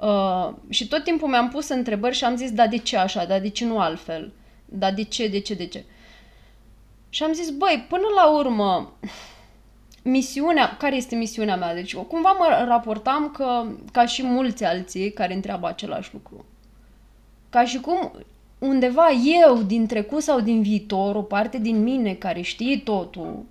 Uh, 0.01 0.55
și 0.68 0.88
tot 0.88 1.05
timpul 1.05 1.28
mi-am 1.28 1.49
pus 1.49 1.68
întrebări 1.68 2.14
și 2.14 2.24
am 2.24 2.36
zis, 2.36 2.53
da, 2.53 2.66
de 2.66 2.76
ce 2.76 2.97
așa, 2.97 3.24
da, 3.24 3.38
de 3.38 3.49
ce 3.49 3.64
nu 3.64 3.78
altfel? 3.78 4.32
Da, 4.64 4.90
de 4.90 5.03
ce, 5.03 5.28
de 5.28 5.38
ce, 5.38 5.55
de 5.55 5.66
ce? 5.66 5.84
Și 7.09 7.22
am 7.22 7.32
zis, 7.32 7.51
băi, 7.51 7.86
până 7.88 8.07
la 8.14 8.30
urmă, 8.30 8.92
misiunea, 10.07 10.76
care 10.76 10.96
este 10.96 11.14
misiunea 11.14 11.57
mea? 11.57 11.74
Deci, 11.74 11.96
cumva 11.96 12.30
mă 12.30 12.64
raportam 12.66 13.30
că, 13.30 13.66
ca 13.92 14.07
și 14.07 14.22
mulți 14.22 14.64
alții 14.64 15.12
care 15.12 15.34
întreabă 15.34 15.66
același 15.66 16.11
lucru. 16.12 16.44
Ca 17.50 17.64
și 17.64 17.80
cum 17.80 18.12
undeva 18.59 19.11
eu, 19.44 19.62
din 19.62 19.86
trecut 19.86 20.22
sau 20.22 20.40
din 20.40 20.62
viitor, 20.62 21.14
o 21.14 21.22
parte 21.22 21.59
din 21.59 21.82
mine 21.82 22.14
care 22.14 22.40
știe 22.40 22.78
totul, 22.78 23.44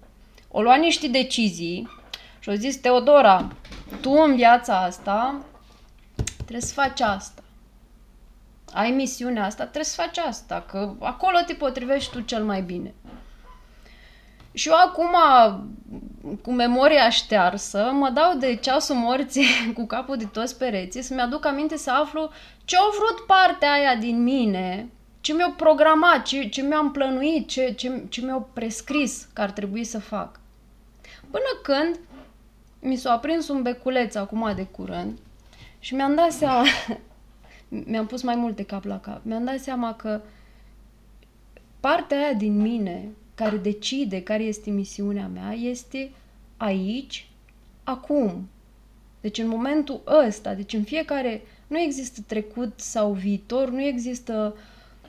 o 0.52 0.62
lua 0.62 0.76
niște 0.76 1.08
decizii 1.08 1.90
și 2.40 2.50
o 2.50 2.54
zis, 2.54 2.76
Teodora, 2.76 3.52
tu 4.02 4.12
în 4.12 4.36
viața 4.36 4.82
asta 4.82 5.42
trebuie 6.36 6.62
să 6.62 6.74
faci 6.74 7.02
asta. 7.02 7.44
Ai 8.74 8.92
misiunea 8.92 9.46
asta, 9.46 9.64
trebuie 9.64 9.84
să 9.84 10.02
faci 10.02 10.18
asta, 10.18 10.66
că 10.70 10.94
acolo 11.00 11.38
te 11.46 11.54
potrivești 11.54 12.12
tu 12.12 12.20
cel 12.20 12.44
mai 12.44 12.62
bine. 12.62 12.94
Și 14.56 14.68
eu 14.70 14.76
acum, 14.76 15.16
cu 16.42 16.52
memoria 16.52 17.10
ștearsă, 17.10 17.90
mă 17.94 18.10
dau 18.10 18.38
de 18.38 18.56
ceasul 18.56 18.96
morții 18.96 19.46
cu 19.78 19.86
capul 19.86 20.18
de 20.18 20.26
toți 20.26 20.58
pereții 20.58 21.02
să-mi 21.02 21.22
aduc 21.22 21.46
aminte 21.46 21.78
să 21.78 21.92
aflu 21.92 22.30
ce 22.66 22.76
au 22.76 22.90
vrut 22.98 23.26
partea 23.26 23.72
aia 23.72 23.96
din 23.96 24.24
mine, 24.24 24.90
ce 25.22 25.34
mi-au 25.34 25.52
programat, 25.52 26.24
ce, 26.24 26.50
ce 26.50 26.62
mi-am 26.62 26.92
plănuit, 26.92 27.48
ce, 27.48 27.74
ce, 27.78 28.04
ce 28.10 28.22
mi-au 28.22 28.50
prescris 28.54 29.28
că 29.34 29.42
ar 29.42 29.52
trebui 29.52 29.84
să 29.84 30.00
fac. 30.00 30.40
Până 31.32 31.60
când 31.64 32.00
mi 32.80 32.96
s-a 32.96 33.12
aprins 33.12 33.48
un 33.48 33.62
beculeț 33.62 34.16
acum 34.16 34.52
de 34.56 34.64
curând 34.64 35.18
și 35.80 35.96
mi-am 35.96 36.16
dat 36.16 36.32
seama, 36.32 36.64
mi-am 37.90 38.06
pus 38.06 38.22
mai 38.22 38.36
multe 38.36 38.64
cap 38.64 38.84
la 38.84 39.00
cap, 39.00 39.20
mi-am 39.24 39.44
dat 39.44 39.60
seama 39.60 39.94
că 39.94 40.22
partea 41.80 42.18
aia 42.18 42.34
din 42.34 42.62
mine 42.62 43.10
care 43.36 43.58
decide 43.58 44.24
care 44.24 44.44
este 44.44 44.70
misiunea 44.70 45.28
mea 45.28 45.52
este 45.52 46.12
aici, 46.58 47.28
acum. 47.84 48.48
Deci 49.22 49.38
în 49.38 49.48
momentul 49.48 50.02
ăsta, 50.28 50.54
deci 50.54 50.74
în 50.74 50.84
fiecare, 50.84 51.42
nu 51.68 51.80
există 51.80 52.22
trecut 52.28 52.74
sau 52.76 53.12
viitor, 53.12 53.70
nu 53.70 53.82
există 53.82 54.56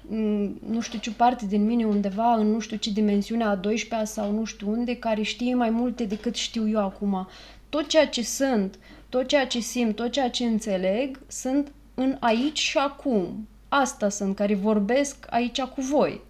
mm, 0.08 0.60
nu 0.68 0.80
știu 0.80 0.98
ce 0.98 1.12
parte 1.12 1.46
din 1.46 1.64
mine 1.64 1.84
undeva 1.84 2.34
în 2.34 2.50
nu 2.50 2.58
știu 2.58 2.76
ce 2.76 2.90
dimensiune 2.90 3.44
a 3.44 3.60
12-a 3.60 4.04
sau 4.04 4.32
nu 4.32 4.44
știu 4.44 4.70
unde, 4.70 4.96
care 4.96 5.22
știe 5.22 5.54
mai 5.54 5.70
multe 5.70 6.04
decât 6.04 6.34
știu 6.34 6.68
eu 6.68 6.84
acum. 6.84 7.28
Tot 7.68 7.86
ceea 7.86 8.08
ce 8.08 8.22
sunt, 8.22 8.78
tot 9.08 9.26
ceea 9.26 9.46
ce 9.46 9.60
simt, 9.60 9.94
tot 9.96 10.10
ceea 10.10 10.30
ce 10.30 10.44
înțeleg, 10.44 11.20
sunt 11.26 11.72
în 11.94 12.16
aici 12.20 12.58
și 12.58 12.78
acum. 12.78 13.48
Asta 13.68 14.08
sunt, 14.08 14.36
care 14.36 14.54
vorbesc 14.54 15.26
aici 15.30 15.60
cu 15.60 15.80
voi. 15.80 16.20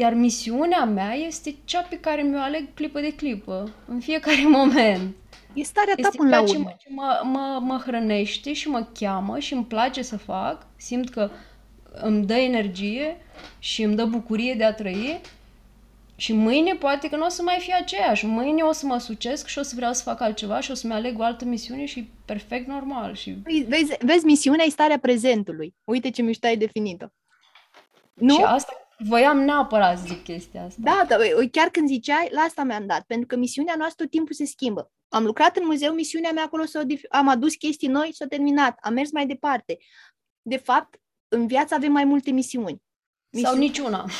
Iar 0.00 0.14
misiunea 0.14 0.84
mea 0.84 1.12
este 1.12 1.54
cea 1.64 1.82
pe 1.82 2.00
care 2.00 2.22
mi-o 2.22 2.40
aleg 2.40 2.74
clipă 2.74 3.00
de 3.00 3.14
clipă, 3.14 3.70
în 3.86 4.00
fiecare 4.00 4.46
moment. 4.58 5.14
E 5.54 5.62
starea 5.62 5.94
ta 5.94 6.00
este 6.00 6.16
până 6.16 6.28
la 6.28 6.40
urmă. 6.40 6.52
Ce, 6.52 6.58
mă, 6.58 6.74
ce 6.78 6.88
mă, 6.90 7.20
mă, 7.24 7.58
mă 7.62 7.82
hrănește 7.86 8.52
și 8.52 8.68
mă 8.68 8.86
cheamă 8.98 9.38
și 9.38 9.52
îmi 9.52 9.64
place 9.64 10.02
să 10.02 10.16
fac. 10.16 10.66
Simt 10.76 11.08
că 11.08 11.30
îmi 11.92 12.26
dă 12.26 12.34
energie 12.34 13.16
și 13.58 13.82
îmi 13.82 13.96
dă 13.96 14.04
bucurie 14.04 14.54
de 14.54 14.64
a 14.64 14.74
trăi. 14.74 15.20
Și 16.16 16.32
mâine 16.32 16.74
poate 16.74 17.08
că 17.08 17.16
nu 17.16 17.24
o 17.24 17.28
să 17.28 17.42
mai 17.42 17.56
fie 17.60 17.74
aceeași. 17.74 18.26
Mâine 18.26 18.62
o 18.62 18.72
să 18.72 18.86
mă 18.86 18.98
sucesc 18.98 19.46
și 19.46 19.58
o 19.58 19.62
să 19.62 19.72
vreau 19.76 19.92
să 19.92 20.02
fac 20.02 20.20
altceva 20.20 20.60
și 20.60 20.70
o 20.70 20.74
să-mi 20.74 20.92
aleg 20.92 21.18
o 21.18 21.22
altă 21.22 21.44
misiune 21.44 21.84
și 21.84 22.10
perfect 22.24 22.66
normal. 22.68 23.14
Și... 23.14 23.30
Păi, 23.30 23.66
vezi, 23.68 23.96
vezi, 24.00 24.24
misiunea 24.24 24.64
e 24.64 24.70
starea 24.70 24.98
prezentului. 24.98 25.74
Uite 25.84 26.10
ce 26.10 26.22
mișto 26.22 26.46
ai 26.46 26.56
definit-o. 26.56 27.06
Nu? 28.14 28.34
Și 28.34 28.42
asta 28.42 28.87
Voiam 28.98 29.38
neapărat 29.38 29.98
să 29.98 30.04
zic 30.06 30.22
chestia 30.24 30.64
asta. 30.64 30.80
Da, 30.82 31.04
da, 31.08 31.16
chiar 31.50 31.68
când 31.68 31.88
ziceai, 31.88 32.28
la 32.30 32.40
asta 32.40 32.62
mi-am 32.62 32.86
dat, 32.86 33.02
pentru 33.06 33.26
că 33.26 33.36
misiunea 33.36 33.74
noastră 33.76 34.04
tot 34.04 34.12
timpul 34.12 34.34
se 34.34 34.44
schimbă. 34.44 34.92
Am 35.08 35.24
lucrat 35.24 35.56
în 35.56 35.66
muzeu, 35.66 35.92
misiunea 35.92 36.32
mea 36.32 36.42
acolo 36.42 36.64
s-a, 36.64 36.82
am 37.08 37.28
adus 37.28 37.54
chestii 37.54 37.88
noi, 37.88 38.10
s-a 38.14 38.26
terminat, 38.26 38.78
am 38.80 38.92
mers 38.92 39.12
mai 39.12 39.26
departe. 39.26 39.78
De 40.42 40.56
fapt, 40.56 41.00
în 41.28 41.46
viață 41.46 41.74
avem 41.74 41.92
mai 41.92 42.04
multe 42.04 42.30
misiuni. 42.30 42.82
misiuni. 43.30 43.52
Sau 43.52 43.56
niciuna. 43.56 44.06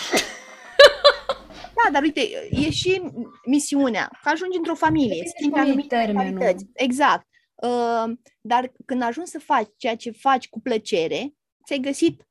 Da, 1.84 1.90
dar 1.92 2.02
uite, 2.02 2.20
e 2.50 2.70
și 2.70 3.02
misiunea, 3.44 4.10
că 4.22 4.28
ajungi 4.28 4.56
într-o 4.56 4.74
familie, 4.74 5.22
schimbi 5.36 5.58
anumite 5.58 5.96
termenul. 5.96 6.54
Exact. 6.72 7.26
Uh, 7.54 8.12
dar 8.40 8.72
când 8.86 9.02
ajungi 9.02 9.30
să 9.30 9.38
faci 9.38 9.68
ceea 9.76 9.96
ce 9.96 10.10
faci 10.10 10.48
cu 10.48 10.60
plăcere, 10.60 11.34
ți-ai 11.64 11.78
găsit 11.78 12.27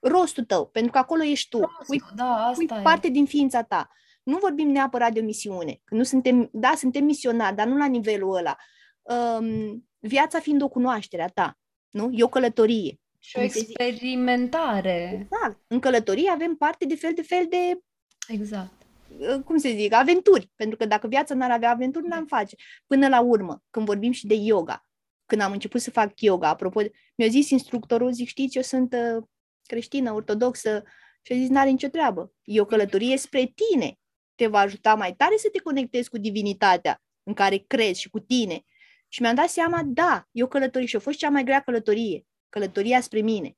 rostul 0.00 0.44
tău, 0.44 0.66
pentru 0.66 0.92
că 0.92 0.98
acolo 0.98 1.22
ești 1.22 1.48
tu. 1.48 1.58
Rostul, 1.58 1.84
ui, 1.88 2.02
da, 2.14 2.46
asta 2.46 2.74
ui 2.74 2.82
parte 2.82 3.08
din 3.08 3.26
ființa 3.26 3.62
ta. 3.62 3.90
Nu 4.22 4.38
vorbim 4.38 4.68
neapărat 4.68 5.12
de 5.12 5.20
o 5.20 5.24
misiune. 5.24 5.80
Că 5.84 5.94
nu 5.94 6.02
suntem, 6.02 6.48
da, 6.52 6.72
suntem 6.76 7.04
misionari, 7.04 7.56
dar 7.56 7.66
nu 7.66 7.76
la 7.76 7.86
nivelul 7.86 8.36
ăla. 8.36 8.56
Um, 9.02 9.88
viața 9.98 10.40
fiind 10.40 10.62
o 10.62 10.68
cunoaștere 10.68 11.22
a 11.22 11.28
ta, 11.28 11.58
nu? 11.90 12.10
E 12.12 12.22
o 12.22 12.28
călătorie. 12.28 13.00
Și 13.18 13.38
o 13.38 13.40
experimentare. 13.40 15.28
Exact. 15.30 15.62
În 15.66 15.80
călătorie 15.80 16.30
avem 16.30 16.54
parte 16.54 16.84
de 16.84 16.94
fel 16.94 17.12
de 17.14 17.22
fel 17.22 17.46
de... 17.48 17.80
Exact. 18.28 18.72
Uh, 19.18 19.42
cum 19.44 19.56
se 19.56 19.74
zic? 19.74 19.92
Aventuri. 19.92 20.50
Pentru 20.56 20.76
că 20.76 20.84
dacă 20.84 21.06
viața 21.06 21.34
n-ar 21.34 21.50
avea 21.50 21.70
aventuri, 21.70 22.06
n-am 22.06 22.26
face. 22.26 22.56
Până 22.86 23.08
la 23.08 23.20
urmă, 23.20 23.62
când 23.70 23.86
vorbim 23.86 24.12
și 24.12 24.26
de 24.26 24.34
yoga, 24.34 24.86
când 25.26 25.40
am 25.40 25.52
început 25.52 25.80
să 25.80 25.90
fac 25.90 26.20
yoga, 26.20 26.48
apropo, 26.48 26.80
mi-a 27.14 27.28
zis 27.28 27.50
instructorul, 27.50 28.12
zic, 28.12 28.28
știți, 28.28 28.56
eu 28.56 28.62
sunt 28.62 28.92
uh, 28.92 29.22
creștină, 29.70 30.12
ortodoxă, 30.12 30.82
și 31.22 31.32
a 31.32 31.36
zis, 31.36 31.48
n-are 31.48 31.70
nicio 31.70 31.88
treabă. 31.88 32.32
E 32.42 32.60
o 32.60 32.64
călătorie 32.64 33.16
spre 33.16 33.52
tine. 33.54 33.98
Te 34.34 34.46
va 34.46 34.58
ajuta 34.58 34.94
mai 34.94 35.14
tare 35.14 35.36
să 35.36 35.48
te 35.52 35.58
conectezi 35.58 36.08
cu 36.08 36.18
divinitatea 36.18 37.02
în 37.22 37.34
care 37.34 37.64
crezi 37.66 38.00
și 38.00 38.10
cu 38.10 38.20
tine. 38.20 38.64
Și 39.08 39.20
mi-am 39.22 39.34
dat 39.34 39.48
seama, 39.48 39.82
da, 39.84 40.28
e 40.32 40.42
o 40.42 40.46
călătorie 40.46 40.86
și 40.86 40.96
a 40.96 40.98
fost 40.98 41.18
cea 41.18 41.28
mai 41.28 41.44
grea 41.44 41.60
călătorie, 41.60 42.26
călătoria 42.48 43.00
spre 43.00 43.20
mine. 43.20 43.56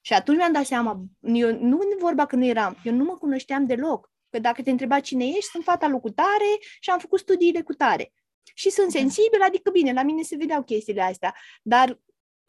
Și 0.00 0.12
atunci 0.12 0.36
mi-am 0.36 0.52
dat 0.52 0.66
seama, 0.66 1.04
eu 1.20 1.58
nu 1.60 1.78
vorba 1.98 2.26
că 2.26 2.36
nu 2.36 2.44
eram, 2.44 2.76
eu 2.84 2.92
nu 2.92 3.04
mă 3.04 3.14
cunoșteam 3.16 3.66
deloc. 3.66 4.12
Că 4.30 4.38
dacă 4.38 4.62
te 4.62 4.70
întreba 4.70 5.00
cine 5.00 5.24
ești, 5.24 5.50
sunt 5.50 5.64
fata 5.64 5.88
lui 5.88 6.00
cu 6.00 6.10
tare 6.10 6.50
și 6.80 6.90
am 6.90 6.98
făcut 6.98 7.18
studiile 7.18 7.62
cu 7.62 7.72
tare. 7.72 8.12
Și 8.54 8.70
sunt 8.70 8.90
sensibil, 8.90 9.40
adică 9.42 9.70
bine, 9.70 9.92
la 9.92 10.02
mine 10.02 10.22
se 10.22 10.36
vedeau 10.36 10.62
chestiile 10.62 11.02
astea. 11.02 11.34
Dar 11.62 12.00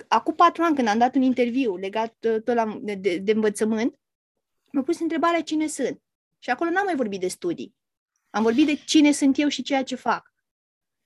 acum 0.08 0.36
patru 0.36 0.64
ani, 0.64 0.76
când 0.76 0.88
am 0.88 0.98
dat 0.98 1.16
un 1.16 1.22
interviu 1.22 1.76
legat 1.76 2.16
uh, 2.28 2.42
tot 2.44 2.56
la, 2.56 2.78
de, 2.82 2.94
de, 2.94 3.18
de 3.18 3.32
învățământ, 3.32 4.00
m-a 4.72 4.82
pus 4.82 5.00
întrebarea 5.00 5.42
cine 5.42 5.68
sunt. 5.68 6.02
Și 6.40 6.50
acolo 6.50 6.70
n-am 6.70 6.86
mai 6.86 6.96
vorbit 6.96 7.20
de 7.20 7.28
studii. 7.28 7.76
Am 8.30 8.44
vorbit 8.44 8.66
de 8.66 8.76
cine 8.86 9.12
sunt 9.12 9.38
eu 9.38 9.48
și 9.48 9.62
ceea 9.62 9.84
ce 9.84 9.96
fac. 9.96 10.34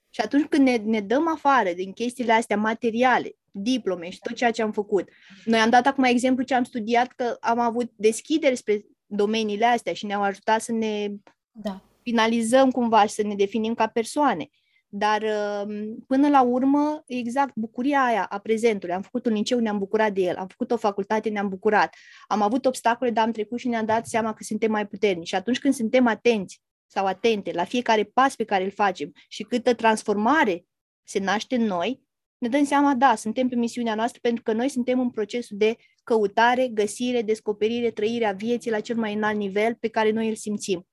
Și 0.10 0.22
atunci 0.22 0.45
când 0.45 0.68
ne, 0.68 0.76
ne 0.76 0.99
dăm 0.99 1.28
afară 1.28 1.72
din 1.72 1.94
chestiile 1.94 2.32
astea 2.32 2.57
materiale, 2.57 3.36
diplome 3.52 4.10
și 4.10 4.20
tot 4.20 4.36
ceea 4.36 4.52
ce 4.52 4.62
am 4.62 4.72
făcut, 4.72 5.10
noi 5.45 5.60
am 5.60 5.70
dat 5.70 5.86
acum 5.86 6.03
exemplu 6.03 6.44
ce 6.44 6.53
am 6.53 6.64
studiat, 6.64 7.12
că 7.12 7.38
am 7.40 7.60
avut 7.60 7.91
deschidere 7.95 8.56
spre 8.56 8.86
domeniile 9.06 9.66
astea 9.66 9.94
și 9.94 10.06
ne-au 10.06 10.22
ajutat 10.22 10.62
să 10.62 10.72
ne 10.72 11.07
da. 11.52 11.82
finalizăm 12.02 12.72
cumva 12.72 13.06
și 13.06 13.14
să 13.14 13.24
ne 13.24 13.36
definim 13.36 13.74
ca 13.74 13.88
persoane. 13.88 14.49
Dar 14.97 15.23
um, 15.65 15.95
până 16.07 16.30
la 16.30 16.41
urmă, 16.41 17.03
exact, 17.05 17.51
bucuria 17.55 18.03
aia 18.03 18.26
a 18.30 18.39
prezentului. 18.39 18.95
Am 18.95 19.01
făcut 19.01 19.26
un 19.26 19.34
liceu, 19.34 19.59
ne-am 19.59 19.77
bucurat 19.77 20.13
de 20.13 20.22
el. 20.22 20.35
Am 20.35 20.47
făcut 20.47 20.72
o 20.72 20.77
facultate, 20.77 21.30
ne-am 21.30 21.49
bucurat. 21.49 21.95
Am 22.27 22.41
avut 22.41 22.65
obstacole, 22.65 23.09
dar 23.09 23.26
am 23.26 23.31
trecut 23.31 23.59
și 23.59 23.67
ne-am 23.67 23.85
dat 23.85 24.07
seama 24.07 24.34
că 24.34 24.43
suntem 24.43 24.72
mai 24.72 24.88
puternici. 24.88 25.27
Și 25.27 25.35
atunci 25.35 25.59
când 25.59 25.73
suntem 25.73 26.07
atenți 26.07 26.61
sau 26.88 27.05
atente 27.05 27.51
la 27.51 27.63
fiecare 27.63 28.03
pas 28.03 28.35
pe 28.35 28.43
care 28.43 28.63
îl 28.63 28.72
facem 28.72 29.11
și 29.27 29.43
câtă 29.43 29.73
transformare 29.73 30.65
se 31.03 31.19
naște 31.19 31.55
în 31.55 31.63
noi, 31.63 32.01
ne 32.38 32.47
dăm 32.47 32.63
seama, 32.63 32.95
da, 32.95 33.15
suntem 33.15 33.47
pe 33.47 33.55
misiunea 33.55 33.95
noastră 33.95 34.19
pentru 34.22 34.43
că 34.43 34.53
noi 34.53 34.69
suntem 34.69 34.99
în 34.99 35.09
procesul 35.09 35.57
de 35.57 35.76
căutare, 36.03 36.67
găsire, 36.67 37.22
descoperire, 37.22 37.91
trăirea 37.91 38.31
vieții 38.31 38.72
la 38.72 38.80
cel 38.80 38.95
mai 38.95 39.13
înalt 39.13 39.38
nivel 39.38 39.76
pe 39.76 39.88
care 39.88 40.11
noi 40.11 40.30
îl 40.30 40.35
simțim. 40.35 40.88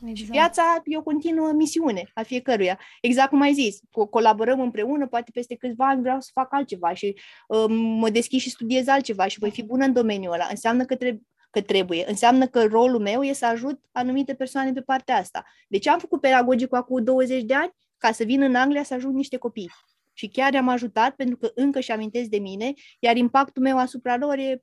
Exact. 0.00 0.16
Și 0.16 0.24
viața 0.24 0.80
e 0.84 0.96
o 0.96 1.02
continuă 1.02 1.52
misiune 1.52 2.10
a 2.14 2.22
fiecăruia. 2.22 2.78
Exact 3.00 3.28
cum 3.28 3.40
ai 3.40 3.52
zis, 3.52 3.78
co- 3.78 4.10
colaborăm 4.10 4.60
împreună, 4.60 5.06
poate 5.06 5.30
peste 5.34 5.56
câțiva 5.56 5.88
ani 5.88 6.00
vreau 6.00 6.20
să 6.20 6.30
fac 6.32 6.52
altceva 6.52 6.94
și 6.94 7.20
uh, 7.48 7.64
mă 7.68 8.10
deschid 8.10 8.40
și 8.40 8.50
studiez 8.50 8.86
altceva 8.86 9.26
și 9.26 9.38
voi 9.38 9.50
fi 9.50 9.62
bună 9.62 9.84
în 9.84 9.92
domeniul 9.92 10.32
ăla. 10.32 10.46
Înseamnă 10.50 10.84
că, 10.84 10.96
trebuie 10.96 11.26
că 11.50 11.60
trebuie. 11.60 12.04
Înseamnă 12.08 12.46
că 12.46 12.64
rolul 12.64 13.00
meu 13.00 13.22
e 13.22 13.32
să 13.32 13.46
ajut 13.46 13.80
anumite 13.92 14.34
persoane 14.34 14.72
pe 14.72 14.80
partea 14.80 15.16
asta. 15.16 15.44
De 15.68 15.78
ce 15.78 15.90
am 15.90 15.98
făcut 15.98 16.20
pedagogicul 16.20 16.78
acum 16.78 17.04
20 17.04 17.42
de 17.42 17.54
ani? 17.54 17.72
Ca 17.98 18.12
să 18.12 18.24
vin 18.24 18.42
în 18.42 18.54
Anglia 18.54 18.82
să 18.82 18.94
ajut 18.94 19.12
niște 19.12 19.36
copii. 19.36 19.70
Și 20.12 20.28
chiar 20.28 20.54
am 20.56 20.68
ajutat 20.68 21.14
pentru 21.14 21.36
că 21.36 21.50
încă 21.54 21.80
și 21.80 21.90
amintesc 21.90 22.28
de 22.28 22.38
mine, 22.38 22.72
iar 22.98 23.16
impactul 23.16 23.62
meu 23.62 23.78
asupra 23.78 24.16
lor 24.16 24.38
e 24.38 24.62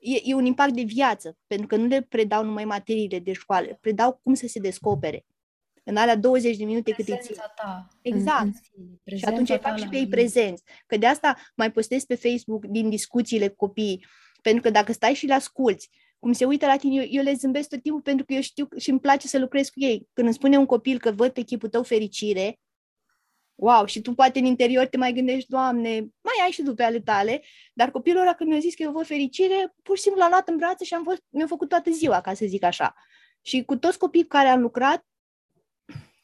e, 0.00 0.20
e 0.24 0.34
un 0.34 0.44
impact 0.44 0.72
de 0.72 0.82
viață, 0.82 1.36
pentru 1.46 1.66
că 1.66 1.76
nu 1.76 1.86
le 1.86 2.02
predau 2.02 2.44
numai 2.44 2.64
materiile 2.64 3.18
de 3.18 3.32
școală, 3.32 3.78
predau 3.80 4.20
cum 4.22 4.34
să 4.34 4.46
se 4.46 4.58
descopere. 4.58 5.24
În 5.84 5.96
alea 5.96 6.16
20 6.16 6.56
de 6.56 6.64
minute 6.64 6.92
cât 6.92 7.08
îi 7.08 7.18
țin. 7.20 7.36
Ta, 7.54 7.88
exact. 8.02 8.44
În, 8.44 8.84
în 9.04 9.16
și 9.16 9.24
atunci 9.24 9.48
îi 9.48 9.58
fac 9.58 9.78
și 9.78 9.88
pe 9.88 9.96
ei 9.96 10.08
prezenți. 10.08 10.62
Că 10.86 10.96
de 10.96 11.06
asta 11.06 11.36
mai 11.56 11.72
postez 11.72 12.04
pe 12.04 12.14
Facebook 12.14 12.64
din 12.66 12.90
discuțiile 12.90 13.48
cu 13.48 13.66
copiii. 13.66 14.06
Pentru 14.42 14.62
că 14.62 14.70
dacă 14.70 14.92
stai 14.92 15.14
și 15.14 15.26
le 15.26 15.34
asculți, 15.34 15.90
cum 16.18 16.32
se 16.32 16.44
uită 16.44 16.66
la 16.66 16.76
tine, 16.76 16.94
eu, 16.94 17.06
eu 17.10 17.22
le 17.22 17.34
zâmbesc 17.34 17.68
tot 17.68 17.82
timpul 17.82 18.00
pentru 18.00 18.24
că 18.24 18.32
eu 18.32 18.40
știu 18.40 18.68
și 18.78 18.90
îmi 18.90 19.00
place 19.00 19.26
să 19.26 19.38
lucrez 19.38 19.68
cu 19.68 19.80
ei. 19.80 20.08
Când 20.12 20.26
îmi 20.26 20.36
spune 20.36 20.56
un 20.56 20.66
copil 20.66 20.98
că 20.98 21.10
văd 21.10 21.30
pe 21.30 21.42
chipul 21.42 21.68
tău 21.68 21.82
fericire, 21.82 22.58
wow, 23.60 23.84
și 23.84 24.00
tu 24.00 24.14
poate 24.14 24.38
în 24.38 24.44
interior 24.44 24.86
te 24.86 24.96
mai 24.96 25.12
gândești, 25.12 25.50
Doamne, 25.50 25.90
mai 26.00 26.44
ai 26.44 26.50
și 26.50 26.62
după 26.62 26.82
ale 26.82 27.00
tale, 27.00 27.42
dar 27.72 27.90
copilul 27.90 28.20
ăla 28.20 28.34
când 28.34 28.50
mi-a 28.50 28.58
zis 28.58 28.74
că 28.74 28.82
eu 28.82 28.92
văd 28.92 29.06
fericire, 29.06 29.74
pur 29.82 29.96
și 29.96 30.02
simplu 30.02 30.20
l-am 30.20 30.30
luat 30.30 30.48
în 30.48 30.56
brațe 30.56 30.84
și 30.84 30.94
am 30.94 31.04
fost, 31.04 31.22
mi-a 31.28 31.46
făcut 31.46 31.68
toată 31.68 31.90
ziua, 31.90 32.20
ca 32.20 32.34
să 32.34 32.44
zic 32.46 32.62
așa. 32.62 32.94
Și 33.40 33.64
cu 33.64 33.76
toți 33.76 33.98
copiii 33.98 34.26
care 34.26 34.48
am 34.48 34.60
lucrat, 34.60 35.04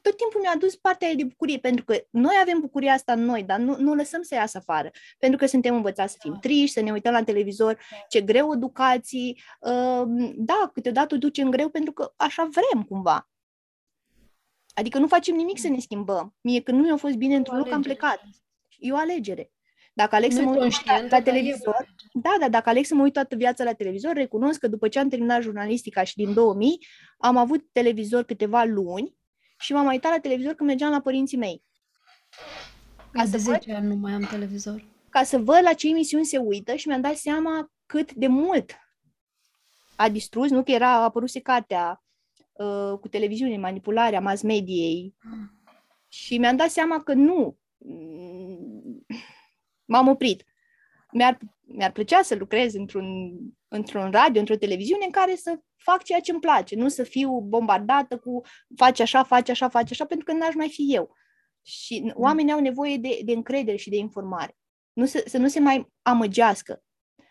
tot 0.00 0.16
timpul 0.16 0.40
mi-a 0.40 0.52
adus 0.54 0.76
partea 0.76 1.14
de 1.14 1.24
bucurie, 1.24 1.58
pentru 1.58 1.84
că 1.84 1.96
noi 2.10 2.34
avem 2.40 2.60
bucuria 2.60 2.92
asta 2.92 3.12
în 3.12 3.24
noi, 3.24 3.42
dar 3.42 3.58
nu, 3.58 3.76
nu 3.78 3.94
lăsăm 3.94 4.22
să 4.22 4.34
iasă 4.34 4.58
afară, 4.58 4.90
pentru 5.18 5.38
că 5.38 5.46
suntem 5.46 5.74
învățați 5.74 6.12
să 6.12 6.18
fim 6.20 6.32
da. 6.32 6.38
triști, 6.38 6.72
să 6.72 6.80
ne 6.80 6.92
uităm 6.92 7.12
la 7.12 7.22
televizor, 7.22 7.78
ce 8.08 8.20
greu 8.20 8.52
educații, 8.54 9.42
uh, 9.60 10.02
da, 10.36 10.70
câteodată 10.72 11.14
o 11.14 11.18
ducem 11.18 11.50
greu 11.50 11.68
pentru 11.68 11.92
că 11.92 12.12
așa 12.16 12.48
vrem 12.50 12.82
cumva. 12.82 13.28
Adică 14.78 14.98
nu 14.98 15.06
facem 15.06 15.34
nimic 15.34 15.58
să 15.58 15.68
ne 15.68 15.78
schimbăm. 15.78 16.34
Mie 16.40 16.60
când 16.60 16.78
nu 16.78 16.84
mi-a 16.84 16.96
fost 16.96 17.14
bine 17.14 17.36
într-un 17.36 17.58
loc, 17.58 17.72
am 17.72 17.82
plecat. 17.82 18.22
E 18.78 18.92
o 18.92 18.96
alegere. 18.96 19.50
Dacă 19.92 20.14
aleg 20.14 20.32
să 20.32 20.42
mă 20.42 20.50
uit 20.50 20.84
la, 20.84 21.00
la 21.10 21.22
televizor, 21.22 21.94
da, 22.12 22.36
da, 22.40 22.48
dacă 22.48 22.68
aleg 22.68 22.84
să 22.84 22.94
mă 22.94 23.02
uit 23.02 23.12
toată 23.12 23.36
viața 23.36 23.64
la 23.64 23.72
televizor, 23.72 24.12
recunosc 24.12 24.60
că 24.60 24.68
după 24.68 24.88
ce 24.88 24.98
am 24.98 25.08
terminat 25.08 25.42
jurnalistica 25.42 26.02
și 26.02 26.16
din 26.16 26.34
2000, 26.34 26.78
am 27.18 27.36
avut 27.36 27.68
televizor 27.72 28.24
câteva 28.24 28.64
luni 28.64 29.16
și 29.58 29.72
m-am 29.72 29.86
uitat 29.86 30.12
la 30.12 30.18
televizor 30.18 30.54
când 30.54 30.68
mergeam 30.68 30.90
la 30.90 31.00
părinții 31.00 31.36
mei. 31.36 31.64
Ca 33.12 33.22
de 33.22 33.30
să 33.30 33.38
10 33.38 33.50
văd, 33.50 33.76
ani 33.76 33.86
nu 33.86 33.94
mai 33.94 34.12
am 34.12 34.22
televizor. 34.30 34.84
Ca 35.08 35.22
să 35.22 35.38
văd 35.38 35.62
la 35.62 35.72
ce 35.72 35.88
emisiuni 35.88 36.24
se 36.24 36.38
uită 36.38 36.74
și 36.74 36.88
mi-am 36.88 37.00
dat 37.00 37.16
seama 37.16 37.72
cât 37.86 38.12
de 38.12 38.26
mult 38.26 38.72
a 39.96 40.08
distrus, 40.08 40.50
nu 40.50 40.62
că 40.62 40.70
era 40.70 40.88
a 40.88 41.02
apăruse 41.02 41.40
cartea 41.40 42.05
uh, 42.58 42.98
cu 42.98 43.08
televiziune, 43.08 43.56
manipularea 43.56 44.20
mass 44.20 44.42
mediei. 44.42 45.14
Și 46.08 46.38
mi-am 46.38 46.56
dat 46.56 46.70
seama 46.70 47.02
că 47.02 47.12
nu. 47.12 47.58
M-am 49.84 50.08
oprit. 50.08 50.44
Mi-ar, 51.12 51.38
mi-ar 51.60 51.92
plăcea 51.92 52.22
să 52.22 52.34
lucrez 52.34 52.74
într-un, 52.74 53.38
într-un 53.68 54.10
radio, 54.10 54.40
într-o 54.40 54.56
televiziune 54.56 55.04
în 55.04 55.10
care 55.10 55.36
să 55.36 55.60
fac 55.76 56.02
ceea 56.02 56.20
ce 56.20 56.30
îmi 56.30 56.40
place, 56.40 56.76
nu 56.76 56.88
să 56.88 57.02
fiu 57.02 57.40
bombardată 57.40 58.18
cu 58.18 58.40
faci 58.76 59.00
așa, 59.00 59.22
faci 59.22 59.48
așa, 59.48 59.68
faci 59.68 59.90
așa, 59.90 60.04
pentru 60.04 60.26
că 60.26 60.32
n-aș 60.32 60.54
mai 60.54 60.68
fi 60.68 60.94
eu. 60.94 61.16
Și 61.62 62.00
mm. 62.02 62.12
oamenii 62.14 62.52
au 62.52 62.60
nevoie 62.60 62.96
de, 62.96 63.20
de 63.24 63.32
încredere 63.32 63.76
și 63.76 63.90
de 63.90 63.96
informare. 63.96 64.56
Nu 64.92 65.04
să, 65.04 65.22
să 65.26 65.38
nu 65.38 65.48
se 65.48 65.60
mai 65.60 65.92
amăgească 66.02 66.82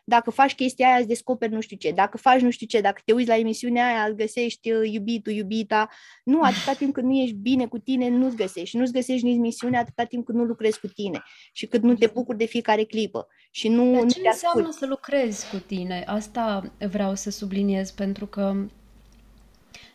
dacă 0.07 0.29
faci 0.29 0.55
chestia 0.55 0.87
aia, 0.87 0.97
îți 0.97 1.07
descoperi 1.07 1.51
nu 1.51 1.61
știu 1.61 1.77
ce, 1.77 1.91
dacă 1.91 2.17
faci 2.17 2.41
nu 2.41 2.49
știu 2.49 2.67
ce, 2.67 2.81
dacă 2.81 3.01
te 3.05 3.13
uiți 3.13 3.29
la 3.29 3.37
emisiunea 3.37 3.87
aia, 3.87 4.05
îți 4.05 4.15
găsești 4.15 4.71
uh, 4.71 4.91
iubitul, 4.91 5.33
iubita. 5.33 5.89
Nu, 6.23 6.41
atâta 6.41 6.73
timp 6.73 6.93
cât 6.93 7.03
nu 7.03 7.13
ești 7.13 7.35
bine 7.35 7.67
cu 7.67 7.77
tine, 7.77 8.09
nu-ți 8.09 8.35
găsești. 8.35 8.69
Și 8.69 8.77
nu-ți 8.77 8.91
găsești 8.91 9.25
nici 9.25 9.37
misiunea 9.37 9.79
atâta 9.79 10.03
timp 10.03 10.25
cât 10.25 10.35
nu 10.35 10.43
lucrezi 10.43 10.79
cu 10.79 10.87
tine 10.87 11.23
și 11.53 11.65
cât 11.65 11.81
nu 11.81 11.95
te 11.95 12.07
bucuri 12.13 12.37
de 12.37 12.45
fiecare 12.45 12.83
clipă. 12.83 13.27
Și 13.51 13.67
nu, 13.67 13.91
Dar 13.91 14.01
nu 14.01 14.09
ce 14.09 14.21
înseamnă 14.25 14.71
să 14.71 14.85
lucrezi 14.85 15.49
cu 15.49 15.57
tine? 15.57 16.03
Asta 16.07 16.71
vreau 16.89 17.15
să 17.15 17.29
subliniez, 17.29 17.91
pentru 17.91 18.25
că 18.25 18.55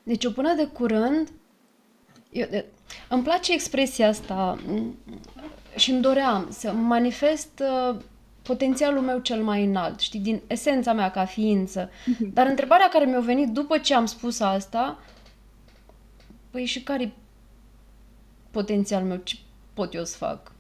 deci 0.03 0.25
eu 0.25 0.31
până 0.31 0.55
de 0.55 0.67
curând 0.67 1.29
eu, 2.31 2.47
îmi 3.09 3.23
place 3.23 3.53
expresia 3.53 4.09
asta 4.09 4.59
și 5.77 5.91
îmi 5.91 6.01
doream 6.01 6.49
să 6.51 6.73
manifest 6.73 7.63
uh, 7.91 7.97
potențialul 8.51 9.01
meu 9.01 9.19
cel 9.19 9.43
mai 9.43 9.65
înalt, 9.65 10.01
știi, 10.01 10.21
din 10.21 10.43
esența 10.47 10.93
mea 10.93 11.11
ca 11.11 11.25
ființă. 11.25 11.91
Mhm. 12.07 12.33
Dar 12.33 12.47
întrebarea 12.47 12.89
care 12.89 13.05
mi-a 13.05 13.21
venit 13.21 13.49
după 13.49 13.79
ce 13.79 13.95
am 13.95 14.07
spus 14.07 14.41
asta, 14.41 14.99
păi 16.51 16.65
și 16.65 16.83
care 16.83 17.13
potențial 18.51 19.03
meu, 19.03 19.17
ce 19.17 19.37
pot 19.75 19.95
eu 19.95 20.05
să 20.05 20.17
fac? 20.17 20.53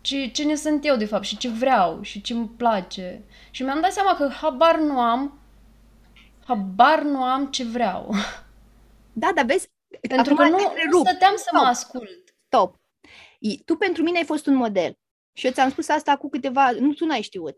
Ce, 0.00 0.26
cine 0.26 0.54
sunt 0.54 0.84
eu, 0.84 0.96
de 0.96 1.04
fapt, 1.04 1.24
și 1.24 1.36
ce 1.36 1.48
vreau, 1.48 2.02
și 2.02 2.20
ce 2.20 2.32
îmi 2.32 2.48
place. 2.48 3.22
Și 3.50 3.62
mi-am 3.62 3.80
dat 3.80 3.92
seama 3.92 4.14
că 4.16 4.28
habar 4.28 4.78
nu 4.78 5.00
am, 5.00 5.38
habar 6.44 7.02
nu 7.02 7.22
am 7.22 7.46
ce 7.46 7.64
vreau. 7.64 8.14
Da, 9.12 9.30
dar 9.34 9.44
vezi, 9.44 9.68
pentru 10.08 10.34
că 10.34 10.42
nu, 10.42 10.58
nu 10.90 10.98
stăteam 10.98 11.32
să 11.36 11.44
Stop. 11.46 11.62
mă 11.62 11.68
ascult. 11.68 12.34
Stop. 12.46 12.80
Tu 13.64 13.76
pentru 13.76 14.02
mine 14.02 14.18
ai 14.18 14.24
fost 14.24 14.46
un 14.46 14.54
model. 14.54 14.96
Și 15.34 15.46
eu 15.46 15.52
ți-am 15.52 15.70
spus 15.70 15.88
asta 15.88 16.16
cu 16.16 16.28
câteva... 16.28 16.70
Nu, 16.70 16.92
tu 16.92 17.04
n-ai 17.04 17.22
știut. 17.22 17.56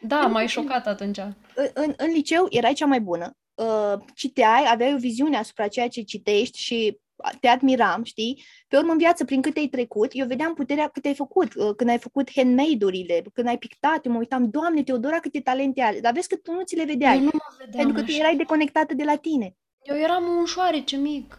Da, 0.00 0.26
m-ai 0.26 0.48
șocat 0.48 0.86
atunci. 0.86 1.18
În, 1.54 1.68
în, 1.74 1.94
în 1.96 2.10
liceu 2.10 2.46
erai 2.50 2.72
cea 2.72 2.86
mai 2.86 3.00
bună. 3.00 3.36
Uh, 3.54 3.94
citeai, 4.14 4.64
aveai 4.68 4.94
o 4.94 4.98
viziune 4.98 5.36
asupra 5.36 5.68
ceea 5.68 5.88
ce 5.88 6.02
citești 6.02 6.58
și 6.58 7.00
te 7.40 7.48
admiram, 7.48 8.04
știi? 8.04 8.44
Pe 8.68 8.76
urmă, 8.76 8.92
în 8.92 8.98
viață, 8.98 9.24
prin 9.24 9.42
cât 9.42 9.56
ai 9.56 9.66
trecut, 9.66 10.10
eu 10.12 10.26
vedeam 10.26 10.54
puterea 10.54 10.88
cât 10.88 11.04
ai 11.04 11.14
făcut, 11.14 11.54
uh, 11.54 11.74
când 11.76 11.90
ai 11.90 11.98
făcut 11.98 12.30
handmade-urile, 12.34 13.22
când 13.32 13.48
ai 13.48 13.58
pictat, 13.58 14.06
eu 14.06 14.12
mă 14.12 14.18
uitam, 14.18 14.50
Doamne, 14.50 14.82
Teodora, 14.82 15.18
câte 15.20 15.40
talente 15.40 15.82
are. 15.82 16.00
Dar 16.00 16.12
vezi 16.12 16.28
că 16.28 16.36
tu 16.36 16.52
nu 16.52 16.62
ți 16.62 16.76
le 16.76 16.84
vedeai. 16.84 17.16
Eu 17.16 17.22
nu 17.22 17.30
mă 17.32 17.54
vedeam 17.58 17.84
Pentru 17.84 18.02
că 18.02 18.10
tu 18.10 18.16
erai 18.18 18.36
deconectată 18.36 18.94
de 18.94 19.04
la 19.04 19.16
tine. 19.16 19.56
Eu 19.82 19.96
eram 19.96 20.24
un 20.38 20.44
șoarece 20.44 20.96
mic. 20.96 21.38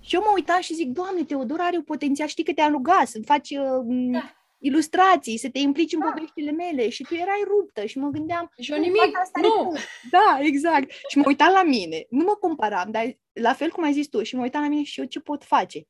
Și 0.00 0.14
eu 0.14 0.20
mă 0.20 0.32
uitam 0.34 0.60
și 0.60 0.74
zic, 0.74 0.88
Doamne, 0.88 1.24
Teodora 1.24 1.64
are 1.64 1.76
un 1.76 1.82
potențial, 1.82 2.28
știi 2.28 2.44
că 2.44 2.52
te-am 2.52 2.72
rugat 2.72 3.06
să 3.06 3.20
faci 3.24 3.50
uh, 3.50 4.10
da 4.12 4.37
ilustrații, 4.58 5.38
să 5.38 5.48
te 5.50 5.58
implici 5.58 5.92
în 5.92 6.00
da. 6.00 6.06
poveștile 6.06 6.50
mele 6.50 6.88
și 6.88 7.02
tu 7.02 7.14
erai 7.14 7.42
ruptă 7.46 7.84
și 7.84 7.98
mă 7.98 8.08
gândeam... 8.08 8.52
Și 8.60 8.72
eu 8.72 8.78
nimic, 8.78 9.18
asta 9.22 9.40
nu! 9.42 9.72
Da, 10.10 10.38
exact. 10.40 10.90
Și 11.08 11.18
mă 11.18 11.24
uitam 11.26 11.52
la 11.52 11.62
mine, 11.62 12.06
nu 12.10 12.24
mă 12.24 12.36
comparam, 12.40 12.90
dar 12.90 13.18
la 13.32 13.52
fel 13.52 13.70
cum 13.70 13.84
ai 13.84 13.92
zis 13.92 14.08
tu, 14.08 14.22
și 14.22 14.36
mă 14.36 14.42
uitam 14.42 14.62
la 14.62 14.68
mine 14.68 14.82
și 14.82 15.00
eu 15.00 15.06
ce 15.06 15.20
pot 15.20 15.44
face. 15.44 15.86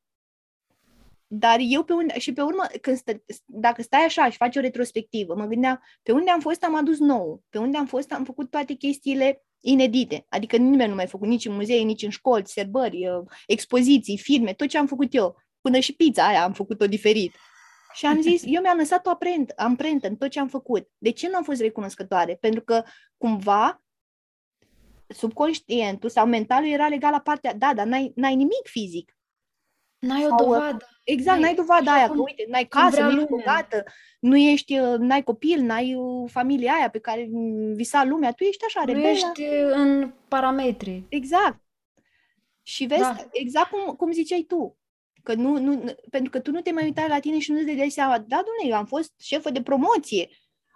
Dar 1.30 1.58
eu 1.60 1.84
pe 1.84 1.92
unde, 1.92 2.18
și 2.18 2.32
pe 2.32 2.42
urmă, 2.42 2.64
când 2.80 2.96
stă, 2.96 3.22
dacă 3.44 3.82
stai 3.82 4.04
așa 4.04 4.30
și 4.30 4.36
faci 4.36 4.56
o 4.56 4.60
retrospectivă, 4.60 5.34
mă 5.34 5.44
gândeam, 5.44 5.82
pe 6.02 6.12
unde 6.12 6.30
am 6.30 6.40
fost 6.40 6.64
am 6.64 6.74
adus 6.74 6.98
nou, 6.98 7.42
pe 7.48 7.58
unde 7.58 7.76
am 7.76 7.86
fost 7.86 8.12
am 8.12 8.24
făcut 8.24 8.50
toate 8.50 8.72
chestiile 8.72 9.42
inedite, 9.60 10.26
adică 10.28 10.56
nimeni 10.56 10.88
nu 10.88 10.94
mai 10.94 11.04
a 11.04 11.08
făcut 11.08 11.28
nici 11.28 11.44
în 11.44 11.54
muzee, 11.54 11.82
nici 11.82 12.02
în 12.02 12.10
școli, 12.10 12.46
serbări, 12.46 13.08
expoziții, 13.46 14.18
filme, 14.18 14.52
tot 14.52 14.68
ce 14.68 14.78
am 14.78 14.86
făcut 14.86 15.14
eu, 15.14 15.36
până 15.60 15.78
și 15.78 15.94
pizza 15.94 16.26
aia 16.26 16.44
am 16.44 16.52
făcut-o 16.52 16.86
diferit. 16.86 17.34
Și 17.92 18.06
am 18.06 18.20
zis, 18.20 18.42
eu 18.44 18.60
mi-am 18.60 18.76
lăsat 18.76 19.06
o 19.06 19.10
amprentă, 19.10 19.54
amprentă 19.56 20.08
în 20.08 20.16
tot 20.16 20.30
ce 20.30 20.40
am 20.40 20.48
făcut. 20.48 20.90
De 20.98 21.10
ce 21.10 21.28
nu 21.28 21.36
am 21.36 21.42
fost 21.42 21.60
recunoscătoare? 21.60 22.34
Pentru 22.34 22.60
că 22.60 22.82
cumva 23.16 23.82
subconștientul 25.08 26.08
sau 26.08 26.26
mentalul 26.26 26.68
era 26.68 26.88
legat 26.88 27.10
la 27.10 27.20
partea, 27.20 27.54
da, 27.54 27.74
dar 27.74 27.86
n-ai, 27.86 28.12
n-ai 28.14 28.34
nimic 28.34 28.66
fizic. 28.66 29.16
N-ai 29.98 30.26
o 30.26 30.34
dovadă. 30.34 30.88
Exact, 31.04 31.40
n-ai 31.40 31.54
dovada 31.54 31.92
aia, 31.92 32.06
că 32.06 32.20
uite, 32.20 32.44
n-ai 32.48 32.64
casă, 32.64 33.02
nu 33.02 33.10
ești 33.10 33.28
bogată, 33.28 33.84
nu 34.20 34.36
ești, 34.36 34.74
n-ai 34.98 35.22
copil, 35.22 35.60
n-ai 35.60 35.96
familia 36.26 36.72
aia 36.72 36.90
pe 36.90 36.98
care 36.98 37.28
visa 37.74 38.04
lumea, 38.04 38.32
tu 38.32 38.44
ești 38.44 38.64
așa, 38.64 38.84
rebelă. 38.84 39.04
Nu 39.04 39.10
ești 39.10 39.42
în 39.72 40.12
parametri. 40.28 41.04
Exact. 41.08 41.60
Și 42.62 42.84
vezi, 42.84 43.00
da. 43.00 43.16
exact 43.30 43.70
cum, 43.70 43.94
cum 43.94 44.12
ziceai 44.12 44.42
tu, 44.42 44.77
Că 45.28 45.34
nu, 45.34 45.58
nu, 45.58 45.84
pentru 46.10 46.30
că 46.30 46.40
tu 46.40 46.50
nu 46.50 46.60
te 46.60 46.72
mai 46.72 46.84
uitai 46.84 47.08
la 47.08 47.18
tine 47.18 47.38
și 47.38 47.50
nu-ți 47.52 47.64
dai 47.72 47.88
seama, 47.90 48.12
da, 48.18 48.36
domnule, 48.36 48.68
eu 48.68 48.74
am 48.76 48.84
fost 48.86 49.12
șefă 49.20 49.50
de 49.50 49.62
promoție, 49.62 50.28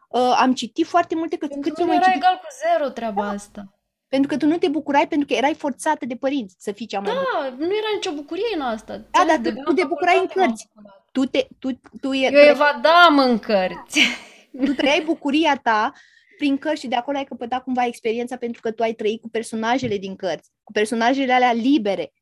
uh, 0.08 0.34
am 0.38 0.54
citit 0.54 0.86
foarte 0.86 1.14
multe, 1.14 1.36
că 1.36 1.46
Pentru 1.46 1.70
cât 1.70 1.78
mine 1.78 1.88
mai 1.90 1.96
era 1.96 2.04
citit, 2.06 2.22
egal 2.22 2.36
cu 2.36 2.46
zero 2.66 2.90
treaba 2.90 3.28
asta. 3.28 3.78
pentru 4.08 4.28
că 4.30 4.36
tu 4.36 4.46
nu 4.46 4.56
te 4.58 4.68
bucurai 4.68 5.08
pentru 5.08 5.26
că 5.28 5.34
erai 5.34 5.54
forțată 5.54 6.06
de 6.06 6.16
părinți 6.16 6.54
să 6.58 6.72
fii 6.72 6.86
cea 6.86 7.00
mai 7.00 7.12
bună. 7.12 7.24
Da, 7.32 7.54
nu 7.66 7.72
era 7.76 7.86
nicio 7.94 8.12
bucurie 8.12 8.44
în 8.54 8.60
asta. 8.60 8.96
Da, 8.96 9.20
Înțelegi? 9.20 9.26
dar 9.28 9.38
De 9.40 9.48
tu- 9.48 9.54
bine 9.54 9.64
tu 9.64 9.72
te 9.72 9.82
în 9.82 9.88
bucurai 9.88 10.14
în 10.18 10.26
facultate 10.26 10.40
m-am 10.40 10.48
cărți. 10.48 10.68
bucurat. 10.74 11.08
Tu, 11.12 11.24
te, 11.24 11.46
tu, 11.58 11.80
tu, 12.00 12.12
e, 12.12 12.30
Eu 12.32 12.48
evadam 12.50 13.18
în 13.18 13.38
cărți. 13.38 14.00
tu 14.64 14.72
trăiai 14.74 15.02
bucuria 15.04 15.56
ta 15.62 15.92
prin 16.36 16.58
cărți 16.58 16.80
și 16.80 16.88
de 16.88 16.94
acolo 16.96 17.16
ai 17.16 17.24
căpătat 17.24 17.62
cumva 17.62 17.84
experiența 17.84 18.36
pentru 18.36 18.60
că 18.60 18.70
tu 18.70 18.82
ai 18.82 18.92
trăit 18.92 19.20
cu 19.20 19.28
personajele 19.28 19.96
din 19.96 20.16
cărți, 20.16 20.50
cu 20.62 20.72
personajele 20.72 21.32
alea 21.32 21.52
libere, 21.52 22.12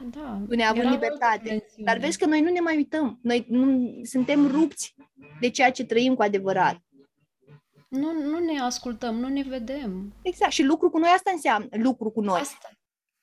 Da, 0.00 0.40
tu 0.48 0.54
neavând 0.54 0.82
era 0.84 0.90
libertate. 0.90 1.24
altă 1.24 1.42
dimensiune. 1.42 1.84
Dar 1.92 1.98
vezi 1.98 2.18
că 2.18 2.26
noi 2.26 2.40
nu 2.40 2.50
ne 2.50 2.60
mai 2.60 2.76
uităm, 2.76 3.18
noi 3.22 3.46
nu, 3.48 3.94
suntem 4.04 4.46
rupți 4.50 4.94
de 5.40 5.50
ceea 5.50 5.70
ce 5.72 5.84
trăim 5.84 6.14
cu 6.14 6.22
adevărat. 6.22 6.78
Nu, 7.88 8.12
nu 8.12 8.38
ne 8.38 8.60
ascultăm, 8.60 9.14
nu 9.14 9.28
ne 9.28 9.42
vedem. 9.42 10.12
Exact, 10.22 10.52
și 10.52 10.62
lucru 10.62 10.90
cu 10.90 10.98
noi 10.98 11.08
asta 11.14 11.30
înseamnă, 11.34 11.68
lucru 11.70 12.10
cu 12.10 12.20
noi. 12.20 12.40
Asta. 12.40 12.68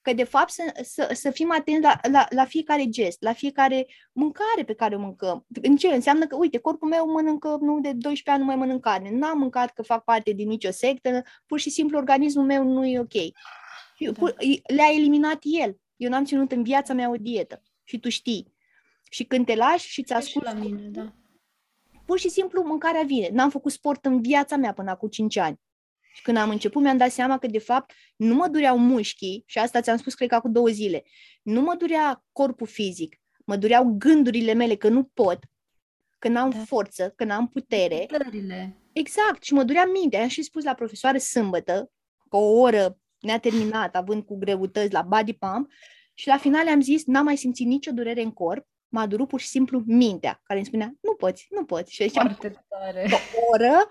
Că 0.02 0.14
de 0.14 0.24
fapt 0.24 0.50
să, 0.52 0.64
să, 0.84 1.10
să 1.14 1.30
fim 1.32 1.52
atenți 1.52 1.82
la, 1.82 2.00
la, 2.12 2.26
la 2.30 2.46
fiecare 2.46 2.86
gest, 2.86 3.22
la 3.22 3.34
fiecare 3.34 3.88
mâncare 4.12 4.64
pe 4.66 4.74
care 4.74 4.96
o 4.96 5.00
mâncăm. 5.00 5.46
În 5.62 5.76
ce 5.76 5.88
înseamnă 5.88 6.28
că, 6.28 6.36
uite, 6.36 6.58
corpul 6.58 6.88
meu 6.90 7.12
mănâncă, 7.12 7.58
nu 7.62 7.80
de 7.80 7.92
12 7.92 8.30
ani 8.30 8.40
nu 8.40 8.46
mai 8.46 8.56
mănânc 8.56 8.82
carne, 8.82 9.10
n-am 9.12 9.38
mâncat 9.38 9.72
că 9.74 9.82
fac 9.82 10.04
parte 10.04 10.32
din 10.32 10.48
nicio 10.48 10.72
sectă, 10.72 11.24
pur 11.46 11.60
și 11.60 11.70
simplu 11.70 11.98
organismul 11.98 12.46
meu 12.46 12.64
nu 12.64 12.86
e 12.86 13.00
ok. 13.00 13.12
Și 13.96 14.06
Da. 14.06 14.12
pur- 14.12 14.36
Le-a 14.76 14.90
eliminat 14.96 15.40
el. 15.42 15.78
Eu 16.02 16.10
n-am 16.10 16.26
ținut 16.26 16.52
în 16.52 16.64
viața 16.64 16.94
mea 16.94 17.10
o 17.10 17.16
dietă 17.16 17.62
și 17.84 18.00
tu 18.00 18.10
știi. 18.10 18.54
Și 19.10 19.24
când 19.24 19.46
te 19.46 19.56
lași 19.56 19.88
și 19.88 20.04
ți 20.04 20.12
Și 20.12 20.18
asculti 20.18 20.48
la 20.48 20.54
mine, 20.54 20.88
da. 20.90 21.14
pur 22.06 22.20
și 22.20 22.30
simplu 22.30 22.64
mâncarea 22.64 23.02
vine. 23.02 23.30
N-am 23.32 23.50
făcut 23.50 23.72
sport 23.72 24.06
în 24.06 24.22
viața 24.22 24.56
mea 24.56 24.74
până 24.74 24.90
acum 24.90 25.10
5 25.10 25.38
ani. 25.38 25.60
Și 26.14 26.22
când 26.22 26.38
am 26.38 26.50
început, 26.50 26.82
mi-am 26.82 26.98
dat 26.98 27.12
seama 27.12 27.38
că, 27.38 27.48
de 27.48 27.60
fapt, 27.60 27.92
nu 28.16 28.36
mă 28.36 28.48
dureau 28.48 28.78
mușchii, 28.78 29.44
și 29.46 29.58
asta 29.58 29.82
ți-am 29.82 29.98
spus, 29.98 30.14
cred 30.14 30.30
că 30.30 30.36
acum 30.36 30.52
două 30.52 30.68
zile, 30.68 31.04
nu 31.42 31.62
mă 31.62 31.76
durea 31.76 32.26
corpul 32.32 32.68
fizic, 32.68 33.16
mă 33.46 33.56
dureau 33.56 33.96
gândurile 33.98 34.54
mele 34.54 34.76
că 34.76 34.90
nu 34.90 35.04
pot, 35.04 35.40
că 36.20 36.28
n-am 36.28 36.50
Da. 36.50 36.60
forță, 36.60 37.14
că 37.16 37.24
n-am 37.24 37.48
putere. 37.48 38.08
Stările. 38.14 38.78
Exact, 38.92 39.44
și 39.44 39.54
mă 39.54 39.64
durea 39.64 39.86
mintea. 39.86 40.22
Am 40.22 40.28
și 40.28 40.42
spus 40.42 40.64
la 40.64 40.74
profesoară 40.74 41.18
sâmbătă, 41.18 41.92
că 42.30 42.38
o 42.38 42.60
oră 42.60 43.01
ne-a 43.22 43.40
terminat, 43.40 43.96
având 43.96 44.24
cu 44.24 44.38
greutăți 44.38 44.94
la 44.94 45.02
body 45.02 45.34
pump, 45.34 45.72
și 46.14 46.28
la 46.28 46.38
final 46.38 46.68
am 46.68 46.82
zis, 46.82 47.06
n-am 47.06 47.24
mai 47.24 47.38
simțit 47.38 47.66
nicio 47.66 47.92
durere 47.92 48.22
în 48.22 48.32
corp, 48.32 48.68
m-a 48.88 49.06
durut 49.06 49.28
pur 49.28 49.40
și 49.40 49.48
simplu 49.48 49.84
mintea, 49.86 50.40
care 50.44 50.60
îmi 50.60 50.68
spunea, 50.68 50.94
nu 51.02 51.14
poți, 51.14 51.48
nu 51.50 51.66
poți. 51.66 51.94
Și 51.94 52.08
ziceam, 52.08 52.26
Foarte 52.26 52.66
tare. 52.70 53.10
o 53.12 53.48
oră, 53.52 53.88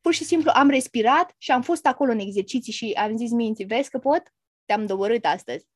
pur 0.00 0.14
și 0.14 0.24
simplu 0.24 0.50
am 0.54 0.68
respirat 0.68 1.34
și 1.38 1.50
am 1.50 1.62
fost 1.62 1.86
acolo 1.86 2.12
în 2.12 2.18
exerciții 2.18 2.72
și 2.72 2.92
am 2.92 3.16
zis 3.16 3.30
minții, 3.30 3.64
vezi 3.64 3.90
că 3.90 3.98
pot? 3.98 4.22
Te-am 4.64 4.86
doborât 4.86 5.24
astăzi. 5.24 5.66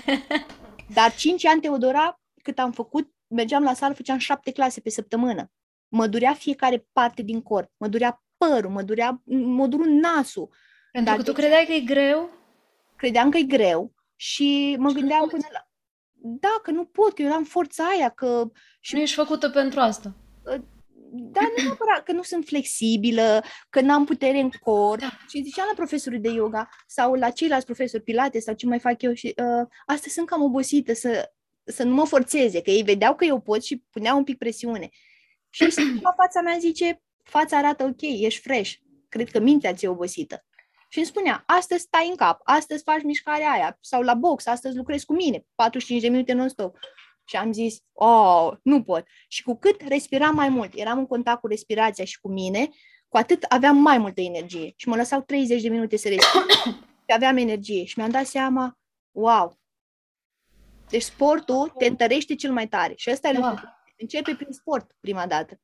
Dar 0.94 1.14
5 1.14 1.46
ani, 1.46 1.60
Teodora, 1.60 2.20
cât 2.42 2.58
am 2.58 2.72
făcut, 2.72 3.12
mergeam 3.26 3.62
la 3.62 3.74
sală, 3.74 3.94
făceam 3.94 4.18
șapte 4.18 4.52
clase 4.52 4.80
pe 4.80 4.90
săptămână. 4.90 5.50
Mă 5.88 6.06
durea 6.06 6.34
fiecare 6.34 6.86
parte 6.92 7.22
din 7.22 7.42
corp, 7.42 7.70
mă 7.76 7.88
durea 7.88 8.24
părul, 8.36 8.70
mă 8.70 8.82
durea, 8.82 9.22
mă 9.24 9.66
duru 9.66 9.84
nasul. 9.84 10.54
Pentru 10.92 11.10
Dar 11.10 11.16
că 11.16 11.22
tu 11.22 11.32
de 11.32 11.40
ce? 11.40 11.46
credeai 11.46 11.64
că 11.64 11.72
e 11.72 11.94
greu? 11.94 12.30
Credeam 12.96 13.30
că 13.30 13.38
e 13.38 13.42
greu 13.42 13.92
și 14.16 14.76
mă 14.78 14.88
Și 14.88 14.94
nu 14.94 15.00
gândeam 15.00 15.20
poți. 15.20 15.32
până 15.32 15.46
la... 15.52 15.66
Da, 16.24 16.60
că 16.62 16.70
nu 16.70 16.84
pot, 16.84 17.14
că 17.14 17.22
eu 17.22 17.32
am 17.32 17.44
forța 17.44 17.84
aia, 17.84 18.08
că 18.08 18.50
Și 18.80 18.94
nu 18.94 19.00
ești 19.00 19.16
făcută 19.16 19.50
pentru 19.50 19.80
asta. 19.80 20.14
Da, 21.14 21.40
nu 21.40 21.62
neapărat 21.62 22.02
că 22.04 22.12
nu 22.12 22.22
sunt 22.22 22.44
flexibilă, 22.44 23.42
că 23.70 23.80
n-am 23.80 24.04
putere 24.04 24.38
în 24.38 24.50
corp. 24.60 25.00
Da. 25.00 25.18
Și 25.28 25.42
ziceam 25.42 25.66
la 25.68 25.74
profesorul 25.74 26.20
de 26.20 26.30
yoga 26.30 26.68
sau 26.86 27.14
la 27.14 27.30
ceilalți 27.30 27.64
profesori 27.64 28.02
pilate 28.02 28.40
sau 28.40 28.54
ce 28.54 28.66
mai 28.66 28.78
fac 28.78 29.02
eu 29.02 29.12
și 29.12 29.34
uh, 29.36 29.66
astăzi 29.86 30.14
sunt 30.14 30.26
cam 30.26 30.42
obosită 30.42 30.94
să, 30.94 31.32
să 31.64 31.82
nu 31.82 31.94
mă 31.94 32.04
forțeze, 32.04 32.62
că 32.62 32.70
ei 32.70 32.82
vedeau 32.82 33.14
că 33.14 33.24
eu 33.24 33.40
pot 33.40 33.64
și 33.64 33.82
puneau 33.90 34.16
un 34.16 34.24
pic 34.24 34.38
presiune. 34.38 34.88
Și 35.50 35.62
la 36.02 36.12
fața 36.16 36.40
mea 36.40 36.56
zice, 36.58 37.02
fața 37.22 37.56
arată 37.56 37.84
ok, 37.84 38.00
ești 38.00 38.40
fresh, 38.40 38.72
cred 39.08 39.30
că 39.30 39.40
mintea 39.40 39.74
ți-e 39.74 39.88
obosită. 39.88 40.44
Și 40.92 40.98
îmi 40.98 41.06
spunea, 41.06 41.42
astăzi 41.46 41.82
stai 41.82 42.08
în 42.08 42.16
cap, 42.16 42.40
astăzi 42.44 42.82
faci 42.82 43.02
mișcarea 43.02 43.50
aia, 43.50 43.78
sau 43.80 44.02
la 44.02 44.14
box, 44.14 44.46
astăzi 44.46 44.76
lucrezi 44.76 45.04
cu 45.04 45.14
mine, 45.14 45.46
45 45.54 46.00
de 46.00 46.08
minute 46.08 46.32
non-stop. 46.32 46.78
Și 47.24 47.36
am 47.36 47.52
zis, 47.52 47.78
oh, 47.92 48.52
nu 48.62 48.82
pot. 48.82 49.06
Și 49.28 49.42
cu 49.42 49.56
cât 49.56 49.80
respiram 49.88 50.34
mai 50.34 50.48
mult, 50.48 50.72
eram 50.74 50.98
în 50.98 51.06
contact 51.06 51.40
cu 51.40 51.46
respirația 51.46 52.04
și 52.04 52.20
cu 52.20 52.28
mine, 52.28 52.68
cu 53.08 53.16
atât 53.16 53.42
aveam 53.42 53.76
mai 53.76 53.98
multă 53.98 54.20
energie. 54.20 54.72
Și 54.76 54.88
mă 54.88 54.96
lăsau 54.96 55.20
30 55.20 55.62
de 55.62 55.68
minute 55.68 55.96
să 55.96 56.08
respir 56.08 56.42
și 57.06 57.14
aveam 57.14 57.36
energie. 57.36 57.84
Și 57.84 57.98
mi-am 57.98 58.10
dat 58.10 58.26
seama, 58.26 58.78
wow, 59.10 59.58
deci 60.88 61.02
sportul 61.02 61.68
te 61.78 61.86
întărește 61.86 62.34
cel 62.34 62.52
mai 62.52 62.68
tare. 62.68 62.92
Și 62.96 63.10
ăsta 63.10 63.28
e 63.28 63.32
Da. 63.32 63.50
lucrul. 63.50 63.68
Începe 63.96 64.34
prin 64.34 64.52
sport 64.52 64.96
prima 65.00 65.26
dată. 65.26 65.60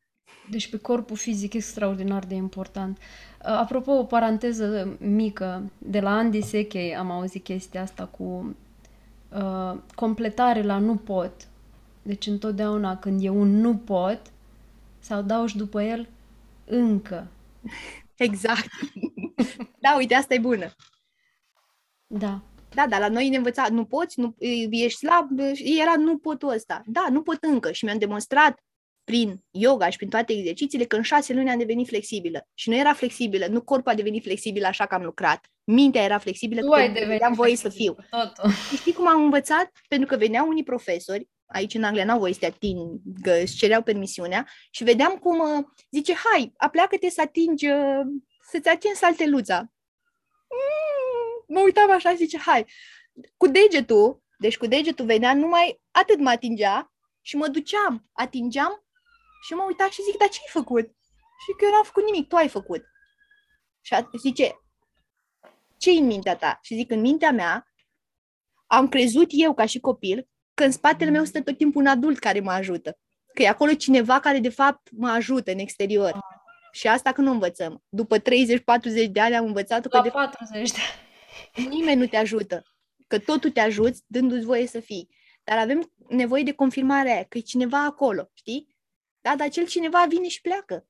Deci 0.51 0.71
pe 0.71 0.79
corpul 0.79 1.17
fizic 1.17 1.55
extraordinar 1.55 2.25
de 2.25 2.35
important. 2.35 2.99
Uh, 2.99 3.47
Apropo, 3.47 3.93
o 3.93 4.05
paranteză 4.05 4.97
mică, 5.01 5.71
de 5.79 6.01
la 6.01 6.11
Andy 6.11 6.43
Sechei 6.43 6.97
am 6.97 7.11
auzit 7.11 7.45
chestia 7.45 7.83
asta 7.83 8.05
cu 8.05 8.57
uh, 9.33 9.79
completare 9.95 10.63
la 10.63 10.79
nu 10.79 10.97
pot. 10.97 11.33
Deci 12.03 12.27
întotdeauna 12.27 12.99
când 12.99 13.25
e 13.25 13.29
un 13.29 13.61
nu 13.61 13.77
pot, 13.77 14.21
sau 14.99 15.23
dau 15.23 15.47
și 15.47 15.57
după 15.57 15.83
el 15.83 16.09
încă. 16.65 17.27
Exact. 18.17 18.69
da, 19.83 19.95
uite, 19.97 20.15
asta 20.15 20.35
e 20.35 20.39
bună. 20.39 20.71
Da. 22.07 22.41
Da, 22.75 22.87
dar 22.89 23.01
la 23.01 23.09
noi 23.09 23.29
ne 23.29 23.37
învăța, 23.37 23.67
nu 23.71 23.85
poți, 23.85 24.21
nu, 24.21 24.35
ești 24.71 24.99
slab, 24.99 25.39
era 25.79 25.95
nu 25.97 26.19
pot 26.19 26.43
ăsta. 26.43 26.83
Da, 26.87 27.07
nu 27.11 27.23
pot 27.23 27.39
încă. 27.41 27.73
Și 27.73 27.85
mi-am 27.85 27.99
demonstrat 27.99 28.59
prin 29.09 29.45
yoga 29.51 29.89
și 29.91 29.97
prin 29.97 30.09
toate 30.09 30.33
exercițiile 30.33 30.85
că 30.85 30.97
în 30.97 31.03
șase 31.03 31.33
luni 31.33 31.51
am 31.51 31.59
devenit 31.59 31.87
flexibilă. 31.87 32.49
Și 32.55 32.69
nu 32.69 32.77
era 32.77 32.93
flexibilă, 32.93 33.47
nu 33.47 33.63
corpul 33.63 33.93
a 33.93 33.95
devenit 33.95 34.23
flexibil 34.23 34.65
așa 34.65 34.87
că 34.87 34.95
am 34.95 35.03
lucrat. 35.03 35.47
Mintea 35.65 36.03
era 36.03 36.19
flexibilă, 36.19 36.61
Tu 36.61 36.69
că 36.69 36.75
ai 36.75 36.93
devenit 36.93 37.23
aveam 37.23 37.33
voie 37.33 37.57
să 37.57 37.69
fiu. 37.69 37.95
flexibil 37.95 38.09
cu 38.11 38.35
Totul. 38.35 38.51
Și 38.51 38.77
știi 38.77 38.93
cum 38.93 39.09
am 39.09 39.23
învățat? 39.23 39.73
Pentru 39.89 40.09
că 40.09 40.17
veneau 40.17 40.49
unii 40.49 40.63
profesori, 40.63 41.29
aici 41.47 41.75
în 41.75 41.85
Anglia 41.85 42.05
n-au 42.05 42.19
voie 42.19 42.33
să 42.33 42.39
te 42.39 42.47
atingă, 42.47 43.41
îți 43.43 43.57
cereau 43.57 43.83
permisiunea 43.83 44.49
și 44.71 44.85
vedeam 44.85 45.17
cum 45.17 45.39
uh, 45.39 45.65
zice, 45.91 46.15
hai, 46.15 46.53
apleacă-te 46.57 47.11
să 47.11 47.21
atingi, 47.21 47.67
uh, 47.67 48.01
să-ți 48.51 48.69
atingi 48.69 48.97
salteluța. 48.97 49.59
Mm, 50.49 51.45
mă 51.55 51.61
uitam 51.61 51.91
așa 51.91 52.11
și 52.11 52.17
zice, 52.17 52.39
hai, 52.39 52.65
cu 53.37 53.47
degetul, 53.49 54.23
deci 54.39 54.57
cu 54.57 54.67
degetul 54.67 55.05
venea, 55.05 55.35
numai 55.35 55.81
atât 55.91 56.19
mă 56.19 56.31
atingea 56.31 56.93
și 57.21 57.37
mă 57.37 57.49
duceam, 57.49 58.09
atingeam 58.13 58.88
și 59.47 59.53
mă 59.55 59.65
uitam 59.67 59.91
și 59.91 60.03
zic, 60.03 60.17
dar 60.19 60.29
ce 60.29 60.39
ai 60.41 60.51
făcut? 60.63 60.87
Și 61.45 61.53
că 61.59 61.65
eu 61.65 61.71
n-am 61.71 61.83
făcut 61.85 62.05
nimic, 62.05 62.29
tu 62.29 62.37
ai 62.37 62.49
făcut. 62.49 62.83
Și 63.81 63.95
a- 63.95 64.11
zice, 64.19 64.53
ce 65.77 65.91
în 65.91 66.07
mintea 66.07 66.37
ta? 66.37 66.59
Și 66.63 66.75
zic, 66.75 66.91
în 66.91 67.01
mintea 67.01 67.31
mea 67.31 67.67
am 68.67 68.89
crezut 68.89 69.27
eu 69.31 69.55
ca 69.55 69.67
și 69.67 69.81
copil 69.81 70.29
că 70.55 70.65
în 70.65 70.71
spatele 70.71 71.11
meu 71.11 71.25
stă 71.25 71.43
tot 71.43 71.57
timpul 71.57 71.81
un 71.81 71.87
adult 71.87 72.19
care 72.19 72.41
mă 72.41 72.51
ajută. 72.53 72.99
Că 73.35 73.43
e 73.43 73.49
acolo 73.49 73.75
cineva 73.75 74.21
care 74.21 74.39
de 74.39 74.49
fapt 74.49 74.89
mă 74.93 75.09
ajută 75.09 75.51
în 75.51 75.59
exterior. 75.59 76.19
Și 76.73 76.89
asta 76.89 77.13
că 77.13 77.21
nu 77.21 77.31
învățăm. 77.31 77.85
După 77.89 78.19
30-40 78.19 78.23
de 79.11 79.21
ani 79.21 79.37
am 79.37 79.45
învățat 79.45 79.87
că 79.87 79.97
La 79.97 80.03
de 80.03 80.09
40 80.11 80.71
de 80.71 80.79
fapt 80.79 81.69
nimeni 81.69 82.01
nu 82.01 82.07
te 82.07 82.17
ajută. 82.17 82.63
Că 83.07 83.19
totul 83.19 83.51
te 83.51 83.61
ajuți 83.61 84.03
dându-ți 84.07 84.45
voie 84.45 84.67
să 84.67 84.81
fii. 84.81 85.09
Dar 85.45 85.59
avem 85.59 85.93
nevoie 86.09 86.43
de 86.43 86.53
confirmarea 86.53 87.13
aia, 87.15 87.25
că 87.25 87.39
e 87.39 87.41
cineva 87.41 87.85
acolo, 87.85 88.31
știi? 88.35 88.77
Da, 89.29 89.37
dar 89.37 89.47
acel 89.47 89.67
cineva 89.67 90.05
vine 90.09 90.29
și 90.29 90.41
pleacă. 90.41 90.87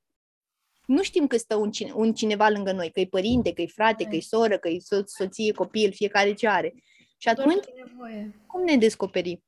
Nu 0.86 1.02
știm 1.02 1.26
că 1.26 1.36
stă 1.36 1.56
un, 1.56 1.70
cine, 1.70 1.92
un 1.92 2.14
cineva 2.14 2.48
lângă 2.48 2.72
noi, 2.72 2.90
că 2.90 3.00
e 3.00 3.06
părinte, 3.06 3.52
că 3.52 3.62
e 3.62 3.66
frate, 3.66 4.04
că 4.04 4.16
e 4.16 4.20
soră, 4.20 4.58
că 4.58 4.68
e 4.68 4.78
so- 4.78 5.04
soție, 5.04 5.52
copil, 5.52 5.92
fiecare 5.92 6.34
ce 6.34 6.48
are. 6.48 6.74
Și 7.16 7.34
doar 7.34 7.38
atunci, 7.38 7.64
ce 7.64 7.72
e 7.76 7.82
nevoie. 7.82 8.44
cum 8.46 8.62
ne 8.62 8.76
descoperim? 8.76 9.44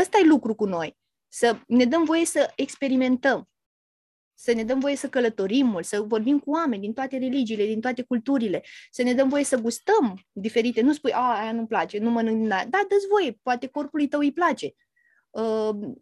Ăsta 0.00 0.18
e 0.18 0.26
lucru 0.26 0.54
cu 0.54 0.64
noi. 0.64 0.96
Să 1.28 1.58
ne 1.66 1.84
dăm 1.84 2.04
voie 2.04 2.24
să 2.24 2.52
experimentăm. 2.56 3.48
Să 4.34 4.52
ne 4.52 4.64
dăm 4.64 4.78
voie 4.78 4.96
să 4.96 5.08
călătorim 5.08 5.66
mult, 5.66 5.84
să 5.84 6.00
vorbim 6.00 6.38
cu 6.38 6.50
oameni 6.50 6.82
din 6.82 6.92
toate 6.92 7.18
religiile, 7.18 7.64
din 7.64 7.80
toate 7.80 8.02
culturile, 8.02 8.64
să 8.90 9.02
ne 9.02 9.14
dăm 9.14 9.28
voie 9.28 9.44
să 9.44 9.56
gustăm 9.56 10.26
diferite. 10.32 10.80
Nu 10.80 10.92
spui, 10.92 11.12
a, 11.12 11.40
aia 11.40 11.52
nu-mi 11.52 11.66
place, 11.66 11.98
nu 11.98 12.10
mănânc 12.10 12.40
din 12.40 12.50
aia. 12.50 12.66
Da, 12.66 12.78
dă-ți 12.88 13.06
voie, 13.08 13.38
poate 13.42 13.66
corpului 13.66 14.08
tău 14.08 14.20
îi 14.20 14.32
place. 14.32 14.74
Uh, 15.30 15.96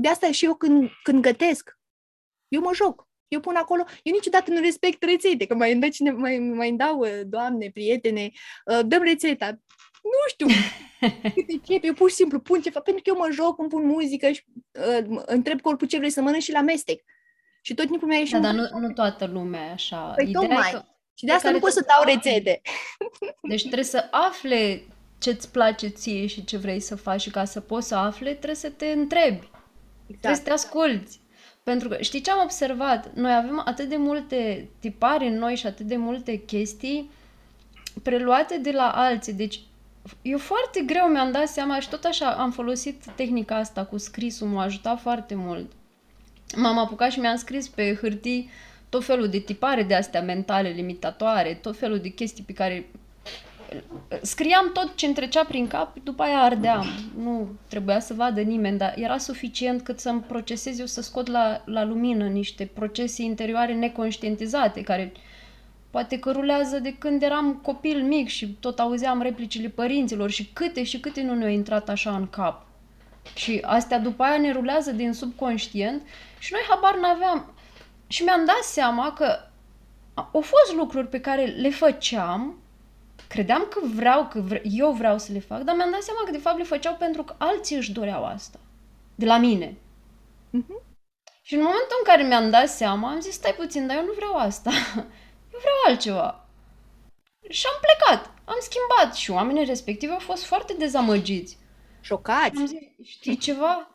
De 0.00 0.08
asta 0.08 0.30
și 0.30 0.44
eu 0.44 0.54
când, 0.54 0.90
când 1.02 1.22
gătesc, 1.22 1.78
eu 2.48 2.60
mă 2.60 2.70
joc. 2.74 3.08
eu 3.28 3.40
pun 3.40 3.54
acolo, 3.54 3.84
eu 4.02 4.12
niciodată 4.12 4.50
nu 4.50 4.60
respect 4.60 5.02
rețete, 5.02 5.46
că 5.46 5.54
mai 5.54 5.72
îmi, 5.72 5.80
dă 5.80 5.88
cine, 5.88 6.10
mai, 6.10 6.38
mai 6.38 6.68
îmi 6.68 6.78
dau, 6.78 6.98
uh, 6.98 7.20
doamne, 7.26 7.70
prietene, 7.70 8.30
uh, 8.64 8.80
dăm 8.86 9.02
rețeta. 9.02 9.46
Nu 10.02 10.28
știu 10.28 10.46
câte 11.34 11.60
chip, 11.62 11.84
eu 11.84 11.92
pur 11.92 12.08
și 12.08 12.14
simplu 12.14 12.40
pun 12.40 12.60
ceva, 12.60 12.80
pentru 12.80 13.02
că 13.02 13.10
eu 13.10 13.16
mă 13.18 13.28
joc, 13.32 13.58
îmi 13.58 13.68
pun 13.68 13.86
muzică 13.86 14.30
și 14.30 14.44
uh, 14.72 15.22
întreb 15.26 15.60
corpul 15.60 15.86
ce 15.86 15.98
vrei 15.98 16.10
să 16.10 16.22
mănânci 16.22 16.42
și 16.42 16.52
la 16.52 16.58
amestec. 16.58 17.00
Și 17.62 17.74
tot 17.74 17.86
timpul 17.86 18.08
mi-a 18.08 18.18
ieșit... 18.18 18.34
Da, 18.34 18.40
dar 18.40 18.54
nu, 18.54 18.78
nu 18.78 18.92
toată 18.92 19.26
lumea 19.26 19.66
e 19.66 19.72
așa. 19.72 20.12
Păi 20.14 20.28
Ideea 20.28 20.40
tocmai. 20.40 20.70
Că 20.70 20.84
și 21.14 21.24
de 21.24 21.32
asta 21.32 21.50
nu 21.50 21.58
pot 21.58 21.72
să 21.72 21.86
dau 21.86 22.14
rețete. 22.14 22.60
Deci 23.48 23.62
trebuie 23.62 23.84
să 23.84 24.08
afle 24.10 24.82
ce-ți 25.18 25.50
place 25.52 25.88
ție 25.88 26.26
și 26.26 26.44
ce 26.44 26.56
vrei 26.56 26.80
să 26.80 26.96
faci 26.96 27.20
și 27.20 27.30
ca 27.30 27.44
să 27.44 27.60
poți 27.60 27.88
să 27.88 27.94
afle, 27.94 28.30
trebuie 28.30 28.54
să 28.54 28.70
te 28.70 28.86
întrebi. 28.86 29.50
Exact. 30.08 30.20
Trebuie 30.20 30.36
să 30.36 30.42
te 30.42 30.50
asculți. 30.50 31.20
Pentru 31.62 31.88
că 31.88 31.96
știi 32.00 32.20
ce 32.20 32.30
am 32.30 32.42
observat? 32.42 33.14
Noi 33.14 33.34
avem 33.34 33.62
atât 33.64 33.88
de 33.88 33.96
multe 33.96 34.68
tipare 34.80 35.26
în 35.26 35.38
noi 35.38 35.56
și 35.56 35.66
atât 35.66 35.86
de 35.86 35.96
multe 35.96 36.36
chestii 36.36 37.10
preluate 38.02 38.58
de 38.58 38.70
la 38.70 38.90
alții. 38.90 39.32
Deci 39.32 39.60
eu 40.22 40.38
foarte 40.38 40.80
greu 40.86 41.06
mi-am 41.06 41.32
dat 41.32 41.48
seama 41.48 41.80
și 41.80 41.88
tot 41.88 42.04
așa 42.04 42.30
am 42.30 42.50
folosit 42.50 43.04
tehnica 43.16 43.56
asta 43.56 43.84
cu 43.84 43.96
scrisul, 43.96 44.46
m-a 44.46 44.62
ajutat 44.62 45.00
foarte 45.00 45.34
mult. 45.34 45.72
M-am 46.56 46.78
apucat 46.78 47.10
și 47.10 47.20
mi-am 47.20 47.36
scris 47.36 47.68
pe 47.68 47.98
hârtii 48.00 48.50
tot 48.88 49.04
felul 49.04 49.28
de 49.28 49.38
tipare 49.38 49.82
de 49.82 49.94
astea 49.94 50.22
mentale 50.22 50.68
limitatoare, 50.68 51.54
tot 51.54 51.78
felul 51.78 51.98
de 51.98 52.08
chestii 52.08 52.44
pe 52.44 52.52
care 52.52 52.90
scriam 54.22 54.70
tot 54.72 54.96
ce 54.96 55.06
îmi 55.06 55.14
trecea 55.14 55.44
prin 55.44 55.66
cap, 55.66 55.96
după 56.02 56.22
aia 56.22 56.38
ardeam. 56.38 56.86
Nu 57.16 57.48
trebuia 57.68 58.00
să 58.00 58.14
vadă 58.14 58.40
nimeni, 58.40 58.78
dar 58.78 58.94
era 58.96 59.18
suficient 59.18 59.82
cât 59.82 60.00
să-mi 60.00 60.20
procesez 60.20 60.78
eu 60.78 60.86
să 60.86 61.02
scot 61.02 61.26
la, 61.26 61.62
la 61.64 61.84
lumină 61.84 62.26
niște 62.26 62.70
procese 62.74 63.22
interioare 63.22 63.74
neconștientizate, 63.74 64.82
care 64.82 65.12
poate 65.90 66.18
că 66.18 66.30
rulează 66.30 66.78
de 66.78 66.94
când 66.98 67.22
eram 67.22 67.54
copil 67.62 68.02
mic 68.02 68.28
și 68.28 68.48
tot 68.60 68.78
auzeam 68.78 69.22
replicile 69.22 69.68
părinților 69.68 70.30
și 70.30 70.50
câte 70.52 70.84
și 70.84 71.00
câte 71.00 71.22
nu 71.22 71.34
ne-au 71.34 71.50
intrat 71.50 71.88
așa 71.88 72.16
în 72.16 72.28
cap. 72.30 72.66
Și 73.34 73.60
astea 73.62 73.98
după 73.98 74.22
aia 74.22 74.38
ne 74.38 74.52
rulează 74.52 74.92
din 74.92 75.12
subconștient 75.12 76.02
și 76.38 76.52
noi 76.52 76.62
habar 76.68 76.96
n-aveam. 76.96 77.52
Și 78.06 78.22
mi-am 78.22 78.44
dat 78.44 78.62
seama 78.62 79.12
că 79.12 79.38
au 80.14 80.40
fost 80.40 80.74
lucruri 80.76 81.08
pe 81.08 81.20
care 81.20 81.44
le 81.44 81.70
făceam 81.70 82.58
credeam 83.28 83.66
că 83.70 83.80
vreau, 83.94 84.26
că 84.26 84.40
vre- 84.40 84.62
eu 84.64 84.92
vreau 84.92 85.18
să 85.18 85.32
le 85.32 85.38
fac, 85.38 85.60
dar 85.60 85.76
mi-am 85.76 85.90
dat 85.90 86.02
seama 86.02 86.20
că 86.24 86.30
de 86.30 86.38
fapt 86.38 86.58
le 86.58 86.64
făceau 86.64 86.94
pentru 86.94 87.22
că 87.22 87.34
alții 87.38 87.76
își 87.76 87.92
doreau 87.92 88.24
asta. 88.24 88.58
De 89.14 89.26
la 89.26 89.36
mine. 89.36 89.76
Uh-huh. 90.58 90.86
Și 91.42 91.54
în 91.54 91.62
momentul 91.62 91.96
în 91.98 92.04
care 92.04 92.22
mi-am 92.22 92.50
dat 92.50 92.68
seama, 92.68 93.10
am 93.10 93.20
zis, 93.20 93.34
stai 93.34 93.54
puțin, 93.56 93.86
dar 93.86 93.96
eu 93.96 94.04
nu 94.04 94.12
vreau 94.12 94.36
asta. 94.36 94.70
Eu 95.52 95.58
vreau 95.60 95.76
altceva. 95.86 96.46
Și 97.48 97.66
am 97.72 97.80
plecat. 97.80 98.30
Am 98.44 98.56
schimbat 98.60 99.14
și 99.14 99.30
oamenii 99.30 99.64
respectivi 99.64 100.12
au 100.12 100.18
fost 100.18 100.44
foarte 100.44 100.74
dezamăgiți. 100.78 101.58
Șocați. 102.00 102.56
Am 102.56 102.66
zis, 102.66 102.78
știi 103.04 103.36
ceva? 103.36 103.90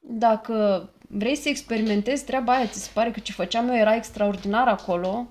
Dacă 0.00 0.88
vrei 1.08 1.36
să 1.36 1.48
experimentezi 1.48 2.24
treaba 2.24 2.52
aia, 2.52 2.66
ți 2.66 2.82
se 2.82 2.90
pare 2.92 3.10
că 3.10 3.20
ce 3.20 3.32
făceam 3.32 3.68
eu 3.68 3.74
era 3.74 3.94
extraordinar 3.94 4.68
acolo, 4.68 5.26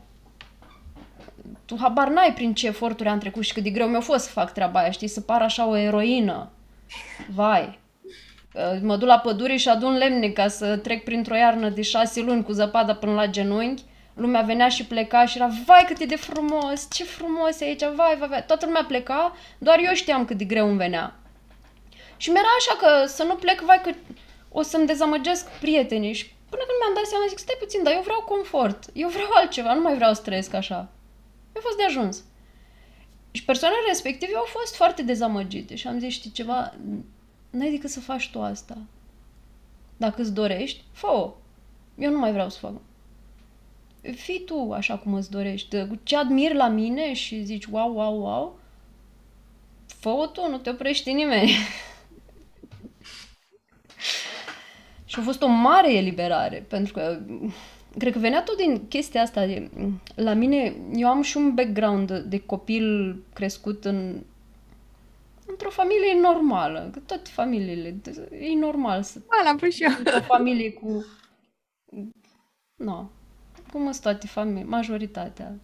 tu 1.66 1.78
habar 1.80 2.08
n-ai 2.08 2.34
prin 2.34 2.54
ce 2.54 2.68
eforturi 2.68 3.10
am 3.10 3.20
trecut 3.20 3.44
și 3.44 3.54
cât 3.54 3.64
de 3.64 3.70
greu 3.70 3.88
mi-a 3.88 4.00
fost 4.00 4.26
să 4.26 4.32
fac 4.32 4.54
treaba 4.54 4.80
aia, 4.80 4.92
știi, 4.92 5.08
să 5.08 5.22
par 5.22 5.42
așa 5.42 5.68
o 5.68 5.78
eroină. 5.78 6.50
Vai. 7.34 7.80
Mă 8.82 8.96
duc 8.96 9.08
la 9.08 9.20
pădure 9.20 9.56
și 9.56 9.70
adun 9.70 9.98
lemne 9.98 10.30
ca 10.30 10.48
să 10.48 10.78
trec 10.78 11.04
printr-o 11.04 11.36
iarnă 11.36 11.70
de 11.70 11.82
șase 11.82 12.22
luni 12.22 12.44
cu 12.44 12.52
zăpadă 12.52 12.94
până 12.94 13.14
la 13.14 13.28
genunchi. 13.28 13.84
Lumea 14.14 14.42
venea 14.42 14.70
și 14.70 14.86
pleca 14.86 15.26
și 15.26 15.38
era, 15.38 15.50
vai 15.66 15.86
cât 15.88 16.00
e 16.00 16.06
de 16.06 16.16
frumos, 16.16 16.88
ce 16.92 17.04
frumos 17.04 17.60
e 17.60 17.64
aici, 17.64 17.84
vai, 17.96 18.16
vai, 18.20 18.28
vai. 18.28 18.44
Toată 18.48 18.66
lumea 18.66 18.84
pleca, 18.88 19.36
doar 19.58 19.80
eu 19.84 19.94
știam 19.94 20.26
cât 20.26 20.38
de 20.38 20.44
greu 20.44 20.68
îmi 20.68 20.78
venea. 20.78 21.16
Și 22.18 22.30
mi-era 22.30 22.48
așa 22.58 22.76
că 22.80 23.08
să 23.08 23.24
nu 23.24 23.36
plec, 23.36 23.62
vai 23.62 23.82
că 23.84 23.90
o 24.52 24.62
să-mi 24.62 24.86
dezamăgesc 24.86 25.50
prietenii. 25.60 26.14
Și 26.14 26.26
până 26.26 26.62
când 26.68 26.80
mi-am 26.80 26.94
dat 26.96 27.06
seama, 27.06 27.26
zic, 27.28 27.38
stai 27.38 27.56
puțin, 27.60 27.84
dar 27.84 27.94
eu 27.94 28.02
vreau 28.02 28.22
confort, 28.22 28.84
eu 28.94 29.10
vreau 29.10 29.30
altceva, 29.34 29.74
nu 29.74 29.82
mai 29.82 29.96
vreau 29.96 30.14
să 30.14 30.22
trăiesc 30.22 30.54
așa 30.54 30.90
mi-a 31.56 31.64
fost 31.64 31.78
de 31.78 31.84
ajuns. 31.84 32.24
Și 33.32 33.46
persoanele 33.46 33.82
respective 33.88 34.36
au 34.36 34.46
fost 34.48 34.76
foarte 34.76 35.04
dezamăgite 35.04 35.76
și 35.76 35.88
am 35.88 36.00
zis, 36.00 36.14
știi 36.14 36.32
ceva, 36.32 36.74
n-ai 37.50 37.72
decât 37.72 37.90
să 37.90 38.00
faci 38.00 38.30
tu 38.30 38.42
asta. 38.42 38.78
Dacă 39.98 40.22
îți 40.22 40.34
dorești, 40.34 40.84
fă-o. 40.92 41.34
Eu 41.98 42.12
nu 42.12 42.20
mai 42.20 42.32
vreau 42.32 42.50
să 42.50 42.60
fac. 42.60 42.74
Fii 44.16 44.44
tu 44.46 44.72
așa 44.74 44.98
cum 44.98 45.14
îți 45.14 45.32
dorești. 45.32 45.88
Ce 46.04 46.18
admiri 46.18 46.56
la 46.56 46.68
mine 46.68 47.14
și 47.14 47.44
zici 47.44 47.66
wow, 47.66 47.94
wow, 47.94 48.22
wow, 48.22 48.60
fă-o 49.88 50.26
tu, 50.26 50.50
nu 50.50 50.58
te 50.58 50.70
oprești 50.70 51.12
nimeni. 51.12 51.52
și 55.06 55.20
a 55.20 55.24
fost 55.24 55.42
o 55.42 55.48
mare 55.48 55.94
eliberare, 55.94 56.66
pentru 56.68 56.94
că 56.94 57.20
cred 57.98 58.14
că 58.14 58.20
venea 58.20 58.44
tot 58.44 58.58
din 58.58 58.88
chestia 58.88 59.22
asta. 59.22 59.46
De, 59.46 59.70
la 60.16 60.34
mine, 60.34 60.76
eu 60.96 61.08
am 61.08 61.22
și 61.22 61.38
un 61.38 61.54
background 61.54 62.08
de, 62.08 62.20
de 62.20 62.40
copil 62.40 63.18
crescut 63.34 63.86
în 63.86 64.22
într-o 65.46 65.70
familie 65.70 66.20
normală, 66.22 66.90
că 66.92 67.00
toate 67.00 67.30
familiile, 67.34 67.96
e 68.30 68.56
normal 68.60 69.04
să... 69.04 69.20
A, 69.28 69.44
l-am 69.44 69.58
pus 69.58 69.74
și 69.74 69.84
eu. 69.84 69.92
O 70.18 70.22
familie 70.22 70.72
cu... 70.72 71.06
Nu, 72.76 73.10
cum 73.72 73.82
sunt 73.82 74.02
toate 74.02 74.28
familii, 74.28 74.64
majoritatea. 74.64 75.56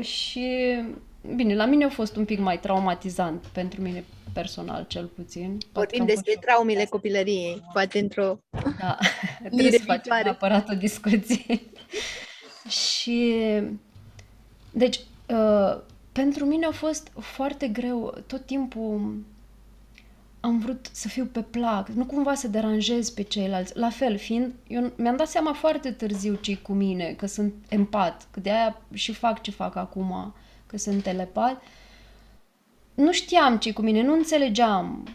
Și, 0.00 0.76
bine, 1.34 1.54
la 1.54 1.64
mine 1.64 1.84
a 1.84 1.88
fost 1.88 2.16
un 2.16 2.24
pic 2.24 2.38
mai 2.38 2.60
traumatizant 2.60 3.46
pentru 3.46 3.80
mine 3.80 4.04
personal, 4.32 4.84
cel 4.88 5.06
puțin. 5.06 5.58
Vorbim 5.72 6.04
despre 6.04 6.36
traumele 6.40 6.84
copilăriei, 6.84 7.62
poate 7.72 7.98
într-o... 7.98 8.38
Da, 8.78 8.98
trebuie 9.42 9.70
să 9.70 9.84
facem 9.84 10.20
neapărat 10.22 10.68
o 10.68 10.74
discuție. 10.74 11.60
și, 12.92 13.34
deci, 14.70 15.00
uh, 15.28 15.80
pentru 16.12 16.44
mine 16.44 16.66
a 16.66 16.70
fost 16.70 17.10
foarte 17.18 17.68
greu, 17.68 18.22
tot 18.26 18.46
timpul 18.46 19.24
am 20.40 20.58
vrut 20.58 20.88
să 20.92 21.08
fiu 21.08 21.24
pe 21.24 21.40
plac, 21.40 21.88
nu 21.88 22.04
cumva 22.04 22.34
să 22.34 22.48
deranjez 22.48 23.10
pe 23.10 23.22
ceilalți. 23.22 23.76
La 23.76 23.90
fel, 23.90 24.18
fiind, 24.18 24.52
eu 24.66 24.92
mi-am 24.96 25.16
dat 25.16 25.28
seama 25.28 25.52
foarte 25.52 25.90
târziu 25.90 26.34
ce 26.34 26.56
cu 26.56 26.72
mine, 26.72 27.12
că 27.12 27.26
sunt 27.26 27.54
empat, 27.68 28.26
că 28.30 28.40
de 28.40 28.50
aia 28.50 28.80
și 28.92 29.12
fac 29.12 29.42
ce 29.42 29.50
fac 29.50 29.76
acum, 29.76 30.34
că 30.66 30.76
sunt 30.76 31.02
telepat. 31.02 31.52
Uh, 31.52 31.79
nu 33.00 33.12
știam 33.12 33.58
ce 33.58 33.72
cu 33.72 33.82
mine, 33.82 34.02
nu 34.02 34.12
înțelegeam, 34.12 35.08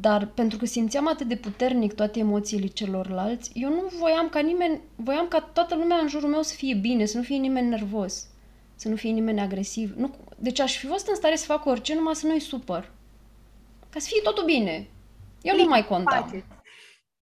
dar 0.00 0.26
pentru 0.26 0.58
că 0.58 0.66
simțeam 0.66 1.08
atât 1.08 1.26
de 1.26 1.36
puternic 1.36 1.92
toate 1.92 2.18
emoțiile 2.18 2.66
celorlalți, 2.66 3.50
eu 3.54 3.68
nu 3.68 3.90
voiam 3.98 4.28
ca 4.28 4.40
nimeni, 4.40 4.80
voiam 4.96 5.28
ca 5.28 5.40
toată 5.40 5.74
lumea 5.74 5.96
în 5.96 6.08
jurul 6.08 6.28
meu 6.28 6.42
să 6.42 6.54
fie 6.54 6.74
bine, 6.74 7.04
să 7.04 7.16
nu 7.16 7.22
fie 7.22 7.36
nimeni 7.36 7.68
nervos, 7.68 8.26
să 8.74 8.88
nu 8.88 8.96
fie 8.96 9.10
nimeni 9.10 9.40
agresiv. 9.40 9.94
Nu, 9.96 10.14
deci 10.36 10.60
aș 10.60 10.76
fi 10.76 10.86
fost 10.86 11.08
în 11.08 11.14
stare 11.14 11.36
să 11.36 11.44
fac 11.44 11.66
orice, 11.66 11.94
numai 11.94 12.14
să 12.14 12.26
nu-i 12.26 12.40
supăr. 12.40 12.92
Ca 13.90 13.98
să 13.98 14.08
fie 14.10 14.20
totul 14.22 14.44
bine. 14.44 14.88
Eu 15.42 15.56
nu 15.56 15.64
mai 15.64 15.86
contam. 15.86 16.28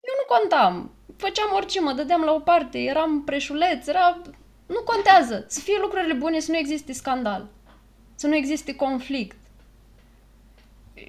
Eu 0.02 0.16
nu 0.20 0.38
contam. 0.38 0.92
Făceam 1.18 1.52
orice, 1.56 1.82
mă 1.82 1.92
dădeam 1.94 2.22
la 2.22 2.34
o 2.34 2.40
parte, 2.40 2.78
eram 2.80 3.24
preșuleț, 3.24 3.88
era... 3.88 4.22
Nu 4.68 4.82
contează. 4.86 5.46
Să 5.48 5.60
fie 5.60 5.78
lucrurile 5.82 6.14
bune, 6.14 6.40
să 6.40 6.52
nu 6.52 6.58
existe 6.58 6.94
scandal. 6.94 7.50
Să 8.16 8.28
nu 8.28 8.36
existe 8.36 8.76
conflict 8.76 9.41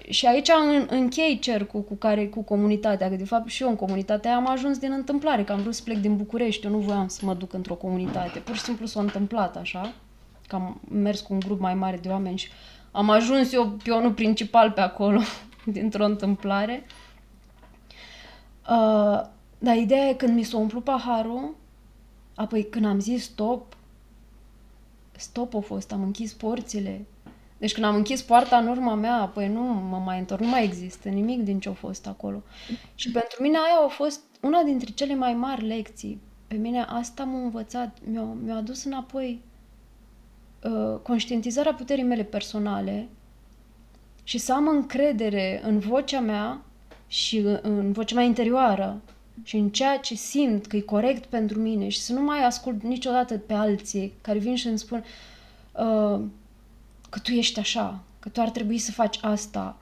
și 0.09 0.25
aici 0.25 0.49
în, 0.49 0.87
închei 0.89 1.39
cercul 1.39 1.81
cu 1.81 1.95
care 1.95 2.27
cu 2.27 2.41
comunitatea, 2.41 3.09
că 3.09 3.15
de 3.15 3.25
fapt 3.25 3.49
și 3.49 3.63
eu 3.63 3.69
în 3.69 3.75
comunitatea 3.75 4.35
am 4.35 4.47
ajuns 4.47 4.77
din 4.77 4.91
întâmplare, 4.91 5.43
că 5.43 5.51
am 5.51 5.61
vrut 5.61 5.75
să 5.75 5.83
plec 5.83 5.97
din 5.97 6.17
București, 6.17 6.65
eu 6.65 6.71
nu 6.71 6.77
voiam 6.77 7.07
să 7.07 7.25
mă 7.25 7.33
duc 7.33 7.53
într-o 7.53 7.75
comunitate, 7.75 8.39
pur 8.39 8.55
și 8.55 8.61
simplu 8.61 8.85
s-a 8.85 8.99
întâmplat 8.99 9.57
așa, 9.57 9.93
că 10.47 10.55
am 10.55 10.81
mers 10.89 11.21
cu 11.21 11.33
un 11.33 11.39
grup 11.39 11.59
mai 11.59 11.73
mare 11.73 11.97
de 11.97 12.09
oameni 12.09 12.37
și 12.37 12.47
am 12.91 13.09
ajuns 13.09 13.53
eu 13.53 13.69
pionul 13.69 14.11
principal 14.11 14.71
pe 14.71 14.81
acolo, 14.81 15.21
dintr-o 15.65 16.05
întâmplare. 16.05 16.85
Uh, 18.69 19.21
dar 19.57 19.75
ideea 19.75 20.07
e 20.07 20.13
când 20.13 20.35
mi 20.35 20.43
s-a 20.43 20.57
umplut 20.57 20.83
paharul, 20.83 21.55
apoi 22.35 22.69
când 22.69 22.85
am 22.85 22.99
zis 22.99 23.23
stop, 23.23 23.75
stop 25.11 25.55
a 25.55 25.59
fost, 25.59 25.91
am 25.91 26.03
închis 26.03 26.33
porțile, 26.33 27.05
deci 27.63 27.73
când 27.73 27.85
am 27.85 27.95
închis 27.95 28.21
poarta 28.21 28.57
în 28.57 28.67
urma 28.67 28.93
mea, 28.95 29.31
păi 29.33 29.47
nu 29.47 29.61
mă 29.61 29.97
mai 29.97 30.19
întorc, 30.19 30.41
nu 30.41 30.47
mai 30.47 30.63
există 30.63 31.09
nimic 31.09 31.41
din 31.41 31.59
ce 31.59 31.69
a 31.69 31.73
fost 31.73 32.07
acolo. 32.07 32.41
Și 32.95 33.11
pentru 33.11 33.41
mine 33.41 33.57
aia 33.57 33.85
a 33.85 33.87
fost 33.87 34.21
una 34.41 34.63
dintre 34.63 34.91
cele 34.91 35.15
mai 35.15 35.33
mari 35.33 35.65
lecții. 35.67 36.21
Pe 36.47 36.55
mine 36.55 36.85
asta 36.89 37.23
m-a 37.23 37.41
învățat, 37.41 37.97
mi-a, 38.05 38.21
mi-a 38.21 38.55
adus 38.55 38.83
înapoi 38.83 39.41
uh, 40.63 40.99
conștientizarea 41.03 41.73
puterii 41.73 42.03
mele 42.03 42.23
personale 42.23 43.09
și 44.23 44.37
să 44.37 44.53
am 44.53 44.67
încredere 44.67 45.61
în 45.63 45.79
vocea 45.79 46.19
mea 46.19 46.61
și 47.07 47.37
în 47.61 47.91
vocea 47.91 48.15
mea 48.15 48.25
interioară 48.25 49.01
și 49.43 49.55
în 49.55 49.69
ceea 49.69 49.97
ce 49.97 50.15
simt 50.15 50.65
că 50.65 50.75
e 50.75 50.81
corect 50.81 51.25
pentru 51.25 51.59
mine 51.59 51.87
și 51.87 51.99
să 51.99 52.13
nu 52.13 52.21
mai 52.21 52.45
ascult 52.45 52.83
niciodată 52.83 53.37
pe 53.37 53.53
alții 53.53 54.13
care 54.21 54.39
vin 54.39 54.55
și 54.55 54.67
îmi 54.67 54.79
spun 54.79 55.03
uh, 55.71 56.21
că 57.13 57.19
tu 57.19 57.31
ești 57.31 57.59
așa, 57.59 57.99
că 58.19 58.29
tu 58.29 58.41
ar 58.41 58.49
trebui 58.49 58.77
să 58.77 58.91
faci 58.91 59.19
asta, 59.21 59.77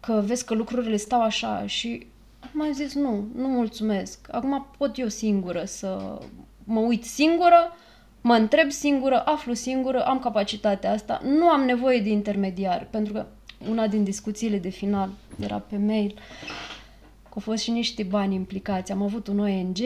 că 0.00 0.22
vezi 0.26 0.44
că 0.44 0.54
lucrurile 0.54 0.96
stau 0.96 1.22
așa 1.22 1.66
și 1.66 2.06
am 2.40 2.50
mai 2.52 2.72
zis 2.72 2.94
nu, 2.94 3.24
nu 3.34 3.48
mulțumesc. 3.48 4.28
Acum 4.30 4.66
pot 4.78 4.98
eu 4.98 5.08
singură 5.08 5.64
să 5.64 6.18
mă 6.64 6.80
uit 6.80 7.04
singură, 7.04 7.72
mă 8.20 8.34
întreb 8.34 8.70
singură, 8.70 9.22
aflu 9.24 9.52
singură, 9.52 10.04
am 10.04 10.18
capacitatea 10.18 10.92
asta, 10.92 11.20
nu 11.24 11.48
am 11.48 11.60
nevoie 11.60 12.00
de 12.00 12.08
intermediar, 12.08 12.86
pentru 12.90 13.12
că 13.12 13.26
una 13.68 13.86
din 13.86 14.04
discuțiile 14.04 14.58
de 14.58 14.68
final 14.68 15.10
era 15.40 15.58
pe 15.58 15.76
mail, 15.76 16.14
că 17.22 17.32
au 17.34 17.40
fost 17.40 17.62
și 17.62 17.70
niște 17.70 18.02
bani 18.02 18.34
implicați. 18.34 18.92
Am 18.92 19.02
avut 19.02 19.26
un 19.26 19.38
ONG, 19.38 19.78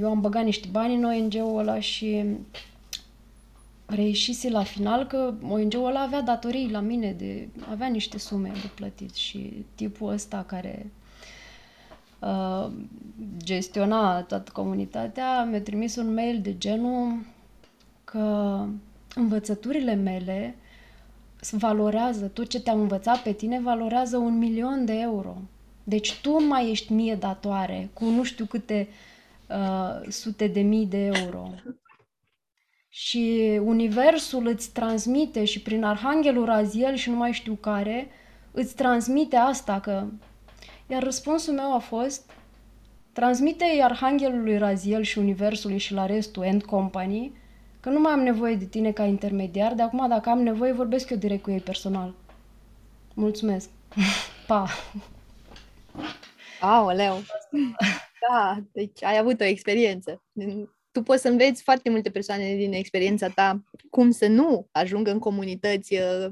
eu 0.00 0.08
am 0.10 0.20
băgat 0.20 0.44
niște 0.44 0.68
bani 0.70 0.94
în 0.94 1.04
ONG-ul 1.04 1.58
ăla 1.58 1.80
și 1.80 2.24
reieșise 3.86 4.50
la 4.50 4.62
final 4.62 5.06
că 5.06 5.34
ONG-ul 5.48 5.86
ăla 5.86 6.00
avea 6.00 6.20
datorii 6.20 6.70
la 6.70 6.80
mine, 6.80 7.12
de, 7.12 7.48
avea 7.70 7.86
niște 7.86 8.18
sume 8.18 8.52
de 8.62 8.70
plătit 8.74 9.14
și 9.14 9.64
tipul 9.74 10.12
ăsta 10.12 10.44
care 10.46 10.90
uh, 12.18 12.70
gestiona 13.36 14.22
toată 14.22 14.50
comunitatea 14.52 15.44
mi-a 15.44 15.60
trimis 15.60 15.96
un 15.96 16.14
mail 16.14 16.40
de 16.40 16.58
genul 16.58 17.24
că 18.04 18.58
învățăturile 19.14 19.94
mele 19.94 20.56
valorează, 21.50 22.26
tot 22.26 22.48
ce 22.48 22.60
te-am 22.60 22.80
învățat 22.80 23.22
pe 23.22 23.32
tine 23.32 23.60
valorează 23.60 24.16
un 24.16 24.38
milion 24.38 24.84
de 24.84 24.92
euro. 25.00 25.36
Deci 25.84 26.14
tu 26.20 26.44
mai 26.44 26.70
ești 26.70 26.92
mie 26.92 27.14
datoare 27.14 27.90
cu 27.92 28.04
nu 28.04 28.22
știu 28.22 28.44
câte 28.44 28.88
uh, 29.48 30.08
sute 30.08 30.46
de 30.46 30.60
mii 30.60 30.86
de 30.86 31.04
euro. 31.06 31.50
Și 32.96 33.58
universul 33.62 34.46
îți 34.46 34.72
transmite 34.72 35.44
și 35.44 35.60
prin 35.60 35.84
Arhanghelul 35.84 36.44
Raziel 36.44 36.94
și 36.94 37.10
nu 37.10 37.16
mai 37.16 37.32
știu 37.32 37.54
care, 37.54 38.08
îți 38.50 38.74
transmite 38.74 39.36
asta 39.36 39.80
că... 39.80 40.06
Iar 40.86 41.02
răspunsul 41.02 41.54
meu 41.54 41.74
a 41.74 41.78
fost 41.78 42.30
transmite 43.12 43.64
Arhanghelului 43.82 44.58
Raziel 44.58 45.02
și 45.02 45.18
Universului 45.18 45.78
și 45.78 45.92
la 45.92 46.06
restul 46.06 46.42
End 46.42 46.64
Company 46.64 47.32
că 47.80 47.88
nu 47.88 48.00
mai 48.00 48.12
am 48.12 48.20
nevoie 48.20 48.54
de 48.54 48.64
tine 48.64 48.92
ca 48.92 49.04
intermediar, 49.04 49.74
de 49.74 49.82
acum 49.82 50.08
dacă 50.08 50.28
am 50.28 50.42
nevoie 50.42 50.72
vorbesc 50.72 51.10
eu 51.10 51.16
direct 51.16 51.42
cu 51.42 51.50
ei 51.50 51.60
personal. 51.60 52.14
Mulțumesc. 53.14 53.70
pa! 54.46 54.68
Aoleu! 56.60 57.16
Da, 58.30 58.58
deci 58.72 59.02
ai 59.02 59.18
avut 59.18 59.40
o 59.40 59.44
experiență. 59.44 60.22
Tu 60.94 61.02
poți 61.02 61.22
să 61.22 61.28
înveți 61.28 61.62
foarte 61.62 61.90
multe 61.90 62.10
persoane 62.10 62.54
din 62.54 62.72
experiența 62.72 63.28
ta 63.28 63.62
cum 63.90 64.10
să 64.10 64.26
nu 64.26 64.68
ajungă 64.72 65.10
în 65.10 65.18
comunități 65.18 65.94
uh, 65.94 66.26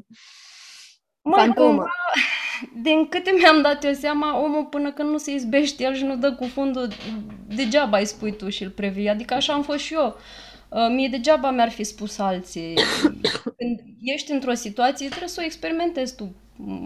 fantomă. 1.36 1.84
din 2.82 3.09
câte 3.09 3.30
mi-am 3.30 3.62
dat 3.62 3.84
eu 3.84 3.93
seama, 3.93 4.40
omul 4.40 4.64
până 4.64 4.93
când 4.93 5.09
nu 5.09 5.18
se 5.18 5.32
izbește 5.32 5.82
el 5.82 5.94
și 5.94 6.05
nu 6.05 6.16
dă 6.16 6.32
cu 6.32 6.44
fundul, 6.44 6.89
degeaba 7.55 7.98
îi 7.98 8.05
spui 8.05 8.36
tu 8.36 8.48
și 8.48 8.62
îl 8.62 8.70
previi. 8.70 9.09
Adică 9.09 9.34
așa 9.34 9.52
am 9.52 9.62
fost 9.62 9.78
și 9.78 9.94
eu. 9.94 10.16
Uh, 10.68 10.89
mie 10.90 11.09
degeaba 11.09 11.51
mi-ar 11.51 11.70
fi 11.70 11.84
spus 11.84 12.18
alții. 12.18 12.74
Când 13.56 13.80
ești 14.01 14.32
într-o 14.32 14.55
situație, 14.55 15.09
trebuie 15.09 15.28
să 15.28 15.40
o 15.43 15.44
experimentezi 15.44 16.16
tu, 16.16 16.34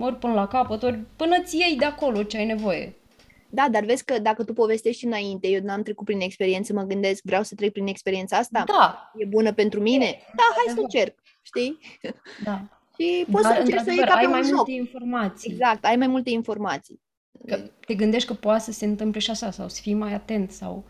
ori 0.00 0.18
până 0.18 0.32
la 0.32 0.46
capăt, 0.46 0.82
ori 0.82 0.98
până 1.16 1.42
ți 1.42 1.56
iei 1.56 1.76
de 1.76 1.84
acolo 1.84 2.22
ce 2.22 2.36
ai 2.36 2.46
nevoie. 2.46 2.94
Da, 3.56 3.68
dar 3.70 3.84
vezi 3.84 4.04
că 4.04 4.18
dacă 4.18 4.44
tu 4.44 4.52
povestești 4.52 5.04
înainte, 5.04 5.48
eu 5.48 5.60
n-am 5.62 5.82
trecut 5.82 6.04
prin 6.04 6.20
experiență, 6.20 6.72
mă 6.72 6.82
gândesc, 6.82 7.22
vreau 7.24 7.42
să 7.42 7.54
trec 7.54 7.72
prin 7.72 7.86
experiența 7.86 8.36
asta? 8.36 8.64
Da. 8.66 9.12
E 9.16 9.24
bună 9.24 9.52
pentru 9.52 9.80
mine? 9.80 10.18
Da, 10.36 10.42
hai 10.56 10.74
să 10.74 10.80
încerc, 10.80 11.18
știi? 11.42 11.78
Da. 12.44 12.62
Și 12.98 13.26
poți 13.30 13.42
Dar, 13.42 13.54
să 13.54 13.60
încerci 13.60 13.82
să 13.82 13.90
iei 13.90 14.04
ca 14.04 14.14
ai 14.14 14.26
mai 14.26 14.42
joc. 14.42 14.54
multe 14.54 14.72
informații. 14.72 15.50
Exact, 15.50 15.84
ai 15.84 15.96
mai 15.96 16.06
multe 16.06 16.30
informații. 16.30 17.00
Că 17.46 17.56
te 17.86 17.94
gândești 17.94 18.28
că 18.28 18.34
poate 18.34 18.62
să 18.62 18.72
se 18.72 18.84
întâmple 18.84 19.20
și 19.20 19.30
așa, 19.30 19.50
sau 19.50 19.68
să 19.68 19.80
fii 19.80 19.94
mai 19.94 20.14
atent, 20.14 20.50
sau... 20.50 20.84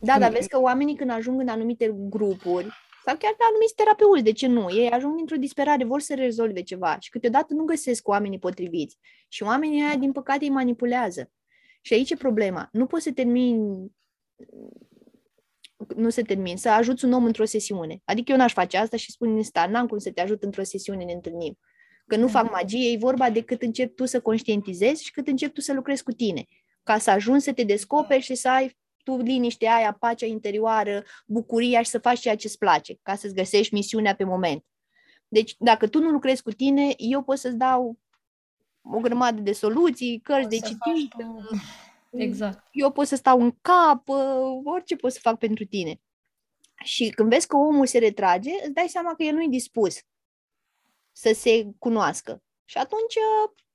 Da, 0.00 0.18
dar 0.18 0.30
vezi 0.30 0.48
că 0.48 0.60
oamenii 0.60 0.96
când 0.96 1.10
ajung 1.10 1.40
în 1.40 1.48
anumite 1.48 1.94
grupuri, 2.08 2.66
sau 3.04 3.16
chiar 3.16 3.34
de 3.38 3.44
anumiți 3.50 3.74
terapeuți, 3.74 4.22
de 4.22 4.32
ce 4.32 4.46
nu? 4.46 4.70
Ei 4.70 4.90
ajung 4.90 5.16
dintr-o 5.16 5.36
disperare, 5.36 5.84
vor 5.84 6.00
să 6.00 6.14
rezolve 6.14 6.62
ceva 6.62 6.96
și 7.00 7.10
câteodată 7.10 7.54
nu 7.54 7.64
găsesc 7.64 8.08
oamenii 8.08 8.38
potriviți. 8.38 8.98
Și 9.28 9.42
oamenii 9.42 9.82
aia, 9.82 9.96
din 9.96 10.12
păcate, 10.12 10.44
îi 10.44 10.50
manipulează. 10.50 11.30
Și 11.80 11.94
aici 11.94 12.10
e 12.10 12.16
problema. 12.16 12.68
Nu 12.72 12.86
poți 12.86 13.04
să 13.04 13.12
termini 13.12 13.92
nu 15.96 16.10
se 16.10 16.22
termin, 16.22 16.56
să 16.56 16.68
ajuți 16.68 17.04
un 17.04 17.12
om 17.12 17.24
într-o 17.24 17.44
sesiune. 17.44 18.00
Adică 18.04 18.32
eu 18.32 18.38
n-aș 18.38 18.52
face 18.52 18.76
asta 18.76 18.96
și 18.96 19.10
spun 19.10 19.42
sta, 19.42 19.66
n-am 19.66 19.86
cum 19.86 19.98
să 19.98 20.10
te 20.10 20.20
ajut 20.20 20.42
într-o 20.42 20.62
sesiune, 20.62 21.04
ne 21.04 21.12
întâlnim. 21.12 21.58
Că 22.06 22.16
nu 22.16 22.28
fac 22.28 22.50
magie, 22.50 22.90
e 22.92 22.96
vorba 22.96 23.30
de 23.30 23.42
cât 23.42 23.62
începi 23.62 23.94
tu 23.94 24.04
să 24.04 24.20
conștientizezi 24.20 25.04
și 25.04 25.10
cât 25.10 25.26
începi 25.26 25.52
tu 25.52 25.60
să 25.60 25.72
lucrezi 25.72 26.02
cu 26.02 26.12
tine. 26.12 26.46
Ca 26.82 26.98
să 26.98 27.10
ajungi 27.10 27.44
să 27.44 27.52
te 27.52 27.62
descoperi 27.62 28.22
și 28.22 28.34
să 28.34 28.48
ai 28.48 28.78
tu 29.04 29.16
liniștea 29.16 29.74
aia, 29.74 29.92
pacea 29.92 30.26
interioară, 30.26 31.04
bucuria 31.26 31.82
și 31.82 31.90
să 31.90 31.98
faci 31.98 32.20
ceea 32.20 32.36
ce 32.36 32.46
îți 32.46 32.58
place, 32.58 32.98
ca 33.02 33.14
să-ți 33.14 33.34
găsești 33.34 33.74
misiunea 33.74 34.14
pe 34.14 34.24
moment. 34.24 34.64
Deci, 35.28 35.54
dacă 35.58 35.88
tu 35.88 35.98
nu 35.98 36.10
lucrezi 36.10 36.42
cu 36.42 36.50
tine, 36.50 36.94
eu 36.96 37.22
pot 37.22 37.38
să-ți 37.38 37.56
dau 37.56 37.98
o 38.82 38.98
grămadă 38.98 39.40
de 39.40 39.52
soluții, 39.52 40.20
cărți 40.20 40.48
de 40.48 40.56
citit. 40.56 41.12
Exact. 42.10 42.68
Eu 42.72 42.92
pot 42.92 43.06
să 43.06 43.16
stau 43.16 43.40
în 43.40 43.56
cap, 43.60 44.08
ă, 44.08 44.14
orice 44.64 44.96
pot 44.96 45.12
să 45.12 45.18
fac 45.22 45.38
pentru 45.38 45.64
tine. 45.64 46.00
Și 46.84 47.10
când 47.10 47.30
vezi 47.30 47.46
că 47.46 47.56
omul 47.56 47.86
se 47.86 47.98
retrage, 47.98 48.50
îți 48.62 48.72
dai 48.72 48.88
seama 48.88 49.14
că 49.14 49.22
el 49.22 49.34
nu 49.34 49.42
e 49.42 49.48
dispus 49.48 49.96
să 51.12 51.32
se 51.34 51.66
cunoască. 51.78 52.42
Și 52.64 52.78
atunci, 52.78 53.14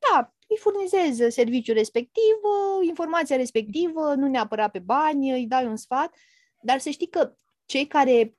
da, 0.09 0.33
îi 0.49 0.57
furnizez 0.57 1.33
serviciul 1.33 1.75
respectiv, 1.75 2.33
informația 2.81 3.35
respectivă, 3.35 4.13
nu 4.13 4.27
neapărat 4.27 4.71
pe 4.71 4.79
bani, 4.79 5.31
îi 5.31 5.47
dai 5.47 5.65
un 5.65 5.75
sfat, 5.75 6.15
dar 6.61 6.79
să 6.79 6.89
știi 6.89 7.09
că 7.09 7.33
cei 7.65 7.87
care 7.87 8.35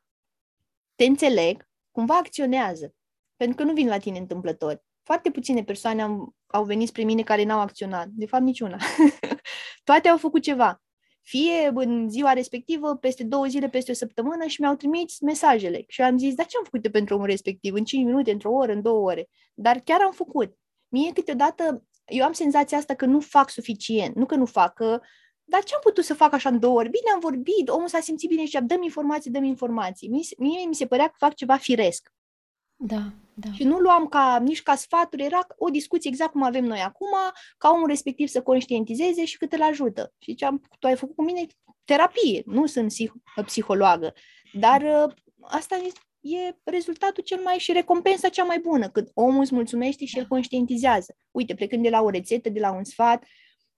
te 0.95 1.05
înțeleg, 1.05 1.69
cumva 1.91 2.17
acționează, 2.17 2.95
pentru 3.37 3.57
că 3.57 3.63
nu 3.63 3.73
vin 3.73 3.89
la 3.89 3.99
tine 3.99 4.19
întâmplători. 4.19 4.83
Foarte 5.03 5.31
puține 5.31 5.65
persoane 5.65 6.03
au, 6.03 6.35
au 6.47 6.65
venit 6.65 6.89
spre 6.89 7.03
mine 7.03 7.23
care 7.23 7.45
n-au 7.45 7.61
acționat, 7.61 8.09
de 8.09 8.27
fapt 8.27 8.43
niciuna. 8.43 8.77
Toate 9.85 10.09
au 10.09 10.17
făcut 10.17 10.43
ceva. 10.43 10.83
Fie 11.23 11.71
în 11.75 12.09
ziua 12.09 12.33
respectivă, 12.33 12.97
peste 12.97 13.25
două 13.25 13.47
zile, 13.47 13.69
peste 13.69 13.91
o 13.91 13.95
săptămână 13.95 14.47
și 14.47 14.61
mi-au 14.61 14.75
trimis 14.75 15.21
mesajele. 15.21 15.85
Și 15.89 16.03
am 16.03 16.19
zis, 16.19 16.35
dar 16.35 16.47
ce 16.47 16.57
am 16.57 16.65
făcut 16.65 16.93
pentru 16.93 17.15
omul 17.15 17.27
respectiv? 17.27 17.75
În 17.75 17.85
5 17.85 18.05
minute, 18.05 18.31
într-o 18.31 18.53
oră, 18.53 18.73
în 18.73 18.83
două 18.83 19.11
ore. 19.11 19.29
Dar 19.55 19.79
chiar 19.79 20.01
am 20.01 20.13
făcut. 20.13 20.59
Mie 20.89 21.13
câteodată 21.13 21.85
eu 22.11 22.25
am 22.25 22.33
senzația 22.33 22.79
asta 22.79 22.95
că 22.95 23.07
nu 23.07 23.21
fac 23.21 23.51
suficient, 23.51 24.15
nu 24.15 24.27
că 24.27 24.35
nu 24.35 24.47
fac, 24.47 24.75
că 24.75 25.01
dar 25.51 25.63
ce 25.63 25.75
am 25.75 25.81
putut 25.83 26.05
să 26.05 26.15
fac 26.15 26.33
așa 26.33 26.49
în 26.49 26.59
două 26.59 26.75
ori? 26.75 26.89
Bine, 26.89 27.11
am 27.15 27.21
vorbit, 27.21 27.69
omul 27.69 27.89
s-a 27.89 28.01
simțit 28.01 28.29
bine 28.29 28.45
și 28.45 28.59
dăm 28.63 28.83
informații, 28.83 29.31
dăm 29.31 29.45
informații. 29.45 30.09
Mie, 30.09 30.23
mie 30.39 30.67
mi 30.67 30.75
se 30.75 30.87
părea 30.87 31.07
că 31.07 31.15
fac 31.19 31.35
ceva 31.35 31.57
firesc. 31.57 32.13
Da, 32.77 33.13
da. 33.35 33.53
Și 33.53 33.65
nu 33.65 33.79
luam 33.79 34.07
ca, 34.07 34.39
nici 34.43 34.63
ca 34.63 34.75
sfaturi, 34.75 35.25
era 35.25 35.47
o 35.57 35.69
discuție 35.69 36.11
exact 36.11 36.31
cum 36.31 36.43
avem 36.43 36.65
noi 36.65 36.81
acum, 36.81 37.09
ca 37.59 37.71
omul 37.71 37.87
respectiv 37.87 38.29
să 38.29 38.43
conștientizeze 38.43 39.25
și 39.25 39.37
cât 39.37 39.53
îl 39.53 39.63
ajută. 39.63 40.13
Și 40.19 40.35
ce 40.35 40.45
am, 40.45 40.63
tu 40.79 40.87
ai 40.87 40.97
făcut 40.97 41.15
cu 41.15 41.23
mine 41.23 41.47
terapie, 41.85 42.43
nu 42.47 42.67
sunt 42.67 42.93
psih- 42.93 43.43
psihologă, 43.45 44.15
dar 44.53 44.83
ă, 44.83 45.15
asta 45.41 45.77
e 46.21 46.57
rezultatul 46.65 47.23
cel 47.23 47.41
mai 47.43 47.59
și 47.59 47.73
recompensa 47.73 48.29
cea 48.29 48.45
mai 48.45 48.59
bună, 48.59 48.89
când 48.89 49.11
omul 49.15 49.41
îți 49.41 49.55
mulțumește 49.55 50.05
și 50.05 50.19
el 50.19 50.27
conștientizează. 50.27 51.17
Uite, 51.31 51.55
plecând 51.55 51.83
de 51.83 51.89
la 51.89 52.03
o 52.03 52.11
rețetă, 52.11 52.49
de 52.49 52.61
la 52.61 52.73
un 52.73 52.85
sfat, 52.85 53.25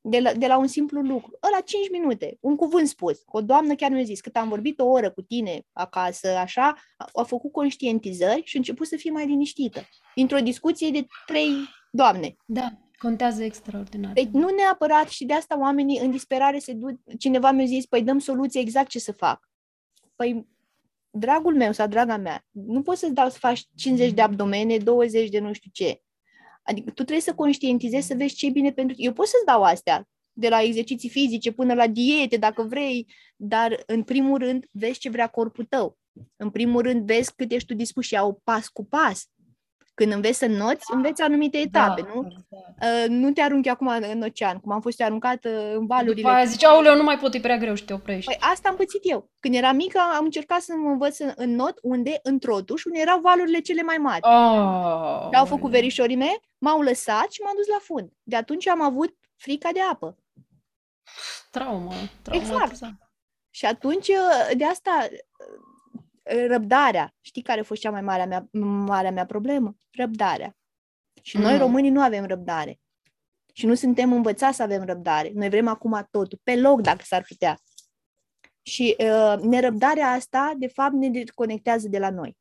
de 0.00 0.20
la, 0.20 0.32
de 0.32 0.46
la 0.46 0.58
un 0.58 0.66
simplu 0.66 1.00
lucru. 1.00 1.38
Ăla 1.42 1.60
5 1.60 1.90
minute, 1.90 2.36
un 2.40 2.56
cuvânt 2.56 2.88
spus. 2.88 3.22
O 3.26 3.40
doamnă 3.40 3.74
chiar 3.74 3.90
mi-a 3.90 4.02
zis, 4.02 4.20
cât 4.20 4.36
am 4.36 4.48
vorbit 4.48 4.80
o 4.80 4.84
oră 4.84 5.10
cu 5.10 5.22
tine 5.22 5.66
acasă, 5.72 6.28
așa, 6.28 6.74
a 7.12 7.22
făcut 7.22 7.52
conștientizări 7.52 8.42
și 8.44 8.56
a 8.56 8.58
început 8.58 8.86
să 8.86 8.96
fie 8.96 9.10
mai 9.10 9.26
liniștită. 9.26 9.88
Dintr-o 10.14 10.38
discuție 10.38 10.90
de 10.90 11.06
trei 11.26 11.52
doamne. 11.90 12.36
Da, 12.46 12.72
contează 12.98 13.44
extraordinar. 13.44 14.12
Deci 14.12 14.28
nu 14.32 14.48
neapărat 14.48 15.08
și 15.08 15.24
de 15.24 15.32
asta 15.32 15.58
oamenii 15.58 15.98
în 15.98 16.10
disperare 16.10 16.58
se 16.58 16.72
duc, 16.72 16.90
cineva 17.18 17.50
mi-a 17.50 17.66
zis, 17.66 17.86
păi 17.86 18.02
dăm 18.02 18.18
soluție 18.18 18.60
exact 18.60 18.88
ce 18.88 18.98
să 18.98 19.12
fac. 19.12 19.50
Păi 20.16 20.46
dragul 21.12 21.56
meu 21.56 21.72
sau 21.72 21.86
draga 21.86 22.16
mea, 22.16 22.44
nu 22.50 22.82
poți 22.82 23.00
să-ți 23.00 23.14
dau 23.14 23.28
să 23.28 23.38
faci 23.38 23.66
50 23.74 24.12
de 24.12 24.22
abdomene, 24.22 24.78
20 24.78 25.28
de 25.28 25.38
nu 25.38 25.52
știu 25.52 25.70
ce. 25.72 26.00
Adică 26.62 26.86
tu 26.86 26.94
trebuie 26.94 27.20
să 27.20 27.34
conștientizezi, 27.34 28.06
să 28.06 28.14
vezi 28.14 28.34
ce 28.34 28.46
e 28.46 28.50
bine 28.50 28.72
pentru 28.72 28.94
tine. 28.94 29.06
Eu 29.06 29.12
pot 29.12 29.26
să-ți 29.26 29.44
dau 29.44 29.62
astea, 29.62 30.08
de 30.32 30.48
la 30.48 30.62
exerciții 30.62 31.08
fizice 31.08 31.52
până 31.52 31.74
la 31.74 31.86
diete, 31.86 32.36
dacă 32.36 32.62
vrei, 32.62 33.06
dar 33.36 33.82
în 33.86 34.02
primul 34.02 34.38
rând 34.38 34.66
vezi 34.70 34.98
ce 34.98 35.10
vrea 35.10 35.26
corpul 35.26 35.64
tău. 35.64 35.98
În 36.36 36.50
primul 36.50 36.82
rând 36.82 37.06
vezi 37.06 37.34
cât 37.34 37.52
ești 37.52 37.68
tu 37.68 37.74
dispus 37.74 38.04
și 38.04 38.14
iau 38.14 38.40
pas 38.44 38.68
cu 38.68 38.84
pas. 38.84 39.26
Când 39.94 40.12
înveți 40.12 40.38
să 40.38 40.46
noți, 40.46 40.92
înveți 40.92 41.22
anumite 41.22 41.58
etape, 41.58 42.00
Da, 42.00 42.08
nu? 42.14 42.26
exact. 42.26 43.04
Uh, 43.04 43.08
nu 43.08 43.32
te 43.32 43.40
arunchi 43.40 43.68
acum 43.68 43.86
în 43.86 44.22
ocean, 44.22 44.58
cum 44.58 44.72
am 44.72 44.80
fost 44.80 45.00
eu 45.00 45.06
aruncată 45.06 45.74
în 45.76 45.86
valurile. 45.86 46.14
După 46.14 46.28
aia 46.28 46.44
zice, 46.44 46.66
aoleu, 46.66 46.96
nu 46.96 47.02
mai 47.02 47.18
pot, 47.18 47.34
e 47.34 47.40
prea 47.40 47.56
greu 47.56 47.74
și 47.74 47.84
te 47.84 47.92
oprești. 47.92 48.26
Păi 48.26 48.36
asta 48.52 48.68
am 48.68 48.76
pățit 48.76 49.00
eu. 49.02 49.30
Când 49.40 49.54
eram 49.54 49.76
mică, 49.76 49.98
am 50.16 50.24
încercat 50.24 50.60
să 50.60 50.72
mă 50.76 50.88
învăț 50.90 51.18
în, 51.18 51.32
în 51.36 51.54
not, 51.54 51.78
unde, 51.82 52.20
în 52.22 52.38
trotuș, 52.38 52.84
unde 52.84 52.98
erau 52.98 53.20
valurile 53.20 53.58
cele 53.60 53.82
mai 53.82 53.96
mari. 53.96 54.20
Oh, 54.22 55.28
Ce 55.30 55.36
au 55.36 55.44
făcut 55.44 55.70
verișorii 55.70 56.16
mei? 56.16 56.40
M-au 56.58 56.80
lăsat 56.80 57.30
și 57.30 57.40
m-am 57.42 57.54
dus 57.56 57.66
la 57.66 57.78
fund. 57.80 58.10
De 58.22 58.36
atunci 58.36 58.68
am 58.68 58.82
avut 58.82 59.16
frica 59.36 59.68
de 59.72 59.80
apă. 59.92 60.16
Traumă, 61.50 61.92
traumă. 62.22 62.42
Exact. 62.44 62.78
Și 63.50 63.66
atunci, 63.66 64.08
uh, 64.08 64.50
de 64.56 64.64
asta, 64.64 65.06
uh, 65.10 65.71
răbdarea. 66.22 67.14
Știi 67.20 67.42
care 67.42 67.60
a 67.60 67.64
fost 67.64 67.80
cea 67.80 67.90
mai 67.90 68.02
mare 68.02 68.24
mea, 68.24 68.48
marea 68.86 69.10
mea 69.10 69.26
problemă? 69.26 69.76
Răbdarea. 69.90 70.56
Și 71.22 71.38
noi, 71.38 71.52
Mm. 71.52 71.58
românii, 71.58 71.90
nu 71.90 72.00
avem 72.00 72.24
răbdare. 72.24 72.80
Și 73.52 73.66
nu 73.66 73.74
suntem 73.74 74.12
învățați 74.12 74.56
să 74.56 74.62
avem 74.62 74.84
răbdare. 74.84 75.30
Noi 75.34 75.48
vrem 75.48 75.68
acum 75.68 76.08
totul, 76.10 76.40
pe 76.42 76.56
loc, 76.56 76.80
dacă 76.80 77.00
s-ar 77.04 77.24
putea. 77.28 77.58
Și 78.62 78.96
uh, 78.98 79.34
nerăbdarea 79.40 80.10
asta, 80.10 80.52
de 80.56 80.66
fapt, 80.66 80.92
ne 80.92 81.08
deconectează 81.08 81.88
de 81.88 81.98
la 81.98 82.10
noi. 82.10 82.36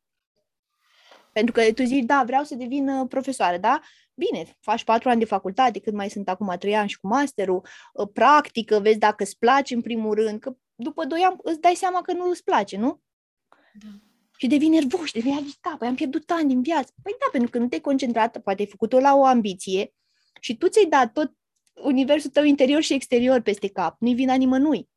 Pentru 1.33 1.53
că 1.53 1.73
tu 1.73 1.83
zici, 1.83 2.03
da, 2.05 2.23
vreau 2.25 2.43
să 2.43 2.55
devin 2.55 2.89
uh, 2.89 3.07
profesoară, 3.09 3.57
da? 3.57 3.79
Bine, 4.13 4.57
faci 4.59 4.83
patru 4.83 5.09
ani 5.09 5.19
de 5.19 5.25
facultate, 5.25 5.79
cât 5.79 5.93
mai 5.93 6.09
sunt 6.09 6.29
acum 6.29 6.55
trei 6.59 6.75
ani 6.75 6.89
și 6.89 6.99
cu 6.99 7.07
masterul, 7.07 7.65
uh, 7.93 8.07
practică, 8.13 8.79
vezi 8.79 8.97
dacă 8.97 9.23
îți 9.23 9.37
place 9.37 9.73
în 9.73 9.81
primul 9.81 10.15
rând, 10.15 10.39
că 10.39 10.55
după 10.75 11.05
doi 11.05 11.21
ani 11.21 11.35
îți 11.43 11.59
dai 11.59 11.75
seama 11.75 12.01
că 12.01 12.13
nu 12.13 12.29
îți 12.29 12.43
place, 12.43 12.77
nu? 12.77 13.01
Da. 13.73 13.89
Și 14.37 14.47
devii 14.47 14.69
nervos, 14.69 15.11
devii 15.11 15.37
agitat, 15.39 15.77
păi 15.77 15.87
am 15.87 15.95
pierdut 15.95 16.29
ani 16.29 16.47
din 16.47 16.61
viață. 16.61 16.93
Păi 17.03 17.15
da, 17.19 17.25
pentru 17.31 17.49
că 17.49 17.57
nu 17.57 17.67
te-ai 17.67 17.81
concentrat, 17.81 18.37
poate 18.37 18.61
ai 18.61 18.67
făcut-o 18.67 18.99
la 18.99 19.15
o 19.15 19.25
ambiție 19.25 19.93
și 20.39 20.57
tu 20.57 20.67
ți-ai 20.67 20.85
dat 20.85 21.11
tot 21.13 21.31
universul 21.83 22.29
tău 22.29 22.43
interior 22.43 22.81
și 22.81 22.93
exterior 22.93 23.41
peste 23.41 23.69
cap. 23.69 23.95
Nu-i 23.99 24.13
vina 24.13 24.33
nimănui. 24.35 24.89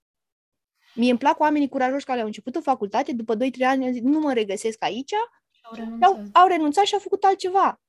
Mie 0.94 1.10
îmi 1.10 1.18
plac 1.18 1.38
oamenii 1.40 1.68
curajoși 1.68 2.04
care 2.04 2.20
au 2.20 2.26
început 2.26 2.56
o 2.56 2.60
facultate, 2.60 3.12
după 3.12 3.36
2-3 3.36 3.38
ani 3.60 3.86
au 3.86 3.92
zis, 3.92 4.02
nu 4.02 4.18
mă 4.18 4.32
regăsesc 4.32 4.82
aici, 4.82 5.12
Au 5.62 5.74
și 5.74 5.80
renunțat. 5.80 6.08
au, 6.08 6.24
au 6.32 6.46
renunțat 6.48 6.84
și 6.84 6.94
au 6.94 7.00
făcut 7.00 7.24
altceva. 7.24 7.80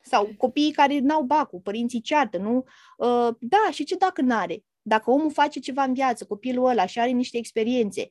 Sau 0.00 0.28
copiii 0.38 0.72
care 0.72 0.98
n-au 0.98 1.22
bacul, 1.22 1.60
părinții 1.60 2.00
ceartă, 2.00 2.38
nu? 2.38 2.64
Uh, 2.96 3.28
da, 3.40 3.68
și 3.70 3.84
ce 3.84 3.96
dacă 3.96 4.20
n-are? 4.22 4.64
Dacă 4.82 5.10
omul 5.10 5.32
face 5.32 5.60
ceva 5.60 5.82
în 5.82 5.94
viață, 5.94 6.24
copilul 6.24 6.66
ăla 6.66 6.86
și 6.86 7.00
are 7.00 7.10
niște 7.10 7.38
experiențe, 7.38 8.10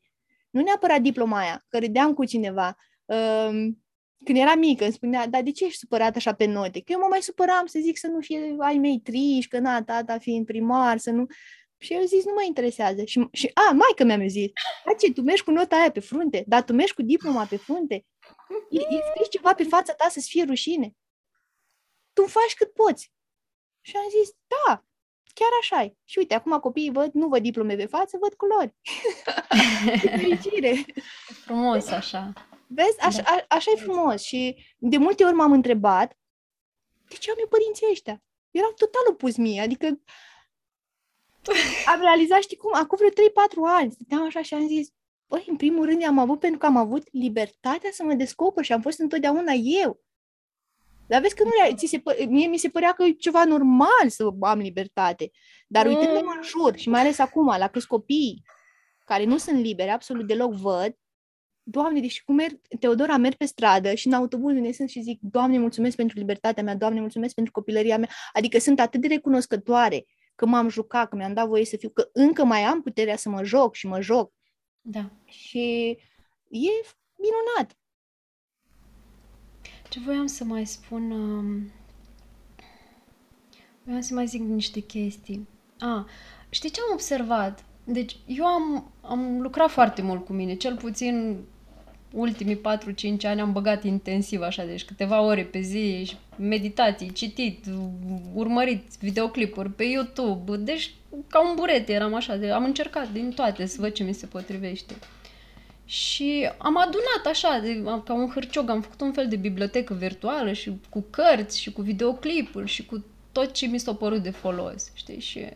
nu 0.53 0.61
neapărat 0.61 1.01
diploma 1.01 1.37
aia, 1.37 1.65
că 1.67 1.79
râdeam 1.79 2.13
cu 2.13 2.25
cineva, 2.25 2.77
uh, 3.05 3.49
când 4.25 4.37
era 4.37 4.55
mică, 4.55 4.83
îmi 4.83 4.93
spunea, 4.93 5.27
dar 5.27 5.41
de 5.41 5.51
ce 5.51 5.65
ești 5.65 5.77
supărat 5.77 6.15
așa 6.15 6.33
pe 6.33 6.45
note? 6.45 6.81
Că 6.81 6.91
eu 6.91 6.99
mă 6.99 7.07
mai 7.09 7.21
supăram 7.21 7.65
să 7.65 7.79
zic 7.81 7.97
să 7.97 8.07
nu 8.07 8.19
fie 8.19 8.55
ai 8.59 8.77
mei 8.77 8.99
triși, 8.99 9.47
că 9.47 9.59
na, 9.59 9.83
tata 9.83 10.17
fiind 10.17 10.45
primar, 10.45 10.97
să 10.97 11.11
nu... 11.11 11.25
Și 11.77 11.93
eu 11.93 12.01
zis, 12.01 12.25
nu 12.25 12.33
mă 12.33 12.43
interesează. 12.45 13.03
Și, 13.03 13.27
și 13.31 13.51
a, 13.53 13.71
maică 13.71 14.03
mi-a 14.03 14.27
zis, 14.27 14.51
"Da, 14.85 14.93
ce, 14.93 15.13
tu 15.13 15.21
mergi 15.21 15.43
cu 15.43 15.51
nota 15.51 15.75
aia 15.75 15.91
pe 15.91 15.99
frunte, 15.99 16.43
dar 16.47 16.63
tu 16.63 16.73
mergi 16.73 16.93
cu 16.93 17.01
diploma 17.01 17.45
pe 17.45 17.57
frunte? 17.57 18.05
E, 18.69 18.79
e 18.79 18.99
scris 19.09 19.29
ceva 19.29 19.53
pe 19.53 19.63
fața 19.63 19.93
ta 19.93 20.09
să-ți 20.09 20.29
fie 20.29 20.43
rușine. 20.43 20.95
Tu 22.13 22.25
faci 22.25 22.53
cât 22.55 22.73
poți. 22.73 23.11
Și 23.81 23.95
am 23.95 24.09
zis, 24.09 24.35
da, 24.47 24.85
chiar 25.33 25.49
așa 25.61 25.83
e. 25.83 25.95
Și 26.03 26.17
uite, 26.17 26.33
acum 26.33 26.59
copiii 26.59 26.91
văd, 26.91 27.13
nu 27.13 27.27
văd 27.27 27.41
diplome 27.41 27.75
pe 27.75 27.85
față, 27.85 28.17
văd 28.21 28.33
culori. 28.33 28.75
Ce 30.01 30.09
fericire! 30.17 30.67
E 30.67 30.85
frumos 31.45 31.87
așa. 31.87 32.33
Vezi, 32.67 32.99
așa, 32.99 33.21
a, 33.25 33.45
așa 33.47 33.71
e 33.71 33.79
frumos. 33.79 34.21
Și 34.21 34.65
de 34.77 34.97
multe 34.97 35.23
ori 35.23 35.33
m-am 35.33 35.51
întrebat, 35.51 36.17
de 37.07 37.15
ce 37.15 37.31
am 37.31 37.37
eu 37.39 37.47
părinții 37.47 37.87
ăștia? 37.91 38.23
Erau 38.51 38.71
total 38.71 39.01
opus 39.09 39.35
mie, 39.35 39.61
adică 39.61 39.99
am 41.85 41.99
realizat, 41.99 42.41
știi 42.41 42.57
cum, 42.57 42.71
acum 42.73 42.97
vreo 42.97 43.09
3-4 43.09 43.13
ani, 43.65 43.91
stăteam 43.91 44.25
așa 44.25 44.41
și 44.41 44.53
am 44.53 44.67
zis, 44.67 44.89
băi, 45.27 45.45
în 45.47 45.55
primul 45.55 45.85
rând 45.85 46.03
am 46.03 46.17
avut 46.17 46.39
pentru 46.39 46.59
că 46.59 46.65
am 46.65 46.77
avut 46.77 47.07
libertatea 47.11 47.89
să 47.91 48.03
mă 48.03 48.13
descoper 48.13 48.63
și 48.63 48.73
am 48.73 48.81
fost 48.81 48.99
întotdeauna 48.99 49.51
eu. 49.53 50.01
Dar 51.13 51.21
vezi 51.21 51.35
că 51.35 51.43
nu 51.43 51.49
le, 51.49 51.75
ți 51.75 51.85
se, 51.85 51.99
pă- 51.99 52.27
mie 52.27 52.47
mi 52.47 52.57
se 52.57 52.69
părea 52.69 52.91
că 52.91 53.03
e 53.03 53.11
ceva 53.11 53.43
normal 53.43 54.07
să 54.07 54.29
am 54.39 54.59
libertate. 54.59 55.31
Dar 55.67 55.85
uitându-mă 55.85 56.33
în 56.35 56.41
jur 56.43 56.75
și 56.75 56.89
mai 56.89 57.01
ales 57.01 57.19
acum, 57.19 57.45
la 57.45 57.67
câți 57.67 57.87
copii 57.87 58.43
care 59.05 59.23
nu 59.23 59.37
sunt 59.37 59.59
liberi, 59.59 59.89
absolut 59.89 60.27
deloc 60.27 60.53
văd, 60.53 60.97
Doamne, 61.63 61.99
deci 61.99 62.23
cum 62.23 62.35
merg, 62.35 62.59
Teodora, 62.79 63.17
merg 63.17 63.35
pe 63.35 63.45
stradă 63.45 63.93
și 63.93 64.07
în 64.07 64.13
autobuz 64.13 64.53
ne 64.53 64.71
sunt 64.71 64.89
și 64.89 65.01
zic, 65.01 65.19
Doamne, 65.21 65.59
mulțumesc 65.59 65.95
pentru 65.95 66.17
libertatea 66.17 66.63
mea, 66.63 66.75
Doamne, 66.75 66.99
mulțumesc 66.99 67.33
pentru 67.33 67.53
copilăria 67.53 67.97
mea. 67.97 68.09
Adică 68.33 68.59
sunt 68.59 68.79
atât 68.79 69.01
de 69.01 69.07
recunoscătoare 69.07 70.05
că 70.35 70.45
m-am 70.45 70.69
jucat, 70.69 71.09
că 71.09 71.15
mi-am 71.15 71.33
dat 71.33 71.47
voie 71.47 71.65
să 71.65 71.77
fiu, 71.77 71.89
că 71.89 72.09
încă 72.13 72.43
mai 72.43 72.61
am 72.61 72.81
puterea 72.81 73.15
să 73.15 73.29
mă 73.29 73.43
joc 73.43 73.75
și 73.75 73.87
mă 73.87 74.01
joc. 74.01 74.33
Da. 74.81 75.11
Și 75.25 75.89
e 76.49 76.71
minunat. 77.15 77.77
Ce 79.93 79.99
voiam 79.99 80.25
să 80.25 80.43
mai 80.43 80.65
spun... 80.65 81.11
Um... 81.11 81.71
Voiam 83.83 84.01
să 84.01 84.13
mai 84.13 84.25
zic 84.25 84.41
niște 84.41 84.79
chestii. 84.79 85.47
A, 85.79 86.07
știi 86.49 86.69
ce 86.69 86.79
am 86.87 86.93
observat? 86.93 87.65
Deci, 87.83 88.15
eu 88.25 88.45
am, 88.45 88.91
am 89.01 89.41
lucrat 89.41 89.69
foarte 89.69 90.01
mult 90.01 90.25
cu 90.25 90.33
mine, 90.33 90.53
cel 90.53 90.75
puțin 90.75 91.37
ultimii 92.11 92.59
4-5 92.59 92.61
ani 93.23 93.41
am 93.41 93.51
băgat 93.51 93.83
intensiv 93.83 94.41
așa, 94.41 94.65
deci 94.65 94.85
câteva 94.85 95.21
ore 95.21 95.43
pe 95.43 95.61
zi, 95.61 96.03
și 96.05 96.17
meditații, 96.37 97.11
citit, 97.11 97.65
urmărit 98.33 98.83
videoclipuri 98.99 99.71
pe 99.71 99.83
YouTube, 99.83 100.57
deci 100.57 100.93
ca 101.27 101.49
un 101.49 101.55
burete 101.55 101.93
eram 101.93 102.13
așa, 102.13 102.35
de, 102.35 102.51
am 102.51 102.63
încercat 102.63 103.11
din 103.11 103.31
toate 103.31 103.65
să 103.65 103.81
văd 103.81 103.91
ce 103.91 104.03
mi 104.03 104.13
se 104.13 104.25
potrivește. 104.25 104.95
Și 105.85 106.49
am 106.57 106.77
adunat 106.77 107.25
așa, 107.25 107.59
de, 107.59 107.83
ca 107.83 108.13
un 108.13 108.29
hârciog, 108.29 108.69
am 108.69 108.81
făcut 108.81 109.01
un 109.01 109.11
fel 109.11 109.27
de 109.27 109.35
bibliotecă 109.35 109.93
virtuală 109.93 110.53
și 110.53 110.71
cu 110.89 111.05
cărți 111.09 111.59
și 111.59 111.71
cu 111.71 111.81
videoclipuri 111.81 112.67
și 112.67 112.85
cu 112.85 113.05
tot 113.31 113.51
ce 113.51 113.65
mi 113.65 113.77
s-a 113.77 113.93
părut 113.93 114.23
de 114.23 114.29
folos, 114.29 114.91
știi? 114.93 115.19
Și 115.19 115.47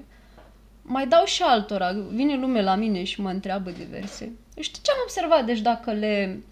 mai 0.82 1.08
dau 1.08 1.26
și 1.26 1.42
altora. 1.42 1.92
Vine 1.92 2.36
lume 2.36 2.62
la 2.62 2.76
mine 2.76 3.04
și 3.04 3.22
mă 3.22 3.30
întreabă 3.30 3.70
diverse. 3.70 4.32
Știi 4.60 4.82
ce 4.82 4.92
am 4.92 4.98
observat? 5.04 5.46
Deci 5.46 5.60
dacă 5.60 5.92
le... 5.92 6.44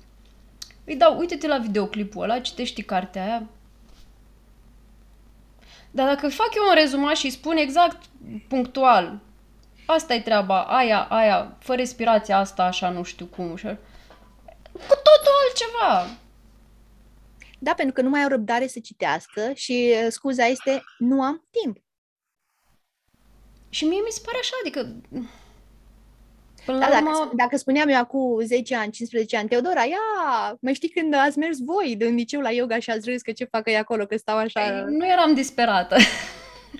Îi 0.86 0.96
dau, 0.96 1.18
uite-te 1.18 1.48
la 1.48 1.58
videoclipul 1.58 2.24
ăla, 2.24 2.40
citești 2.40 2.84
cartea 2.84 3.24
aia. 3.24 3.44
Dar 5.92 6.08
dacă 6.08 6.30
fac 6.30 6.50
eu 6.56 6.64
un 6.70 6.76
rezumat 6.76 7.16
și 7.16 7.26
îi 7.26 7.32
spun 7.32 7.58
exact 7.58 8.06
punctual, 8.48 9.20
asta 9.86 10.14
e 10.14 10.22
treaba, 10.22 10.64
aia, 10.64 11.08
aia, 11.10 11.58
fă 11.60 11.76
respirația 11.76 12.38
asta, 12.38 12.64
așa, 12.64 12.90
nu 12.90 13.04
știu 13.04 13.26
cum, 13.26 13.56
și 13.56 13.66
cu 14.72 14.96
totul 15.04 15.34
altceva. 15.48 16.18
Da, 17.60 17.74
pentru 17.74 17.94
că 17.94 18.02
nu 18.02 18.10
mai 18.10 18.22
au 18.22 18.30
răbdare 18.30 18.68
să 18.68 18.80
citească 18.80 19.52
și 19.54 19.94
uh, 19.94 20.08
scuza 20.10 20.46
este, 20.46 20.84
nu 20.98 21.22
am 21.22 21.48
timp. 21.52 21.78
Și 23.70 23.86
mie 23.86 24.00
mi 24.00 24.12
se 24.12 24.22
pare 24.26 24.38
așa, 24.38 24.54
adică... 24.62 24.96
Până 26.66 26.80
Da, 26.80 26.88
la 26.88 26.94
dacă, 26.94 27.06
urmă, 27.06 27.32
dacă 27.36 27.58
spuneam 27.58 27.88
eu 27.88 27.98
acum 27.98 28.40
10 28.42 28.76
ani, 28.76 28.92
15 28.92 29.38
ani, 29.38 29.48
Teodora, 29.50 29.84
ia, 29.84 30.58
mai 30.62 30.74
știi 30.74 30.90
când 30.90 31.14
ați 31.14 31.38
mers 31.38 31.58
voi 31.60 31.98
în 32.00 32.16
liceu 32.16 32.42
la 32.42 32.52
yoga 32.52 32.80
și 32.80 32.90
ați 32.90 33.10
râs 33.10 33.22
că 33.22 33.32
ce 33.32 33.46
fac 33.46 33.68
ei 33.68 33.78
acolo, 33.78 34.06
că 34.06 34.18
stau 34.18 34.38
așa... 34.38 34.62
Păi, 34.62 34.84
nu 34.88 35.08
eram 35.08 35.34
disperată. 35.34 35.96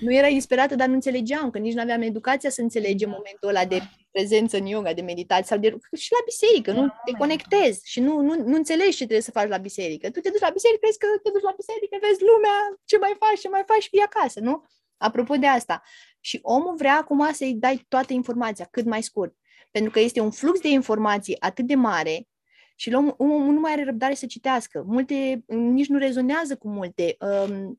Nu 0.00 0.12
erai 0.14 0.32
disperată, 0.32 0.74
dar 0.74 0.88
nu 0.88 0.94
înțelegeam, 0.94 1.50
că 1.50 1.58
nici 1.58 1.74
nu 1.74 1.80
aveam 1.80 2.02
educația 2.02 2.50
să 2.50 2.60
înțelegem 2.60 3.08
momentul 3.08 3.48
ăla 3.48 3.64
de 3.64 3.80
prezență 4.10 4.56
în 4.56 4.66
yoga, 4.66 4.92
de 4.92 5.02
meditație 5.02 5.44
sau 5.44 5.58
de... 5.58 5.68
și 5.96 6.12
la 6.12 6.22
biserică, 6.24 6.72
nu 6.72 6.86
te 7.04 7.12
conectezi 7.12 7.80
și 7.84 8.00
nu, 8.00 8.20
nu, 8.20 8.34
nu 8.50 8.54
înțelegi 8.54 8.90
ce 8.90 8.96
trebuie 8.96 9.20
să 9.20 9.30
faci 9.30 9.48
la 9.48 9.56
biserică. 9.56 10.10
Tu 10.10 10.20
te 10.20 10.30
duci 10.30 10.40
la 10.40 10.50
biserică, 10.50 10.80
crezi 10.82 10.98
că 10.98 11.06
te 11.22 11.30
duci 11.30 11.48
la 11.50 11.54
biserică, 11.56 11.96
vezi 12.06 12.22
lumea, 12.30 12.56
ce 12.84 12.98
mai 12.98 13.14
faci, 13.18 13.40
ce 13.40 13.48
mai 13.48 13.62
faci 13.66 13.82
și 13.82 13.88
vii 13.92 14.08
acasă, 14.10 14.40
nu? 14.40 14.64
Apropo 14.96 15.34
de 15.34 15.46
asta. 15.46 15.82
Și 16.20 16.38
omul 16.42 16.74
vrea 16.76 16.96
acum 16.96 17.32
să-i 17.32 17.54
dai 17.54 17.84
toată 17.88 18.12
informația 18.12 18.66
cât 18.70 18.84
mai 18.84 19.02
scurt. 19.02 19.34
Pentru 19.70 19.90
că 19.90 20.00
este 20.00 20.20
un 20.20 20.30
flux 20.30 20.60
de 20.60 20.68
informații 20.68 21.40
atât 21.40 21.66
de 21.66 21.74
mare 21.74 22.28
și 22.76 22.92
omul, 22.94 23.14
omul 23.16 23.52
nu 23.52 23.60
mai 23.60 23.72
are 23.72 23.84
răbdare 23.84 24.14
să 24.14 24.26
citească. 24.26 24.84
Multe, 24.86 25.44
nici 25.46 25.88
nu 25.88 25.98
rezonează 25.98 26.56
cu 26.56 26.68
multe. 26.68 27.16
Um, 27.20 27.78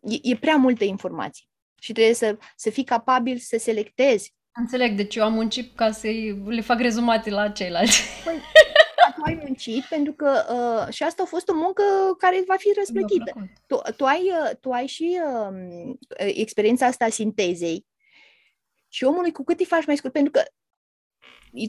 e, 0.00 0.18
e 0.22 0.36
prea 0.36 0.56
multă 0.56 0.84
informație. 0.84 1.46
Și 1.80 1.92
trebuie 1.92 2.14
să, 2.14 2.38
să 2.56 2.70
fii 2.70 2.84
capabil 2.84 3.38
să 3.38 3.56
selectezi. 3.58 4.34
Înțeleg, 4.52 4.96
deci 4.96 5.16
eu 5.16 5.24
am 5.24 5.32
muncit 5.32 5.76
ca 5.76 5.90
să 5.90 6.06
le 6.44 6.60
fac 6.60 6.80
rezumate 6.80 7.30
la 7.30 7.48
ceilalți. 7.48 8.02
Păi, 8.24 8.40
tu 9.14 9.22
ai 9.24 9.42
muncit 9.44 9.84
pentru 9.84 10.12
că 10.12 10.44
uh, 10.50 10.92
și 10.92 11.02
asta 11.02 11.22
a 11.22 11.26
fost 11.26 11.48
o 11.48 11.54
muncă 11.54 11.82
care 12.18 12.42
va 12.46 12.56
fi 12.56 12.72
răsplătită. 12.76 13.32
Tu, 13.66 13.80
tu, 13.96 14.04
ai, 14.04 14.30
uh, 14.42 14.56
tu 14.60 14.70
ai 14.70 14.86
și 14.86 15.20
uh, 15.24 15.94
experiența 16.18 16.86
asta 16.86 17.04
a 17.04 17.08
sintezei 17.08 17.86
și 18.88 19.04
omului 19.04 19.32
cu 19.32 19.44
cât 19.44 19.58
îi 19.58 19.66
faci 19.66 19.86
mai 19.86 19.96
scurt, 19.96 20.12
pentru 20.12 20.30
că 20.30 20.42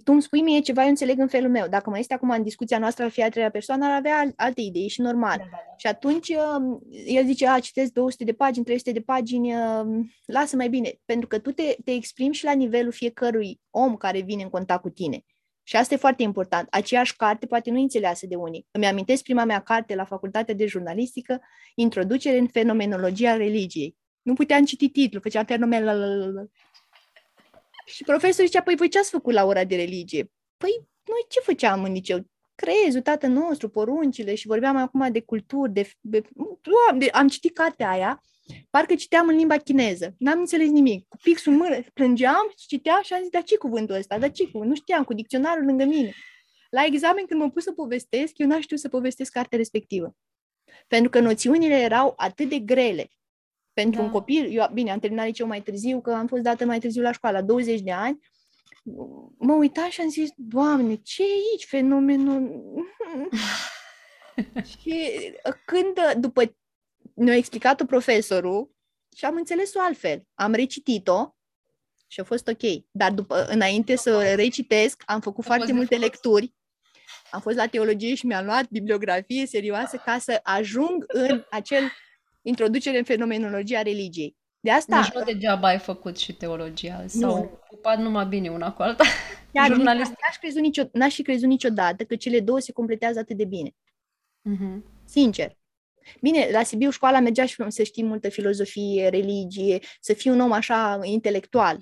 tu 0.03 0.11
îmi 0.11 0.21
spui 0.21 0.41
mie 0.41 0.59
ceva, 0.59 0.83
eu 0.83 0.89
înțeleg 0.89 1.19
în 1.19 1.27
felul 1.27 1.49
meu. 1.49 1.67
Dacă 1.67 1.89
mai 1.89 1.99
este 1.99 2.13
acum 2.13 2.29
în 2.29 2.43
discuția 2.43 2.79
noastră 2.79 3.03
la 3.03 3.09
fiecare 3.09 3.33
treia 3.33 3.49
persoană, 3.49 3.85
ar 3.85 3.91
avea 3.91 4.33
alte 4.35 4.61
idei 4.61 4.87
și 4.87 5.01
normal. 5.01 5.37
Da, 5.37 5.43
da, 5.43 5.49
da. 5.51 5.75
Și 5.77 5.87
atunci 5.87 6.29
um, 6.29 6.81
el 7.05 7.25
zice, 7.25 7.47
a, 7.47 7.59
citesc 7.59 7.91
200 7.91 8.23
de 8.23 8.33
pagini, 8.33 8.65
300 8.65 8.91
de 8.91 9.01
pagini, 9.01 9.53
um, 9.53 10.11
lasă 10.25 10.55
mai 10.55 10.69
bine. 10.69 10.99
Pentru 11.05 11.27
că 11.27 11.39
tu 11.39 11.51
te, 11.51 11.75
te 11.83 11.91
exprimi 11.91 12.33
și 12.33 12.43
la 12.43 12.53
nivelul 12.53 12.91
fiecărui 12.91 13.59
om 13.69 13.95
care 13.95 14.19
vine 14.19 14.43
în 14.43 14.49
contact 14.49 14.81
cu 14.81 14.89
tine. 14.89 15.23
Și 15.63 15.75
asta 15.75 15.93
e 15.93 15.97
foarte 15.97 16.23
important. 16.23 16.67
Aceeași 16.71 17.15
carte 17.15 17.45
poate 17.45 17.71
nu 17.71 17.79
înțeleasă 17.79 18.25
de 18.27 18.35
unii. 18.35 18.67
Îmi 18.71 18.85
amintesc 18.85 19.23
prima 19.23 19.43
mea 19.43 19.59
carte 19.59 19.95
la 19.95 20.05
facultatea 20.05 20.53
de 20.53 20.65
jurnalistică, 20.65 21.41
Introducere 21.75 22.37
în 22.37 22.47
fenomenologia 22.47 23.35
religiei. 23.35 23.97
Nu 24.21 24.33
puteam 24.33 24.65
citi 24.65 24.89
titlul, 24.89 25.21
făceam 25.21 25.45
fenomen 25.45 25.83
la, 25.83 25.93
la, 25.93 26.05
la, 26.05 26.25
la. 26.25 26.41
Și 27.89 28.03
profesorul 28.03 28.45
zicea, 28.45 28.61
păi 28.61 28.75
voi 28.75 28.89
ce 28.89 28.99
ați 28.99 29.09
făcut 29.09 29.33
la 29.33 29.45
ora 29.45 29.63
de 29.63 29.75
religie? 29.75 30.31
Păi 30.57 30.69
noi 31.03 31.25
ce 31.29 31.39
făceam 31.39 31.83
în 31.83 31.91
liceu? 31.91 32.25
Crezul, 32.55 33.01
tatăl 33.01 33.29
nostru, 33.29 33.69
poruncile 33.69 34.35
și 34.35 34.47
vorbeam 34.47 34.75
acum 34.75 35.11
de 35.11 35.21
culturi, 35.21 35.71
de, 35.71 35.91
de, 35.99 36.21
de... 36.97 37.09
Am 37.11 37.27
citit 37.27 37.53
cartea 37.53 37.89
aia, 37.89 38.23
parcă 38.69 38.95
citeam 38.95 39.27
în 39.27 39.35
limba 39.35 39.57
chineză. 39.57 40.15
N-am 40.17 40.39
înțeles 40.39 40.69
nimic. 40.69 41.07
Cu 41.07 41.17
pixul 41.23 41.51
în 41.51 41.57
mână, 41.57 41.79
plângeam 41.93 42.53
și 42.57 42.67
citeam 42.67 43.01
și 43.03 43.13
am 43.13 43.19
zis, 43.21 43.29
dar 43.29 43.43
ce 43.43 43.57
cuvântul 43.57 43.95
ăsta? 43.95 44.19
Dar 44.19 44.31
ce 44.31 44.47
cuvânt? 44.47 44.69
Nu 44.69 44.75
știam, 44.75 45.03
cu 45.03 45.13
dicționarul 45.13 45.65
lângă 45.65 45.83
mine. 45.83 46.13
La 46.69 46.85
examen, 46.85 47.25
când 47.25 47.41
mă 47.41 47.49
pus 47.49 47.63
să 47.63 47.71
povestesc, 47.71 48.37
eu 48.37 48.47
n-am 48.47 48.61
știut 48.61 48.79
să 48.79 48.89
povestesc 48.89 49.31
cartea 49.31 49.57
respectivă. 49.57 50.15
Pentru 50.87 51.09
că 51.09 51.19
noțiunile 51.19 51.75
erau 51.75 52.13
atât 52.17 52.49
de 52.49 52.59
grele. 52.59 53.09
Pentru 53.73 53.99
da. 53.99 54.05
un 54.05 54.11
copil, 54.11 54.57
eu, 54.57 54.69
bine, 54.73 54.91
am 54.91 54.99
terminat 54.99 55.25
liceu 55.25 55.47
mai 55.47 55.61
târziu, 55.61 56.01
că 56.01 56.11
am 56.11 56.27
fost 56.27 56.41
dată 56.41 56.65
mai 56.65 56.79
târziu 56.79 57.01
la 57.01 57.11
școală, 57.11 57.37
la 57.37 57.43
20 57.43 57.81
de 57.81 57.91
ani, 57.91 58.19
mă 59.37 59.53
uitam 59.53 59.89
și 59.89 60.01
am 60.01 60.09
zis, 60.09 60.29
Doamne, 60.35 60.95
ce 60.95 61.23
e 61.23 61.49
aici 61.51 61.65
fenomenul? 61.65 62.63
și 64.79 65.09
când, 65.65 66.21
după 66.21 66.55
ne-a 67.13 67.35
explicat-o 67.35 67.85
profesorul 67.85 68.71
și 69.15 69.25
am 69.25 69.35
înțeles-o 69.35 69.79
altfel. 69.81 70.23
Am 70.33 70.53
recitit-o 70.53 71.35
și 72.07 72.19
a 72.19 72.23
fost 72.23 72.47
ok. 72.47 72.83
Dar 72.91 73.11
după, 73.11 73.45
înainte 73.45 73.95
să 73.95 74.33
recitesc, 74.35 75.03
am 75.05 75.21
făcut 75.21 75.43
a 75.43 75.47
foarte 75.47 75.73
multe 75.73 75.95
lecturi. 75.95 76.53
Am 77.31 77.41
fost 77.41 77.55
la 77.55 77.67
teologie 77.67 78.15
și 78.15 78.25
mi-am 78.25 78.45
luat 78.45 78.69
bibliografie 78.69 79.45
serioasă 79.45 79.97
ca 79.97 80.17
să 80.17 80.39
ajung 80.43 81.05
în 81.07 81.45
acel 81.49 81.91
introducere 82.41 82.97
în 82.97 83.03
fenomenologia 83.03 83.81
religiei. 83.81 84.37
De 84.59 84.71
asta... 84.71 84.99
Nici 84.99 85.11
nu 85.11 85.23
degeaba 85.23 85.67
ai 85.67 85.79
făcut 85.79 86.17
și 86.17 86.33
teologia. 86.33 87.03
S-au 87.07 87.35
nu. 87.35 87.59
ocupat 87.63 87.99
numai 87.99 88.25
bine 88.25 88.49
una 88.49 88.73
cu 88.73 88.81
alta. 88.81 89.03
Iar 89.55 89.67
Jurnalist... 89.67 90.09
n-aș, 90.09 90.37
crezut 90.39 90.61
nicio, 90.61 90.83
n-aș 90.91 91.13
fi 91.13 91.21
crezut 91.21 91.47
niciodată 91.47 92.03
că 92.03 92.15
cele 92.15 92.39
două 92.39 92.59
se 92.59 92.71
completează 92.71 93.19
atât 93.19 93.37
de 93.37 93.45
bine. 93.45 93.69
Uh-huh. 93.69 94.81
Sincer. 95.05 95.57
Bine, 96.21 96.49
la 96.51 96.63
Sibiu 96.63 96.89
școala 96.89 97.19
mergea 97.19 97.45
și 97.45 97.63
să 97.67 97.83
știi 97.83 98.03
multă 98.03 98.29
filozofie, 98.29 99.07
religie, 99.07 99.79
să 99.99 100.13
fii 100.13 100.31
un 100.31 100.39
om 100.39 100.51
așa 100.51 100.99
intelectual. 101.03 101.79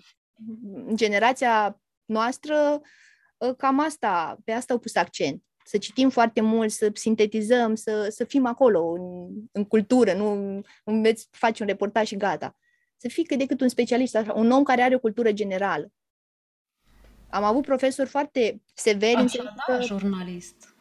Generația 0.93 1.81
noastră 2.05 2.81
ă, 3.41 3.53
cam 3.53 3.79
asta, 3.79 4.37
pe 4.43 4.51
asta 4.51 4.73
au 4.73 4.79
pus 4.79 4.95
accent. 4.95 5.43
Să 5.67 5.77
citim 5.77 6.09
foarte 6.09 6.41
mult, 6.41 6.71
să 6.71 6.89
sintetizăm, 6.93 7.75
să, 7.75 8.07
să 8.09 8.23
fim 8.23 8.45
acolo, 8.45 8.91
în, 8.91 9.29
în 9.51 9.65
cultură, 9.65 10.13
nu 10.13 10.61
înveți, 10.83 11.27
faci 11.31 11.59
un 11.59 11.67
reportaj 11.67 12.07
și 12.07 12.15
gata. 12.15 12.57
Să 12.97 13.07
fii 13.07 13.25
cât 13.25 13.37
de 13.37 13.45
cât 13.45 13.61
un 13.61 13.67
specialist, 13.67 14.15
așa, 14.15 14.33
un 14.33 14.51
om 14.51 14.63
care 14.63 14.81
are 14.81 14.95
o 14.95 14.99
cultură 14.99 15.31
generală. 15.31 15.91
Am 17.29 17.43
avut 17.43 17.65
profesori 17.65 18.09
foarte 18.09 18.61
severi. 18.73 19.15
Așa, 19.15 19.53
da, 19.67 19.79
jurnalist. 19.79 20.76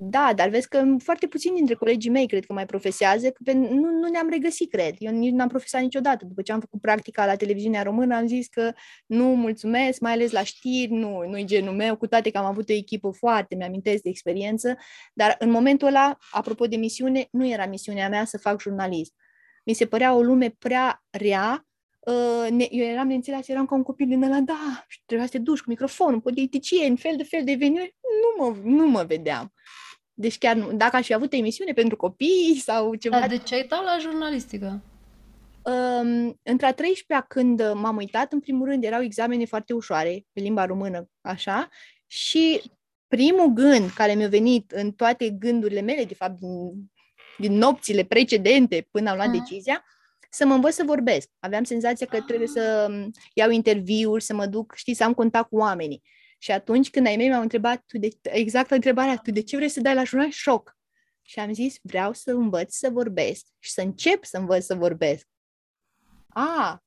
Da, 0.00 0.32
dar 0.36 0.48
vezi 0.48 0.68
că 0.68 0.84
foarte 0.98 1.26
puțini 1.26 1.56
dintre 1.56 1.74
colegii 1.74 2.10
mei 2.10 2.26
cred 2.26 2.44
că 2.44 2.52
mai 2.52 2.66
profesează, 2.66 3.30
că 3.30 3.52
nu, 3.52 3.90
nu 3.90 4.08
ne-am 4.08 4.28
regăsit, 4.28 4.70
cred. 4.70 4.94
Eu 4.98 5.12
nici 5.12 5.32
n-am 5.32 5.48
profesat 5.48 5.80
niciodată. 5.80 6.24
După 6.24 6.42
ce 6.42 6.52
am 6.52 6.60
făcut 6.60 6.80
practica 6.80 7.26
la 7.26 7.36
televiziunea 7.36 7.82
română, 7.82 8.16
am 8.16 8.26
zis 8.26 8.48
că 8.48 8.72
nu 9.06 9.24
mulțumesc, 9.24 10.00
mai 10.00 10.12
ales 10.12 10.30
la 10.30 10.42
știri, 10.42 10.92
nu, 10.92 11.28
nu-i 11.28 11.44
genul 11.44 11.74
meu, 11.74 11.96
cu 11.96 12.06
toate 12.06 12.30
că 12.30 12.38
am 12.38 12.44
avut 12.44 12.68
o 12.68 12.72
echipă 12.72 13.10
foarte, 13.10 13.54
mi-amintesc 13.54 14.02
de 14.02 14.08
experiență, 14.08 14.76
dar 15.14 15.36
în 15.38 15.50
momentul 15.50 15.86
ăla, 15.86 16.18
apropo 16.30 16.66
de 16.66 16.76
misiune, 16.76 17.28
nu 17.30 17.48
era 17.48 17.66
misiunea 17.66 18.08
mea 18.08 18.24
să 18.24 18.38
fac 18.38 18.60
jurnalist. 18.60 19.14
Mi 19.64 19.72
se 19.72 19.86
părea 19.86 20.14
o 20.14 20.22
lume 20.22 20.54
prea 20.58 21.04
rea, 21.10 21.68
Uh, 21.98 22.50
ne, 22.50 22.66
eu 22.70 22.86
eram 22.86 23.06
neînțeles, 23.06 23.48
eram 23.48 23.66
ca 23.66 23.74
un 23.74 23.82
copil 23.82 24.06
din 24.06 24.22
ăla, 24.22 24.40
da, 24.40 24.84
și 24.86 25.02
trebuia 25.06 25.26
să 25.26 25.32
te 25.32 25.38
duci 25.38 25.60
cu 25.60 25.68
microfonul, 25.68 26.20
politicieni, 26.20 26.96
fel 26.96 27.16
de 27.16 27.22
fel 27.22 27.44
de 27.44 27.50
eveniment, 27.50 27.94
nu 28.22 28.44
mă, 28.44 28.56
nu 28.62 28.86
mă 28.86 29.04
vedeam. 29.04 29.52
Deci 30.20 30.38
chiar 30.38 30.56
nu, 30.56 30.72
dacă 30.72 30.96
aș 30.96 31.06
fi 31.06 31.14
avut 31.14 31.32
emisiune 31.32 31.72
pentru 31.72 31.96
copii 31.96 32.60
sau 32.66 32.94
ceva... 32.94 33.18
Dar 33.18 33.28
de 33.28 33.38
ce 33.38 33.54
ai 33.54 33.66
dat 33.66 33.84
la 33.84 33.96
jurnalistică? 34.00 34.82
Um, 35.62 36.38
între 36.42 36.66
a 36.66 36.74
13-a 36.74 37.20
când 37.28 37.72
m-am 37.72 37.96
uitat, 37.96 38.32
în 38.32 38.40
primul 38.40 38.68
rând 38.68 38.84
erau 38.84 39.02
examene 39.02 39.44
foarte 39.44 39.72
ușoare, 39.72 40.24
pe 40.32 40.40
limba 40.40 40.64
română, 40.64 41.08
așa, 41.20 41.68
și 42.06 42.62
primul 43.08 43.52
gând 43.52 43.90
care 43.90 44.14
mi-a 44.14 44.28
venit 44.28 44.70
în 44.70 44.92
toate 44.92 45.30
gândurile 45.30 45.80
mele, 45.80 46.04
de 46.04 46.14
fapt, 46.14 46.38
din, 46.38 46.90
din 47.38 47.52
nopțile 47.52 48.04
precedente 48.04 48.88
până 48.90 49.10
am 49.10 49.16
luat 49.16 49.28
uh-huh. 49.28 49.38
decizia, 49.38 49.84
să 50.30 50.46
mă 50.46 50.54
învăț 50.54 50.74
să 50.74 50.82
vorbesc. 50.86 51.28
Aveam 51.38 51.64
senzația 51.64 52.06
că 52.06 52.20
trebuie 52.20 52.48
să 52.48 52.86
um, 52.90 53.10
iau 53.34 53.50
interviuri, 53.50 54.22
să 54.22 54.34
mă 54.34 54.46
duc, 54.46 54.74
știi, 54.76 54.94
să 54.94 55.04
am 55.04 55.14
contact 55.14 55.48
cu 55.48 55.56
oamenii. 55.56 56.02
Și 56.38 56.50
atunci 56.50 56.90
când 56.90 57.06
ai 57.06 57.16
mei 57.16 57.28
m-au 57.28 57.42
întrebat 57.42 57.84
tu 57.86 57.98
de, 57.98 58.08
exact 58.22 58.70
întrebarea, 58.70 59.16
tu 59.16 59.30
de 59.30 59.42
ce 59.42 59.56
vrei 59.56 59.68
să 59.68 59.80
dai 59.80 59.94
la 59.94 60.04
jurnal? 60.04 60.30
Șoc. 60.30 60.76
Și 61.22 61.38
am 61.38 61.52
zis, 61.52 61.76
vreau 61.82 62.12
să 62.12 62.30
învăț 62.30 62.74
să 62.74 62.90
vorbesc 62.90 63.44
și 63.58 63.70
să 63.70 63.80
încep 63.80 64.24
să 64.24 64.38
învăț 64.38 64.64
să 64.64 64.74
vorbesc. 64.74 65.26
A, 66.28 66.84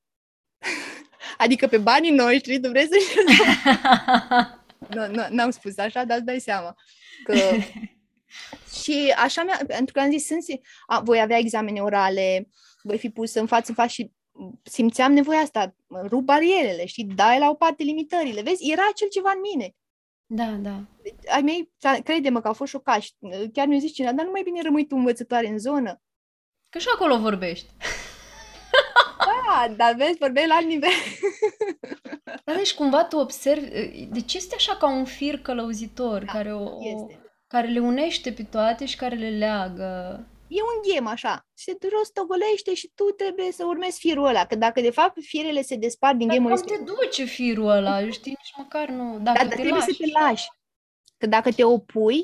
adică 1.38 1.68
pe 1.68 1.78
banii 1.78 2.12
noștri 2.12 2.60
tu 2.60 2.70
vrei 2.70 2.88
să... 2.88 2.96
nu, 4.96 5.08
nu, 5.08 5.26
n-am 5.30 5.50
spus 5.50 5.78
așa, 5.78 6.04
dar 6.04 6.18
îți 6.18 6.26
dai 6.26 6.40
seama 6.40 6.76
că... 7.24 7.36
și 8.84 9.14
așa 9.18 9.44
mi-a, 9.44 9.62
pentru 9.68 9.94
că 9.94 10.00
am 10.00 10.12
zis, 10.12 10.26
sunt, 10.26 10.44
a, 10.88 11.00
voi 11.00 11.22
avea 11.22 11.38
examene 11.38 11.82
orale, 11.82 12.48
voi 12.82 12.98
fi 12.98 13.10
pus 13.10 13.34
în 13.34 13.48
față 13.48 13.66
în 13.70 13.76
față 13.76 13.90
și 13.90 14.12
simțeam 14.64 15.12
nevoia 15.12 15.40
asta, 15.40 15.76
rup 16.08 16.24
barierele, 16.24 16.86
știi, 16.86 17.06
dai 17.06 17.40
la 17.40 17.50
o 17.50 17.54
parte 17.54 17.84
limitările, 17.84 18.42
vezi, 18.42 18.72
era 18.72 18.82
acel 18.92 19.08
ceva 19.08 19.32
în 19.36 19.40
mine. 19.40 19.76
Da, 20.26 20.46
da. 20.46 20.84
Ai 21.34 21.42
mei, 21.42 21.72
crede-mă 22.04 22.42
că 22.42 22.48
au 22.48 22.54
fost 22.54 22.72
șocați. 22.72 23.16
Chiar 23.54 23.68
mi-a 23.68 23.80
zis 23.80 23.94
cineva, 23.94 24.14
dar 24.14 24.26
nu 24.26 24.32
mai 24.32 24.42
bine 24.44 24.62
rămâi 24.62 24.88
tu 24.88 24.96
învățătoare 24.96 25.48
în 25.48 25.60
zonă. 25.60 26.02
Că 26.70 26.78
și 26.78 26.88
acolo 26.96 27.20
vorbești. 27.20 27.68
Da, 29.18 29.74
dar 29.76 29.96
vezi, 29.96 30.18
vorbeai 30.18 30.48
la 30.48 30.56
alt 30.56 30.68
nivel. 30.68 30.90
Dar 32.46 32.56
deci 32.56 32.74
cumva 32.74 33.04
tu 33.04 33.18
observi, 33.18 34.06
deci 34.06 34.34
este 34.34 34.56
așa 34.56 34.76
ca 34.76 34.90
un 34.90 35.06
fir 35.06 35.40
călăuzitor 35.40 36.24
da, 36.24 36.32
care, 36.32 36.54
o, 36.54 36.78
este. 36.82 37.20
care 37.48 37.68
le 37.68 37.80
unește 37.80 38.32
pe 38.32 38.44
toate 38.44 38.86
și 38.86 38.96
care 38.96 39.16
le 39.16 39.30
leagă 39.30 40.26
e 40.58 40.62
un 40.62 40.94
ghem 40.94 41.08
așa, 41.08 41.48
se 41.54 41.78
rostogolește 41.92 42.74
și 42.74 42.92
tu 42.96 43.04
trebuie 43.04 43.52
să 43.52 43.66
urmezi 43.66 44.00
firul 44.00 44.26
ăla, 44.26 44.46
că 44.46 44.56
dacă 44.56 44.82
de 44.82 44.90
fapt 44.90 45.18
firele 45.22 45.62
se 45.62 45.76
despart 45.76 46.18
din 46.18 46.30
gemul 46.30 46.52
ăsta... 46.52 46.76
te 46.76 46.84
duce 46.84 47.24
firul 47.24 47.70
ăla, 47.70 48.10
știi, 48.10 48.32
nici 48.32 48.54
măcar 48.58 48.90
nu... 48.90 49.20
Dacă 49.20 49.44
da, 49.44 49.50
te 49.50 49.56
trebuie 49.56 49.74
lași. 49.74 49.86
să 49.86 49.96
te 49.98 50.20
lași. 50.20 50.48
Că 51.18 51.26
dacă 51.26 51.52
te 51.52 51.64
opui, 51.64 52.24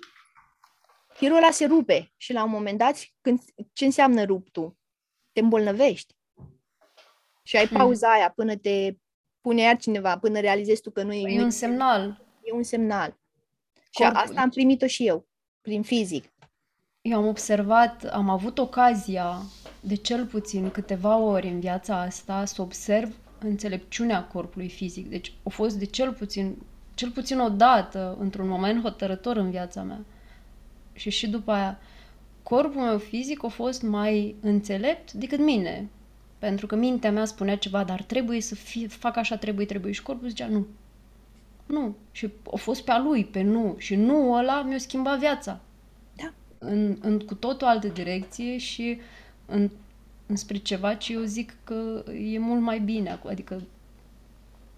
firul 1.14 1.38
ăla 1.38 1.52
se 1.52 1.66
rupe 1.66 2.14
și 2.18 2.34
la 2.34 2.44
un 2.44 2.50
moment 2.50 2.78
dat, 2.78 2.98
când, 3.22 3.40
ce 3.74 3.86
înseamnă 3.86 4.24
ruptul? 4.24 4.78
Te 5.32 5.40
îmbolnăvești. 5.40 6.16
Și 7.44 7.58
ai 7.58 7.68
hmm. 7.68 7.78
pauza 7.78 8.12
aia 8.12 8.30
până 8.36 8.56
te 8.56 8.96
pune 9.42 9.62
iar 9.62 9.78
cineva, 9.78 10.18
până 10.18 10.40
realizezi 10.40 10.82
tu 10.82 10.92
că 10.92 11.04
nu 11.04 11.14
e... 11.14 11.30
E 11.30 11.44
un 11.44 11.50
semnal. 11.50 12.26
E 12.42 12.52
un 12.52 12.64
semnal. 12.64 13.18
Și 13.74 14.02
Corpul. 14.02 14.18
asta 14.18 14.42
am 14.42 14.50
primit-o 14.50 14.88
și 14.88 15.08
eu, 15.08 15.28
prin 15.62 15.84
fizic 15.84 16.32
eu 17.02 17.18
am 17.18 17.28
observat, 17.28 18.04
am 18.04 18.30
avut 18.30 18.58
ocazia 18.58 19.42
de 19.80 19.96
cel 19.96 20.26
puțin 20.26 20.70
câteva 20.70 21.18
ori 21.18 21.48
în 21.48 21.60
viața 21.60 22.02
asta 22.02 22.46
să 22.46 22.62
observ 22.62 23.16
înțelepciunea 23.40 24.24
corpului 24.24 24.70
fizic. 24.70 25.10
Deci 25.10 25.34
a 25.44 25.50
fost 25.50 25.78
de 25.78 25.86
cel 25.86 26.14
puțin, 26.14 26.56
cel 26.94 27.10
puțin 27.10 27.40
o 27.40 27.50
dată, 27.50 28.18
într-un 28.20 28.48
moment 28.48 28.82
hotărător 28.82 29.38
în 29.38 29.50
viața 29.50 29.82
mea. 29.82 30.00
Și 30.94 31.10
și 31.10 31.28
după 31.28 31.52
aia, 31.52 31.80
corpul 32.44 32.82
meu 32.82 32.98
fizic 32.98 33.44
a 33.44 33.48
fost 33.48 33.82
mai 33.82 34.36
înțelept 34.42 35.12
decât 35.12 35.40
mine. 35.40 35.90
Pentru 36.40 36.68
că 36.68 36.76
mintea 36.76 37.12
mea 37.12 37.26
spunea 37.26 37.58
ceva, 37.58 37.84
dar 37.84 38.02
trebuie 38.02 38.42
să 38.42 38.56
fie, 38.56 38.88
fac 38.88 39.18
așa, 39.18 39.38
trebuie, 39.38 39.66
trebuie. 39.66 39.92
Și 39.92 40.04
corpul 40.04 40.28
zicea 40.28 40.48
nu. 40.48 40.68
Nu. 41.66 41.96
Și 42.12 42.30
a 42.54 42.56
fost 42.56 42.84
pe 42.84 42.92
a 42.92 43.00
lui, 43.00 43.26
pe 43.26 43.42
nu. 43.42 43.76
Și 43.78 43.96
nu 43.96 44.34
ăla 44.34 44.62
mi-a 44.62 44.78
schimbat 44.78 45.20
viața 45.20 45.60
în, 46.68 46.98
în 47.02 47.20
cu 47.20 47.36
tot 47.36 47.62
o 47.62 47.66
altă 47.66 47.88
direcție 47.88 48.58
și 48.58 49.00
în, 49.46 49.70
înspre 50.26 50.58
ceva 50.58 50.94
ce 50.94 51.14
eu 51.14 51.22
zic 51.22 51.56
că 51.64 52.04
e 52.32 52.40
mult 52.40 52.62
mai 52.62 52.80
bine. 52.80 53.20
Adică 53.26 53.62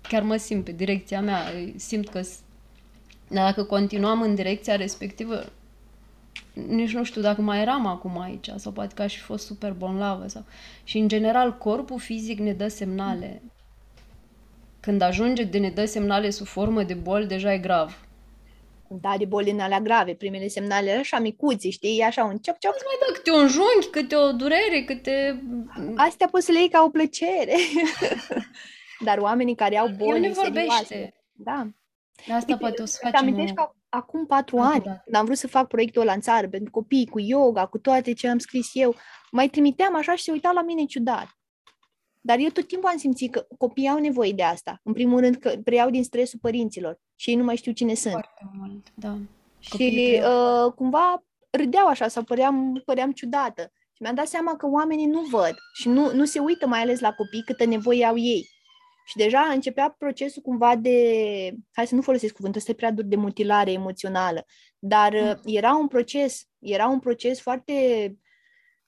chiar 0.01 0.21
mă 0.21 0.35
simt 0.35 0.63
pe 0.63 0.71
direcția 0.71 1.21
mea, 1.21 1.43
simt 1.75 2.09
că 2.09 2.21
Dar 3.27 3.43
dacă 3.43 3.63
continuam 3.63 4.21
în 4.21 4.35
direcția 4.35 4.75
respectivă, 4.75 5.45
nici 6.67 6.93
nu 6.93 7.03
știu 7.03 7.21
dacă 7.21 7.41
mai 7.41 7.61
eram 7.61 7.85
acum 7.85 8.19
aici 8.19 8.49
sau 8.55 8.71
poate 8.71 8.93
că 8.93 9.01
aș 9.01 9.15
fi 9.15 9.21
fost 9.21 9.45
super 9.45 9.71
bonlavă. 9.71 10.27
Sau... 10.27 10.45
Și 10.83 10.97
în 10.97 11.07
general 11.07 11.57
corpul 11.57 11.99
fizic 11.99 12.39
ne 12.39 12.53
dă 12.53 12.67
semnale. 12.67 13.41
Când 14.79 15.01
ajunge 15.01 15.43
de 15.43 15.57
ne 15.57 15.69
dă 15.69 15.85
semnale 15.85 16.29
sub 16.29 16.45
formă 16.45 16.83
de 16.83 16.93
boli, 16.93 17.27
deja 17.27 17.53
e 17.53 17.57
grav. 17.57 18.07
Da, 18.89 19.17
de 19.17 19.25
boli 19.25 19.51
în 19.51 19.59
alea 19.59 19.79
grave. 19.79 20.15
Primele 20.15 20.47
semnale 20.47 20.91
așa 20.91 21.19
micuți, 21.19 21.69
știi? 21.69 22.01
Așa 22.01 22.23
un 22.23 22.37
cioc, 22.37 22.57
cioc. 22.57 22.73
Îți 22.75 22.83
mai 22.85 22.95
dă 23.07 23.13
câte 23.13 23.31
un 23.31 23.47
junghi, 23.47 23.87
câte 23.91 24.15
o 24.15 24.31
durere, 24.31 24.83
câte... 24.85 25.43
Astea 25.95 26.27
poți 26.27 26.45
să 26.45 26.51
le 26.51 26.59
iei 26.59 26.69
ca 26.69 26.83
o 26.83 26.89
plăcere. 26.89 27.55
Dar 29.05 29.17
oamenii 29.17 29.55
care 29.55 29.77
au 29.77 29.87
boli 29.87 30.15
El 30.15 30.19
ne 30.19 30.33
serioase... 30.33 30.67
vorbește. 30.69 31.13
Da. 31.31 31.67
De 32.25 32.33
asta 32.33 32.51
Uite, 32.51 32.59
poate 32.59 32.81
o 32.81 32.85
să 32.85 32.99
îți 33.01 33.11
facem 33.11 33.27
amintești 33.27 33.55
o... 33.57 33.63
că 33.63 33.71
acum 33.89 34.25
patru 34.25 34.57
Altă 34.57 34.73
ani, 34.73 34.83
dată. 34.83 35.01
când 35.03 35.15
am 35.15 35.25
vrut 35.25 35.37
să 35.37 35.47
fac 35.47 35.67
proiectul 35.67 36.01
ăla 36.01 36.13
în 36.13 36.21
țară 36.21 36.49
pentru 36.49 36.71
copii, 36.71 37.07
cu 37.07 37.19
yoga, 37.19 37.65
cu 37.65 37.77
toate 37.77 38.13
ce 38.13 38.27
am 38.27 38.37
scris 38.37 38.69
eu, 38.73 38.95
mai 39.31 39.47
trimiteam 39.47 39.95
așa 39.95 40.15
și 40.15 40.23
se 40.23 40.31
uitau 40.31 40.53
la 40.53 40.61
mine 40.61 40.85
ciudat. 40.85 41.27
Dar 42.21 42.37
eu 42.37 42.49
tot 42.49 42.67
timpul 42.67 42.89
am 42.89 42.97
simțit 42.97 43.31
că 43.31 43.47
copiii 43.57 43.89
au 43.89 43.97
nevoie 43.97 44.31
de 44.31 44.43
asta. 44.43 44.79
În 44.83 44.93
primul 44.93 45.19
rând 45.19 45.35
că 45.35 45.53
preiau 45.63 45.89
din 45.89 46.03
stresul 46.03 46.39
părinților 46.41 46.99
și 47.19 47.29
ei 47.29 47.35
nu 47.35 47.43
mai 47.43 47.55
știu 47.55 47.71
cine 47.71 47.93
sunt. 47.93 48.13
Foarte 48.13 48.49
mult, 48.53 48.87
da. 48.93 49.17
Și 49.59 49.69
Copiii 49.69 50.17
preiau. 50.17 50.65
uh, 50.65 50.73
cumva 50.73 51.23
râdeau 51.49 51.87
așa 51.87 52.07
sau 52.07 52.23
păream, 52.23 52.81
păream 52.85 53.11
ciudată. 53.11 53.71
Și 53.93 54.01
mi-am 54.01 54.15
dat 54.15 54.27
seama 54.27 54.55
că 54.55 54.67
oamenii 54.67 55.05
nu 55.05 55.21
văd 55.21 55.55
și 55.73 55.87
nu, 55.87 56.13
nu 56.13 56.25
se 56.25 56.39
uită 56.39 56.67
mai 56.67 56.81
ales 56.81 56.99
la 56.99 57.13
copii 57.13 57.43
câtă 57.43 57.65
nevoie 57.65 58.05
au 58.05 58.17
ei. 58.17 58.49
Și 59.05 59.17
deja 59.17 59.39
începea 59.39 59.95
procesul 59.97 60.41
cumva 60.41 60.75
de, 60.75 60.97
hai 61.71 61.87
să 61.87 61.95
nu 61.95 62.01
folosesc 62.01 62.33
cuvântul 62.33 62.59
ăsta, 62.59 62.71
e 62.71 62.75
prea 62.75 62.91
dur, 62.91 63.03
de 63.03 63.15
mutilare 63.15 63.71
emoțională, 63.71 64.45
dar 64.79 65.13
uh, 65.13 65.33
era 65.45 65.75
un 65.75 65.87
proces, 65.87 66.47
era 66.59 66.87
un 66.87 66.99
proces 66.99 67.41
foarte 67.41 67.73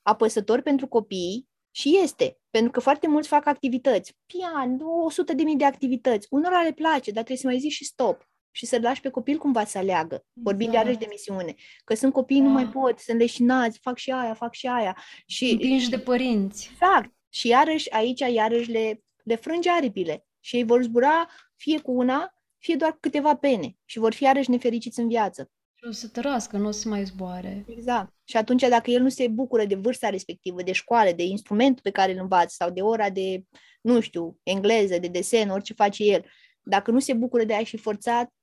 apăsător 0.02 0.62
pentru 0.62 0.88
copii 0.88 1.50
și 1.72 1.98
este, 2.04 2.38
pentru 2.50 2.72
că 2.72 2.80
foarte 2.80 3.08
mulți 3.08 3.28
fac 3.28 3.46
activități, 3.46 4.18
pian, 4.26 4.80
100 4.82 5.34
de 5.34 5.44
mii 5.44 5.56
de 5.56 5.66
activități, 5.66 6.28
unora 6.30 6.62
le 6.62 6.72
place, 6.72 7.12
dar 7.12 7.24
trebuie 7.24 7.38
să 7.38 7.48
mai 7.48 7.60
zici 7.60 7.72
și 7.72 7.86
stop 7.86 8.30
și 8.52 8.66
să-l 8.66 8.82
lași 8.82 9.02
pe 9.02 9.10
copil 9.10 9.38
cumva 9.38 9.66
să 9.66 9.78
aleagă, 9.78 10.26
vorbind 10.34 10.70
Exact. 10.70 10.86
iarăși 10.86 11.04
de 11.04 11.08
misiune, 11.10 11.56
că 11.84 11.96
sunt 11.96 12.14
copii, 12.14 12.40
nu 12.40 12.46
Da. 12.48 12.52
mai 12.52 12.68
pot, 12.68 13.00
sunt 13.00 13.18
leșinați, 13.18 13.80
fac 13.80 13.98
și 13.98 14.12
aia, 14.12 14.34
fac 14.34 14.54
și 14.54 14.68
aia. 14.68 14.98
Și 15.26 15.52
Împinși 15.52 15.90
de 15.90 16.00
părinți. 16.00 16.70
Exact. 16.72 17.14
Și 17.30 17.48
iarăși, 17.48 17.92
aici, 17.92 18.20
iarăși 18.20 18.72
le, 18.72 19.04
le 19.24 19.36
frânge 19.36 19.70
aripile. 19.70 20.26
Și 20.40 20.56
ei 20.56 20.64
vor 20.64 20.82
zbura 20.82 21.30
fie 21.56 21.80
cu 21.80 21.92
una, 21.92 22.34
fie 22.58 22.76
doar 22.76 22.92
cu 22.92 22.98
câteva 23.00 23.36
pene. 23.36 23.78
Și 23.86 24.00
vor 24.00 24.14
fi 24.14 24.24
iarăși 24.24 24.50
nefericiți 24.50 25.00
în 25.00 25.08
viață. 25.08 25.52
Și 25.82 25.88
o 25.88 25.92
să 25.92 26.08
tărască, 26.08 26.58
nu 26.58 26.68
o 26.68 26.72
să 26.72 26.90
mai 26.90 27.04
zboare. 27.04 27.66
Exact. 27.68 28.14
Și 28.24 28.38
atunci, 28.38 28.62
dacă 28.62 28.92
el 28.92 29.02
nu 29.02 29.10
se 29.10 29.28
bucură 29.28 29.66
de 29.66 29.76
vârsta 29.76 30.10
respectivă, 30.10 30.62
de 30.62 30.72
școală, 30.72 31.12
de 31.12 31.24
instrumentul 31.24 31.82
pe 31.84 31.92
care 31.92 32.12
îl 32.12 32.20
învață 32.22 32.56
sau 32.58 32.70
de 32.70 32.82
ora 32.82 33.10
de, 33.10 33.44
nu 33.82 34.00
știu, 34.00 34.40
engleză, 34.44 34.98
de 34.98 35.08
desen, 35.08 35.50
orice 35.50 35.74
face 35.74 36.04
el, 36.04 36.26
dacă 36.64 36.92
nu 36.92 37.00
se 37.00 37.14
bucură 37.14 37.44
de 37.44 37.54
aia 37.54 37.64
și 37.64 37.78
forțat, 37.78 38.34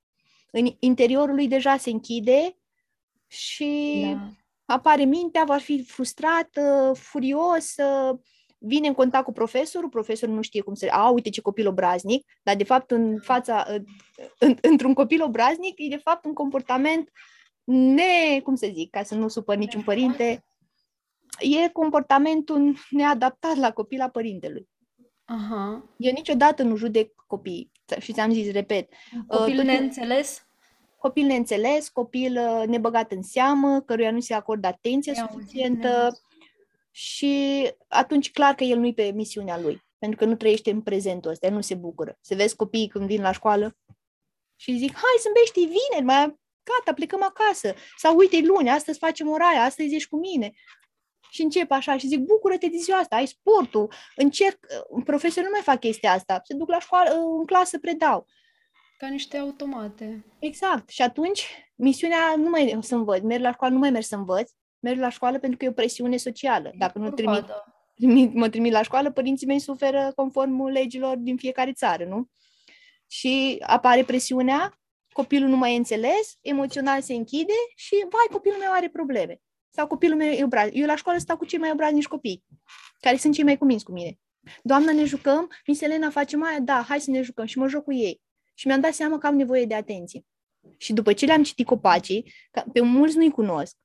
în 0.51 0.75
interiorul 0.79 1.35
lui 1.35 1.47
deja 1.47 1.77
se 1.77 1.89
închide 1.89 2.57
și 3.27 4.01
Da. 4.13 4.29
apare 4.65 5.03
mintea, 5.03 5.43
va 5.43 5.57
fi 5.57 5.83
frustrat, 5.83 6.49
uh, 6.57 6.97
furios, 6.97 7.75
uh, 7.77 8.19
vine 8.59 8.87
în 8.87 8.93
contact 8.93 9.23
cu 9.23 9.31
profesorul, 9.31 9.89
profesorul 9.89 10.35
nu 10.35 10.41
știe 10.41 10.61
cum 10.61 10.73
să... 10.73 10.87
A, 10.91 11.09
uite 11.09 11.29
ce 11.29 11.41
copil 11.41 11.67
obraznic, 11.67 12.25
dar 12.43 12.55
de 12.55 12.63
fapt 12.63 12.91
în 12.91 13.19
fața, 13.21 13.65
uh, 13.69 13.81
în, 14.39 14.55
într-un 14.61 14.93
copil 14.93 15.23
obraznic 15.23 15.73
e 15.77 15.87
de 15.89 16.01
fapt 16.03 16.25
un 16.25 16.33
comportament 16.33 17.09
ne, 17.63 18.39
cum 18.43 18.55
să 18.55 18.69
zic, 18.73 18.89
ca 18.89 19.03
să 19.03 19.15
nu 19.15 19.27
supăr 19.27 19.55
niciun 19.57 19.81
părinte, 19.81 20.45
e 21.39 21.69
comportamentul 21.69 22.75
neadaptat 22.89 23.55
la 23.55 23.71
copil 23.71 23.97
la 23.97 24.09
părintelui. 24.09 24.69
Aha. 25.25 25.89
Eu 25.97 26.11
niciodată 26.11 26.63
nu 26.63 26.75
judec 26.75 27.11
copiii 27.27 27.71
și 27.99 28.13
ți-am 28.13 28.31
zis, 28.31 28.51
repet, 28.51 28.89
Copil 29.27 29.57
tot- 29.59 29.65
neînțeles? 29.65 30.43
copil 30.97 31.25
neînțeles, 31.25 31.89
copil 31.89 32.37
uh, 32.37 32.67
nebăgat 32.67 33.11
în 33.11 33.21
seamă, 33.21 33.81
căruia 33.81 34.11
nu 34.11 34.19
se 34.19 34.33
acordă 34.33 34.67
atenție 34.67 35.13
Ia 35.15 35.23
uzi, 35.23 35.33
suficientă 35.33 35.87
ne-am 35.87 36.09
și 36.91 37.63
atunci 37.87 38.31
clar 38.31 38.55
că 38.55 38.63
el 38.63 38.77
nu-i 38.77 38.93
pe 38.93 39.11
misiunea 39.11 39.59
lui, 39.59 39.83
pentru 39.97 40.17
că 40.19 40.25
nu 40.25 40.35
trăiește 40.35 40.71
în 40.71 40.81
prezentul 40.81 41.31
ăsta, 41.31 41.47
el 41.47 41.53
nu 41.53 41.61
se 41.61 41.75
bucură. 41.75 42.17
Se 42.21 42.35
vezi 42.35 42.55
copiii 42.55 42.87
când 42.87 43.05
vin 43.05 43.21
la 43.21 43.31
școală 43.31 43.77
și 44.55 44.77
zic, 44.77 44.93
hai 44.93 45.21
zâmbește, 45.21 45.59
e 45.59 45.63
vineri, 45.63 46.05
mai 46.05 46.39
gata, 46.63 46.93
plecăm 46.93 47.23
acasă. 47.23 47.73
Sau 47.97 48.15
uite, 48.15 48.37
e 48.37 48.45
luni, 48.45 48.69
astăzi 48.69 48.97
facem 48.97 49.29
oraia, 49.29 49.63
astăzi 49.63 49.95
ești 49.95 50.09
cu 50.09 50.17
mine. 50.17 50.51
Și 51.29 51.41
încep 51.41 51.71
așa 51.71 51.97
și 51.97 52.07
zic, 52.07 52.19
bucură-te 52.19 52.67
de 52.67 52.77
ziua 52.77 52.97
asta, 52.97 53.15
ai 53.15 53.27
sportul, 53.27 53.93
încerc, 54.15 54.65
uh, 54.89 55.03
profesorii 55.05 55.43
nu 55.43 55.53
mai 55.53 55.61
fac 55.61 55.79
chestia 55.79 56.11
asta, 56.11 56.41
se 56.43 56.53
duc 56.53 56.69
la 56.69 56.79
școală, 56.79 57.09
uh, 57.09 57.35
în 57.39 57.45
clasă, 57.45 57.79
predau. 57.79 58.25
Ca 58.97 59.07
niște 59.07 59.37
automate. 59.37 60.25
Exact. 60.39 60.89
Și 60.89 61.01
atunci, 61.01 61.47
misiunea 61.75 62.35
nu 62.35 62.49
mai 62.49 62.65
e 62.65 62.81
să 62.81 62.95
învăț. 62.95 63.21
Merg 63.21 63.41
la 63.41 63.51
școală, 63.51 63.73
nu 63.73 63.79
mai 63.79 63.89
merg 63.89 64.03
să 64.03 64.15
învăț. 64.15 64.51
Merg 64.79 64.99
la 64.99 65.09
școală 65.09 65.39
pentru 65.39 65.57
că 65.57 65.65
e 65.65 65.69
o 65.69 65.71
presiune 65.71 66.17
socială. 66.17 66.71
Dacă 66.77 66.97
nu 66.99 67.11
trimit, 67.11 67.39
Curvadă. 67.39 67.63
trimit, 67.95 68.33
mă 68.33 68.49
trimit 68.49 68.71
la 68.71 68.81
școală, 68.81 69.11
părinții 69.11 69.47
mei 69.47 69.59
suferă 69.59 70.11
conform 70.15 70.65
legilor 70.65 71.17
din 71.17 71.37
fiecare 71.37 71.73
țară, 71.73 72.05
nu? 72.05 72.29
Și 73.07 73.63
apare 73.65 74.03
presiunea, 74.03 74.79
copilul 75.11 75.49
nu 75.49 75.55
mai 75.55 75.73
e 75.73 75.77
înțeles, 75.77 76.37
emoțional 76.41 77.01
se 77.01 77.13
închide 77.13 77.53
și, 77.75 77.95
vai, 77.95 78.27
copilul 78.31 78.57
meu 78.59 78.71
are 78.71 78.89
probleme. 78.89 79.41
Sau 79.69 79.87
copilul 79.87 80.17
meu 80.17 80.31
e 80.31 80.43
obraz. 80.43 80.69
Eu 80.73 80.85
la 80.85 80.95
școală 80.95 81.19
stau 81.19 81.37
cu 81.37 81.45
cei 81.45 81.59
mai 81.59 81.71
obraznici 81.71 82.07
copii, 82.07 82.43
care 82.99 83.17
sunt 83.17 83.33
cei 83.33 83.43
mai 83.43 83.57
cuminți 83.57 83.83
cu 83.83 83.91
mine. 83.91 84.19
Doamna, 84.63 84.91
ne 84.91 85.03
jucăm? 85.03 85.49
Miss 85.67 85.81
Elena, 85.81 86.09
facem 86.09 86.43
aia? 86.43 86.59
Da, 86.59 86.85
hai 86.87 86.99
să 86.99 87.11
ne 87.11 87.21
jucăm. 87.21 87.45
Și 87.45 87.57
mă 87.57 87.67
joc 87.67 87.83
cu 87.83 87.93
ei. 87.93 88.21
Și 88.53 88.67
mi-am 88.67 88.79
dat 88.79 88.93
seama 88.93 89.17
că 89.17 89.27
am 89.27 89.35
nevoie 89.35 89.65
de 89.65 89.73
atenție. 89.73 90.25
Și 90.77 90.93
după 90.93 91.13
ce 91.13 91.25
le-am 91.25 91.43
citit 91.43 91.65
copacii, 91.65 92.33
că 92.51 92.63
pe 92.73 92.81
mulți 92.81 93.17
nu-i 93.17 93.31
cunosc, 93.31 93.75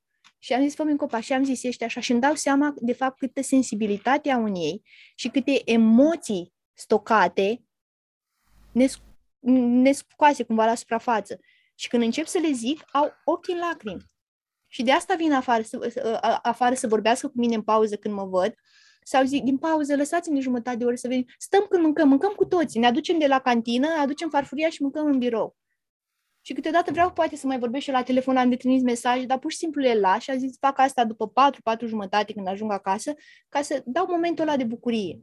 și 0.45 0.53
am 0.53 0.61
zis, 0.61 0.75
fă 0.75 0.83
un 0.83 0.97
copac, 0.97 1.21
și 1.21 1.33
am 1.33 1.43
zis, 1.43 1.63
ești 1.63 1.83
așa, 1.83 1.99
și 1.99 2.11
îmi 2.11 2.21
dau 2.21 2.35
seama, 2.35 2.73
de 2.77 2.93
fapt, 2.93 3.17
câtă 3.17 3.41
sensibilitate 3.41 4.31
au 4.31 4.43
în 4.43 4.55
ei 4.55 4.81
și 5.15 5.29
câte 5.29 5.61
emoții 5.71 6.53
stocate 6.73 7.63
ne, 8.71 8.85
sc- 8.85 9.03
ne 9.83 9.91
scoase 9.91 10.43
cumva 10.43 10.65
la 10.65 10.75
suprafață. 10.75 11.39
Și 11.75 11.87
când 11.87 12.03
încep 12.03 12.25
să 12.25 12.37
le 12.37 12.51
zic, 12.51 12.85
au 12.91 13.11
ochii 13.23 13.53
în 13.53 13.59
lacrimi. 13.59 14.03
Și 14.67 14.83
de 14.83 14.91
asta 14.91 15.15
vin 15.15 15.33
afară 15.33 15.61
să, 15.61 15.89
să- 15.91 16.17
a- 16.21 16.39
afară 16.43 16.75
să 16.75 16.87
vorbească 16.87 17.27
cu 17.27 17.37
mine 17.37 17.55
în 17.55 17.63
pauză 17.63 17.95
când 17.95 18.13
mă 18.13 18.25
văd, 18.25 18.55
sau 19.03 19.23
zic, 19.23 19.43
din 19.43 19.57
pauză, 19.57 19.95
lăsați-ne 19.95 20.39
jumătate 20.39 20.77
de 20.77 20.85
oră 20.85 20.95
să 20.95 21.07
venim. 21.07 21.25
Stăm 21.37 21.65
când 21.69 21.83
mâncăm, 21.83 22.07
mâncăm 22.07 22.33
cu 22.33 22.45
toții. 22.45 22.79
Ne 22.79 22.87
aducem 22.87 23.19
de 23.19 23.27
la 23.27 23.39
cantină, 23.39 23.87
aducem 23.87 24.29
farfuria 24.29 24.69
și 24.69 24.81
mâncăm 24.81 25.05
în 25.05 25.17
birou. 25.17 25.55
Și 26.45 26.53
câteodată 26.53 26.91
vreau 26.91 27.11
poate 27.11 27.35
să 27.35 27.47
mai 27.47 27.59
vorbesc 27.59 27.83
și 27.83 27.91
la 27.91 28.03
telefon, 28.03 28.37
am 28.37 28.49
de 28.49 28.55
trimis 28.55 28.81
mesaje, 28.81 29.25
dar 29.25 29.39
pur 29.39 29.51
și 29.51 29.57
simplu 29.57 29.81
le 29.81 29.93
las 29.93 30.21
și 30.21 30.29
am 30.29 30.37
zis 30.37 30.57
fac 30.59 30.79
asta 30.79 31.05
după 31.05 31.27
4, 31.27 31.61
4 31.61 31.87
jumătate 31.87 32.33
când 32.33 32.47
ajung 32.47 32.71
acasă, 32.71 33.13
ca 33.49 33.61
să 33.61 33.81
dau 33.85 34.05
momentul 34.09 34.47
ăla 34.47 34.57
de 34.57 34.63
bucurie. 34.63 35.19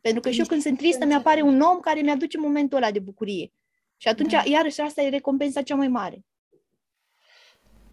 Pentru 0.00 0.20
că 0.20 0.30
și 0.30 0.38
eu 0.38 0.46
când 0.46 0.62
sunt 0.62 0.78
tristă 0.78 1.04
mi-apare 1.06 1.40
un 1.40 1.60
om 1.60 1.80
care 1.80 2.00
mi-aduce 2.00 2.38
momentul 2.38 2.76
ăla 2.76 2.90
de 2.90 2.98
bucurie. 2.98 3.52
Și 3.96 4.08
atunci, 4.08 4.30
Da. 4.32 4.42
iarăși, 4.44 4.80
asta 4.80 5.02
e 5.02 5.08
recompensa 5.08 5.62
cea 5.62 5.74
mai 5.74 5.88
mare. 5.88 6.24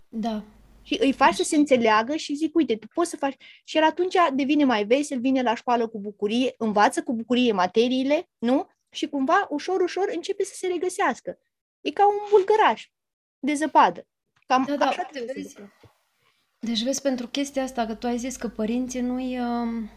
Da. 0.09 0.43
Și 0.81 0.97
îi 1.01 1.11
faci 1.11 1.33
să 1.33 1.43
se 1.43 1.55
înțeleagă 1.55 2.15
și 2.15 2.35
zic, 2.35 2.55
uite, 2.55 2.75
tu 2.75 2.87
poți 2.93 3.09
să 3.09 3.17
faci. 3.17 3.35
Și 3.63 3.77
el 3.77 3.83
atunci 3.83 4.15
devine 4.33 4.63
mai 4.63 4.85
vesel, 4.85 5.19
vine 5.19 5.41
la 5.41 5.55
școală 5.55 5.87
cu 5.87 5.99
bucurie, 5.99 6.53
învață 6.57 7.03
cu 7.03 7.13
bucurie 7.13 7.51
materiile, 7.51 8.29
nu? 8.37 8.67
Și 8.89 9.07
cumva, 9.07 9.47
ușor, 9.49 9.81
ușor, 9.81 10.09
începe 10.13 10.43
să 10.43 10.53
se 10.55 10.67
regăsească. 10.67 11.37
E 11.81 11.91
ca 11.91 12.07
un 12.07 12.15
bulgăraș 12.29 12.89
de 13.39 13.53
zăpadă. 13.53 14.07
Cam 14.47 14.63
Da, 14.67 14.75
da, 14.75 14.85
așa 14.85 14.97
uite, 14.97 15.11
trebuie 15.11 15.33
să 15.33 15.41
vezi? 15.41 15.47
zic. 15.47 15.89
Deci 16.59 16.83
vezi, 16.83 17.01
pentru 17.01 17.27
chestia 17.27 17.63
asta 17.63 17.85
că 17.85 17.93
tu 17.93 18.07
ai 18.07 18.17
zis 18.17 18.35
că 18.35 18.47
părinții 18.47 19.01
nu-i, 19.01 19.39
um, 19.39 19.89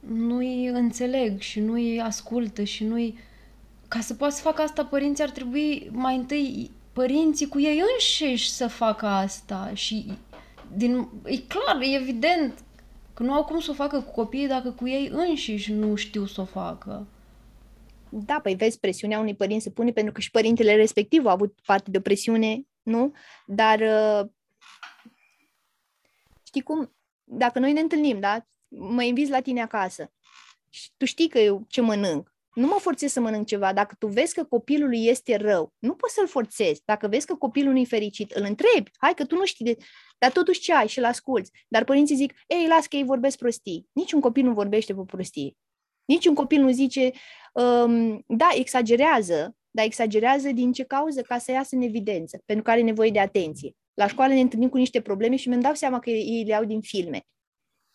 nu-i 0.00 0.66
înțeleg 0.66 1.40
și 1.40 1.60
nu-i 1.60 2.00
ascultă 2.00 2.62
și 2.62 2.84
nu-i... 2.84 3.18
Ca 3.88 4.00
să 4.00 4.14
poată 4.14 4.34
să 4.34 4.42
facă 4.42 4.62
asta, 4.62 4.84
părinții 4.84 5.24
ar 5.24 5.30
trebui 5.30 5.88
mai 5.92 6.16
întâi 6.16 6.70
părinții 6.92 7.48
cu 7.48 7.60
ei 7.60 7.82
înșiși 7.92 8.50
să 8.50 8.66
facă 8.66 9.06
asta 9.06 9.70
și 9.74 10.18
din, 10.74 11.08
e 11.24 11.36
clar, 11.36 11.80
e 11.80 11.94
evident 11.94 12.64
că 13.14 13.22
nu 13.22 13.32
au 13.32 13.44
cum 13.44 13.60
să 13.60 13.70
o 13.70 13.74
facă 13.74 14.00
cu 14.00 14.10
copiii 14.10 14.46
dacă 14.48 14.70
cu 14.70 14.88
ei 14.88 15.08
înșiși 15.12 15.72
nu 15.72 15.94
știu 15.94 16.26
să 16.26 16.40
o 16.40 16.44
facă. 16.44 17.06
Da, 18.10 18.40
păi 18.40 18.54
vezi, 18.54 18.78
presiunea 18.78 19.18
unui 19.18 19.34
părinte 19.34 19.62
se 19.62 19.70
pune 19.70 19.92
pentru 19.92 20.12
că 20.12 20.20
și 20.20 20.30
părintele 20.30 20.74
respectiv 20.74 21.26
a 21.26 21.30
avut 21.30 21.54
parte 21.66 21.90
de 21.90 21.98
o 21.98 22.00
presiune, 22.00 22.62
nu? 22.82 23.12
Dar 23.46 23.80
uh, 23.80 24.30
știi 26.42 26.62
cum, 26.62 26.96
dacă 27.24 27.58
noi 27.58 27.72
ne 27.72 27.80
întâlnim, 27.80 28.20
da? 28.20 28.46
Mă 28.68 29.02
inviți 29.02 29.30
la 29.30 29.40
tine 29.40 29.62
acasă 29.62 30.12
și 30.70 30.90
tu 30.96 31.04
știi 31.04 31.28
că 31.28 31.38
eu 31.38 31.64
ce 31.68 31.80
mănânc 31.80 32.34
Nu 32.54 32.66
mă 32.66 32.76
forțez 32.80 33.12
să 33.12 33.20
mănânc 33.20 33.46
ceva. 33.46 33.72
Dacă 33.72 33.94
tu 33.98 34.06
vezi 34.06 34.34
că 34.34 34.44
copilului 34.44 35.06
este 35.06 35.36
rău, 35.36 35.74
nu 35.78 35.94
poți 35.94 36.14
să-l 36.14 36.28
forțezi. 36.28 36.82
Dacă 36.84 37.08
vezi 37.08 37.26
că 37.26 37.34
copilul 37.34 37.72
nu-i 37.72 37.86
fericit, 37.86 38.30
îl 38.30 38.42
întrebi. 38.42 38.90
Hai 38.98 39.14
că 39.14 39.24
tu 39.24 39.34
nu 39.34 39.44
știi 39.44 39.64
de... 39.64 39.76
Dar 40.18 40.32
totuși 40.32 40.60
ce 40.60 40.74
ai 40.74 40.88
și-l 40.88 41.04
asculți. 41.04 41.50
Dar 41.68 41.84
părinții 41.84 42.16
zic, 42.16 42.32
ei, 42.46 42.66
las 42.66 42.86
că 42.86 42.96
ei 42.96 43.04
vorbesc 43.04 43.38
prostii. 43.38 43.88
Niciun 43.92 44.20
copil 44.20 44.44
nu 44.44 44.52
vorbește 44.52 44.94
pe 44.94 45.02
prostie. 45.06 45.56
Niciun 46.10 46.34
copil 46.34 46.60
nu 46.60 46.70
zice, 46.70 47.10
um, 47.52 48.24
da, 48.26 48.48
exagerează, 48.54 49.56
dar 49.70 49.84
exagerează 49.84 50.50
din 50.52 50.72
ce 50.72 50.84
cauză? 50.84 51.22
Ca 51.22 51.38
să 51.38 51.50
iasă 51.50 51.76
în 51.76 51.82
evidență, 51.82 52.42
pentru 52.44 52.64
că 52.64 52.70
are 52.70 52.80
nevoie 52.80 53.10
de 53.10 53.20
atenție. 53.20 53.72
La 53.94 54.06
școală 54.06 54.32
ne 54.32 54.40
întâlnim 54.40 54.68
cu 54.68 54.76
niște 54.76 55.00
probleme 55.00 55.36
și 55.36 55.48
mi-am 55.48 55.60
dau 55.60 55.74
seama 55.74 55.98
că 55.98 56.10
ei 56.10 56.44
le 56.44 56.54
au 56.54 56.64
din 56.64 56.80
filme. 56.80 57.26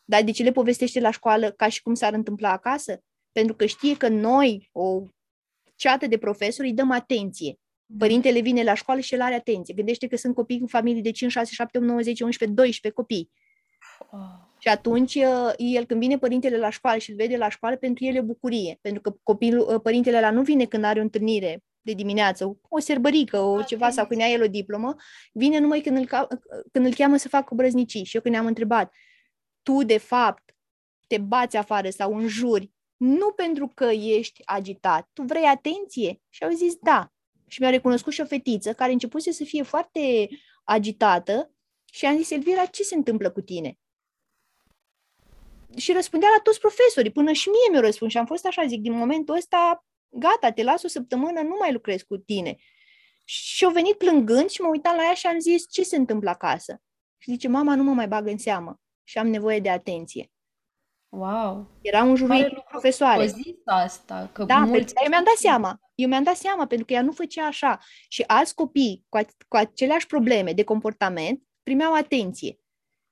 Dar 0.04 0.24
de 0.24 0.32
ce 0.32 0.44
le 0.44 0.52
povestește 0.52 1.00
la 1.00 1.12
școală 1.12 1.52
ca 1.52 1.68
și 1.68 1.82
cum 1.82 1.94
s-ar 1.94 2.14
întâmpla 2.14 2.52
acasă? 2.52 3.00
Pentru 3.32 3.56
că 3.56 3.66
știe 3.66 3.98
că 3.98 4.08
noi, 4.08 4.70
o 4.72 5.02
ceată 5.76 6.08
de 6.08 6.18
profesori, 6.18 6.68
îi 6.68 6.74
dăm 6.74 6.92
atenție. 6.92 7.60
Părintele 7.98 8.40
vine 8.40 8.64
la 8.64 8.74
școală 8.74 9.00
și 9.00 9.14
el 9.14 9.22
are 9.22 9.34
atenție. 9.34 9.74
Gândește 9.74 10.08
că 10.08 10.18
sunt 10.18 10.36
copii 10.36 10.60
cu 10.60 10.68
familii 10.68 11.02
de 11.02 11.12
5, 11.12 11.32
6, 11.32 11.54
7, 11.54 11.78
8, 11.78 11.88
9, 11.88 12.02
10, 12.02 12.24
11, 12.24 12.58
12 12.58 13.02
copii. 13.02 13.32
Oh. 14.66 14.72
Și 14.72 14.78
atunci, 14.78 15.16
uh, 15.16 15.54
el 15.58 15.86
când 15.86 16.00
vine 16.00 16.18
părintele 16.18 16.58
la 16.58 16.70
școală 16.70 16.98
și 16.98 17.10
îl 17.10 17.16
vede 17.16 17.38
la 17.38 17.50
școală, 17.50 17.76
pentru 17.76 18.06
el 18.06 18.16
e 18.16 18.22
bucurie. 18.22 18.78
Pentru 18.82 19.02
că 19.02 19.18
copilul, 19.24 19.74
uh, 19.74 19.82
părintele 19.82 20.20
la 20.20 20.32
nu 20.32 20.42
vine 20.42 20.66
când 20.66 20.84
are 20.84 21.00
o 21.00 21.02
întâlnire 21.02 21.64
de 21.82 21.94
dimineață, 21.94 22.60
o 22.70 22.80
serbărică, 22.80 23.40
o 23.40 23.64
ceva, 23.64 23.90
sau 23.90 24.08
când 24.08 24.20
ia 24.20 24.28
el 24.28 24.42
o 24.42 24.48
diplomă, 24.48 24.96
vine 25.34 25.60
numai 25.60 25.82
când 25.82 25.98
îl, 25.98 26.08
când 26.72 26.86
îl 26.86 26.94
cheamă 26.94 27.18
să 27.18 27.28
facă 27.28 27.56
brăznicii. 27.56 28.04
Și 28.04 28.16
eu 28.16 28.22
când 28.22 28.34
ne-am 28.34 28.46
întrebat, 28.46 28.94
tu 29.62 29.84
de 29.84 29.98
fapt 29.98 30.56
te 31.08 31.18
bați 31.18 31.58
afară 31.58 31.90
sau 31.90 32.16
înjuri, 32.16 32.72
nu 32.98 33.32
pentru 33.32 33.68
că 33.68 33.86
ești 33.86 34.42
agitat, 34.46 35.10
tu 35.14 35.22
vrei 35.22 35.44
atenție? 35.44 36.22
Și 36.30 36.44
au 36.44 36.50
zis 36.50 36.76
da. 36.82 37.14
Și 37.48 37.62
mi-a 37.62 37.70
recunoscut 37.70 38.14
și 38.14 38.22
o 38.22 38.26
fetiță 38.26 38.74
care 38.74 38.92
începuse 38.92 39.32
să 39.32 39.44
fie 39.44 39.64
foarte 39.64 40.30
agitată 40.64 41.52
și 41.94 42.06
am 42.06 42.18
zis, 42.18 42.30
Elvira, 42.30 42.66
ce 42.66 42.84
se 42.84 42.96
întâmplă 42.96 43.32
cu 43.32 43.42
tine? 43.42 43.78
Și 45.76 45.94
răspundea 45.94 46.30
la 46.36 46.42
toți 46.44 46.60
profesorii, 46.60 47.12
până 47.12 47.32
și 47.32 47.50
mie 47.50 47.70
mi-au 47.72 47.82
răspuns 47.84 48.12
și 48.12 48.18
am 48.18 48.26
fost 48.26 48.46
așa, 48.46 48.66
zic, 48.66 48.82
din 48.82 48.92
momentul 48.92 49.36
ăsta, 49.36 49.86
gata, 50.10 50.52
te 50.52 50.64
las 50.64 50.84
o 50.84 50.88
săptămână, 50.88 51.42
nu 51.42 51.56
mai 51.60 51.72
lucrez 51.72 52.02
cu 52.02 52.18
tine. 52.18 52.56
Și 53.24 53.66
au 53.66 53.72
venit 53.72 53.98
plângând 53.98 54.50
și 54.50 54.62
mă 54.62 54.68
uitam 54.68 54.96
la 54.96 55.04
ea 55.04 55.14
și 55.14 55.28
am 55.28 55.40
zis, 55.40 55.72
ce 55.72 55.84
se 55.84 55.96
întâmplă 55.96 56.30
acasă? 56.30 56.82
Și 57.18 57.32
zice, 57.32 57.48
mama, 57.48 57.76
nu 57.76 57.84
mă 57.84 57.94
mai 57.94 58.08
bag 58.08 58.28
în 58.28 58.38
seamă 58.38 58.80
și 59.04 59.18
am 59.18 59.28
nevoie 59.28 59.60
de 59.60 59.70
atenție. 59.70 60.30
Wow! 61.10 61.68
Era 61.82 62.04
un 62.04 62.16
juridic 62.16 62.60
profesoare. 62.60 63.22
asta, 63.66 64.30
că 64.34 64.44
da, 64.44 64.58
mulți... 64.58 64.94
eu 65.04 65.10
mi-am 65.10 65.24
dat 65.24 65.36
seama. 65.36 65.80
Eu 65.96 66.08
mi-am 66.08 66.24
dat 66.24 66.36
seama, 66.36 66.68
pentru 66.68 66.86
că 66.86 66.94
ea 66.94 67.02
nu 67.02 67.12
făcea 67.12 67.46
așa. 67.46 67.80
Și 68.10 68.24
alți 68.28 68.56
copii 68.56 69.06
cu, 69.10 69.18
a- 69.18 69.26
cu 69.48 69.56
aceleași 69.56 70.08
probleme 70.08 70.54
de 70.54 70.64
comportament 70.64 71.44
primeau 71.64 71.94
atenție. 71.94 72.60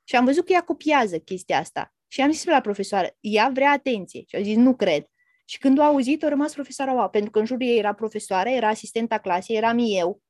Și 0.03 0.15
am 0.15 0.25
văzut 0.25 0.45
că 0.45 0.51
ea 0.51 0.63
copiază 0.63 1.19
chestia 1.19 1.57
asta. 1.59 1.93
Și 2.13 2.21
am 2.21 2.31
zis 2.31 2.43
la 2.45 2.61
profesoară, 2.61 3.17
ea 3.19 3.49
vrea 3.53 3.71
atenție. 3.71 4.23
Și 4.27 4.35
a 4.35 4.41
zis, 4.41 4.55
nu 4.55 4.75
cred. 4.75 5.07
Și 5.45 5.57
când 5.57 5.79
a 5.79 5.85
auzit, 5.85 6.23
a 6.23 6.29
rămas 6.29 6.53
profesoara 6.53 6.93
wow, 6.93 7.09
pentru 7.09 7.31
că 7.31 7.39
în 7.39 7.45
jurul 7.45 7.67
ei 7.67 7.77
era 7.77 7.93
profesoară, 7.93 8.49
era 8.49 8.67
asistenta 8.67 9.17
clasei, 9.17 9.55
eram 9.55 9.77
eu. 9.81 10.21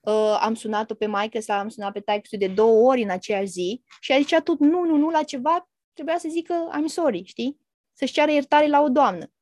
Uh, 0.00 0.38
am 0.40 0.54
sunat-o 0.54 0.94
pe 0.94 1.06
maică 1.06 1.40
sau 1.40 1.58
am 1.58 1.68
sunat 1.68 1.92
pe 1.92 2.00
taică 2.00 2.36
de 2.36 2.46
două 2.46 2.90
ori 2.90 3.02
în 3.02 3.10
aceeași 3.10 3.50
zi 3.50 3.82
și 4.00 4.12
a 4.12 4.20
zis 4.20 4.38
tot 4.44 4.58
nu, 4.58 4.84
nu, 4.84 4.96
nu 4.96 5.10
la 5.10 5.22
ceva, 5.22 5.68
trebuia 5.92 6.18
să 6.18 6.28
zică 6.30 6.70
I'm 6.78 6.86
sorry, 6.86 7.22
știi? 7.24 7.58
Să-și 7.92 8.12
ceară 8.12 8.30
iertare 8.30 8.66
la 8.66 8.80
o 8.80 8.88
doamnă 8.88 9.32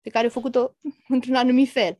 pe 0.00 0.10
care 0.10 0.26
a 0.26 0.30
făcut-o 0.30 0.74
într-un 1.08 1.34
anumit 1.34 1.70
fel. 1.70 1.98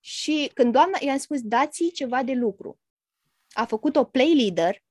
Și 0.00 0.50
când 0.54 0.72
doamna 0.72 0.98
i-a 1.00 1.18
spus, 1.18 1.40
dați 1.40 1.90
ceva 1.94 2.22
de 2.22 2.32
lucru, 2.32 2.78
a 3.52 3.64
făcut 3.64 3.96
o 3.96 4.04
play 4.04 4.34
leader 4.34 4.84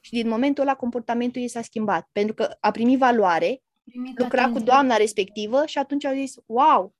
și 0.00 0.10
din 0.10 0.28
momentul 0.28 0.62
ăla 0.62 0.74
comportamentul 0.74 1.40
ei 1.40 1.48
s-a 1.48 1.62
schimbat, 1.62 2.08
pentru 2.12 2.34
că 2.34 2.56
a 2.60 2.70
primit 2.70 2.98
valoare, 2.98 3.62
primit 3.84 4.18
lucra 4.18 4.40
atenție. 4.40 4.60
cu 4.60 4.66
doamna 4.66 4.96
respectivă 4.96 5.66
și 5.66 5.78
atunci 5.78 6.04
au 6.04 6.14
zis, 6.14 6.34
wow, 6.46 6.94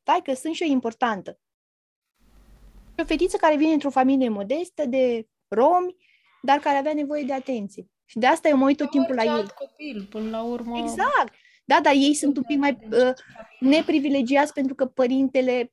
stai 0.00 0.20
că 0.24 0.34
sunt 0.34 0.54
și 0.54 0.62
eu 0.62 0.70
importantă. 0.70 1.38
O 2.98 3.04
fetiță 3.04 3.36
care 3.36 3.56
vine 3.56 3.72
într-o 3.72 3.90
familie 3.90 4.28
modestă 4.28 4.86
de 4.86 5.26
romi, 5.48 5.96
dar 6.42 6.58
care 6.58 6.76
avea 6.76 6.92
nevoie 6.94 7.22
de 7.22 7.32
atenție. 7.32 7.88
Și 8.04 8.18
de 8.18 8.26
asta 8.26 8.48
eu 8.48 8.56
mă 8.56 8.64
uit 8.64 8.76
tot 8.76 8.90
timpul 8.90 9.14
la 9.14 9.22
ei. 9.22 9.46
copil, 9.58 10.06
până 10.10 10.30
la 10.30 10.42
urmă. 10.42 10.78
Exact. 10.78 11.34
Da, 11.64 11.80
dar 11.82 11.92
ei 11.94 12.14
sunt 12.14 12.36
un 12.36 12.42
pic 12.42 12.58
mai 12.58 12.78
uh, 12.90 13.12
neprivilegiați 13.60 14.52
pentru 14.52 14.74
că 14.74 14.86
părintele 14.86 15.72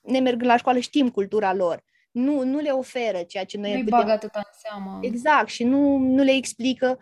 ne 0.00 0.18
merg 0.18 0.42
la 0.42 0.56
școală, 0.56 0.78
știm 0.78 1.10
cultura 1.10 1.54
lor. 1.54 1.84
Nu, 2.18 2.44
nu 2.44 2.58
le 2.58 2.70
oferă 2.70 3.22
ceea 3.22 3.44
ce 3.44 3.58
noi... 3.58 3.72
Nu-i 3.72 3.84
putem... 3.84 3.98
bagă 3.98 4.10
atâta 4.10 4.38
în 4.38 4.58
seamă. 4.60 4.98
Exact. 5.02 5.48
Și 5.48 5.64
nu, 5.64 5.96
nu 5.96 6.22
le 6.22 6.32
explică 6.32 6.98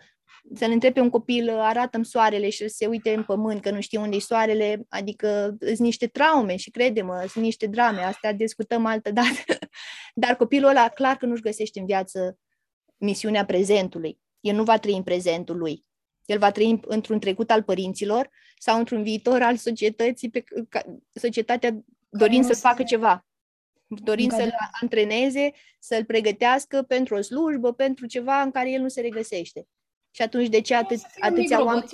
să-l 0.53 0.71
întrebe 0.71 0.99
un 0.99 1.09
copil, 1.09 1.49
arată-mi 1.49 2.05
soarele 2.05 2.49
și 2.49 2.67
se 2.67 2.85
uite 2.85 3.13
în 3.13 3.23
pământ, 3.23 3.61
că 3.61 3.71
nu 3.71 3.81
știe 3.81 3.99
unde 3.99 4.15
e 4.15 4.19
soarele, 4.19 4.85
adică 4.89 5.57
sunt 5.59 5.77
niște 5.77 6.07
traume 6.07 6.55
și 6.55 6.69
crede-mă, 6.69 7.25
sunt 7.29 7.43
niște 7.43 7.67
drame, 7.67 8.01
astea 8.01 8.33
discutăm 8.33 8.85
altă 8.85 9.11
dată. 9.11 9.57
Dar 10.15 10.35
copilul 10.35 10.69
ăla 10.69 10.87
clar 10.87 11.15
că 11.15 11.25
nu-și 11.25 11.41
găsește 11.41 11.79
în 11.79 11.85
viață 11.85 12.37
misiunea 12.97 13.45
prezentului. 13.45 14.19
El 14.39 14.55
nu 14.55 14.63
va 14.63 14.77
trăi 14.77 14.95
în 14.95 15.03
prezentul 15.03 15.57
lui. 15.57 15.85
El 16.25 16.37
va 16.37 16.51
trăi 16.51 16.79
într-un 16.87 17.19
trecut 17.19 17.51
al 17.51 17.63
părinților 17.63 18.29
sau 18.57 18.77
într-un 18.77 19.03
viitor 19.03 19.41
al 19.41 19.55
societății, 19.55 20.29
pe 20.29 20.43
ca, 20.69 20.81
societatea 21.13 21.79
dorind 22.09 22.45
să 22.45 22.55
facă 22.55 22.83
ceva. 22.83 23.25
Dorind 23.87 24.31
să-l 24.31 24.53
antreneze, 24.81 25.51
să-l 25.79 26.05
pregătească 26.05 26.81
pentru 26.81 27.15
o 27.15 27.21
slujbă, 27.21 27.73
pentru 27.73 28.05
ceva 28.05 28.41
în 28.41 28.51
care 28.51 28.71
el 28.71 28.81
nu 28.81 28.87
se 28.87 29.01
regăsește. 29.01 29.67
Și 30.11 30.21
atunci 30.21 30.47
de 30.47 30.61
ce 30.61 30.75
atât, 30.75 30.99
atâția 31.19 31.63
oameni... 31.63 31.89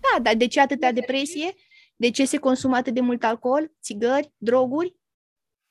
Da, 0.00 0.22
dar 0.22 0.34
de 0.34 0.46
ce 0.46 0.60
atâtea 0.60 0.92
depresie? 0.92 1.54
De 1.96 2.10
ce 2.10 2.24
se 2.24 2.38
consumă 2.38 2.76
atât 2.76 2.94
de 2.94 3.00
mult 3.00 3.24
alcool, 3.24 3.72
țigări, 3.82 4.32
droguri? 4.36 4.96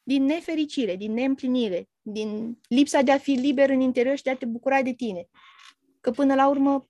Din 0.03 0.23
nefericire, 0.23 0.95
din 0.95 1.13
neîmplinire, 1.13 1.89
din 2.01 2.59
lipsa 2.67 3.01
de 3.01 3.11
a 3.11 3.17
fi 3.17 3.31
liber 3.31 3.69
în 3.69 3.79
interior 3.79 4.17
și 4.17 4.23
de 4.23 4.29
a 4.29 4.35
te 4.35 4.45
bucura 4.45 4.81
de 4.81 4.93
tine. 4.93 5.27
Că 5.99 6.11
până 6.11 6.35
la 6.35 6.47
urmă 6.47 6.89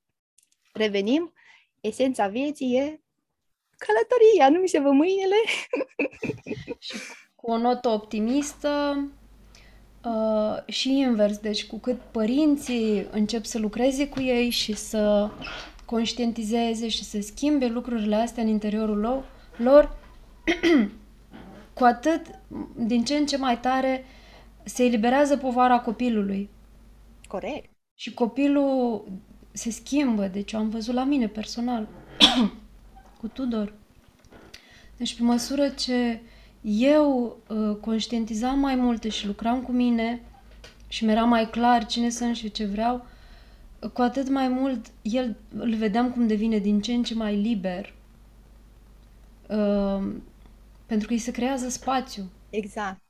revenim, 0.73 1.33
esența 1.81 2.27
vieții 2.27 2.75
e 2.75 3.01
călătoria, 3.77 4.49
nu 4.49 4.59
mi 4.59 4.67
se 4.67 4.79
vă 4.79 4.91
mâinile. 4.91 5.35
și 6.79 6.95
cu 7.43 7.51
o 7.51 7.57
notă 7.57 7.89
optimistă, 7.89 8.97
Uh, 10.05 10.57
și 10.65 10.97
invers, 10.97 11.37
deci 11.37 11.65
cu 11.65 11.77
cât 11.77 11.99
părinții 12.11 13.07
încep 13.11 13.45
să 13.45 13.59
lucreze 13.59 14.07
cu 14.07 14.21
ei 14.21 14.49
și 14.49 14.73
să 14.73 15.29
conștientizeze 15.85 16.87
și 16.87 17.03
să 17.03 17.21
schimbe 17.21 17.67
lucrurile 17.67 18.15
astea 18.15 18.43
în 18.43 18.49
interiorul 18.49 19.25
lor, 19.57 19.97
cu 21.77 21.83
atât, 21.83 22.25
din 22.75 23.03
ce 23.03 23.15
în 23.15 23.25
ce 23.25 23.37
mai 23.37 23.59
tare, 23.59 24.05
se 24.63 24.83
eliberează 24.83 25.37
povara 25.37 25.79
copilului. 25.79 26.49
Corect. 27.27 27.69
Și 27.93 28.13
copilul 28.13 29.03
se 29.51 29.71
schimbă, 29.71 30.27
deci 30.27 30.53
am 30.53 30.69
văzut 30.69 30.93
la 30.93 31.03
mine 31.03 31.27
personal, 31.27 31.87
cu 33.19 33.27
Tudor. 33.27 33.73
Deci 34.97 35.15
pe 35.15 35.23
măsură 35.23 35.67
ce 35.67 36.21
eu 36.63 37.37
uh, 37.47 37.75
conștientizam 37.81 38.59
mai 38.59 38.75
multe 38.75 39.09
și 39.09 39.25
lucram 39.25 39.63
cu 39.63 39.71
mine 39.71 40.21
și 40.87 41.05
mi-era 41.05 41.23
mai 41.23 41.49
clar 41.49 41.85
cine 41.85 42.09
sunt 42.09 42.35
și 42.35 42.51
ce 42.51 42.65
vreau, 42.65 43.05
cu 43.93 44.01
atât 44.01 44.29
mai 44.29 44.47
mult 44.47 44.91
el 45.01 45.37
îl 45.55 45.75
vedeam 45.75 46.11
cum 46.11 46.27
devine 46.27 46.57
din 46.57 46.81
ce 46.81 46.93
în 46.93 47.03
ce 47.03 47.13
mai 47.13 47.35
liber. 47.35 47.93
Uh, 49.49 50.13
pentru 50.85 51.07
că 51.07 51.13
îi 51.13 51.19
se 51.19 51.31
creează 51.31 51.69
spațiu. 51.69 52.31
Exact. 52.49 53.01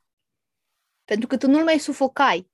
Pentru 1.05 1.27
că 1.27 1.38
tu 1.38 1.47
nu-l 1.47 1.63
mai 1.63 1.77
sufocai 1.77 2.51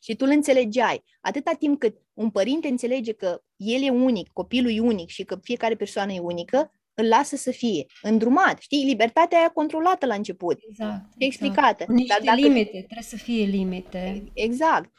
și 0.00 0.16
tu 0.16 0.24
îl 0.24 0.30
înțelegeai. 0.30 1.04
Atâta 1.20 1.52
timp 1.58 1.78
cât 1.78 2.00
un 2.12 2.30
părinte 2.30 2.68
înțelege 2.68 3.12
că 3.12 3.42
el 3.56 3.82
e 3.82 3.90
unic, 3.90 4.32
copilul 4.32 4.70
e 4.70 4.80
unic 4.80 5.08
și 5.08 5.24
că 5.24 5.36
fiecare 5.42 5.74
persoană 5.74 6.12
e 6.12 6.18
unică, 6.18 6.72
îl 6.94 7.08
lasă 7.08 7.36
să 7.36 7.50
fie 7.50 7.86
îndrumat. 8.02 8.60
Știi, 8.60 8.84
libertatea 8.84 9.38
aia 9.38 9.48
controlată 9.48 10.06
la 10.06 10.14
început. 10.14 10.58
Exact. 10.68 11.04
Și 11.18 11.26
explicată. 11.26 11.82
Exact. 11.82 11.90
Niște 11.90 12.14
Dar 12.18 12.34
dacă... 12.34 12.46
limite, 12.46 12.70
trebuie 12.70 13.02
să 13.02 13.16
fie 13.16 13.44
limite. 13.44 14.24
Exact. 14.32 14.92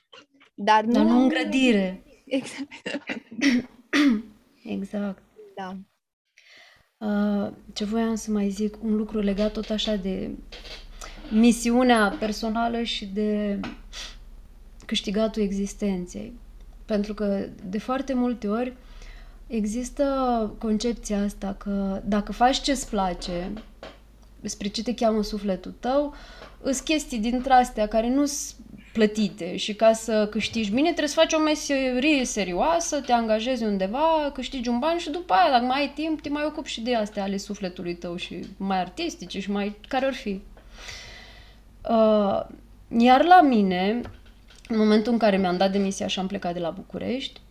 Dar 0.53 0.83
nu, 0.83 0.91
Dar 0.91 1.03
nu 1.03 1.21
îngrădire. 1.21 2.03
Exact. 2.25 2.71
exact. 4.77 5.23
Da. 5.55 5.77
Uh, 6.97 7.51
ce 7.73 7.85
voiam 7.85 8.15
să 8.15 8.31
mai 8.31 8.49
zic, 8.49 8.83
un 8.83 8.95
lucru 8.95 9.19
legat 9.19 9.51
tot 9.51 9.69
așa 9.69 9.95
de 9.95 10.29
misiunea 11.31 12.15
personală 12.19 12.81
și 12.83 13.05
de 13.05 13.59
câștigatul 14.85 15.41
existenței. 15.41 16.33
Pentru 16.85 17.13
că 17.13 17.47
de 17.69 17.77
foarte 17.77 18.13
multe 18.13 18.47
ori 18.47 18.73
Există 19.47 20.05
concepția 20.59 21.23
asta 21.23 21.55
că 21.57 22.01
dacă 22.05 22.31
faci 22.31 22.61
ce-ți 22.61 22.89
place, 22.89 23.53
spre 24.41 24.67
ce 24.67 24.83
te 24.83 24.93
cheamă 24.93 25.23
sufletul 25.23 25.73
tău, 25.79 26.13
îs 26.61 26.79
chestii 26.79 27.19
dintre 27.19 27.53
astea 27.53 27.87
care 27.87 28.09
nu 28.09 28.25
sunt 28.25 28.59
plătite 28.93 29.55
și 29.55 29.73
ca 29.73 29.93
să 29.93 30.27
câștigi 30.31 30.69
bine 30.69 30.87
trebuie 30.87 31.07
să 31.07 31.19
faci 31.19 31.33
o 31.33 31.39
meserie 31.39 32.25
serioasă, 32.25 33.01
te 33.01 33.11
angajezi 33.11 33.63
undeva, 33.63 34.31
câștigi 34.33 34.69
un 34.69 34.79
ban 34.79 34.97
și 34.97 35.09
după 35.09 35.33
aia, 35.33 35.51
dacă 35.51 35.65
mai 35.65 35.79
ai 35.79 35.91
timp, 35.95 36.21
te 36.21 36.29
mai 36.29 36.43
ocupi 36.45 36.69
și 36.69 36.81
de 36.81 36.95
astea 36.95 37.23
ale 37.23 37.37
sufletului 37.37 37.95
tău 37.95 38.15
și 38.15 38.39
mai 38.57 38.79
artistice 38.79 39.39
și 39.39 39.51
mai 39.51 39.75
care 39.87 40.05
or 40.05 40.13
fi. 40.13 40.41
Uh, 41.89 42.41
iar 42.97 43.23
la 43.23 43.41
mine, 43.41 44.01
în 44.67 44.77
momentul 44.77 45.11
în 45.11 45.17
care 45.17 45.37
mi-am 45.37 45.57
dat 45.57 45.71
demisia 45.71 46.07
și 46.07 46.19
am 46.19 46.27
plecat 46.27 46.53
de 46.53 46.59
la 46.59 46.69
București, 46.69 47.41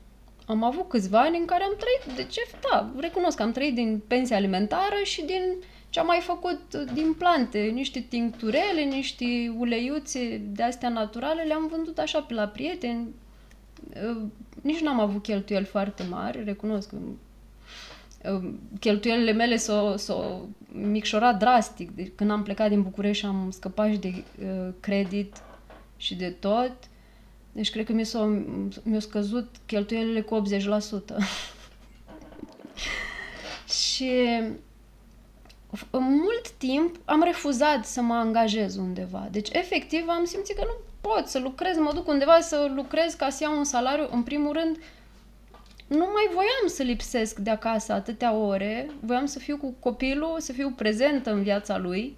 am 0.47 0.65
avut 0.65 0.89
câțiva 0.89 1.21
ani 1.21 1.39
în 1.39 1.45
care 1.45 1.63
am 1.63 1.77
trăit, 1.79 2.17
de 2.17 2.25
ce? 2.25 2.41
Da, 2.71 2.93
recunosc 3.01 3.37
că 3.37 3.43
am 3.43 3.53
trăit 3.53 3.75
din 3.75 4.03
pensie 4.07 4.37
alimentară 4.37 4.97
și 5.03 5.23
din 5.25 5.43
ce 5.91 6.01
am 6.01 6.07
mai 6.07 6.21
făcut 6.21 6.75
din 6.93 7.15
plante, 7.19 7.59
niște 7.59 8.01
tincturele, 8.01 8.83
niște 8.91 9.55
uleiuțe 9.59 10.43
de 10.53 10.63
astea 10.63 10.89
naturale, 10.89 11.43
le-am 11.43 11.67
vândut 11.67 11.99
așa 11.99 12.21
pe 12.21 12.35
la 12.35 12.47
prieteni. 12.47 13.09
Uh, 14.09 14.23
nici 14.63 14.81
n-am 14.81 15.01
avut 15.01 15.23
cheltuieli 15.23 15.65
foarte 15.65 16.03
mari, 16.11 16.45
recunosc 16.45 16.89
că 16.89 16.97
uh, 18.33 18.51
cheltuielile 18.81 19.33
mele 19.33 19.57
s-au, 19.57 19.97
s-au 19.97 20.49
micșorat 20.73 21.39
drastic. 21.39 21.91
Deci, 21.91 22.13
când 22.15 22.31
am 22.31 22.43
plecat 22.43 22.69
din 22.69 22.83
București 22.83 23.23
și 23.23 23.27
am 23.27 23.51
scăpat 23.51 23.91
și 23.91 23.99
de 23.99 24.25
uh, 24.43 24.69
credit 24.81 25.37
și 25.97 26.15
de 26.15 26.29
tot, 26.31 26.73
deci 27.55 27.71
cred 27.71 27.85
că 27.85 27.93
mi 27.93 28.05
s-au, 28.05 28.27
mi-au 28.83 29.01
scăzut 29.01 29.55
cheltuielile 29.67 30.21
cu 30.21 30.43
80%. 30.43 30.45
și 33.81 34.11
mult 35.91 36.51
timp 36.59 36.97
am 37.05 37.23
refuzat 37.25 37.85
să 37.85 38.01
mă 38.01 38.15
angajez 38.15 38.77
undeva. 38.77 39.29
Deci, 39.31 39.49
efectiv, 39.53 40.05
am 40.09 40.25
simțit 40.25 40.57
că 40.57 40.63
nu 40.65 40.77
pot 41.01 41.27
să 41.27 41.39
lucrez, 41.39 41.77
mă 41.77 41.93
duc 41.95 42.09
undeva 42.09 42.41
să 42.41 42.73
lucrez 42.75 43.15
ca 43.15 43.31
să 43.31 43.43
iau 43.43 43.59
un 43.59 43.65
salariu. 43.65 44.09
În 44.11 44.23
primul 44.23 44.53
rând, 44.53 44.79
nu 45.87 46.09
mai 46.13 46.29
voiam 46.33 46.67
să 46.67 46.83
lipsesc 46.83 47.39
de 47.39 47.51
acasă 47.51 47.93
atâtea 47.93 48.33
ore, 48.33 48.91
voiam 49.01 49.27
să 49.27 49.39
fiu 49.39 49.57
cu 49.57 49.75
copilul, 49.79 50.37
să 50.39 50.53
fiu 50.53 50.71
prezentă 50.71 51.33
în 51.33 51.43
viața 51.43 51.79
lui, 51.79 52.17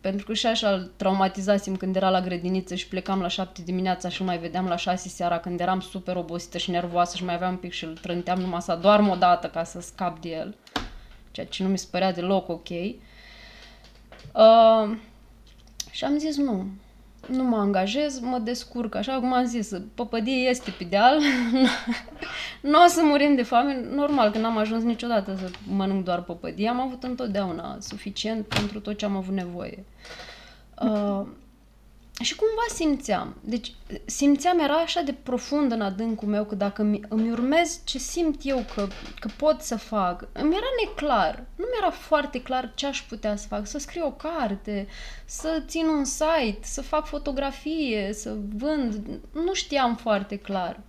pentru 0.00 0.26
că 0.26 0.32
și 0.32 0.46
așa 0.46 0.72
îl 0.72 0.90
traumatizasem 0.96 1.76
când 1.76 1.96
era 1.96 2.10
la 2.10 2.20
grădiniță 2.20 2.74
și 2.74 2.88
plecam 2.88 3.20
la 3.20 3.28
șapte 3.28 3.62
dimineața 3.62 4.08
și 4.08 4.22
mai 4.22 4.38
vedeam 4.38 4.66
la 4.66 4.76
șase 4.76 5.08
seara 5.08 5.38
când 5.38 5.60
eram 5.60 5.80
super 5.80 6.16
obosită 6.16 6.58
și 6.58 6.70
nervoasă 6.70 7.16
și 7.16 7.24
mai 7.24 7.34
aveam 7.34 7.50
un 7.50 7.56
pic 7.56 7.72
și 7.72 7.84
îl 7.84 7.96
trânteam 7.96 8.40
numai 8.40 8.62
să 8.62 8.78
doarm 8.82 9.08
o 9.08 9.14
dată 9.14 9.46
ca 9.46 9.64
să 9.64 9.80
scap 9.80 10.20
de 10.20 10.28
el 10.28 10.54
ceea 11.30 11.46
ce 11.46 11.62
nu 11.62 11.68
mi 11.68 11.78
se 11.78 11.86
părea 11.90 12.12
deloc 12.12 12.48
ok. 12.48 12.68
Uh, 12.68 12.96
și 15.90 16.04
am 16.04 16.18
zis 16.18 16.36
nu, 16.36 16.66
nu 17.26 17.44
mă 17.44 17.56
angajez, 17.56 18.20
mă 18.20 18.38
descurc, 18.38 18.94
așa 18.94 19.18
cum 19.18 19.32
am 19.32 19.44
zis, 19.44 19.72
păpădie 19.94 20.48
este 20.48 20.74
pe 20.78 20.84
deal, 20.84 21.18
nu 22.70 22.84
o 22.84 22.86
să 22.86 23.00
murim 23.02 23.34
de 23.34 23.42
foame, 23.42 23.84
normal 23.94 24.30
că 24.30 24.38
n-am 24.38 24.56
ajuns 24.56 24.82
niciodată 24.82 25.36
să 25.36 25.50
mănânc 25.68 26.04
doar 26.04 26.22
păpădie, 26.22 26.68
am 26.68 26.80
avut 26.80 27.02
întotdeauna 27.02 27.76
suficient 27.80 28.46
pentru 28.46 28.80
tot 28.80 28.98
ce 28.98 29.04
am 29.04 29.16
avut 29.16 29.34
nevoie. 29.34 29.84
Uh, 30.82 31.26
și 32.20 32.36
cumva 32.36 32.64
simțeam. 32.74 33.36
Deci 33.40 33.72
simțeam, 34.04 34.58
era 34.58 34.74
așa 34.74 35.02
de 35.02 35.14
profund 35.22 35.72
în 35.72 35.80
adâncul 35.80 36.28
meu 36.28 36.44
că 36.44 36.54
dacă 36.54 36.82
îmi, 36.82 37.00
îmi 37.08 37.30
urmez 37.30 37.80
ce 37.84 37.98
simt 37.98 38.40
eu 38.42 38.64
că, 38.74 38.88
că 39.18 39.28
pot 39.36 39.60
să 39.60 39.76
fac, 39.76 40.28
îmi 40.32 40.54
era 40.54 40.66
neclar. 40.84 41.44
Nu 41.56 41.64
mi-era 41.70 41.90
foarte 41.90 42.42
clar 42.42 42.72
ce 42.74 42.86
aș 42.86 43.02
putea 43.02 43.36
să 43.36 43.46
fac. 43.46 43.66
Să 43.66 43.78
scriu 43.78 44.06
o 44.06 44.10
carte, 44.10 44.86
să 45.24 45.62
țin 45.66 45.86
un 45.86 46.04
site, 46.04 46.58
să 46.60 46.82
fac 46.82 47.06
fotografie, 47.06 48.12
să 48.12 48.36
vând. 48.56 49.20
Nu 49.32 49.54
știam 49.54 49.96
foarte 49.96 50.36
clar. 50.36 50.80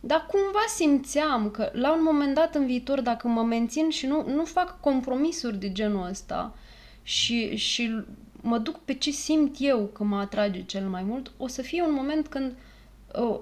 Dar 0.00 0.26
cumva 0.26 0.64
simțeam 0.76 1.50
că 1.50 1.70
la 1.72 1.92
un 1.92 2.02
moment 2.02 2.34
dat 2.34 2.54
în 2.54 2.66
viitor, 2.66 3.00
dacă 3.00 3.28
mă 3.28 3.42
mențin 3.42 3.90
și 3.90 4.06
nu, 4.06 4.24
nu 4.26 4.44
fac 4.44 4.80
compromisuri 4.80 5.58
de 5.58 5.72
genul 5.72 6.08
ăsta 6.08 6.54
și, 7.02 7.56
și 7.56 8.04
mă 8.40 8.58
duc 8.58 8.78
pe 8.84 8.94
ce 8.94 9.10
simt 9.10 9.56
eu 9.58 9.90
că 9.92 10.04
mă 10.04 10.16
atrage 10.16 10.62
cel 10.62 10.88
mai 10.88 11.02
mult, 11.02 11.32
o 11.36 11.46
să 11.46 11.62
fie 11.62 11.82
un 11.82 11.92
moment 11.92 12.26
când 12.26 12.56
uh, 13.20 13.38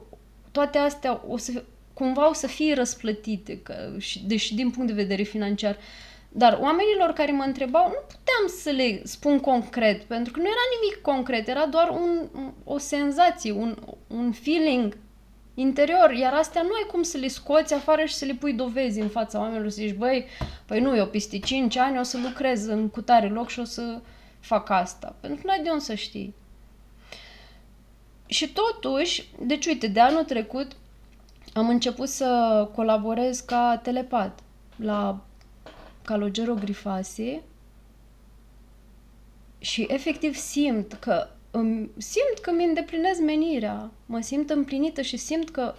toate 0.53 0.79
astea 0.79 1.23
o 1.29 1.37
să, 1.37 1.65
cumva 1.93 2.29
o 2.29 2.33
să 2.33 2.47
fie 2.47 2.75
răsplătite, 2.75 3.61
că, 3.63 3.75
și, 3.99 4.25
deși 4.27 4.55
din 4.55 4.71
punct 4.71 4.89
de 4.89 5.03
vedere 5.03 5.23
financiar. 5.23 5.77
Dar 6.29 6.59
oamenilor 6.61 7.13
care 7.13 7.33
mă 7.33 7.43
întrebau, 7.43 7.89
nu 7.89 8.01
puteam 8.07 8.59
să 8.63 8.71
le 8.71 9.01
spun 9.05 9.41
concret, 9.41 10.03
pentru 10.03 10.33
că 10.33 10.39
nu 10.39 10.45
era 10.45 10.81
nimic 10.81 11.03
concret, 11.03 11.49
era 11.49 11.67
doar 11.67 11.89
un, 11.89 12.29
o 12.65 12.79
senzație, 12.79 13.53
un, 13.53 13.77
un 14.07 14.33
feeling 14.33 14.97
interior, 15.55 16.13
iar 16.13 16.33
astea 16.33 16.63
nu 16.63 16.73
ai 16.73 16.87
cum 16.91 17.03
să 17.03 17.19
le 17.19 17.29
scoți 17.29 17.75
afară 17.75 18.05
și 18.05 18.15
să 18.15 18.25
le 18.25 18.35
pui 18.35 18.53
dovezi 18.53 19.01
în 19.01 19.09
fața 19.09 19.39
oamenilor, 19.39 19.69
să 19.69 19.81
zici, 19.81 19.95
băi, 19.95 20.27
păi 20.67 20.81
nu, 20.81 20.97
eu 20.97 21.07
peste 21.07 21.39
5 21.39 21.77
ani 21.77 21.99
o 21.99 22.03
să 22.03 22.19
lucrez 22.23 22.67
în 22.67 22.89
cutare 22.89 23.29
loc 23.29 23.49
și 23.49 23.61
o 23.61 23.65
să 23.65 24.01
fac 24.47 24.71
asta. 24.71 25.17
Pentru 25.21 25.41
că 25.41 25.47
n-ai 25.47 25.63
de 25.63 25.71
unde 25.71 25.85
să 25.85 25.95
știi. 25.95 26.35
Și 28.27 28.53
totuși, 28.53 29.29
deci 29.41 29.67
uite, 29.67 29.87
de 29.87 30.01
anul 30.01 30.25
trecut 30.25 30.77
am 31.53 31.69
început 31.69 32.09
să 32.09 32.69
colaborez 32.75 33.41
ca 33.41 33.81
telepat 33.83 34.41
la 34.77 35.25
Calogero 36.03 36.55
Grifasi 36.55 37.41
și 39.59 39.87
efectiv 39.89 40.35
simt 40.35 40.93
că 40.93 41.29
îmi, 41.51 41.91
simt 41.97 42.39
că 42.43 42.53
mi 42.53 42.65
îndeplinez 42.65 43.19
menirea, 43.19 43.91
mă 44.07 44.21
simt 44.21 44.51
împlinită 44.51 45.03
și 45.03 45.17
simt 45.17 45.51
că 45.51 45.75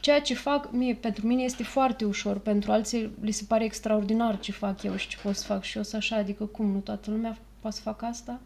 ceea 0.00 0.20
ce 0.20 0.34
fac 0.34 0.72
mie, 0.72 0.94
pentru 0.94 1.26
mine 1.26 1.42
este 1.42 1.62
foarte 1.62 2.04
ușor, 2.04 2.38
pentru 2.38 2.72
alții 2.72 3.10
li 3.20 3.30
se 3.30 3.44
pare 3.48 3.64
extraordinar 3.64 4.38
ce 4.40 4.52
fac 4.52 4.82
eu 4.82 4.96
și 4.96 5.08
ce 5.08 5.16
pot 5.22 5.36
să 5.36 5.46
fac 5.46 5.62
și 5.62 5.76
eu 5.76 5.82
să 5.82 5.96
așa, 5.96 6.16
adică 6.16 6.44
cum 6.44 6.66
nu 6.66 6.78
toată 6.78 7.10
lumea 7.10 7.38
poate 7.62 7.76
să 7.76 7.82
fac 7.82 8.02
asta? 8.02 8.40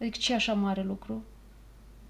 Adică 0.00 0.16
ce 0.20 0.34
așa 0.34 0.52
mare 0.52 0.82
lucru? 0.82 1.24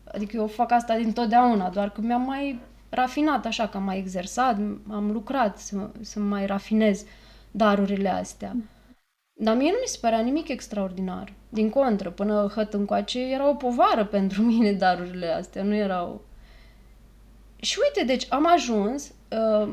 Adică 0.05 0.37
eu 0.37 0.47
fac 0.47 0.71
asta 0.71 0.97
din 0.97 1.13
totdeauna, 1.13 1.71
doar 1.71 1.91
că 1.91 2.01
mi-am 2.01 2.23
mai 2.23 2.61
rafinat 2.89 3.47
așa, 3.47 3.69
că 3.69 3.77
am 3.77 3.83
mai 3.83 3.99
exersat, 3.99 4.57
am 4.91 5.11
lucrat 5.13 5.59
să, 5.59 5.91
să 6.01 6.21
mai 6.21 6.47
rafinez 6.47 7.05
darurile 7.51 8.09
astea. 8.09 8.57
Dar 9.33 9.57
mie 9.57 9.71
nu 9.71 9.77
mi 9.81 9.87
se 9.87 9.99
părea 10.01 10.21
nimic 10.21 10.49
extraordinar. 10.49 11.33
Din 11.49 11.71
contră, 11.71 12.11
până 12.11 12.53
hăt 12.55 12.75
încoace 12.75 13.21
era 13.33 13.49
o 13.49 13.55
povară 13.55 14.05
pentru 14.17 14.43
mine 14.43 14.73
darurile 14.73 15.27
astea, 15.27 15.63
nu 15.63 15.75
erau... 15.75 16.25
Și 17.57 17.79
uite, 17.83 18.13
deci 18.13 18.27
am 18.33 18.47
ajuns 18.53 19.13
uh, 19.31 19.69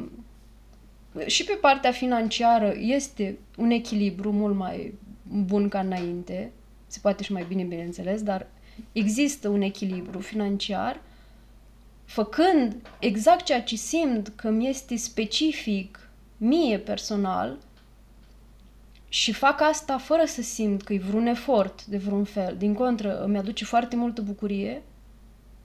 și 1.26 1.44
pe 1.44 1.58
partea 1.62 1.92
financiară 1.92 2.74
este 2.78 3.38
un 3.58 3.70
echilibru 3.70 4.32
mult 4.32 4.56
mai 4.56 4.94
bun 5.34 5.70
ca 5.70 5.80
înainte, 5.80 6.52
se 6.88 7.00
poate 7.02 7.24
și 7.24 7.32
mai 7.32 7.46
bine, 7.48 7.64
bineînțeles, 7.64 8.24
dar 8.24 8.48
există 8.92 9.48
un 9.48 9.62
echilibru 9.62 10.20
financiar, 10.20 11.02
făcând 12.06 12.76
exact 13.00 13.44
ceea 13.44 13.62
ce 13.62 13.76
simt 13.76 14.28
că 14.36 14.50
mi 14.50 14.68
este 14.68 14.96
specific 14.96 16.10
mie 16.38 16.80
personal 16.80 17.58
și 19.10 19.32
fac 19.32 19.62
asta 19.62 19.98
fără 19.98 20.26
să 20.26 20.42
simt 20.42 20.82
că 20.82 20.94
e 20.94 20.98
vreun 20.98 21.26
efort 21.26 21.86
de 21.86 21.98
vreun 21.98 22.24
fel. 22.24 22.56
Din 22.58 22.74
contră, 22.74 23.24
îmi 23.24 23.38
aduce 23.38 23.66
foarte 23.66 23.96
multă 23.96 24.22
bucurie, 24.22 24.84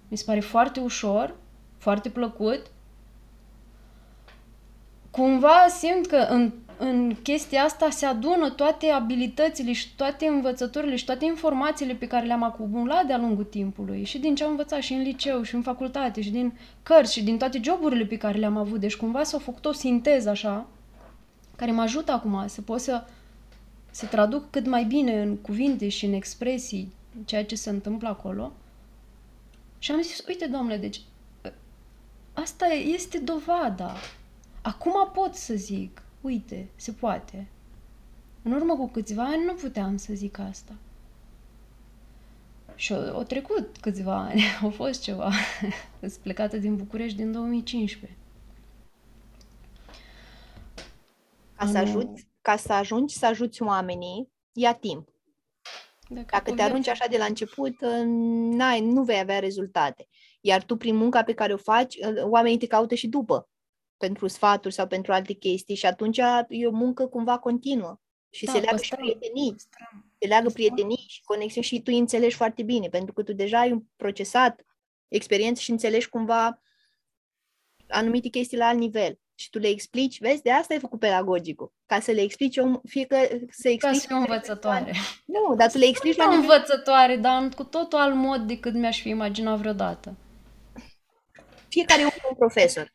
mi 0.09 0.17
se 0.17 0.25
pare 0.25 0.41
foarte 0.41 0.81
ușor, 0.81 1.37
foarte 1.79 2.09
plăcut. 2.09 2.63
Cumva 5.11 5.67
simt 5.79 6.07
că 6.07 6.17
în 6.17 6.53
în 6.79 7.17
chestia 7.23 7.63
asta 7.63 7.91
se 7.91 8.07
adună 8.07 8.51
toate 8.51 8.87
abilitățile 8.87 9.73
și 9.73 9.95
toate 9.97 10.27
învățăturile 10.27 10.97
și 10.97 11.05
toate 11.05 11.25
informațiile 11.25 11.95
pe 11.95 12.07
care 12.07 12.27
le-am 12.27 12.43
acumulat 12.43 13.07
de-a 13.07 13.19
lungul 13.19 13.45
timpului 13.45 14.05
și 14.05 14.19
din 14.19 14.35
ce 14.35 14.45
am 14.45 14.51
învățat 14.51 14.81
și 14.81 14.93
în 14.93 15.03
liceu 15.03 15.43
și 15.43 15.55
în 15.55 15.63
facultate 15.63 16.21
și 16.21 16.31
din 16.31 16.59
cărți 16.83 17.13
și 17.13 17.23
din 17.23 17.39
toate 17.39 17.61
joburile 17.63 18.05
pe 18.05 18.17
care 18.17 18.39
le-am 18.39 18.57
avut. 18.57 18.81
Deci 18.81 18.97
cumva 18.97 19.23
s-a 19.23 19.39
făcut 19.39 19.65
o 19.65 19.73
sinteză 19.73 20.29
așa 20.29 20.67
care 21.57 21.71
mă 21.71 21.83
ajută 21.83 22.13
acum 22.13 22.45
să 22.47 22.63
pot 22.63 22.81
să, 22.81 23.05
să 23.91 24.07
traduc 24.07 24.51
cât 24.51 24.67
mai 24.67 24.85
bine 24.85 25.23
în 25.23 25.37
cuvinte 25.37 25.89
și 25.89 26.05
în 26.05 26.13
expresii 26.13 26.93
ceea 27.25 27.45
ce 27.45 27.55
se 27.55 27.71
întâmplă 27.71 28.09
acolo. 28.09 28.53
Și 29.79 29.91
am 29.93 30.03
zis, 30.03 30.25
uite, 30.29 30.47
domnule, 30.47 30.77
deci 30.77 31.01
asta 32.33 32.67
este 32.67 33.19
dovada. 33.19 33.95
Acum 34.63 35.11
pot 35.13 35.35
să 35.35 35.55
zic 35.55 36.03
uite, 36.21 36.69
se 36.77 36.93
poate. 36.93 37.47
În 38.43 38.53
urmă 38.53 38.77
cu 38.77 38.89
câțiva 38.89 39.25
ani 39.25 39.45
nu 39.45 39.55
puteam 39.55 39.97
să 39.97 40.15
zic 40.15 40.39
asta. 40.39 40.75
Și 42.75 42.93
au, 42.93 43.23
trecut 43.23 43.77
câțiva 43.81 44.17
ani, 44.17 44.43
au 44.63 44.71
fost 44.71 45.03
ceva. 45.03 45.31
Sunt 46.01 46.13
plecată 46.13 46.57
din 46.57 46.77
București 46.77 47.17
din 47.17 47.33
2015. 47.33 48.19
Ca 51.57 51.67
să, 51.67 51.79
ajuți, 51.79 52.27
ca 52.43 52.57
să 52.57 52.73
ajungi 52.73 53.19
să 53.19 53.27
ajuți 53.27 53.63
oamenii, 53.63 54.29
ia 54.53 54.73
timp. 54.73 55.09
Dacă, 56.09 56.27
Dacă 56.31 56.53
te 56.53 56.63
arunci 56.63 56.89
așa 56.89 57.07
de 57.11 57.17
la 57.17 57.25
început, 57.25 57.81
uh, 57.81 58.03
n-ai, 58.57 58.81
nu 58.81 59.03
vei 59.03 59.19
avea 59.19 59.39
rezultate. 59.39 60.09
Iar 60.41 60.63
tu, 60.63 60.77
prin 60.77 60.97
munca 60.97 61.23
pe 61.23 61.33
care 61.33 61.53
o 61.53 61.57
faci, 61.57 61.95
uh, 61.97 62.23
oamenii 62.23 62.59
te 62.59 62.67
caută 62.67 62.95
și 62.95 63.09
după, 63.09 63.49
pentru 63.99 64.27
sfaturi 64.27 64.75
sau 64.75 64.87
pentru 64.87 65.13
alte 65.13 65.33
chestii 65.33 65.75
și 65.75 65.87
atunci 65.87 66.19
e 66.49 66.67
o 66.67 66.71
muncă 66.71 67.07
cumva 67.07 67.39
continuă. 67.39 67.99
Și 68.31 68.45
Da, 68.45 68.53
se 68.53 68.59
leagă 68.59 68.77
păstrăm. 68.77 69.05
și 69.07 69.11
prietenii, 69.17 69.53
Păstrăm. 69.53 70.05
se 70.19 70.27
leagă 70.27 70.43
Păstrăm. 70.45 70.65
prietenii 70.67 71.05
și 71.09 71.23
conexiuni 71.25 71.67
și 71.67 71.77
tu 71.77 71.83
îi 71.93 71.99
înțelegi 71.99 72.37
foarte 72.37 72.63
bine, 72.63 72.89
pentru 72.89 73.13
că 73.13 73.23
tu 73.23 73.33
deja 73.33 73.59
ai 73.59 73.85
procesat 73.97 74.65
experiență 75.09 75.61
și 75.61 75.71
înțelegi 75.71 76.09
cumva 76.09 76.63
anumite 77.89 78.29
chestii 78.29 78.57
la 78.57 78.67
alt 78.67 78.79
nivel. 78.79 79.19
Și 79.35 79.51
tu 79.51 79.59
le 79.59 79.69
explici, 79.69 80.21
vezi, 80.21 80.43
de 80.43 80.51
asta 80.51 80.75
ai 80.75 80.81
făcut 80.81 80.99
pedagogicul, 80.99 81.73
ca 81.87 82.01
să 82.01 82.11
le 82.11 82.21
explici 82.21 82.57
om, 82.57 82.81
fie 82.89 83.05
că 83.05 83.17
să 83.51 83.63
Ca 83.63 83.69
explici... 83.71 84.01
să 84.01 84.07
fiu 84.07 84.17
învățătoare. 84.17 84.93
Nu, 85.25 85.55
dar 85.57 85.71
tu 85.71 85.79
le 85.79 85.85
explici 85.87 86.17
la 86.17 86.25
Nu 86.25 86.31
nivel 86.31 86.51
învățătoare, 86.51 87.17
dar 87.17 87.43
în 87.43 87.51
cu 87.51 87.65
totul 87.65 87.99
alt 87.99 88.15
mod 88.15 88.41
decât 88.41 88.75
mi-aș 88.75 89.01
fi 89.01 89.09
imaginat 89.09 89.59
vreodată. 89.59 90.17
fiecare 91.69 92.03
om 92.03 92.09
e 92.09 92.27
un 92.31 92.37
profesor. 92.37 92.93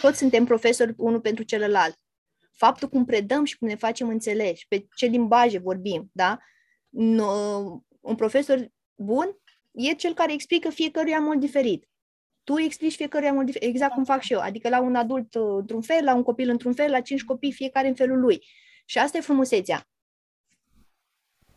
Toți 0.00 0.18
suntem 0.18 0.44
profesori 0.44 0.94
unul 0.96 1.20
pentru 1.20 1.44
celălalt. 1.44 2.00
Faptul 2.52 2.88
cum 2.88 3.04
predăm 3.04 3.44
și 3.44 3.58
cum 3.58 3.68
ne 3.68 3.74
facem 3.74 4.08
înțeleși, 4.08 4.68
pe 4.68 4.86
ce 4.94 5.06
limbaje 5.06 5.58
vorbim, 5.58 6.10
da? 6.12 6.38
Nu, 6.88 7.84
un 8.00 8.14
profesor 8.14 8.68
bun 8.94 9.36
e 9.70 9.92
cel 9.92 10.14
care 10.14 10.32
explică 10.32 10.70
fiecăruia 10.70 11.16
în 11.16 11.24
mod 11.24 11.40
diferit. 11.40 11.88
Tu 12.44 12.58
explici 12.58 12.94
fiecăruia 12.94 13.30
în 13.30 13.36
mod 13.36 13.44
diferit, 13.44 13.68
exact 13.68 13.94
cum 13.94 14.04
fac 14.04 14.20
și 14.20 14.32
eu. 14.32 14.40
Adică 14.40 14.68
la 14.68 14.80
un 14.80 14.94
adult 14.94 15.34
uh, 15.34 15.56
într-un 15.58 15.82
fel, 15.82 16.04
la 16.04 16.14
un 16.14 16.22
copil 16.22 16.48
într-un 16.48 16.72
fel, 16.72 16.90
la 16.90 17.00
cinci 17.00 17.24
copii, 17.24 17.52
fiecare 17.52 17.88
în 17.88 17.94
felul 17.94 18.20
lui. 18.20 18.44
Și 18.84 18.98
asta 18.98 19.18
e 19.18 19.20
frumusețea. 19.20 19.86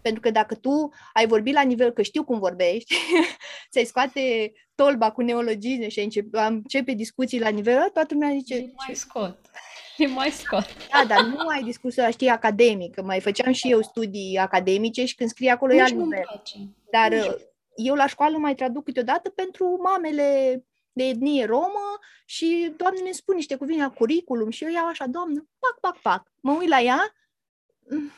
Pentru 0.05 0.21
că 0.21 0.29
dacă 0.31 0.55
tu 0.55 0.89
ai 1.13 1.27
vorbit 1.27 1.53
la 1.53 1.61
nivel 1.61 1.91
că 1.91 2.01
știu 2.01 2.23
cum 2.23 2.39
vorbești, 2.39 2.95
ți-ai 3.71 3.85
scoate 3.85 4.51
tolba 4.75 5.11
cu 5.11 5.21
neologisme 5.21 5.87
și 5.87 5.99
ai 5.99 6.05
începe, 6.05 6.39
începe 6.39 6.91
discuții 6.91 7.39
la 7.39 7.49
nivel 7.49 7.75
ăla, 7.75 7.87
toată 7.93 8.13
lumea 8.13 8.29
zice, 8.33 8.55
Le 8.55 8.73
mai 8.87 8.95
scot. 8.95 9.37
Le 9.97 10.07
mai 10.07 10.29
scot. 10.29 10.65
da, 10.91 11.05
dar 11.07 11.25
nu 11.25 11.47
ai 11.47 11.63
discursul 11.63 12.01
ăla, 12.01 12.11
știi, 12.11 12.27
academic, 12.27 12.93
că 12.93 13.01
mai 13.03 13.19
făceam 13.19 13.51
și 13.51 13.71
eu 13.71 13.81
studii 13.81 14.37
academice 14.37 15.05
și 15.05 15.15
când 15.15 15.29
scrie 15.29 15.51
acolo 15.51 15.73
e 15.73 15.75
Nici 15.75 15.83
alt 15.85 15.93
nu-mi 15.93 16.05
nivel. 16.09 16.23
place. 16.27 16.57
Dar 16.91 17.11
Nici- 17.11 17.27
uh, 17.27 17.35
eu 17.75 17.95
la 17.95 18.07
școală 18.07 18.37
mai 18.37 18.55
traduc 18.55 18.83
câteodată 18.83 19.29
pentru 19.29 19.79
mamele 19.83 20.63
de 20.91 21.03
etnie 21.03 21.45
romă 21.45 21.99
și 22.25 22.73
doamne 22.77 22.99
ne 23.01 23.11
spun 23.11 23.35
niște 23.35 23.55
cuvinte 23.55 23.81
la 23.81 23.89
curriculum 23.89 24.49
și 24.49 24.63
eu 24.63 24.69
iau 24.71 24.87
așa, 24.87 25.05
doamnă, 25.07 25.47
pac, 25.59 25.79
pac, 25.79 26.01
pac. 26.01 26.31
Mă 26.41 26.51
uit 26.59 26.67
la 26.69 26.81
ea, 26.81 27.15
mm, 27.89 28.11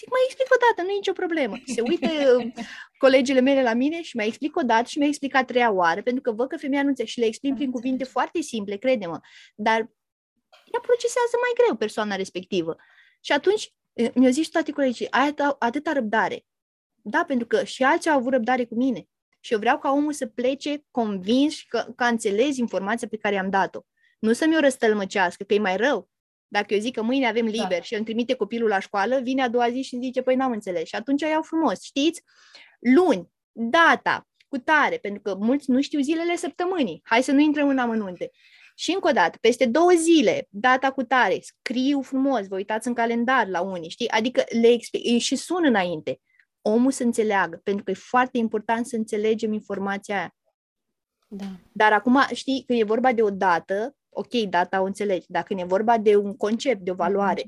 zic, 0.00 0.10
mai 0.10 0.24
explic 0.26 0.48
o 0.56 0.60
dată, 0.64 0.78
nu 0.82 0.92
e 0.92 1.02
nicio 1.02 1.20
problemă. 1.22 1.54
Se 1.74 1.80
uită 1.90 2.08
uh, 2.36 2.64
colegele 2.98 3.40
mele 3.40 3.62
la 3.62 3.74
mine 3.82 4.02
și 4.02 4.16
mai 4.16 4.26
explic 4.26 4.56
o 4.56 4.62
dată 4.62 4.86
și 4.88 4.98
mi-a 4.98 5.08
explicat 5.08 5.46
treia 5.46 5.70
oară, 5.72 6.02
pentru 6.02 6.22
că 6.22 6.32
văd 6.32 6.48
că 6.48 6.56
femeia 6.56 6.82
nu 6.82 6.88
înțelege 6.88 7.12
și 7.12 7.20
le 7.20 7.26
explic 7.26 7.54
prin 7.54 7.70
cuvinte 7.70 8.04
foarte 8.04 8.40
simple, 8.40 8.76
crede-mă, 8.76 9.20
dar 9.54 9.78
ea 10.72 10.80
procesează 10.82 11.34
mai 11.40 11.52
greu 11.58 11.76
persoana 11.76 12.14
respectivă. 12.16 12.76
Și 13.20 13.32
atunci 13.32 13.74
eh, 13.92 14.10
mi-au 14.14 14.32
zis 14.32 14.48
toate 14.48 14.72
colegii, 14.72 15.10
ai 15.10 15.26
atâta, 15.26 15.56
atâta 15.58 15.92
răbdare. 15.92 16.44
Da, 17.02 17.24
pentru 17.26 17.46
că 17.46 17.64
și 17.64 17.82
alții 17.82 18.10
au 18.10 18.16
avut 18.16 18.32
răbdare 18.32 18.64
cu 18.64 18.74
mine. 18.74 19.08
Și 19.40 19.52
eu 19.52 19.58
vreau 19.58 19.78
ca 19.78 19.90
omul 19.90 20.12
să 20.12 20.26
plece 20.26 20.84
convins 20.90 21.52
și 21.54 21.66
că, 21.66 21.84
că 21.96 22.04
înțelezi 22.04 22.60
informația 22.60 23.08
pe 23.08 23.16
care 23.16 23.34
i-am 23.34 23.50
dat-o. 23.50 23.80
Nu 24.18 24.32
să 24.32 24.46
mi-o 24.46 24.60
răstălmăcească, 24.60 25.44
că 25.44 25.54
e 25.54 25.58
mai 25.58 25.76
rău. 25.76 26.10
Dacă 26.52 26.74
eu 26.74 26.80
zic 26.80 26.94
că 26.94 27.02
mâine 27.02 27.28
avem 27.28 27.44
liber 27.44 27.68
Da. 27.68 27.80
și 27.80 27.92
el 27.92 27.98
îmi 27.98 28.06
trimite 28.06 28.34
copilul 28.34 28.68
la 28.68 28.78
școală, 28.78 29.20
vine 29.20 29.42
a 29.42 29.48
doua 29.48 29.70
zi 29.70 29.82
și 29.82 29.94
îmi 29.94 30.04
zice, 30.04 30.22
păi 30.22 30.36
n-am 30.36 30.52
înțeles. 30.52 30.88
Și 30.88 30.94
atunci 30.94 31.20
iau 31.20 31.42
frumos, 31.42 31.82
știți? 31.82 32.22
Luni, 32.78 33.28
data, 33.52 34.28
cu 34.48 34.58
tare, 34.58 34.96
pentru 34.96 35.22
că 35.22 35.34
mulți 35.34 35.70
nu 35.70 35.80
știu 35.80 36.00
zilele 36.00 36.36
săptămânii. 36.36 37.00
Hai 37.04 37.22
să 37.22 37.32
nu 37.32 37.40
intrăm 37.40 37.68
în 37.68 37.78
amănunte. 37.78 38.30
Și 38.74 38.92
încă 38.92 39.08
o 39.08 39.12
dată, 39.12 39.38
peste 39.40 39.66
două 39.66 39.90
zile, 39.96 40.46
data 40.50 40.92
cu 40.92 41.02
tare, 41.02 41.38
scriu 41.40 42.00
frumos, 42.00 42.46
vă 42.46 42.54
uitați 42.54 42.88
în 42.88 42.94
calendar 42.94 43.48
la 43.48 43.60
unii, 43.60 43.90
știi? 43.90 44.08
Adică 44.08 44.44
le 44.60 44.68
explic 44.68 45.20
și 45.20 45.36
sun 45.36 45.64
înainte. 45.64 46.20
Omul 46.62 46.90
să 46.90 47.02
înțeleagă, 47.02 47.60
pentru 47.64 47.84
că 47.84 47.90
e 47.90 47.94
foarte 47.94 48.38
important 48.38 48.86
să 48.86 48.96
înțelegem 48.96 49.52
informația 49.52 50.16
aia. 50.16 50.34
Da. 51.28 51.44
Dar 51.72 51.92
acum, 51.92 52.20
știi, 52.32 52.62
când 52.66 52.80
e 52.80 52.84
vorba 52.84 53.12
de 53.12 53.22
o 53.22 53.30
dată, 53.30 53.96
ok, 54.10 54.32
data 54.32 54.80
o 54.80 54.84
înțelegi, 54.84 55.26
dar 55.28 55.42
când 55.42 55.60
e 55.60 55.64
vorba 55.64 55.98
de 55.98 56.16
un 56.16 56.36
concept, 56.36 56.80
de 56.80 56.90
o 56.90 56.94
valoare, 56.94 57.42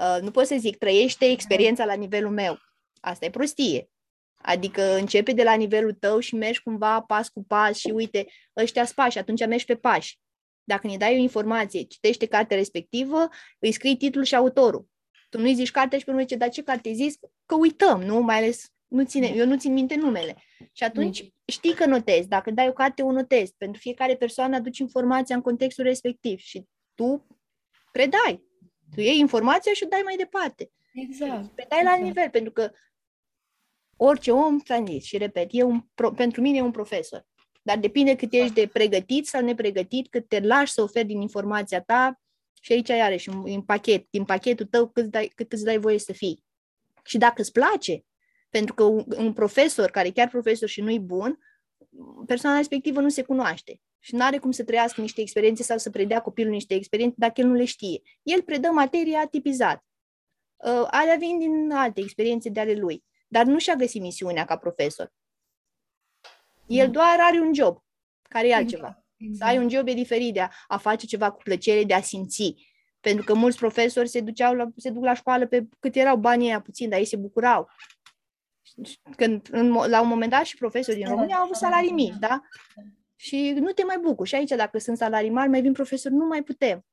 uh, 0.00 0.18
nu 0.22 0.30
pot 0.30 0.46
să 0.46 0.56
zic, 0.58 0.76
trăiește 0.76 1.24
experiența 1.24 1.84
la 1.84 1.94
nivelul 1.94 2.30
meu. 2.30 2.58
Asta 3.00 3.24
e 3.24 3.30
prostie. 3.30 3.90
Adică 4.34 4.94
începe 4.96 5.32
de 5.32 5.42
la 5.42 5.54
nivelul 5.54 5.92
tău 5.92 6.18
și 6.18 6.34
mergi 6.34 6.62
cumva 6.62 7.00
pas 7.00 7.28
cu 7.28 7.44
pas 7.44 7.78
și 7.78 7.90
uite, 7.90 8.26
ăștia 8.56 8.84
sunt 8.84 8.94
pași, 8.96 9.18
atunci 9.18 9.46
mergi 9.46 9.64
pe 9.64 9.76
pași. 9.76 10.18
Dacă 10.64 10.86
ne 10.86 10.96
dai 10.96 11.14
o 11.14 11.20
informație, 11.20 11.82
citește 11.82 12.26
cartea 12.26 12.56
respectivă, 12.56 13.28
îi 13.58 13.72
scrii 13.72 13.96
titlul 13.96 14.24
și 14.24 14.34
autorul. 14.34 14.86
Tu 15.28 15.38
nu-i 15.38 15.54
zici 15.54 15.70
cartea 15.70 15.98
și 15.98 16.04
pe 16.04 16.10
urmă 16.10 16.22
zice, 16.22 16.36
dar 16.36 16.48
ce 16.48 16.62
carte 16.62 16.88
ai 16.88 16.94
zis? 16.94 17.14
Că 17.46 17.54
uităm, 17.54 18.02
nu? 18.02 18.20
Mai 18.20 18.36
ales, 18.36 18.72
nu 18.86 19.04
ține, 19.04 19.26
eu 19.26 19.46
nu 19.46 19.58
țin 19.58 19.72
minte 19.72 19.94
numele. 19.94 20.36
Și 20.72 20.84
atunci 20.84 21.32
știi 21.44 21.74
că 21.74 21.86
notezi. 21.86 22.28
Dacă 22.28 22.50
dai 22.50 22.68
o 22.68 22.72
carte, 22.72 23.02
o 23.02 23.12
notezi. 23.12 23.54
Pentru 23.56 23.80
fiecare 23.80 24.16
persoană 24.16 24.56
aduci 24.56 24.78
informația 24.78 25.36
în 25.36 25.42
contextul 25.42 25.84
respectiv 25.84 26.38
și 26.38 26.64
tu 26.94 27.26
predai. 27.92 28.42
Tu 28.94 29.00
iei 29.00 29.18
informația 29.18 29.72
și 29.72 29.84
o 29.84 29.88
dai 29.88 30.00
mai 30.04 30.16
departe. 30.16 30.70
Exact. 30.92 31.54
Predai 31.54 31.82
la 31.82 31.90
alt 31.90 31.98
exact. 31.98 32.16
nivel, 32.16 32.30
pentru 32.30 32.52
că 32.52 32.70
orice 33.96 34.32
om, 34.32 34.58
ți-am 34.58 34.86
zis 34.86 35.04
și 35.04 35.16
repet, 35.16 35.48
e 35.52 35.62
un 35.62 35.80
pro, 35.94 36.10
pentru 36.10 36.40
mine 36.40 36.56
e 36.56 36.62
un 36.62 36.70
profesor. 36.70 37.26
Dar 37.62 37.78
depinde 37.78 38.16
cât 38.16 38.32
ești 38.32 38.54
de 38.54 38.66
pregătit 38.72 39.26
sau 39.26 39.42
nepregătit, 39.42 40.08
cât 40.08 40.28
te 40.28 40.40
lași 40.40 40.72
să 40.72 40.82
oferi 40.82 41.06
din 41.06 41.20
informația 41.20 41.82
ta 41.82 42.20
și 42.60 42.72
aici 42.72 42.88
iarăși 42.88 43.28
un, 43.28 43.36
un 43.36 43.62
pachet, 43.62 44.06
din 44.10 44.24
pachetul 44.24 44.66
tău 44.66 44.88
cât, 44.88 45.04
dai, 45.04 45.32
cât 45.34 45.52
îți 45.52 45.64
dai 45.64 45.78
voie 45.78 45.98
să 45.98 46.12
fii. 46.12 46.44
Și 47.04 47.18
dacă 47.18 47.40
îți 47.40 47.52
place, 47.52 48.04
pentru 48.48 48.74
că 48.74 48.82
un, 48.82 49.04
un 49.16 49.32
profesor 49.32 49.90
care 49.90 50.08
e 50.08 50.10
chiar 50.10 50.28
profesor 50.28 50.68
și 50.68 50.80
nu-i 50.80 51.00
bun, 51.00 51.38
persoana 52.26 52.56
respectivă 52.56 53.00
nu 53.00 53.08
se 53.08 53.22
cunoaște 53.22 53.80
și 53.98 54.14
nu 54.14 54.24
are 54.24 54.38
cum 54.38 54.50
să 54.50 54.64
trăiască 54.64 55.00
niște 55.00 55.20
experiențe 55.20 55.62
sau 55.62 55.78
să 55.78 55.90
predea 55.90 56.20
copilul 56.20 56.52
niște 56.52 56.74
experiențe 56.74 57.14
dacă 57.18 57.40
el 57.40 57.46
nu 57.46 57.54
le 57.54 57.64
știe. 57.64 58.02
El 58.22 58.42
predă 58.42 58.68
materia 58.68 59.26
tipizat. 59.26 59.84
Uh, 60.56 60.86
alea 60.90 61.16
vin 61.18 61.38
din 61.38 61.70
alte 61.72 62.00
experiențe 62.00 62.48
de 62.48 62.60
ale 62.60 62.74
lui, 62.74 63.04
dar 63.28 63.44
nu 63.44 63.58
și-a 63.58 63.74
găsit 63.74 64.00
misiunea 64.00 64.44
ca 64.44 64.56
profesor. 64.56 65.12
El 66.66 66.86
Da. 66.86 66.92
doar 66.92 67.16
are 67.20 67.40
un 67.40 67.54
job, 67.54 67.84
care 68.22 68.48
e 68.48 68.54
altceva. 68.54 69.04
Exact. 69.16 69.36
Să 69.36 69.44
ai 69.44 69.58
un 69.64 69.68
job 69.68 69.88
e 69.88 69.92
diferit 69.92 70.34
de 70.34 70.40
a, 70.40 70.48
a 70.66 70.76
face 70.76 71.06
ceva 71.06 71.30
cu 71.30 71.42
plăcere, 71.42 71.84
de 71.84 71.94
a 71.94 72.00
simți. 72.00 72.54
Pentru 73.00 73.24
că 73.24 73.34
mulți 73.34 73.58
profesori 73.58 74.08
se, 74.08 74.20
duceau 74.20 74.54
la, 74.54 74.68
se 74.76 74.90
duc 74.90 75.04
la 75.04 75.14
școală 75.14 75.46
pe 75.46 75.68
cât 75.78 75.96
erau 75.96 76.16
banii 76.16 76.48
aia 76.48 76.60
puțin, 76.60 76.88
dar 76.88 76.98
ei 76.98 77.04
se 77.04 77.16
bucurau. 77.16 77.68
Când, 79.16 79.48
în, 79.50 79.70
mo- 79.70 79.88
la 79.88 80.00
un 80.00 80.08
moment 80.08 80.30
dat 80.30 80.44
și 80.44 80.56
profesorii 80.56 81.02
din 81.02 81.10
România 81.10 81.36
au 81.36 81.42
avut 81.42 81.56
salarii 81.56 81.92
mici, 81.92 82.16
da? 82.18 82.42
Și 83.16 83.50
nu 83.50 83.72
te 83.72 83.84
mai 83.84 83.98
bucuri. 83.98 84.28
Și 84.28 84.34
aici, 84.34 84.50
dacă 84.50 84.78
sunt 84.78 84.96
salarii 84.96 85.30
mari, 85.30 85.48
mai 85.48 85.60
vin 85.60 85.72
profesori, 85.72 86.14
nu 86.14 86.26
mai 86.26 86.42
putem. 86.42 86.86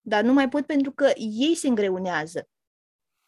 Dar 0.00 0.24
nu 0.24 0.32
mai 0.32 0.48
pot 0.48 0.66
pentru 0.66 0.92
că 0.92 1.12
ei 1.16 1.54
se 1.54 1.68
îngreunează. 1.68 2.48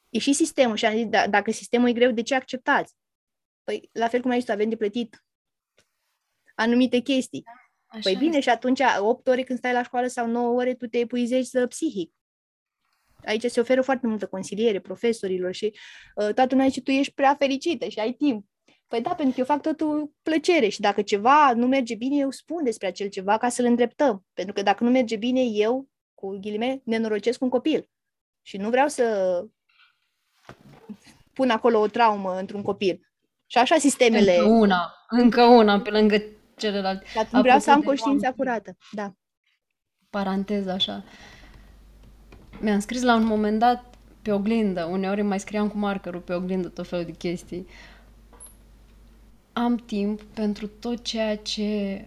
E 0.08 0.18
și 0.18 0.32
sistemul. 0.32 0.76
Și 0.76 0.86
am 0.86 0.94
zis, 0.94 1.06
da, 1.06 1.28
dacă 1.28 1.50
sistemul 1.50 1.88
e 1.88 1.92
greu, 1.92 2.10
de 2.10 2.22
ce 2.22 2.34
acceptați? 2.34 2.94
Păi, 3.64 3.88
la 3.92 4.08
fel 4.08 4.20
cum 4.20 4.30
ai 4.30 4.40
zis, 4.40 4.48
avem 4.48 4.68
de 4.68 4.76
plătit 4.76 5.24
anumite 6.54 6.98
chestii. 6.98 7.42
Așa 7.86 8.00
Păi 8.02 8.14
bine, 8.14 8.36
este. 8.36 8.40
și 8.40 8.48
atunci 8.48 8.80
8 8.98 9.26
ore 9.26 9.42
când 9.42 9.58
stai 9.58 9.72
la 9.72 9.82
școală 9.82 10.06
sau 10.06 10.26
9 10.26 10.54
ore, 10.60 10.74
tu 10.74 10.86
te 10.86 10.98
epuizezi 10.98 11.56
uh, 11.56 11.68
psihic. 11.68 12.14
Aici 13.26 13.44
se 13.44 13.60
oferă 13.60 13.82
foarte 13.82 14.06
multă 14.06 14.26
consiliere 14.26 14.80
profesorilor 14.80 15.55
și 15.55 15.64
uh, 16.14 16.34
toată 16.34 16.46
lumea 16.51 16.66
zice, 16.66 16.80
tu 16.82 16.90
ești 16.90 17.12
prea 17.12 17.34
fericită 17.38 17.88
și 17.88 17.98
ai 17.98 18.12
timp. 18.12 18.46
Păi 18.88 19.01
da, 19.01 19.14
pentru 19.14 19.34
că 19.34 19.40
eu 19.40 19.46
fac 19.46 19.62
totul 19.62 20.12
plăcere 20.22 20.68
și 20.68 20.80
dacă 20.80 21.02
ceva 21.02 21.52
nu 21.52 21.66
merge 21.66 21.94
bine, 21.94 22.16
eu 22.16 22.30
spun 22.30 22.64
despre 22.64 22.86
acel 22.86 23.09
ceva 23.09 23.38
ca 23.38 23.48
să-l 23.48 23.64
îndreptăm. 23.64 24.24
Pentru 24.32 24.55
că 24.55 24.62
dacă 24.62 24.84
nu 24.84 24.90
merge 24.90 25.16
bine, 25.16 25.40
eu, 25.42 25.88
cu 26.14 26.38
ghilimele, 26.40 26.80
nenorocesc 26.84 27.42
un 27.42 27.48
copil. 27.48 27.88
Și 28.42 28.56
nu 28.56 28.68
vreau 28.68 28.88
să 28.88 29.05
pun 31.32 31.51
acolo 31.51 31.78
o 31.78 31.86
traumă 31.86 32.38
într-un 32.38 32.62
copil. 32.62 33.09
Și 33.46 33.59
așa 33.59 33.78
sistemele... 33.78 34.36
Încă 34.36 34.51
una, 34.52 34.92
încă 35.09 35.42
una 35.42 35.80
pe 35.80 35.90
lângă 35.90 36.22
celelalte. 36.56 37.06
Dar 37.14 37.28
nu 37.30 37.40
vreau 37.40 37.59
să 37.59 37.70
am 37.70 37.76
Apropo 37.78 37.94
de 37.94 38.01
conștiința 38.01 38.34
oameni. 38.38 38.62
curată. 38.62 38.76
Da. 38.92 39.12
paranteză 40.10 40.70
așa. 40.70 41.05
Mi-am 42.64 42.78
scris 42.78 43.02
la 43.02 43.14
un 43.14 43.24
moment 43.24 43.58
dat 43.58 43.94
pe 44.22 44.32
oglindă, 44.32 44.84
uneori 44.84 45.22
mai 45.22 45.40
scriam 45.40 45.68
cu 45.68 45.78
markerul 45.78 46.20
pe 46.20 46.34
oglindă 46.34 46.68
tot 46.68 46.88
felul 46.88 47.04
de 47.04 47.12
chestii. 47.12 47.66
Am 49.52 49.76
timp 49.76 50.22
pentru 50.22 50.66
tot 50.66 51.02
ceea 51.02 51.36
ce 51.36 52.04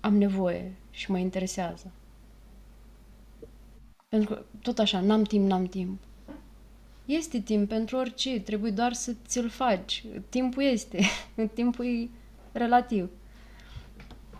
am 0.00 0.16
nevoie 0.16 0.72
și 0.90 1.10
mă 1.10 1.18
interesează. 1.18 1.92
Pentru 4.08 4.34
că 4.34 4.42
tot 4.62 4.78
așa, 4.78 5.00
n-am 5.00 5.22
timp, 5.22 5.48
n-am 5.48 5.66
timp. 5.66 6.00
Este 7.04 7.40
timp 7.40 7.68
pentru 7.68 7.96
orice, 7.96 8.40
trebuie 8.40 8.70
doar 8.70 8.92
să 8.92 9.14
ți-l 9.26 9.48
faci. 9.48 10.04
Timpul 10.28 10.62
este, 10.62 11.00
timpul 11.54 11.84
e 11.84 12.08
relativ. 12.52 13.10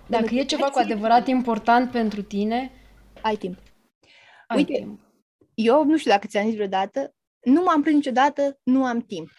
Dacă 0.07 0.35
e 0.35 0.45
ceva 0.45 0.67
cu 0.67 0.79
adevărat 0.79 1.27
important 1.27 1.91
pentru 1.91 2.23
tine, 2.23 2.71
ai 3.21 3.37
timp. 3.37 3.59
Ai 4.47 4.57
Uite, 4.57 4.73
timp. 4.73 5.01
eu 5.55 5.85
nu 5.85 5.97
știu 5.97 6.11
dacă 6.11 6.27
ți-am 6.27 6.45
zis 6.45 6.55
vreodată, 6.55 7.15
nu 7.41 7.63
m-am 7.63 7.83
prins 7.83 7.97
niciodată, 7.97 8.61
nu 8.63 8.85
am 8.85 9.01
timp. 9.01 9.31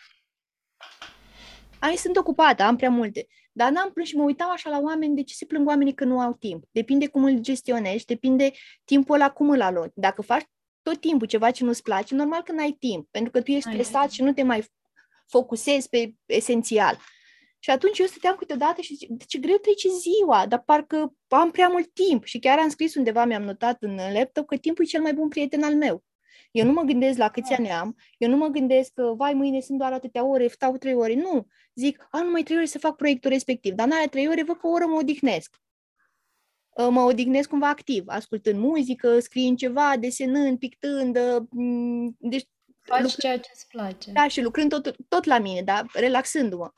Ai, 1.80 1.96
sunt 1.96 2.18
ocupată, 2.18 2.64
am 2.64 2.76
prea 2.76 2.90
multe. 2.90 3.28
Dar 3.52 3.72
n-am 3.72 3.92
plâns 3.92 4.08
și 4.08 4.16
mă 4.16 4.24
uitam 4.24 4.52
așa 4.52 4.70
la 4.70 4.80
oameni, 4.80 5.16
de 5.16 5.24
ce 5.24 5.34
se 5.34 5.46
plâng 5.46 5.68
oamenii 5.68 5.94
că 5.94 6.04
nu 6.04 6.20
au 6.20 6.34
timp? 6.34 6.64
Depinde 6.72 7.08
cum 7.08 7.24
îl 7.24 7.40
gestionezi, 7.40 8.06
depinde 8.06 8.52
timpul 8.86 9.16
ăla 9.16 9.32
cum 9.32 9.50
îl 9.50 9.62
aloci. 9.62 9.92
Dacă 9.96 10.22
faci 10.22 10.46
tot 10.82 11.00
timpul 11.00 11.28
ceva 11.28 11.52
ce 11.52 11.64
nu-ți 11.64 11.82
place, 11.82 12.16
normal 12.16 12.42
că 12.42 12.52
n-ai 12.52 12.76
timp, 12.80 13.08
pentru 13.12 13.32
că 13.32 13.42
tu 13.42 13.52
ești 13.52 13.70
stresat 13.70 14.12
și 14.12 14.22
nu 14.22 14.34
te 14.34 14.44
mai 14.44 14.66
focusezi 15.28 15.90
pe 15.90 16.14
esențial. 16.26 16.98
Și 17.60 17.70
atunci 17.70 18.00
eu 18.00 18.06
stăteam 18.06 18.36
câteodată 18.36 18.82
și 18.82 18.96
zic, 18.96 19.10
de 19.10 19.24
ce 19.28 19.38
greu 19.38 19.58
trece 19.58 19.90
ziua, 19.90 20.46
dar 20.48 20.64
parcă 20.66 21.14
am 21.28 21.52
prea 21.52 21.68
mult 21.68 21.94
timp. 21.94 22.24
Și 22.24 22.40
chiar 22.40 22.60
am 22.60 22.70
scris 22.70 22.96
undeva, 22.96 23.26
mi-am 23.26 23.44
notat 23.44 23.82
în 23.82 24.00
laptop, 24.14 24.48
că 24.48 24.58
timpul 24.58 24.86
e 24.86 24.88
cel 24.88 25.02
mai 25.02 25.14
bun 25.14 25.28
prieten 25.28 25.64
al 25.64 25.76
meu. 25.76 26.04
Eu 26.52 26.66
nu 26.66 26.72
mă 26.72 26.82
gândesc 26.82 27.18
la 27.18 27.30
câți 27.30 27.54
ani 27.54 27.72
am, 27.72 27.96
eu 28.18 28.30
nu 28.30 28.38
mă 28.38 28.48
gândesc 28.48 28.94
că, 28.94 29.14
vai, 29.18 29.34
mâine 29.34 29.60
sunt 29.60 29.78
doar 29.78 29.94
atâtea 29.94 30.26
ore, 30.26 30.48
stau 30.48 30.78
trei 30.78 30.94
ore. 30.94 31.14
Nu. 31.14 31.48
Zic, 31.76 32.08
a, 32.12 32.22
numai 32.22 32.44
trei 32.44 32.58
ore 32.58 32.66
să 32.66 32.80
fac 32.80 32.96
proiectul 32.96 33.30
respectiv, 33.30 33.74
dar 33.74 33.86
în 33.86 33.92
alea 33.92 34.08
trei 34.08 34.28
ore 34.28 34.44
văd 34.44 34.58
că 34.58 34.68
o 34.68 34.70
oră 34.70 34.86
mă 34.86 34.96
odihnesc. 34.96 35.56
Ă, 36.78 36.90
mă 36.90 37.02
odihnesc 37.02 37.50
cumva 37.50 37.68
activ, 37.70 38.04
ascultând 38.08 38.60
muzică, 38.60 39.20
scriind 39.20 39.58
ceva, 39.58 39.98
desenând, 40.00 40.60
pictând. 40.60 41.16
Ă, 41.16 41.48
deci, 42.18 42.48
Faci 42.82 43.02
lucrând, 43.02 43.22
ceea 43.22 43.40
ce 43.40 43.50
îți 43.54 43.68
place. 43.68 44.12
Da, 44.12 44.28
și 44.28 44.42
lucrând 44.42 44.70
tot, 44.70 44.96
tot 45.08 45.24
la 45.24 45.40
mine, 45.40 45.62
da, 45.62 45.84
relaxându-mă. 45.94 46.72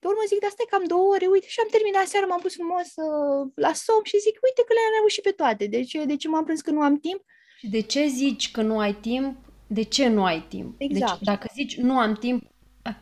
Pe 0.00 0.06
urmă 0.10 0.24
zic, 0.30 0.40
dar 0.44 0.50
stai 0.50 0.72
cam 0.72 0.84
două 0.92 1.06
ore, 1.14 1.26
uite, 1.26 1.48
și 1.54 1.60
am 1.62 1.70
terminat 1.76 2.06
seara, 2.12 2.26
m-am 2.26 2.42
pus 2.44 2.54
frumos 2.58 2.88
uh, 3.06 3.40
la 3.64 3.72
somn 3.84 4.04
și 4.10 4.24
zic, 4.26 4.36
uite 4.46 4.62
că 4.66 4.72
le-am 4.76 4.94
reușit 4.98 5.24
pe 5.28 5.38
toate. 5.40 5.64
Deci, 5.76 5.92
de 6.10 6.16
ce 6.20 6.28
m-am 6.28 6.44
prins 6.44 6.60
că 6.66 6.70
nu 6.76 6.82
am 6.88 6.96
timp? 7.06 7.20
Și 7.60 7.66
de 7.76 7.80
ce 7.92 8.02
zici 8.06 8.50
că 8.50 8.62
nu 8.62 8.78
ai 8.78 8.94
timp? 9.08 9.36
De 9.78 9.82
ce 9.82 10.08
nu 10.08 10.24
ai 10.24 10.40
timp? 10.48 10.78
Deci, 10.78 10.90
exact. 10.90 11.12
Deci, 11.12 11.28
dacă 11.30 11.46
zici 11.54 11.74
nu 11.76 11.98
am 11.98 12.14
timp, 12.14 12.42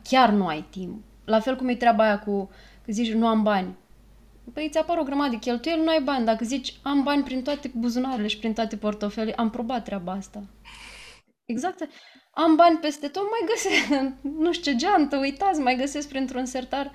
chiar 0.08 0.28
nu 0.30 0.46
ai 0.46 0.62
timp. 0.70 1.04
La 1.24 1.40
fel 1.40 1.56
cum 1.56 1.68
e 1.68 1.76
treaba 1.76 2.02
aia 2.04 2.18
cu 2.18 2.50
că 2.84 2.92
zici 2.92 3.12
nu 3.12 3.26
am 3.26 3.42
bani. 3.42 3.76
Păi 4.52 4.68
ți 4.70 4.78
apar 4.78 4.98
o 4.98 5.02
grămadă 5.02 5.30
de 5.30 5.36
cheltuieli, 5.36 5.82
nu 5.82 5.90
ai 5.90 6.00
bani. 6.00 6.24
Dacă 6.24 6.44
zici 6.44 6.78
am 6.82 7.02
bani 7.02 7.22
prin 7.22 7.42
toate 7.42 7.70
buzunarele 7.74 8.26
și 8.26 8.38
prin 8.38 8.52
toate 8.52 8.76
portofelele, 8.76 9.34
am 9.34 9.50
probat 9.50 9.84
treaba 9.84 10.12
asta. 10.12 10.42
Exact. 11.44 11.88
Am 12.38 12.54
bani 12.56 12.78
peste 12.78 13.08
tot, 13.08 13.22
mai 13.22 13.48
găsesc, 13.48 14.12
nu 14.44 14.52
știu 14.52 14.72
ce 14.72 14.76
geantă, 14.76 15.16
uitați, 15.16 15.60
mai 15.60 15.76
găsesc 15.76 16.08
printr-un 16.08 16.44
sertar. 16.44 16.92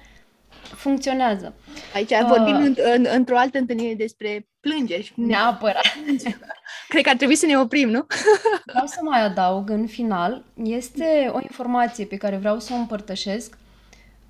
Funcționează. 0.61 1.53
Aici 1.93 2.11
uh, 2.11 2.25
vorbim 2.27 2.55
în, 2.55 2.75
în, 2.95 3.07
într-o 3.09 3.37
altă 3.37 3.57
întâlnire 3.57 3.93
despre 3.93 4.47
plângeri. 4.59 5.13
Neapărat. 5.15 5.83
Cred 6.89 7.03
că 7.03 7.09
ar 7.09 7.15
trebui 7.15 7.35
să 7.35 7.45
ne 7.45 7.57
oprim, 7.57 7.89
nu? 7.89 8.05
Vreau 8.71 8.85
să 8.85 8.99
mai 9.01 9.21
adaug 9.21 9.69
în 9.69 9.87
final, 9.87 10.43
este 10.63 11.31
o 11.33 11.39
informație 11.41 12.05
pe 12.05 12.17
care 12.17 12.35
vreau 12.35 12.59
să 12.59 12.73
o 12.73 12.77
împărtășesc. 12.77 13.57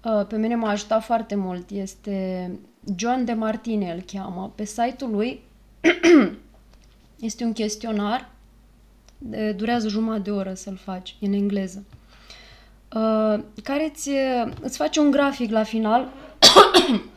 Uh, 0.04 0.26
pe 0.28 0.38
mine 0.38 0.56
m-a 0.56 0.70
ajutat 0.70 1.04
foarte 1.04 1.36
mult. 1.36 1.70
Este 1.70 2.50
John 2.96 3.26
de 3.26 3.34
Martine, 3.34 3.92
îl 3.92 4.04
cheamă. 4.12 4.54
Pe 4.56 4.66
site-ul 4.66 5.12
lui 5.12 5.44
este 7.20 7.44
un 7.44 7.54
chestionar, 7.54 8.30
de, 8.30 8.41
durează 9.56 9.88
jumătate 9.88 10.22
de 10.22 10.32
oră 10.32 10.54
să-l 10.54 10.80
faci, 10.84 11.16
în 11.22 11.34
engleză, 11.34 11.84
uh, 12.96 13.44
care 13.64 13.92
îți, 13.94 14.10
îți 14.62 14.78
face 14.78 15.00
un 15.00 15.12
grafic 15.12 15.52
la 15.52 15.64
final 15.64 16.12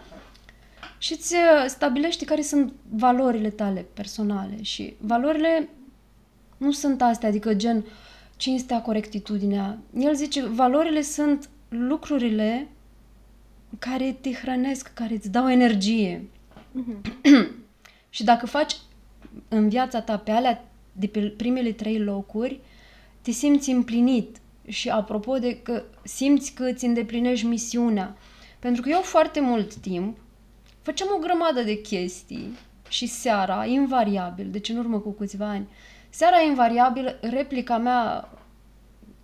și 0.99 1.13
îți 1.13 1.35
stabilește 1.67 2.25
care 2.25 2.43
sunt 2.43 2.73
valorile 2.91 3.51
tale 3.51 3.87
personale. 3.95 4.63
Și 4.63 4.95
valorile 5.01 5.69
nu 6.57 6.71
sunt 6.71 7.03
astea, 7.03 7.29
adică 7.29 7.55
gen 7.55 7.85
cinstea, 8.37 8.83
corectitudinea. 8.83 9.79
El 9.99 10.15
zice, 10.15 10.45
valorile 10.47 11.03
sunt 11.03 11.49
lucrurile 11.69 12.69
care 13.79 14.17
te 14.21 14.33
hrănesc, 14.33 14.95
care 14.95 15.15
îți 15.15 15.31
dau 15.31 15.51
energie. 15.51 16.29
Mm-hmm. 16.75 17.11
și 18.11 18.25
dacă 18.25 18.47
faci 18.47 18.77
în 19.49 19.69
viața 19.69 20.01
ta 20.01 20.19
pe 20.19 20.31
alea 20.31 20.69
de 20.97 21.07
pe 21.07 21.21
primele 21.21 21.73
trei 21.73 21.99
locuri, 21.99 22.61
te 23.23 23.31
simți 23.31 23.71
împlinit. 23.71 24.37
Și 24.69 24.89
apropo 24.89 25.39
de 25.39 25.63
că 25.63 25.83
simți 26.03 26.53
că 26.53 26.65
îți 26.65 26.85
îndeplinești 26.85 27.47
misiunea. 27.47 28.17
Pentru 28.59 28.83
că 28.83 28.89
eu 28.89 29.01
foarte 29.01 29.41
mult 29.41 29.75
timp 29.75 30.19
făceam 30.83 31.09
o 31.17 31.19
grămadă 31.19 31.63
de 31.63 31.81
chestii 31.81 32.59
și 32.89 33.07
seara, 33.07 33.65
invariabil, 33.65 34.51
deci 34.51 34.69
în 34.69 34.77
urmă 34.77 34.99
cu 34.99 35.11
câțiva 35.11 35.47
ani, 35.47 35.69
seara 36.11 36.41
invariabil, 36.41 37.19
replica 37.21 37.79
mea 37.79 38.29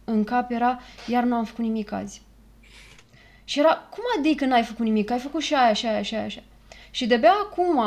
în 0.04 0.24
cap 0.24 0.50
era, 0.50 0.80
iar 1.06 1.24
nu 1.24 1.34
am 1.34 1.44
făcut 1.44 1.64
nimic 1.64 1.92
azi. 1.92 2.22
Și 3.44 3.58
era, 3.58 3.88
cum 3.90 4.02
adică 4.18 4.44
n-ai 4.44 4.62
făcut 4.62 4.84
nimic? 4.84 5.10
Ai 5.10 5.18
făcut 5.18 5.40
și 5.40 5.54
aia, 5.54 5.72
și 5.72 5.86
aia, 5.86 6.02
și 6.02 6.14
aia, 6.14 6.28
și 6.28 6.38
aia. 6.38 6.46
Și 6.90 7.06
de-abia 7.06 7.32
acum, 7.32 7.78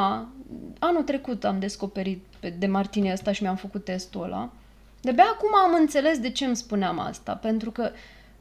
anul 0.79 1.03
trecut 1.03 1.43
am 1.43 1.59
descoperit 1.59 2.23
pe 2.29 2.32
de 2.49 2.67
Martini 2.67 3.11
asta 3.11 3.31
și 3.31 3.41
mi-am 3.41 3.55
făcut 3.55 3.83
testul 3.83 4.23
ăla. 4.23 4.51
De-abia 5.01 5.23
acum 5.33 5.55
am 5.55 5.73
înțeles 5.79 6.19
de 6.19 6.29
ce 6.29 6.45
îmi 6.45 6.55
spuneam 6.55 6.99
asta. 6.99 7.33
Pentru 7.33 7.71
că 7.71 7.91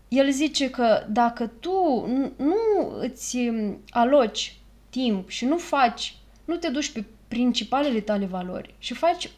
el 0.09 0.31
zice 0.31 0.71
că 0.71 1.07
dacă 1.09 1.47
tu 1.47 2.07
nu 2.37 2.99
îți 3.01 3.39
aloci 3.91 4.57
timp 4.91 5.29
și 5.29 5.45
nu 5.45 5.57
faci, 5.57 6.17
nu 6.45 6.57
te 6.57 6.69
duci 6.69 6.93
pe 6.93 7.05
principalele 7.29 8.01
tale 8.01 8.27
valori 8.27 8.75
și 8.79 8.95
faci, 8.95 9.31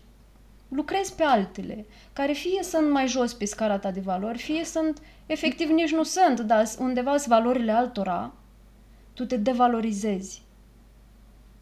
lucrezi 0.69 1.15
pe 1.15 1.23
altele, 1.23 1.86
care 2.12 2.32
fie 2.32 2.62
sunt 2.62 2.91
mai 2.91 3.07
jos 3.07 3.32
pe 3.32 3.45
scara 3.45 3.78
ta 3.78 3.91
de 3.91 4.01
valori, 4.01 4.39
fie 4.39 4.65
sunt, 4.65 4.99
efectiv 5.27 5.69
nici 5.69 5.93
nu 5.93 6.03
sunt, 6.03 6.41
dar 6.41 6.66
undeva 6.78 7.16
sunt 7.16 7.28
valorile 7.28 7.73
altora, 7.73 8.32
tu 9.12 9.24
te 9.24 9.36
devalorizezi 9.36 10.43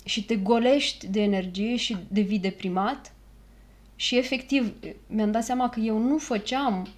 și 0.05 0.24
te 0.24 0.37
golești 0.37 1.07
de 1.07 1.23
energie 1.23 1.77
și 1.77 1.97
devii 2.09 2.39
deprimat 2.39 3.12
și 3.97 4.16
efectiv 4.16 4.73
mi-am 5.07 5.31
dat 5.31 5.45
seama 5.45 5.69
că 5.69 5.81
eu 5.81 5.99
nu 5.99 6.19
făceam 6.19 6.89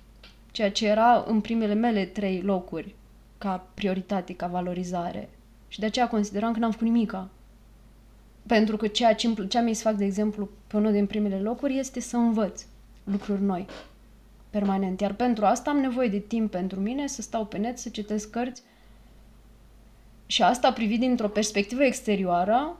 ceea 0.50 0.70
ce 0.70 0.86
era 0.86 1.24
în 1.26 1.40
primele 1.40 1.74
mele 1.74 2.04
trei 2.04 2.40
locuri 2.40 2.94
ca 3.38 3.66
prioritate, 3.74 4.34
ca 4.34 4.46
valorizare. 4.46 5.28
Și 5.68 5.80
de 5.80 5.86
aceea 5.86 6.08
consideram 6.08 6.52
că 6.52 6.58
n-am 6.58 6.70
făcut 6.70 6.86
nimica. 6.86 7.28
Pentru 8.46 8.76
că 8.76 8.86
ceea 8.86 9.14
ce 9.14 9.26
îmi 9.26 9.36
plăcea 9.36 9.60
mie 9.60 9.74
să 9.74 9.82
fac, 9.82 9.94
de 9.94 10.04
exemplu, 10.04 10.48
pe 10.66 10.76
unul 10.76 10.92
din 10.92 11.06
primele 11.06 11.40
locuri 11.40 11.78
este 11.78 12.00
să 12.00 12.16
învăț 12.16 12.64
lucruri 13.04 13.42
noi, 13.42 13.66
permanent. 14.50 15.00
Iar 15.00 15.12
pentru 15.12 15.44
asta 15.44 15.70
am 15.70 15.76
nevoie 15.76 16.08
de 16.08 16.18
timp 16.18 16.50
pentru 16.50 16.80
mine, 16.80 17.06
să 17.06 17.22
stau 17.22 17.46
pe 17.46 17.56
net, 17.56 17.78
să 17.78 17.88
citesc 17.88 18.30
cărți. 18.30 18.62
Și 20.26 20.42
asta 20.42 20.72
privit 20.72 21.00
dintr-o 21.00 21.28
perspectivă 21.28 21.84
exterioară, 21.84 22.78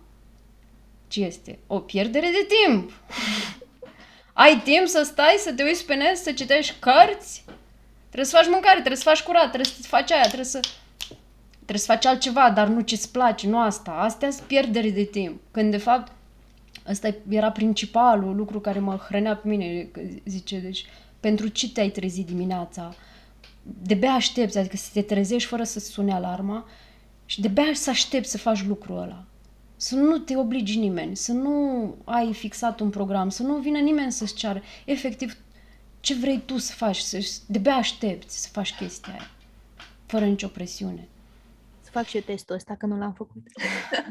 ce 1.14 1.24
este? 1.24 1.58
O 1.66 1.78
pierdere 1.78 2.26
de 2.26 2.46
timp. 2.54 2.90
Ai 4.32 4.60
timp 4.64 4.86
să 4.86 5.02
stai, 5.04 5.34
să 5.38 5.52
te 5.52 5.62
uiți 5.62 5.86
pe 5.86 5.94
net, 5.94 6.16
să 6.16 6.32
citești 6.32 6.74
cărți? 6.78 7.44
Trebuie 8.04 8.24
să 8.24 8.36
faci 8.36 8.48
mâncare, 8.48 8.74
trebuie 8.74 8.96
să 8.96 9.08
faci 9.08 9.22
curat, 9.22 9.50
trebuie 9.50 9.72
să 9.80 9.88
faci 9.88 10.10
aia, 10.10 10.22
trebuie 10.22 10.44
să... 10.44 10.60
Trebuie 11.54 11.78
să 11.78 11.92
faci 11.92 12.06
altceva, 12.06 12.50
dar 12.50 12.66
nu 12.66 12.80
ce-ți 12.80 13.12
place, 13.12 13.48
nu 13.48 13.58
asta. 13.58 13.90
Astea 13.90 14.30
sunt 14.30 14.46
pierdere 14.46 14.90
de 14.90 15.04
timp. 15.04 15.40
Când, 15.50 15.70
de 15.70 15.76
fapt, 15.76 16.12
ăsta 16.88 17.14
era 17.28 17.50
principalul 17.50 18.36
lucru 18.36 18.60
care 18.60 18.78
mă 18.78 18.96
hrănea 18.96 19.36
pe 19.36 19.48
mine. 19.48 19.90
Zice, 20.24 20.58
deci, 20.58 20.86
pentru 21.20 21.48
ce 21.48 21.70
te-ai 21.70 21.90
trezit 21.90 22.26
dimineața? 22.26 22.94
De 23.62 23.94
bea 23.94 24.12
aștepți, 24.12 24.58
adică 24.58 24.76
să 24.76 24.88
te 24.92 25.02
trezești 25.02 25.48
fără 25.48 25.64
să 25.64 25.78
sune 25.78 26.12
alarma 26.12 26.68
și 27.24 27.40
de 27.40 27.48
bea 27.48 27.70
să 27.72 27.90
aștepți 27.90 28.30
să 28.30 28.38
faci 28.38 28.64
lucrul 28.64 28.98
ăla. 28.98 29.24
Să 29.76 29.94
nu 29.94 30.18
te 30.18 30.36
obligi 30.36 30.78
nimeni, 30.78 31.16
să 31.16 31.32
nu 31.32 31.96
ai 32.05 32.32
fixat 32.32 32.80
un 32.80 32.90
program, 32.90 33.28
să 33.28 33.42
nu 33.42 33.56
vină 33.56 33.78
nimeni 33.78 34.12
să-ți 34.12 34.34
ceară. 34.34 34.62
Efectiv, 34.84 35.36
ce 36.01 36.14
vrei 36.14 36.42
tu 36.44 36.59
să 36.59 36.72
faci, 36.72 36.98
să 36.98 37.40
de 37.46 37.59
bea 37.59 37.74
aștepți 37.74 38.42
să 38.42 38.48
faci 38.52 38.74
chestia 38.74 39.12
aia, 39.12 39.30
fără 40.06 40.24
nicio 40.24 40.48
presiune 40.48 41.09
fac 41.94 42.06
și 42.06 42.16
eu 42.16 42.22
testul 42.26 42.55
ăsta, 42.55 42.74
că 42.78 42.86
nu 42.86 42.98
l-am 42.98 43.12
făcut. 43.12 43.42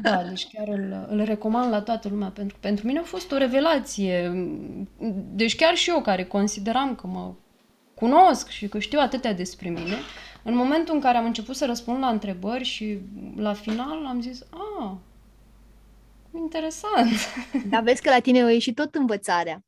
Da, 0.02 0.22
deci 0.22 0.46
chiar 0.52 0.68
îl, 0.68 1.06
îl 1.10 1.22
recomand 1.24 1.70
la 1.70 1.80
toată 1.80 2.08
lumea, 2.08 2.28
pentru 2.28 2.54
că 2.54 2.60
pentru 2.66 2.86
mine 2.86 2.98
a 2.98 3.02
fost 3.02 3.32
o 3.32 3.36
revelație. 3.36 4.32
Deci 5.34 5.56
chiar 5.56 5.74
și 5.74 5.90
eu, 5.90 6.00
care 6.00 6.24
consideram 6.24 6.94
că 6.94 7.06
mă 7.06 7.32
cunosc 7.94 8.48
și 8.48 8.68
că 8.68 8.78
știu 8.78 8.98
atâtea 9.00 9.34
despre 9.34 9.68
mine, 9.68 9.96
în 10.42 10.54
momentul 10.56 10.94
în 10.94 11.00
care 11.00 11.16
am 11.16 11.24
început 11.24 11.56
să 11.56 11.66
răspund 11.66 11.98
la 11.98 12.08
întrebări 12.08 12.64
și 12.64 12.98
la 13.36 13.52
final 13.52 14.06
am 14.06 14.20
zis, 14.20 14.42
a, 14.50 14.84
ah, 14.84 14.90
interesant. 16.36 17.10
Dar 17.70 17.82
vezi 17.82 18.02
că 18.02 18.10
la 18.10 18.20
tine 18.20 18.42
a 18.42 18.50
ieșit 18.50 18.74
tot 18.74 18.94
învățarea. 18.94 19.64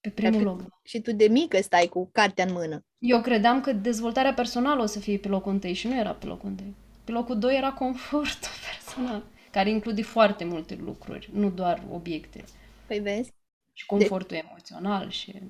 Pe 0.00 0.10
primul 0.10 0.42
loc. 0.42 0.60
Și 0.82 1.00
tu 1.00 1.12
de 1.12 1.28
mică 1.28 1.62
stai 1.62 1.86
cu 1.86 2.08
cartea 2.12 2.44
în 2.44 2.52
mână. 2.52 2.84
Eu 2.98 3.20
credeam 3.20 3.60
că 3.60 3.72
dezvoltarea 3.72 4.34
personală 4.34 4.82
o 4.82 4.86
să 4.86 4.98
fie 4.98 5.18
pe 5.18 5.28
locul 5.28 5.52
întâi 5.52 5.72
și 5.72 5.88
nu 5.88 5.98
era 5.98 6.12
pe 6.12 6.26
locul 6.26 6.48
întâi. 6.48 6.74
Pe 7.04 7.12
locul 7.12 7.38
doi 7.38 7.56
era 7.56 7.72
confortul 7.72 8.50
personal, 8.70 9.22
care 9.50 9.70
include 9.70 10.02
foarte 10.02 10.44
multe 10.44 10.78
lucruri, 10.84 11.30
nu 11.32 11.50
doar 11.50 11.82
obiecte. 11.90 12.44
Păi 12.86 12.98
vezi? 12.98 13.32
Și 13.72 13.86
confortul 13.86 14.36
de... 14.36 14.42
emoțional 14.48 15.10
și... 15.10 15.42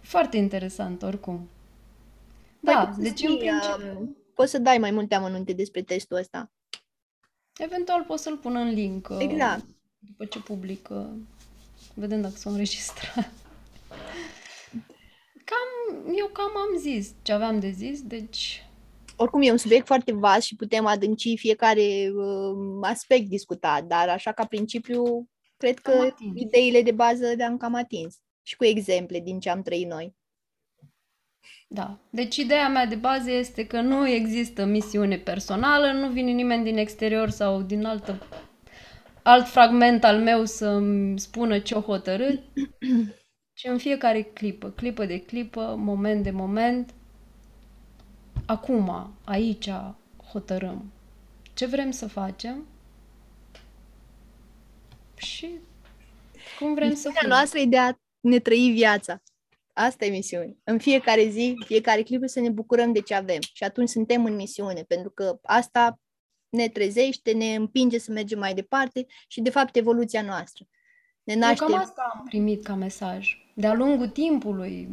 Foarte 0.00 0.36
interesant, 0.36 1.02
oricum. 1.02 1.48
Păi 2.60 2.74
da, 2.74 2.94
deci 2.98 3.22
în 3.22 3.36
principiu... 3.36 3.98
Um, 3.98 4.16
poți 4.34 4.50
să 4.50 4.58
dai 4.58 4.78
mai 4.78 4.90
multe 4.90 5.14
amănunte 5.14 5.52
despre 5.52 5.82
testul 5.82 6.16
ăsta. 6.16 6.50
Eventual 7.56 8.02
poți 8.02 8.22
să-l 8.22 8.36
pun 8.36 8.56
în 8.56 8.68
link. 8.68 9.08
Uh, 9.10 9.16
exact. 9.20 9.64
După 9.98 10.24
ce 10.24 10.38
publică. 10.38 11.16
Vedem 11.94 12.20
dacă 12.20 12.34
s-au 12.36 12.52
înregistrat. 12.52 13.30
Cam, 15.44 16.04
eu 16.16 16.26
cam 16.26 16.56
am 16.56 16.78
zis 16.78 17.14
ce 17.22 17.32
aveam 17.32 17.60
de 17.60 17.70
zis, 17.70 18.02
deci... 18.02 18.66
Oricum 19.16 19.42
e 19.42 19.50
un 19.50 19.56
subiect 19.56 19.86
foarte 19.86 20.12
vast 20.12 20.46
și 20.46 20.56
putem 20.56 20.86
adânci 20.86 21.38
fiecare 21.38 22.10
uh, 22.14 22.78
aspect 22.80 23.28
discutat, 23.28 23.84
dar 23.84 24.08
așa 24.08 24.32
ca 24.32 24.44
principiu, 24.44 25.28
cred 25.56 25.78
că 25.78 26.14
ideile 26.34 26.82
de 26.82 26.92
bază 26.92 27.32
le-am 27.36 27.56
cam 27.56 27.74
atins. 27.74 28.16
Și 28.42 28.56
cu 28.56 28.64
exemple 28.64 29.20
din 29.20 29.40
ce 29.40 29.50
am 29.50 29.62
trăit 29.62 29.86
noi. 29.86 30.14
Da. 31.68 31.98
Deci 32.10 32.36
ideea 32.36 32.68
mea 32.68 32.86
de 32.86 32.94
bază 32.94 33.30
este 33.30 33.66
că 33.66 33.80
nu 33.80 34.08
există 34.08 34.64
misiune 34.64 35.16
personală, 35.16 35.92
nu 35.92 36.08
vine 36.08 36.30
nimeni 36.30 36.64
din 36.64 36.76
exterior 36.76 37.30
sau 37.30 37.62
din 37.62 37.84
altă, 37.84 38.26
alt 39.22 39.46
fragment 39.46 40.04
al 40.04 40.18
meu 40.18 40.44
să-mi 40.44 41.18
spună 41.18 41.58
ce-o 41.58 41.80
hotărât, 41.80 42.42
ci 43.58 43.64
în 43.64 43.78
fiecare 43.78 44.22
clipă, 44.22 44.68
clipă 44.68 45.04
de 45.04 45.20
clipă, 45.20 45.74
moment 45.78 46.22
de 46.22 46.30
moment, 46.30 46.94
acum, 48.46 49.14
aici, 49.24 49.70
hotărâm 50.32 50.92
ce 51.54 51.66
vrem 51.66 51.90
să 51.90 52.08
facem 52.08 52.66
și 55.16 55.48
cum 56.58 56.74
vrem 56.74 56.88
Misiunea 56.88 57.12
să 57.14 57.20
fim. 57.20 57.28
noastră 57.28 57.58
e 57.58 57.66
de 57.66 57.78
a 57.78 57.92
ne 58.20 58.38
trăi 58.38 58.70
viața. 58.70 59.22
Asta 59.72 60.04
e 60.04 60.10
misiune. 60.10 60.56
În 60.64 60.78
fiecare 60.78 61.28
zi, 61.28 61.54
fiecare 61.64 62.02
clip 62.02 62.22
să 62.24 62.40
ne 62.40 62.50
bucurăm 62.50 62.92
de 62.92 63.00
ce 63.00 63.14
avem. 63.14 63.40
Și 63.52 63.64
atunci 63.64 63.88
suntem 63.88 64.24
în 64.24 64.34
misiune, 64.34 64.82
pentru 64.82 65.10
că 65.10 65.38
asta 65.42 66.00
ne 66.48 66.68
trezește, 66.68 67.32
ne 67.32 67.54
împinge 67.54 67.98
să 67.98 68.12
mergem 68.12 68.38
mai 68.38 68.54
departe 68.54 69.06
și, 69.28 69.40
de 69.40 69.50
fapt, 69.50 69.76
evoluția 69.76 70.22
noastră. 70.22 70.66
Ne 71.22 71.34
naște... 71.34 71.64
Eu 71.64 71.70
cam 71.70 71.80
asta 71.80 72.10
am 72.14 72.24
primit 72.24 72.64
ca 72.64 72.74
mesaj. 72.74 73.36
De-a 73.54 73.74
lungul 73.74 74.08
timpului, 74.08 74.88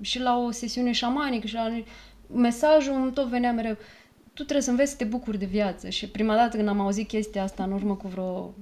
și 0.00 0.18
la 0.18 0.38
o 0.38 0.50
sesiune 0.50 0.92
șamanică, 0.92 1.46
și 1.46 1.54
la... 1.54 1.82
mesajul 2.26 2.94
îmi 2.94 3.12
tot 3.12 3.28
venea 3.28 3.52
mereu. 3.52 3.76
Tu 4.24 4.42
trebuie 4.42 4.62
să 4.62 4.70
înveți 4.70 4.90
să 4.90 4.96
te 4.96 5.04
bucuri 5.04 5.38
de 5.38 5.44
viață. 5.44 5.88
Și 5.88 6.08
prima 6.08 6.34
dată 6.34 6.56
când 6.56 6.68
am 6.68 6.80
auzit 6.80 7.08
chestia 7.08 7.42
asta, 7.42 7.64
în 7.64 7.72
urmă 7.72 7.96
cu 7.96 8.08
vreo 8.08 8.54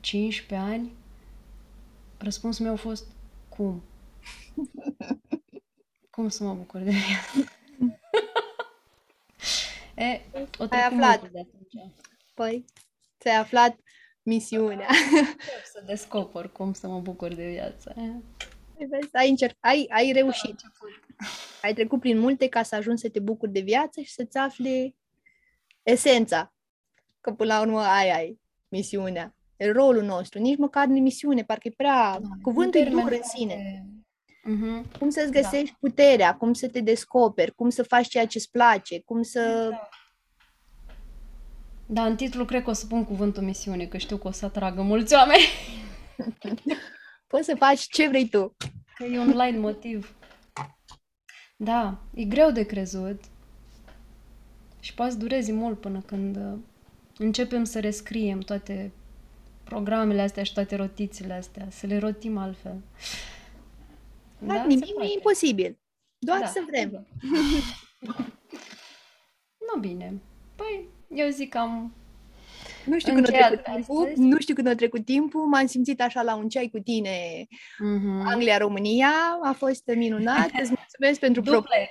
15 0.00 0.68
ani, 0.68 0.92
răspunsul 2.18 2.64
meu 2.64 2.74
a 2.74 2.76
fost, 2.76 3.06
cum? 3.48 3.82
Cum 6.10 6.28
să 6.28 6.44
mă 6.44 6.54
bucur 6.54 6.80
de 6.80 6.90
viață? 6.90 7.50
e, 10.04 10.20
o 10.58 10.66
Ai 10.70 10.82
aflat. 10.82 11.30
De 11.30 11.38
atunci. 11.38 11.92
Păi, 12.34 12.64
ți-ai 13.20 13.36
aflat 13.36 13.78
misiunea. 14.22 14.88
să 15.72 15.82
descoper 15.86 16.48
cum 16.48 16.72
să 16.72 16.88
mă 16.88 17.00
bucur 17.00 17.34
de 17.34 17.50
viață. 17.50 17.94
Păi 18.76 18.86
vezi, 18.86 19.16
ai, 19.16 19.28
încerc, 19.28 19.56
ai, 19.60 19.86
ai 19.90 20.12
reușit. 20.12 20.60
Ai 21.62 21.74
trecut 21.74 22.00
prin 22.00 22.18
multe 22.18 22.48
ca 22.48 22.62
să 22.62 22.74
ajungi 22.74 23.00
să 23.00 23.08
te 23.08 23.20
bucuri 23.20 23.52
de 23.52 23.60
viață 23.60 24.00
și 24.00 24.12
să-ți 24.12 24.38
afli 24.38 24.96
esența. 25.82 26.54
Că 27.20 27.32
până 27.32 27.54
la 27.54 27.60
urmă 27.60 27.80
ai, 27.80 28.10
ai 28.10 28.40
misiunea. 28.68 29.36
E 29.56 29.70
rolul 29.70 30.02
nostru. 30.02 30.38
Nici 30.38 30.58
măcar 30.58 30.86
nu 30.86 31.00
misiune, 31.00 31.44
parcă 31.44 31.68
e 31.68 31.74
prea... 31.76 32.18
Da, 32.20 32.28
cuvântul 32.42 32.80
e 32.80 32.88
dur 32.88 33.12
în 33.12 33.22
sine. 33.22 33.86
Uh-huh. 34.44 34.98
Cum 34.98 35.10
să-ți 35.10 35.32
da. 35.32 35.40
găsești 35.40 35.70
da. 35.70 35.76
puterea, 35.80 36.36
cum 36.36 36.52
să 36.52 36.68
te 36.68 36.80
descoperi, 36.80 37.54
cum 37.54 37.70
să 37.70 37.82
faci 37.82 38.08
ceea 38.08 38.26
ce 38.26 38.38
îți 38.38 38.50
place, 38.50 39.00
cum 39.00 39.22
să... 39.22 39.68
Da. 39.70 39.88
da, 41.86 42.04
în 42.04 42.16
titlu 42.16 42.44
cred 42.44 42.62
că 42.62 42.70
o 42.70 42.72
să 42.72 42.86
pun 42.86 43.04
cuvântul 43.04 43.42
misiune, 43.42 43.86
că 43.86 43.96
știu 43.96 44.16
că 44.16 44.28
o 44.28 44.30
să 44.30 44.44
atragă 44.44 44.82
mulți 44.82 45.14
oameni. 45.14 45.44
Poți 47.26 47.44
să 47.44 47.54
faci 47.58 47.80
ce 47.80 48.08
vrei 48.08 48.28
tu. 48.28 48.56
Că 48.94 49.04
e 49.04 49.18
un 49.18 49.30
light 49.30 49.58
motiv. 49.58 50.16
Da, 51.56 51.98
e 52.14 52.24
greu 52.24 52.50
de 52.50 52.62
crezut 52.62 53.20
și 54.80 54.94
poate 54.94 55.12
să 55.12 55.18
dureze 55.18 55.52
mult 55.52 55.80
până 55.80 56.00
când 56.00 56.36
uh, 56.36 56.58
începem 57.16 57.64
să 57.64 57.80
rescriem 57.80 58.38
toate 58.38 58.92
programele 59.64 60.20
astea 60.20 60.42
și 60.42 60.52
toate 60.52 60.76
rotițele 60.76 61.32
astea, 61.32 61.66
să 61.70 61.86
le 61.86 61.98
rotim 61.98 62.36
altfel. 62.36 62.80
Da, 64.46 64.54
da 64.54 64.64
nimic 64.64 64.96
nu 64.96 65.02
e 65.02 65.12
imposibil. 65.12 65.78
Doar 66.18 66.40
da, 66.40 66.46
să 66.46 66.64
vrem. 66.66 67.06
nu 69.74 69.80
bine. 69.80 70.22
Păi, 70.56 70.88
eu 71.08 71.28
zic 71.28 71.50
că 71.50 71.58
am 71.58 71.94
nu 72.84 72.98
știu 72.98 73.12
când 73.14 73.28
a 73.28 73.30
trecut 73.30 73.64
timpul, 73.64 74.12
nu 74.16 74.40
știu 74.40 74.54
când 74.54 74.66
a 74.66 74.74
trecut 74.74 75.04
timpul, 75.04 75.46
m-am 75.46 75.66
simțit 75.66 76.00
așa 76.00 76.22
la 76.22 76.34
un 76.34 76.48
ceai 76.48 76.68
cu 76.68 76.78
tine, 76.78 77.46
mm-hmm. 77.46 78.24
Anglia-România, 78.24 79.12
a 79.42 79.52
fost 79.52 79.82
minunat, 79.96 80.50
îți 80.60 80.72
mulțumesc 80.76 81.20
pentru 81.20 81.42
Duplex. 81.42 81.90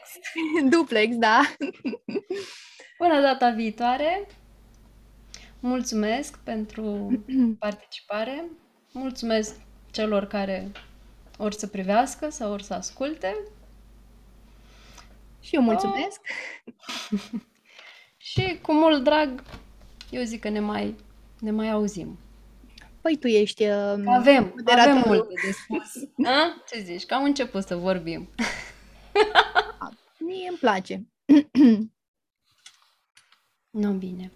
Pro... 0.59 0.69
Duplex, 0.69 1.15
da. 1.27 1.41
Până 2.97 3.21
data 3.21 3.49
viitoare, 3.49 4.27
mulțumesc 5.59 6.39
pentru 6.43 7.11
participare, 7.59 8.45
mulțumesc 8.93 9.55
celor 9.91 10.25
care 10.25 10.71
ori 11.43 11.55
să 11.55 11.67
privească 11.67 12.29
sau 12.29 12.51
ori 12.51 12.63
să 12.63 12.73
asculte. 12.73 13.37
Și 15.39 15.55
eu 15.55 15.61
mulțumesc. 15.61 16.21
Oh. 17.11 17.19
și 18.17 18.59
cu 18.61 18.73
mult 18.73 19.03
drag, 19.03 19.43
eu 20.09 20.23
zic 20.23 20.41
că 20.41 20.49
ne 20.49 20.59
mai, 20.59 20.95
ne 21.39 21.51
mai 21.51 21.69
auzim. 21.69 22.17
Păi 23.01 23.17
tu 23.17 23.27
ești 23.27 23.63
uh, 23.63 24.03
Avem, 24.05 24.63
avem 24.65 25.03
multe 25.05 25.33
de 25.45 25.51
spus. 25.51 26.03
A? 26.31 26.63
Ce 26.67 26.79
zici? 26.79 27.05
Că 27.05 27.13
am 27.13 27.23
început 27.23 27.63
să 27.63 27.75
vorbim. 27.75 28.29
Mie 30.27 30.47
îmi 30.47 30.57
place. 30.57 31.07
nu, 33.69 33.91
bine. 33.91 34.31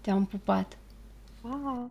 Te-am 0.00 0.26
pupat. 0.26 0.78
Pa! 1.40 1.90